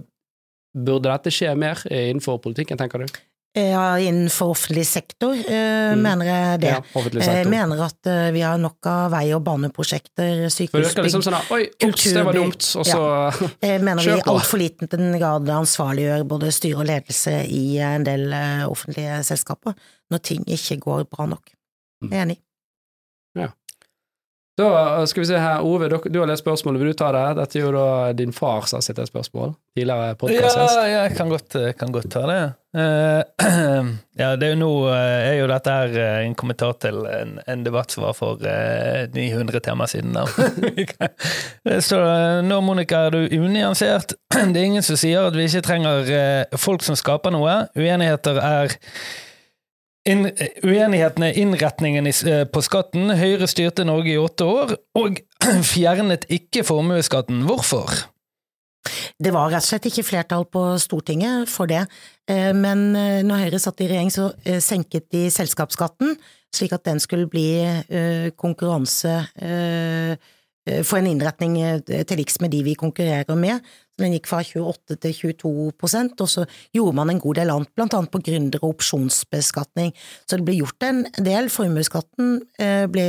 burde 0.72 1.10
dette 1.10 1.34
skje 1.34 1.52
mer 1.58 1.82
innenfor 1.90 2.40
politikken, 2.42 2.80
tenker 2.80 3.02
du? 3.02 3.20
Ja, 3.54 3.98
innenfor 3.98 4.48
offentlig 4.48 4.86
sektor 4.86 5.32
eh, 5.34 5.92
mm. 5.92 6.02
mener 6.02 6.26
jeg 6.26 6.60
det. 6.60 6.70
Ja, 6.72 7.32
jeg 7.34 7.48
mener 7.52 7.82
at 7.84 8.08
eh, 8.08 8.30
vi 8.32 8.40
har 8.40 8.56
nok 8.56 8.86
av 8.88 9.10
vei- 9.12 9.34
og 9.36 9.42
baneprosjekter, 9.44 10.46
sykehusbygg, 10.48 11.04
liksom 11.04 11.24
sånn, 11.26 11.36
Oi, 11.52 11.66
ups, 11.84 12.06
det 12.16 12.22
var 12.24 12.38
dumt, 12.38 12.64
og 12.80 12.88
så 12.88 12.96
ja. 12.96 13.50
Jeg 13.68 13.82
mener 13.84 14.00
vi 14.08 14.14
i 14.16 14.24
altfor 14.32 14.62
liten 14.62 15.18
grad 15.18 15.52
ansvarliggjør 15.52 16.24
både 16.30 16.48
styre 16.56 16.80
og 16.80 16.88
ledelse 16.88 17.34
i 17.44 17.66
en 17.84 18.08
del 18.08 18.32
eh, 18.32 18.62
offentlige 18.64 19.20
selskaper 19.28 19.76
når 20.08 20.24
ting 20.30 20.48
ikke 20.48 20.78
går 20.86 21.04
bra 21.12 21.28
nok. 21.34 21.52
Jeg 22.06 22.16
er 22.16 22.24
enig. 22.24 22.38
Ja. 23.36 23.50
Da 24.56 25.04
skal 25.08 25.26
vi 25.26 25.28
se 25.28 25.44
her, 25.44 25.60
Ove, 25.60 25.92
du 25.92 26.18
har 26.22 26.32
lest 26.32 26.46
spørsmålet, 26.46 26.80
vil 26.80 26.94
du 26.94 27.02
ta 27.04 27.12
det? 27.12 27.28
Dette 27.36 27.60
er 27.60 27.68
jo 27.68 27.76
da 27.76 27.86
din 28.16 28.32
far 28.32 28.64
som 28.64 28.80
har 28.80 28.88
sett 28.88 29.04
et 29.04 29.12
spørsmål. 29.12 29.52
Tidligere 29.76 30.16
podkastgjest. 30.24 30.80
Ja, 30.80 30.88
jeg 31.02 31.16
kan 31.20 31.36
godt, 31.36 31.60
kan 31.76 31.92
godt 31.92 32.12
ta 32.16 32.24
det. 32.32 32.42
Uh, 32.72 33.20
ja, 34.20 34.30
det 34.40 34.46
er 34.46 34.52
jo 34.54 34.58
nå 34.62 34.70
uh, 34.86 34.96
er 34.96 35.34
jo 35.36 35.48
dette 35.50 35.72
her 35.76 35.96
uh, 35.96 36.20
en 36.24 36.36
kommentar 36.38 36.78
til 36.80 37.02
en, 37.04 37.34
en, 37.44 37.64
debatt 37.66 37.92
som 37.92 38.06
var 38.06 38.16
for 38.16 38.40
900 39.12 39.60
timer 39.66 39.90
siden. 39.92 40.16
Så 41.88 41.98
nå, 42.46 42.60
Monica, 42.64 43.06
er 43.06 43.16
du 43.16 43.36
unyansert. 43.42 44.16
Det 44.54 44.56
er 44.56 44.64
ingen 44.70 44.86
som 44.86 44.96
sier 44.96 45.28
at 45.28 45.36
vi 45.36 45.48
ikke 45.50 45.66
trenger 45.68 46.48
folk 46.56 46.86
som 46.86 46.96
skaper 46.96 47.34
noe. 47.34 47.60
Uenigheter 47.76 48.40
er 48.40 48.80
in, 50.08 50.26
uenighetene 50.64 51.30
er 51.30 51.38
innretningen 51.42 52.08
eh, 52.10 52.44
på 52.50 52.62
skatten. 52.64 53.12
Høyre 53.18 53.48
styrte 53.50 53.86
Norge 53.86 54.14
i 54.14 54.20
åtte 54.20 54.48
år, 54.48 54.74
og 54.98 55.20
fjernet 55.72 56.26
ikke 56.32 56.64
formuesskatten. 56.66 57.44
Hvorfor? 57.48 58.08
Det 59.22 59.30
var 59.30 59.52
rett 59.52 59.62
og 59.62 59.68
slett 59.68 59.86
ikke 59.92 60.06
flertall 60.06 60.44
på 60.50 60.64
Stortinget 60.82 61.50
for 61.50 61.70
det, 61.70 61.84
eh, 61.84 62.11
men 62.28 62.84
eh, 62.98 63.22
når 63.26 63.46
Høyre 63.46 63.60
satt 63.62 63.82
i 63.82 63.88
regjering, 63.90 64.12
så 64.14 64.30
senket 64.62 65.08
de 65.14 65.26
selskapsskatten, 65.32 66.14
slik 66.54 66.74
at 66.76 66.84
den 66.86 67.00
skulle 67.00 67.30
bli 67.32 67.48
konkurranse 68.36 69.14
få 70.86 71.00
en 71.00 71.08
innretning 71.10 71.56
til 71.82 72.20
liks 72.20 72.38
med 72.42 72.52
de 72.54 72.60
vi 72.62 72.76
konkurrerer 72.78 73.38
med. 73.38 73.64
Den 74.00 74.14
gikk 74.16 74.28
fra 74.30 74.40
28 74.40 74.96
til 75.02 75.34
22% 75.36 76.22
og 76.24 76.30
så 76.30 76.44
gjorde 76.72 76.96
man 76.96 77.12
en 77.12 77.20
god 77.20 77.38
del 77.38 77.52
annet, 77.52 77.70
blant 77.76 77.94
annet 77.96 78.12
på 78.12 78.22
gründer- 78.24 78.62
og 78.62 78.78
opsjonsbeskatning. 78.78 79.92
Så 80.24 80.38
det 80.38 80.46
ble 80.46 80.56
gjort 80.56 80.86
en 80.86 81.02
del. 81.20 81.50
Formuesskatten 81.52 82.38
eh, 82.62 82.86
ble 82.90 83.04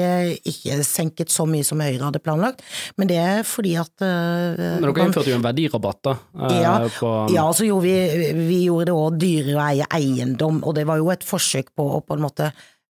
ikke 0.50 0.82
senket 0.88 1.32
så 1.32 1.48
mye 1.50 1.66
som 1.68 1.82
Høyre 1.84 2.10
hadde 2.10 2.22
planlagt, 2.24 2.62
men 3.00 3.10
det 3.10 3.20
er 3.22 3.48
fordi 3.48 3.78
at 3.80 3.94
Men 4.04 4.84
dere 4.84 5.08
innførte 5.08 5.32
jo 5.32 5.40
en 5.40 5.46
verdirabatt, 5.46 6.02
da? 6.04 6.16
Ja, 6.60 6.76
på... 7.00 7.14
ja, 7.34 7.48
så 7.56 7.68
gjorde 7.68 7.88
vi, 7.88 8.34
vi 8.44 8.60
gjorde 8.68 8.90
det 8.92 8.98
òg 8.98 9.18
dyrere 9.24 9.58
å 9.58 9.66
eie 9.70 9.90
eiendom, 10.00 10.62
og 10.68 10.76
det 10.78 10.88
var 10.90 11.00
jo 11.02 11.12
et 11.14 11.26
forsøk 11.28 11.74
på 11.78 11.88
å 11.98 12.04
på 12.04 12.18
en 12.18 12.26
måte 12.28 12.52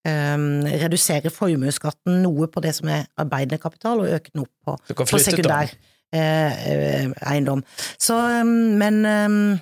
redusere 0.08 1.32
formuesskatten 1.34 2.22
noe 2.24 2.48
på 2.52 2.64
det 2.64 2.74
som 2.78 2.90
er 2.94 3.06
arbeidende 3.20 3.60
kapital, 3.62 4.04
og 4.04 4.18
øke 4.18 4.34
den 4.34 4.46
opp 4.46 4.54
på, 4.66 5.04
på 5.04 5.22
sekundær. 5.22 5.74
Eh, 6.16 6.68
eh, 6.72 7.08
eiendom. 7.28 7.64
Så, 8.00 8.16
um, 8.16 8.48
men 8.80 9.06
um, 9.06 9.58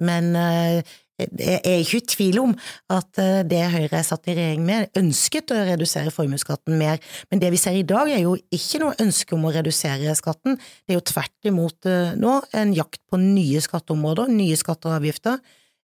Men 0.00 0.36
eh, 0.38 0.82
jeg 1.18 1.58
er 1.66 1.80
ikke 1.82 1.98
i 1.98 2.06
tvil 2.06 2.36
om 2.38 2.52
at 2.94 3.18
det 3.50 3.64
Høyre 3.72 3.98
er 3.98 4.04
satt 4.06 4.28
i 4.30 4.36
regjering 4.36 4.62
med, 4.62 4.92
ønsket 4.94 5.50
å 5.50 5.56
redusere 5.66 6.12
formuesskatten 6.14 6.76
mer, 6.78 7.00
men 7.32 7.42
det 7.42 7.50
vi 7.50 7.58
ser 7.58 7.74
i 7.74 7.82
dag 7.82 8.06
er 8.14 8.20
jo 8.22 8.36
ikke 8.54 8.78
noe 8.78 8.94
ønske 9.02 9.34
om 9.34 9.48
å 9.48 9.50
redusere 9.56 10.14
skatten, 10.14 10.54
det 10.86 10.94
er 10.94 11.00
jo 11.00 11.08
tvert 11.10 11.50
imot 11.50 11.90
nå 12.22 12.36
en 12.62 12.76
jakt 12.78 13.02
på 13.10 13.18
nye 13.18 13.58
skatteområder, 13.66 14.30
nye 14.30 14.60
skatter 14.62 14.92
og 14.92 15.00
avgifter, 15.00 15.42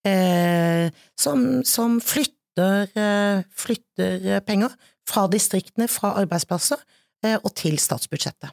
eh, 0.08 0.88
som, 1.20 1.44
som 1.68 2.00
flytter, 2.00 2.37
eh, 2.64 3.44
flytter, 3.56 4.40
penger 4.46 4.74
fra 5.08 5.26
distriktene, 5.30 5.88
fra 5.88 6.14
arbeidsplasser, 6.20 6.82
eh, 7.24 7.38
og 7.38 7.54
til 7.56 7.78
statsbudsjettet. 7.82 8.52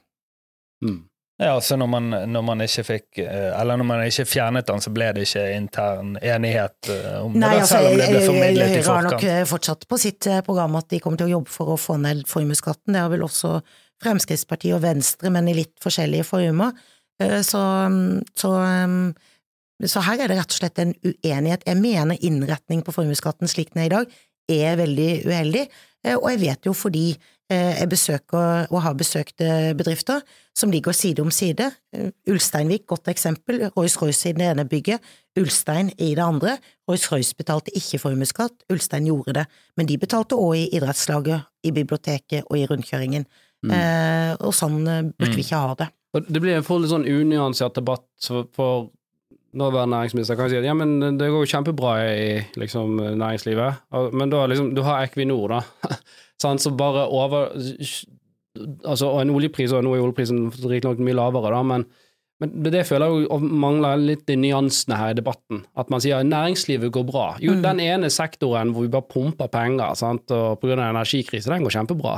Mm. 0.86 1.03
Ja, 1.38 1.62
så 1.62 1.76
når 1.76 1.88
man, 1.91 2.14
når 2.32 2.43
man, 2.47 2.62
ikke 2.64 2.84
fikk 2.88 3.20
eh, 3.20 3.49
Eller 3.60 3.76
når 3.76 3.88
man 3.89 4.03
ikke 4.08 4.24
fjernet 4.28 4.68
den, 4.70 4.80
så 4.80 4.91
ble 4.95 5.10
det 5.18 5.26
ikke 5.26 5.43
intern 5.51 6.14
enighet 6.24 6.89
eh, 6.93 7.18
om 7.20 7.36
Nei, 7.36 7.49
det, 7.58 7.66
altså, 7.66 7.74
selv 7.74 7.89
om 7.89 7.97
det 7.99 8.08
ble 8.08 8.22
formidlet 8.24 8.76
i 8.78 8.84
forkant? 8.86 8.86
Høyre 8.86 8.95
har 8.95 9.08
nok 9.10 9.26
eh, 9.34 9.47
fortsatt 9.49 9.84
på 9.91 9.99
sitt 9.99 10.30
program 10.47 10.78
at 10.80 10.88
de 10.93 11.01
kommer 11.03 11.20
til 11.20 11.28
å 11.28 11.34
jobbe 11.34 11.51
for 11.51 11.74
å 11.74 11.78
få 11.80 11.97
ned 11.99 12.24
formuesskatten. 12.32 12.95
Det 12.95 13.03
har 13.03 13.12
vel 13.12 13.28
også 13.28 13.58
Fremskrittspartiet 14.03 14.78
og 14.78 14.84
Venstre, 14.84 15.32
men 15.32 15.51
i 15.51 15.58
litt 15.60 15.76
forskjellige 15.84 16.28
former. 16.28 16.72
Så, 17.47 17.62
så, 18.36 18.49
så 19.84 20.03
her 20.05 20.23
er 20.23 20.32
det 20.32 20.39
rett 20.39 20.53
og 20.53 20.59
slett 20.59 20.80
en 20.80 20.93
uenighet. 21.03 21.65
Jeg 21.67 21.82
mener 21.82 22.21
innretning 22.23 22.84
på 22.86 22.93
formuesskatten 22.95 23.51
slik 23.51 23.73
den 23.73 23.84
er 23.84 23.89
i 23.89 23.95
dag, 23.95 24.17
er 24.51 24.78
veldig 24.80 25.09
uheldig, 25.26 25.63
og 26.15 26.28
jeg 26.30 26.39
vet 26.43 26.67
jo 26.69 26.73
fordi 26.78 27.07
Eh, 27.53 27.76
jeg 27.78 27.89
besøker 27.91 28.65
og 28.73 28.80
har 28.82 28.95
besøkt 28.97 29.41
eh, 29.45 29.69
bedrifter 29.78 30.23
som 30.57 30.71
ligger 30.73 30.95
side 30.97 31.21
om 31.21 31.30
side. 31.30 31.67
Eh, 31.93 32.07
Ulsteinvik, 32.32 32.88
godt 32.89 33.11
eksempel. 33.11 33.67
Rolls-Royce 33.76 34.32
i 34.32 34.34
det 34.34 34.47
ene 34.49 34.65
bygget, 34.65 35.03
Ulstein 35.38 35.91
i 35.99 36.15
det 36.17 36.23
andre. 36.26 36.55
Rolls-Royce 36.89 37.38
betalte 37.38 37.73
ikke 37.78 38.01
formuesskatt, 38.01 38.65
Ulstein 38.73 39.05
gjorde 39.05 39.38
det, 39.38 39.45
men 39.78 39.86
de 39.86 39.99
betalte 40.01 40.39
òg 40.41 40.55
i 40.57 40.65
idrettslaget, 40.73 41.45
i 41.63 41.73
biblioteket 41.76 42.49
og 42.49 42.57
i 42.57 42.65
rundkjøringen. 42.65 43.28
Mm. 43.65 43.76
Eh, 43.78 44.34
og 44.41 44.53
sånn 44.53 44.82
burde 44.82 45.30
mm. 45.30 45.38
vi 45.38 45.45
ikke 45.45 45.61
ha 45.61 45.78
det. 45.78 45.91
Det 46.15 46.41
blir 46.41 46.57
en 46.57 46.65
litt 46.82 46.93
sånn 46.95 47.05
unyansert 47.05 47.78
debatt 47.78 48.07
for 48.55 48.89
nåværende 49.56 49.95
næringsminister 49.95 50.38
kan 50.38 50.51
si 50.51 50.60
at 50.60 50.68
ja, 50.68 50.74
men 50.78 50.99
det 51.20 51.30
går 51.32 51.43
jo 51.43 51.51
kjempebra 51.51 51.95
i 52.12 52.41
liksom, 52.60 52.99
næringslivet, 53.18 53.82
men 54.14 54.32
da 54.34 54.45
liksom, 54.51 54.74
du 54.76 54.84
har 54.86 55.06
Equinor, 55.06 55.58
da. 55.58 55.97
sånn, 56.43 56.62
så 56.62 56.76
bare 56.76 57.08
over 57.08 57.51
Altså, 58.56 59.10
og 59.12 59.18
en 59.20 59.34
oljepris, 59.36 59.74
og 59.76 59.82
nå 59.84 59.97
er 59.97 59.99
oljeprisen 59.99 60.45
riktignok 60.47 61.01
mye 61.03 61.16
lavere, 61.18 61.49
da, 61.51 61.58
men, 61.68 61.82
men 62.39 62.53
det 62.64 62.86
føler 62.88 63.12
jeg 63.12 63.26
jo 63.26 63.39
mangler 63.43 63.99
litt 63.99 64.22
de 64.30 64.38
nyansene 64.39 64.95
her 64.95 65.12
i 65.12 65.18
debatten. 65.18 65.66
At 65.76 65.91
man 65.91 65.99
sier 65.99 66.22
at 66.22 66.30
næringslivet 66.30 66.93
går 66.95 67.03
bra. 67.10 67.26
Jo, 67.43 67.58
mm. 67.58 67.66
den 67.66 67.82
ene 67.84 68.12
sektoren 68.16 68.72
hvor 68.72 68.86
vi 68.86 68.93
bare 68.93 69.10
pumper 69.12 69.51
penger, 69.51 69.91
sant, 69.99 70.32
og 70.32 70.64
av 70.64 70.72
energikrise, 70.78 71.51
den 71.51 71.68
går 71.68 71.76
kjempebra. 71.76 72.16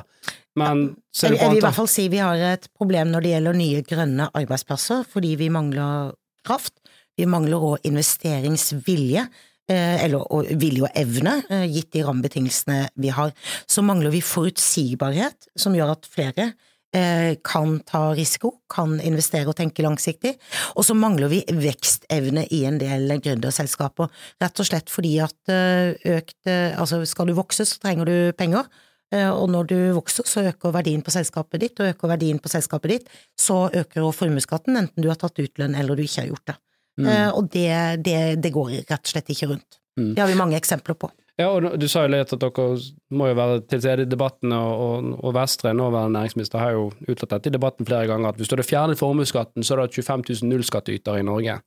Men 0.62 0.84
ja, 1.18 1.32
jeg 1.32 1.40
vil 1.42 1.58
i 1.58 1.66
hvert 1.66 1.80
fall 1.80 1.90
si 1.90 2.06
vi 2.14 2.22
har 2.22 2.46
et 2.52 2.70
problem 2.78 3.10
når 3.16 3.26
det 3.26 3.34
gjelder 3.34 3.60
nye 3.64 3.84
grønne 3.90 4.30
arbeidsplasser, 4.38 5.10
fordi 5.10 5.34
vi 5.42 5.50
mangler 5.58 6.14
kraft. 6.46 6.78
Vi 7.18 7.26
mangler 7.26 7.64
òg 7.74 7.88
investeringsvilje. 7.90 9.28
Eh, 9.68 10.04
eller 10.06 10.24
vilje 10.56 10.86
og 10.86 10.94
evne, 10.96 11.42
eh, 11.52 11.66
gitt 11.68 11.92
de 11.92 12.06
rammebetingelsene 12.08 12.88
vi 12.96 13.10
har. 13.12 13.34
Så 13.68 13.84
mangler 13.84 14.14
vi 14.14 14.22
forutsigbarhet, 14.24 15.50
som 15.58 15.74
gjør 15.76 15.92
at 15.92 16.06
flere 16.08 16.54
eh, 16.96 17.36
kan 17.44 17.82
ta 17.84 18.14
risiko, 18.16 18.62
kan 18.72 18.96
investere 19.04 19.52
og 19.52 19.58
tenke 19.58 19.84
langsiktig. 19.84 20.38
Og 20.78 20.86
så 20.88 20.96
mangler 20.96 21.28
vi 21.28 21.42
vekstevne 21.52 22.46
i 22.50 22.64
en 22.64 22.80
del 22.80 23.12
gründerselskaper, 23.20 24.08
rett 24.40 24.62
og 24.64 24.70
slett 24.70 24.88
fordi 24.88 25.18
at 25.20 25.36
økt 25.52 26.48
Altså, 26.48 27.04
skal 27.06 27.28
du 27.28 27.34
vokse, 27.36 27.66
så 27.68 27.82
trenger 27.84 28.06
du 28.08 28.32
penger. 28.40 28.64
Og 29.12 29.50
når 29.52 29.68
du 29.68 29.76
vokser, 29.98 30.24
så 30.24 30.46
øker 30.48 30.72
verdien 30.72 31.04
på 31.04 31.12
selskapet 31.12 31.60
ditt, 31.60 31.80
og 31.80 31.92
øker 31.92 32.08
verdien 32.08 32.40
på 32.40 32.48
selskapet 32.48 32.90
ditt, 32.90 33.12
så 33.38 33.68
øker 33.68 34.00
også 34.00 34.24
formuesskatten, 34.24 34.80
enten 34.80 35.04
du 35.04 35.10
har 35.10 35.20
tatt 35.20 35.40
ut 35.40 35.60
lønn 35.60 35.76
eller 35.76 35.96
du 35.96 36.08
ikke 36.08 36.24
har 36.24 36.32
gjort 36.32 36.48
det. 36.48 36.58
Mm. 36.98 37.08
Uh, 37.08 37.30
og 37.38 37.50
det, 37.54 37.70
det, 38.06 38.18
det, 38.42 38.52
går 38.54 38.74
rett 38.80 39.00
og 39.04 39.12
slett 39.12 39.30
ikke 39.34 39.52
rundt. 39.54 39.80
Mm. 40.00 40.12
Det 40.16 40.22
har 40.22 40.30
vi 40.30 40.38
mange 40.40 40.58
eksempler 40.58 40.98
på. 40.98 41.10
Ja, 41.38 41.52
og 41.54 41.78
du 41.78 41.86
sa 41.86 42.08
jo 42.08 42.10
litt 42.10 42.32
at 42.34 42.42
dere 42.42 42.68
må 43.14 43.28
jo 43.30 43.38
være 43.38 43.60
til 43.70 43.82
stede 43.84 44.08
i 44.08 44.10
debatten, 44.10 44.54
og, 44.58 45.12
og, 45.20 45.34
Vestre, 45.38 45.74
nåværende 45.78 46.18
næringsminister, 46.18 46.58
har 46.58 46.74
jo 46.74 46.88
uttalt 47.06 47.36
dette 47.36 47.52
i 47.52 47.54
debatten 47.54 47.86
flere 47.86 48.10
ganger, 48.10 48.32
at 48.34 48.40
hvis 48.42 48.50
du 48.50 48.56
hadde 48.56 48.66
fjernet 48.66 48.98
formuesskatten, 48.98 49.62
så 49.62 49.76
hadde 49.76 49.86
du 49.86 50.00
hatt 50.00 50.00
25 50.00 50.24
000 50.42 50.50
nullskattytere 50.50 51.22
i 51.22 51.28
Norge. 51.28 51.60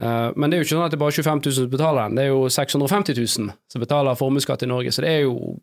Uh, 0.00 0.32
men 0.36 0.48
det 0.48 0.56
er 0.56 0.62
jo 0.62 0.68
ikke 0.68 0.74
sånn 0.74 0.86
at 0.86 0.94
det 0.94 0.96
er 0.96 1.04
bare 1.04 1.16
25 1.18 1.42
000 1.44 1.56
som 1.58 1.68
betaler 1.72 2.00
den, 2.06 2.16
det 2.16 2.24
er 2.24 2.32
jo 2.32 2.48
650 2.52 3.20
000 3.20 3.52
som 3.72 3.84
betaler 3.84 4.20
formuesskatt 4.20 4.64
i 4.64 4.70
Norge, 4.72 4.92
så 4.92 5.04
det 5.04 5.12
er 5.12 5.22
jo 5.26 5.56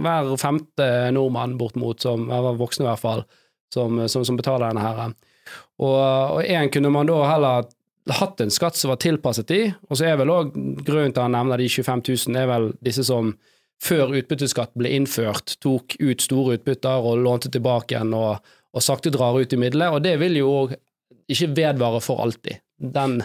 hver 0.00 0.32
femte 0.40 0.88
nordmann 1.14 1.58
bortimot, 1.60 2.00
som, 2.00 2.24
hver 2.32 2.56
voksne 2.58 2.86
i 2.86 2.88
hvert 2.88 3.02
fall, 3.02 3.26
som, 3.72 4.00
som, 4.08 4.24
som 4.26 4.40
betaler 4.40 4.72
denne 4.72 4.82
her. 4.82 5.12
Og 5.80 6.40
én 6.42 6.72
kunne 6.72 6.90
man 6.92 7.08
da 7.08 7.20
heller 7.28 7.68
hatt 8.18 8.40
en 8.42 8.52
skatt 8.52 8.78
som 8.78 8.92
var 8.92 9.00
tilpasset 9.02 9.48
de, 9.50 9.60
og 9.88 9.98
så 9.98 10.10
er 10.10 10.18
vel 10.20 10.32
òg 10.32 10.52
grunnen 10.84 11.14
til 11.14 11.24
han 11.24 11.34
nevner 11.36 11.60
de 11.60 11.68
25 11.70 12.02
000, 12.08 12.38
er 12.40 12.48
vel 12.50 12.70
disse 12.84 13.04
som 13.06 13.34
før 13.80 14.12
utbytteskatt 14.18 14.74
ble 14.78 14.92
innført, 14.98 15.56
tok 15.64 15.96
ut 16.00 16.24
store 16.24 16.58
utbytter 16.58 17.06
og 17.06 17.22
lånte 17.24 17.52
tilbake 17.52 17.94
igjen 17.94 18.12
og, 18.16 18.42
og 18.76 18.84
sakte 18.84 19.12
drar 19.14 19.38
ut 19.40 19.54
i 19.56 19.60
middelet, 19.60 19.94
og 19.94 20.04
det 20.04 20.18
vil 20.20 20.36
jo 20.40 20.52
ikke 21.30 21.52
vedvare 21.56 22.02
for 22.04 22.22
alltid. 22.24 22.60
Den 22.76 23.20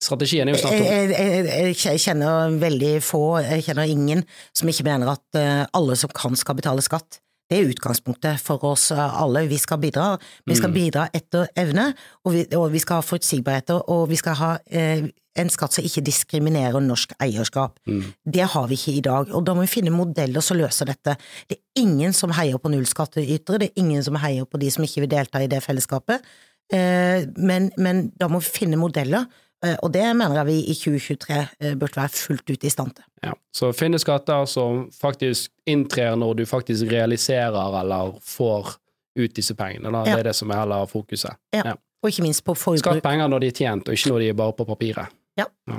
Strategien 0.00 0.48
er 0.48 0.54
jo 0.54 0.60
snart 0.62 0.78
tom. 0.80 0.86
Jeg, 1.12 1.72
jeg, 1.76 2.00
kjenner 2.00 2.54
veldig 2.56 2.92
få, 3.04 3.24
jeg 3.44 3.66
kjenner 3.66 3.90
ingen, 3.92 4.22
som 4.56 4.70
ikke 4.72 4.86
mener 4.86 5.10
at 5.12 5.36
eh, 5.36 5.66
alle 5.76 5.96
som 6.00 6.12
kan 6.16 6.38
skal 6.40 6.56
betale 6.56 6.80
skatt. 6.80 7.18
Det 7.50 7.58
er 7.58 7.70
utgangspunktet 7.72 8.38
for 8.38 8.62
oss 8.68 8.92
alle. 8.94 9.42
Vi 9.50 9.58
skal 9.58 9.80
bidra. 9.82 10.12
Vi 10.46 10.54
skal 10.54 10.70
mm. 10.70 10.76
bidra 10.76 11.08
etter 11.14 11.48
evne, 11.58 11.88
og 12.24 12.36
vi, 12.36 12.44
og 12.54 12.68
vi 12.70 12.82
skal 12.82 13.00
ha 13.00 13.06
forutsigbarhet, 13.06 13.72
og 13.90 14.04
vi 14.12 14.18
skal 14.20 14.38
ha 14.38 14.50
eh, 14.70 15.08
en 15.38 15.50
skatt 15.50 15.74
som 15.74 15.86
ikke 15.86 16.04
diskriminerer 16.06 16.82
norsk 16.84 17.16
eierskap. 17.22 17.78
Mm. 17.90 18.04
Det 18.36 18.46
har 18.54 18.70
vi 18.70 18.78
ikke 18.78 18.94
i 18.96 19.02
dag, 19.04 19.34
og 19.34 19.44
da 19.46 19.54
må 19.56 19.64
vi 19.66 19.72
finne 19.72 19.94
modeller 19.94 20.44
som 20.44 20.58
løser 20.60 20.90
dette. 20.90 21.16
Det 21.50 21.58
er 21.58 21.82
ingen 21.82 22.14
som 22.16 22.34
heier 22.38 22.62
på 22.62 22.72
nullskattytere, 22.72 23.60
det 23.62 23.70
er 23.70 23.82
ingen 23.82 24.06
som 24.06 24.18
heier 24.22 24.46
på 24.46 24.60
de 24.62 24.70
som 24.70 24.86
ikke 24.86 25.04
vil 25.06 25.12
delta 25.12 25.42
i 25.42 25.50
det 25.50 25.62
fellesskapet, 25.64 26.26
eh, 26.74 27.26
men, 27.36 27.70
men 27.78 28.08
da 28.18 28.30
må 28.30 28.42
vi 28.42 28.58
finne 28.60 28.80
modeller 28.80 29.26
og 29.60 29.90
det 29.92 30.06
mener 30.16 30.38
jeg 30.40 30.48
vi 30.48 30.58
i 30.72 30.74
2023 30.76 31.36
eh, 31.36 31.74
burde 31.76 32.00
være 32.00 32.12
fullt 32.16 32.52
ut 32.52 32.64
i 32.64 32.72
stand 32.72 32.94
til. 32.96 33.04
Ja, 33.26 33.34
Så 33.52 33.72
finne 33.76 34.00
skatter 34.00 34.46
som 34.48 34.86
faktisk 34.94 35.52
inntrer 35.68 36.16
når 36.16 36.40
du 36.40 36.46
faktisk 36.48 36.88
realiserer 36.88 37.80
eller 37.82 38.14
får 38.24 38.74
ut 39.20 39.36
disse 39.36 39.54
pengene. 39.58 39.92
Da. 39.92 40.04
Det 40.06 40.18
er 40.18 40.28
det 40.30 40.36
som 40.38 40.50
er 40.50 40.62
heller 40.62 40.88
fokuset. 40.88 41.36
Ja. 41.52 41.72
ja. 41.72 41.76
Og 42.00 42.08
ikke 42.08 42.24
minst 42.24 42.44
på 42.46 42.54
forbruk. 42.56 42.80
Skatt 42.80 43.04
penger 43.04 43.28
når 43.28 43.44
de 43.44 43.50
er 43.50 43.58
tjent, 43.58 43.88
og 43.88 43.98
ikke 43.98 44.14
når 44.14 44.22
de 44.22 44.28
er 44.32 44.38
bare 44.38 44.56
på 44.56 44.64
papiret. 44.64 45.16
Ja. 45.38 45.46
ja. 45.68 45.76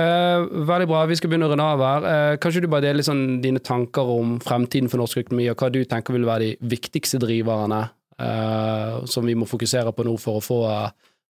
Uh, 0.00 0.64
veldig 0.68 0.88
bra. 0.88 1.04
Vi 1.08 1.18
skal 1.18 1.30
begynne 1.30 1.48
å 1.48 1.52
runde 1.52 1.64
av 1.64 1.84
her. 1.84 2.08
Uh, 2.08 2.34
kanskje 2.40 2.64
du 2.64 2.70
bare 2.72 2.86
deler 2.88 3.04
sånn, 3.04 3.42
dine 3.44 3.60
tanker 3.64 4.08
om 4.16 4.38
fremtiden 4.44 4.88
for 4.88 5.02
norsk 5.02 5.20
økonomi, 5.22 5.50
og 5.52 5.60
hva 5.60 5.68
du 5.72 5.82
tenker 5.88 6.16
vil 6.16 6.26
være 6.28 6.46
de 6.46 6.70
viktigste 6.72 7.20
driverne 7.22 7.82
uh, 8.16 9.04
som 9.08 9.28
vi 9.28 9.36
må 9.38 9.48
fokusere 9.48 9.92
på 9.92 10.08
nå 10.08 10.16
for 10.22 10.40
å 10.40 10.44
få 10.44 10.62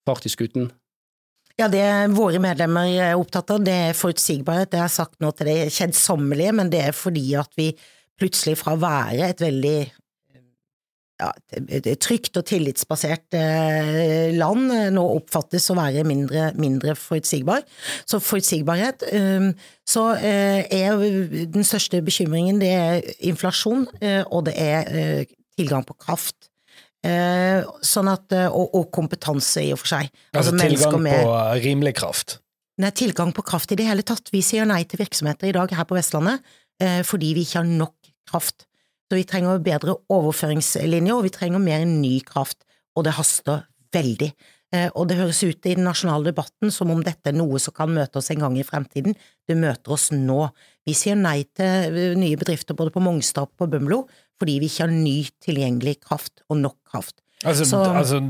fart 0.05 0.27
i 0.27 0.33
skuten? 0.33 0.69
Ja, 1.55 1.69
det 1.71 1.83
våre 2.11 2.39
medlemmer 2.43 2.89
er 2.91 3.13
opptatt 3.15 3.53
av, 3.53 3.61
det 3.63 3.75
er 3.89 3.95
forutsigbarhet. 3.95 4.73
Det 4.73 4.81
har 4.81 4.89
jeg 4.89 4.97
sagt 4.97 5.21
nå 5.23 5.29
til 5.31 5.47
det 5.47 5.59
kjedsommelige, 5.71 6.55
men 6.57 6.71
det 6.73 6.81
er 6.89 6.95
fordi 6.95 7.29
at 7.39 7.53
vi 7.55 7.69
plutselig 8.19 8.57
fra 8.59 8.73
å 8.75 8.81
være 8.81 9.29
et 9.29 9.43
veldig 9.43 9.77
ja, 11.21 11.29
trygt 12.03 12.35
og 12.35 12.43
tillitsbasert 12.49 13.37
eh, 13.39 14.33
land 14.35 14.73
nå 14.95 15.03
oppfattes 15.15 15.69
å 15.71 15.77
være 15.77 16.03
mindre, 16.07 16.49
mindre 16.59 16.95
forutsigbar. 16.99 17.63
Så 18.03 18.19
forutsigbarhet. 18.19 19.05
Eh, 19.15 19.47
så 19.87 20.09
eh, 20.19 20.67
er 20.67 20.99
den 21.55 21.67
største 21.67 22.03
bekymringen 22.03 22.59
det 22.59 22.73
er 22.75 22.99
inflasjon, 23.31 23.87
og 24.25 24.45
det 24.49 24.57
er 24.59 25.25
tilgang 25.55 25.87
på 25.87 25.95
kraft. 26.03 26.49
Eh, 27.05 27.61
sånn 27.85 28.09
at, 28.09 28.31
eh, 28.33 28.47
og, 28.49 28.71
og, 28.73 28.87
kompetanse, 28.95 29.61
i 29.61 29.73
og 29.75 29.81
for 29.83 29.93
seg. 29.93 30.09
Altså, 30.33 30.55
altså 30.55 30.55
tilgang 30.57 31.01
med, 31.03 31.21
på 31.21 31.35
rimelig 31.65 31.93
kraft? 31.99 32.39
Nei, 32.81 32.91
tilgang 32.97 33.31
på 33.35 33.45
kraft 33.45 33.71
i 33.71 33.77
det 33.79 33.85
hele 33.87 34.03
tatt. 34.07 34.31
Vi 34.33 34.41
sier 34.43 34.67
nei 34.67 34.81
til 34.89 34.99
virksomheter 35.03 35.51
i 35.51 35.55
dag 35.55 35.71
her 35.77 35.87
på 35.87 35.97
Vestlandet 35.97 36.43
eh, 36.81 37.01
fordi 37.07 37.35
vi 37.37 37.45
ikke 37.45 37.61
har 37.61 37.69
nok 37.69 38.09
kraft. 38.31 38.65
Så 39.05 39.19
vi 39.19 39.27
trenger 39.29 39.61
bedre 39.63 39.99
overføringslinjer, 40.11 41.13
og 41.13 41.27
vi 41.27 41.33
trenger 41.33 41.61
mer 41.61 41.85
ny 41.85 42.17
kraft. 42.25 42.65
Og 42.97 43.05
det 43.05 43.13
haster 43.19 43.67
veldig. 43.93 44.31
Eh, 44.73 44.89
og 44.97 45.07
det 45.09 45.19
høres 45.19 45.43
ut 45.45 45.67
i 45.69 45.75
den 45.75 45.85
nasjonale 45.85 46.31
debatten 46.31 46.73
som 46.73 46.91
om 46.91 47.03
dette 47.05 47.29
er 47.29 47.37
noe 47.37 47.59
som 47.61 47.75
kan 47.75 47.91
møte 47.93 48.19
oss 48.19 48.31
en 48.33 48.41
gang 48.43 48.57
i 48.57 48.65
fremtiden. 48.65 49.15
Det 49.45 49.57
møter 49.59 49.93
oss 49.95 50.09
nå. 50.15 50.41
Vi 50.87 50.95
sier 50.97 51.17
nei 51.19 51.43
til 51.55 51.93
eh, 51.93 52.17
nye 52.17 52.39
bedrifter 52.39 52.77
både 52.77 52.93
på 52.95 53.03
Mongstad 53.03 53.47
og 53.47 53.55
på 53.61 53.69
Bømlo 53.71 54.03
fordi 54.41 54.57
vi 54.63 54.69
ikke 54.71 54.85
har 54.85 54.93
ny 54.93 55.17
tilgjengelig 55.43 55.99
kraft 56.03 56.43
og 56.49 56.59
nok 56.61 56.77
kraft. 56.91 57.19
Altså, 57.45 57.67
Så, 57.69 57.83
altså 57.83 58.21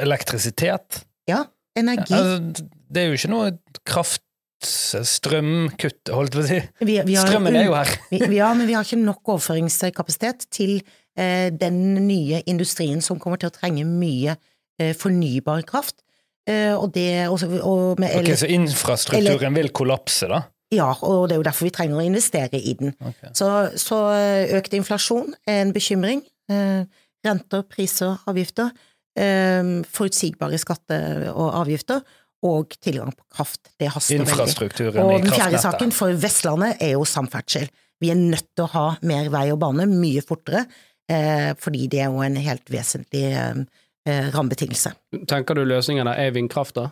elektrisitet? 0.00 1.04
Ja. 1.28 1.44
Energi. 1.78 2.14
Altså, 2.14 2.66
det 2.90 3.02
er 3.02 3.12
jo 3.12 3.18
ikke 3.20 3.32
noe 3.32 3.52
kraft 3.86 4.24
strømkutt, 4.60 6.10
holdt 6.12 6.34
jeg 6.34 6.40
på 6.40 6.42
å 6.42 6.48
si. 6.48 6.58
Vi, 6.84 6.96
vi 7.06 7.16
har, 7.16 7.28
Strømmen 7.28 7.56
er 7.56 7.68
jo 7.68 7.76
her. 7.76 7.92
vi, 8.12 8.20
ja, 8.36 8.50
men 8.56 8.68
vi 8.68 8.76
har 8.76 8.84
ikke 8.84 9.00
nok 9.00 9.32
overføringskapasitet 9.36 10.48
til 10.52 10.76
eh, 11.16 11.48
den 11.54 11.80
nye 12.04 12.42
industrien 12.50 13.00
som 13.04 13.20
kommer 13.22 13.40
til 13.40 13.48
å 13.48 13.54
trenge 13.54 13.86
mye 13.88 14.36
eh, 14.36 14.92
fornybar 14.98 15.64
kraft. 15.68 16.02
Eh, 16.48 16.74
og 16.74 16.92
det, 16.96 17.28
og, 17.30 17.40
og 17.62 18.00
med, 18.00 18.18
ok, 18.20 18.32
Så 18.36 18.50
infrastrukturen 18.52 19.56
vil 19.56 19.72
kollapse, 19.76 20.28
da? 20.30 20.42
Ja, 20.70 20.92
og 21.02 21.28
det 21.28 21.34
er 21.34 21.40
jo 21.40 21.46
derfor 21.48 21.66
vi 21.66 21.74
trenger 21.74 21.98
å 21.98 22.06
investere 22.06 22.60
i 22.60 22.76
den. 22.78 22.94
Okay. 23.00 23.32
Så, 23.34 23.48
så, 23.80 23.98
eh, 24.14 24.52
økt 24.58 24.74
inflasjon 24.78 25.34
er 25.48 25.64
en 25.64 25.74
bekymring. 25.74 26.22
Eh, 26.50 26.84
renter, 27.26 27.64
priser, 27.66 28.20
avgifter. 28.30 28.70
Eh, 29.18 29.72
forutsigbare 29.90 30.60
skatter 30.62 31.26
og 31.32 31.50
avgifter. 31.64 32.04
Og 32.46 32.72
tilgang 32.80 33.12
på 33.12 33.26
kraft. 33.34 33.74
Det 33.76 33.90
haster 33.92 34.22
veldig. 34.22 35.02
Og 35.02 35.26
den 35.26 35.34
fjerde 35.34 35.60
saken 35.60 35.90
for 35.92 36.14
Vestlandet 36.22 36.78
er 36.80 36.94
jo 36.94 37.02
samferdsel. 37.04 37.66
Vi 38.00 38.08
er 38.08 38.16
nødt 38.16 38.46
til 38.56 38.64
å 38.64 38.70
ha 38.72 38.86
mer 39.04 39.28
vei 39.32 39.50
og 39.52 39.58
bane 39.60 39.84
mye 39.90 40.22
fortere, 40.24 40.64
eh, 41.10 41.50
fordi 41.60 41.84
det 41.92 42.00
er 42.00 42.14
jo 42.14 42.22
en 42.24 42.38
helt 42.40 42.72
vesentlig 42.72 43.26
eh, 43.28 43.60
eh 44.08 44.30
rammebetingelse. 44.32 44.94
Tenker 45.28 45.58
du 45.58 45.66
løsningen 45.66 46.08
er 46.08 46.32
vindkraft, 46.32 46.78
da? 46.78 46.88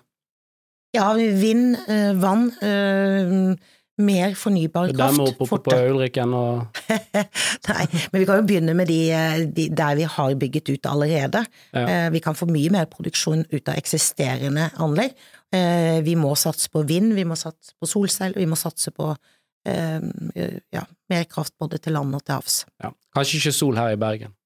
Ja, 0.96 1.12
vind, 1.14 1.76
eh, 1.88 2.12
vann, 2.16 2.52
eh, 2.60 3.56
mer 3.98 4.34
fornybar 4.34 4.88
kraft. 4.88 4.98
Demme 4.98 5.26
opp 5.28 5.42
oppe 5.42 5.58
på 5.66 5.76
Ulriken 5.90 6.32
og 6.34 6.78
Nei, 7.68 7.84
men 8.12 8.20
vi 8.20 8.26
kan 8.28 8.38
jo 8.38 8.46
begynne 8.46 8.74
med 8.78 8.88
de, 8.88 9.00
de, 9.52 9.66
der 9.74 9.98
vi 9.98 10.06
har 10.08 10.36
bygget 10.38 10.70
ut 10.70 10.86
allerede. 10.88 11.42
Ja. 11.74 11.82
Eh, 11.82 12.06
vi 12.14 12.22
kan 12.24 12.38
få 12.38 12.48
mye 12.48 12.70
mer 12.72 12.86
produksjon 12.88 13.44
ut 13.50 13.68
av 13.68 13.76
eksisterende 13.76 14.70
anlegg. 14.78 15.18
Vi 16.04 16.14
må 16.20 16.34
satse 16.36 16.68
på 16.68 16.82
vind, 16.84 17.14
vi 17.16 17.24
må 17.24 17.36
satse 17.36 17.72
på 17.80 17.88
solceller, 17.88 18.36
vi 18.36 18.48
må 18.48 18.56
satse 18.60 18.92
på 18.92 19.14
ja, 19.64 20.82
mer 21.08 21.24
kraft 21.28 21.54
både 21.60 21.80
til 21.80 21.96
land 21.96 22.14
og 22.16 22.20
til 22.20 22.36
havs. 22.36 22.58
Ja. 22.84 22.92
Kanskje 23.16 23.40
ikke 23.40 23.54
sol 23.56 23.80
her 23.80 23.96
i 23.96 24.00
Bergen? 24.00 24.37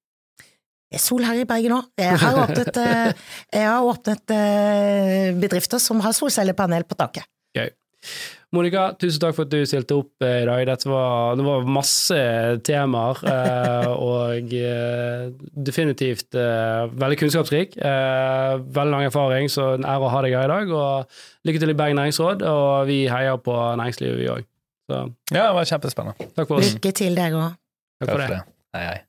Sol 1.01 1.23
her 1.25 1.41
i 1.41 1.47
Bergen 1.49 1.77
òg. 1.77 1.89
Jeg 1.99 2.19
har 2.21 2.39
åpnet, 2.43 2.77
eh, 2.77 3.25
jeg 3.53 3.67
har 3.69 3.89
åpnet 3.89 4.33
eh, 4.35 5.33
bedrifter 5.39 5.81
som 5.81 6.01
har 6.03 6.15
solcellepanel 6.15 6.85
på 6.87 6.97
taket. 6.99 7.27
Gøy. 7.57 7.69
Monica, 8.53 8.91
tusen 9.01 9.21
takk 9.23 9.33
for 9.33 9.47
at 9.47 9.53
du 9.53 9.63
stilte 9.65 9.95
opp 9.97 10.25
eh, 10.25 10.43
i 10.43 10.47
dag. 10.49 10.61
Dette 10.69 10.89
var, 10.89 11.37
det 11.39 11.45
var 11.47 11.65
masse 11.65 12.19
temaer, 12.67 13.21
og 13.97 14.53
definitivt 15.69 16.37
veldig 16.37 17.19
kunnskapsrik. 17.23 17.77
Veldig 17.79 18.91
lang 18.93 19.07
erfaring, 19.07 19.49
så 19.49 19.73
en 19.77 19.87
ære 19.89 20.05
å 20.05 20.11
ha 20.13 20.25
deg 20.25 20.37
her 20.37 20.49
i 20.49 20.53
dag. 20.53 20.75
Og 20.77 21.47
lykke 21.49 21.63
til 21.63 21.73
i 21.73 21.77
Bergen 21.79 22.01
næringsråd, 22.01 22.45
og 22.49 22.91
vi 22.91 23.05
heier 23.09 23.39
på 23.41 23.57
næringslivet, 23.81 24.19
vi 24.21 24.29
òg. 24.35 24.45
Ja, 24.91 25.07
det 25.31 25.47
var 25.57 25.65
kjempespennende. 25.71 26.29
Takk 26.35 26.51
for 26.51 26.59
oss. 26.59 26.75
Lykke 26.75 26.93
til 27.01 27.17
dere 27.17 27.41
òg. 27.47 27.57
Takk 28.03 28.13
for 28.13 28.27
det. 28.27 28.43
Hei, 28.75 28.85
hei. 28.91 29.01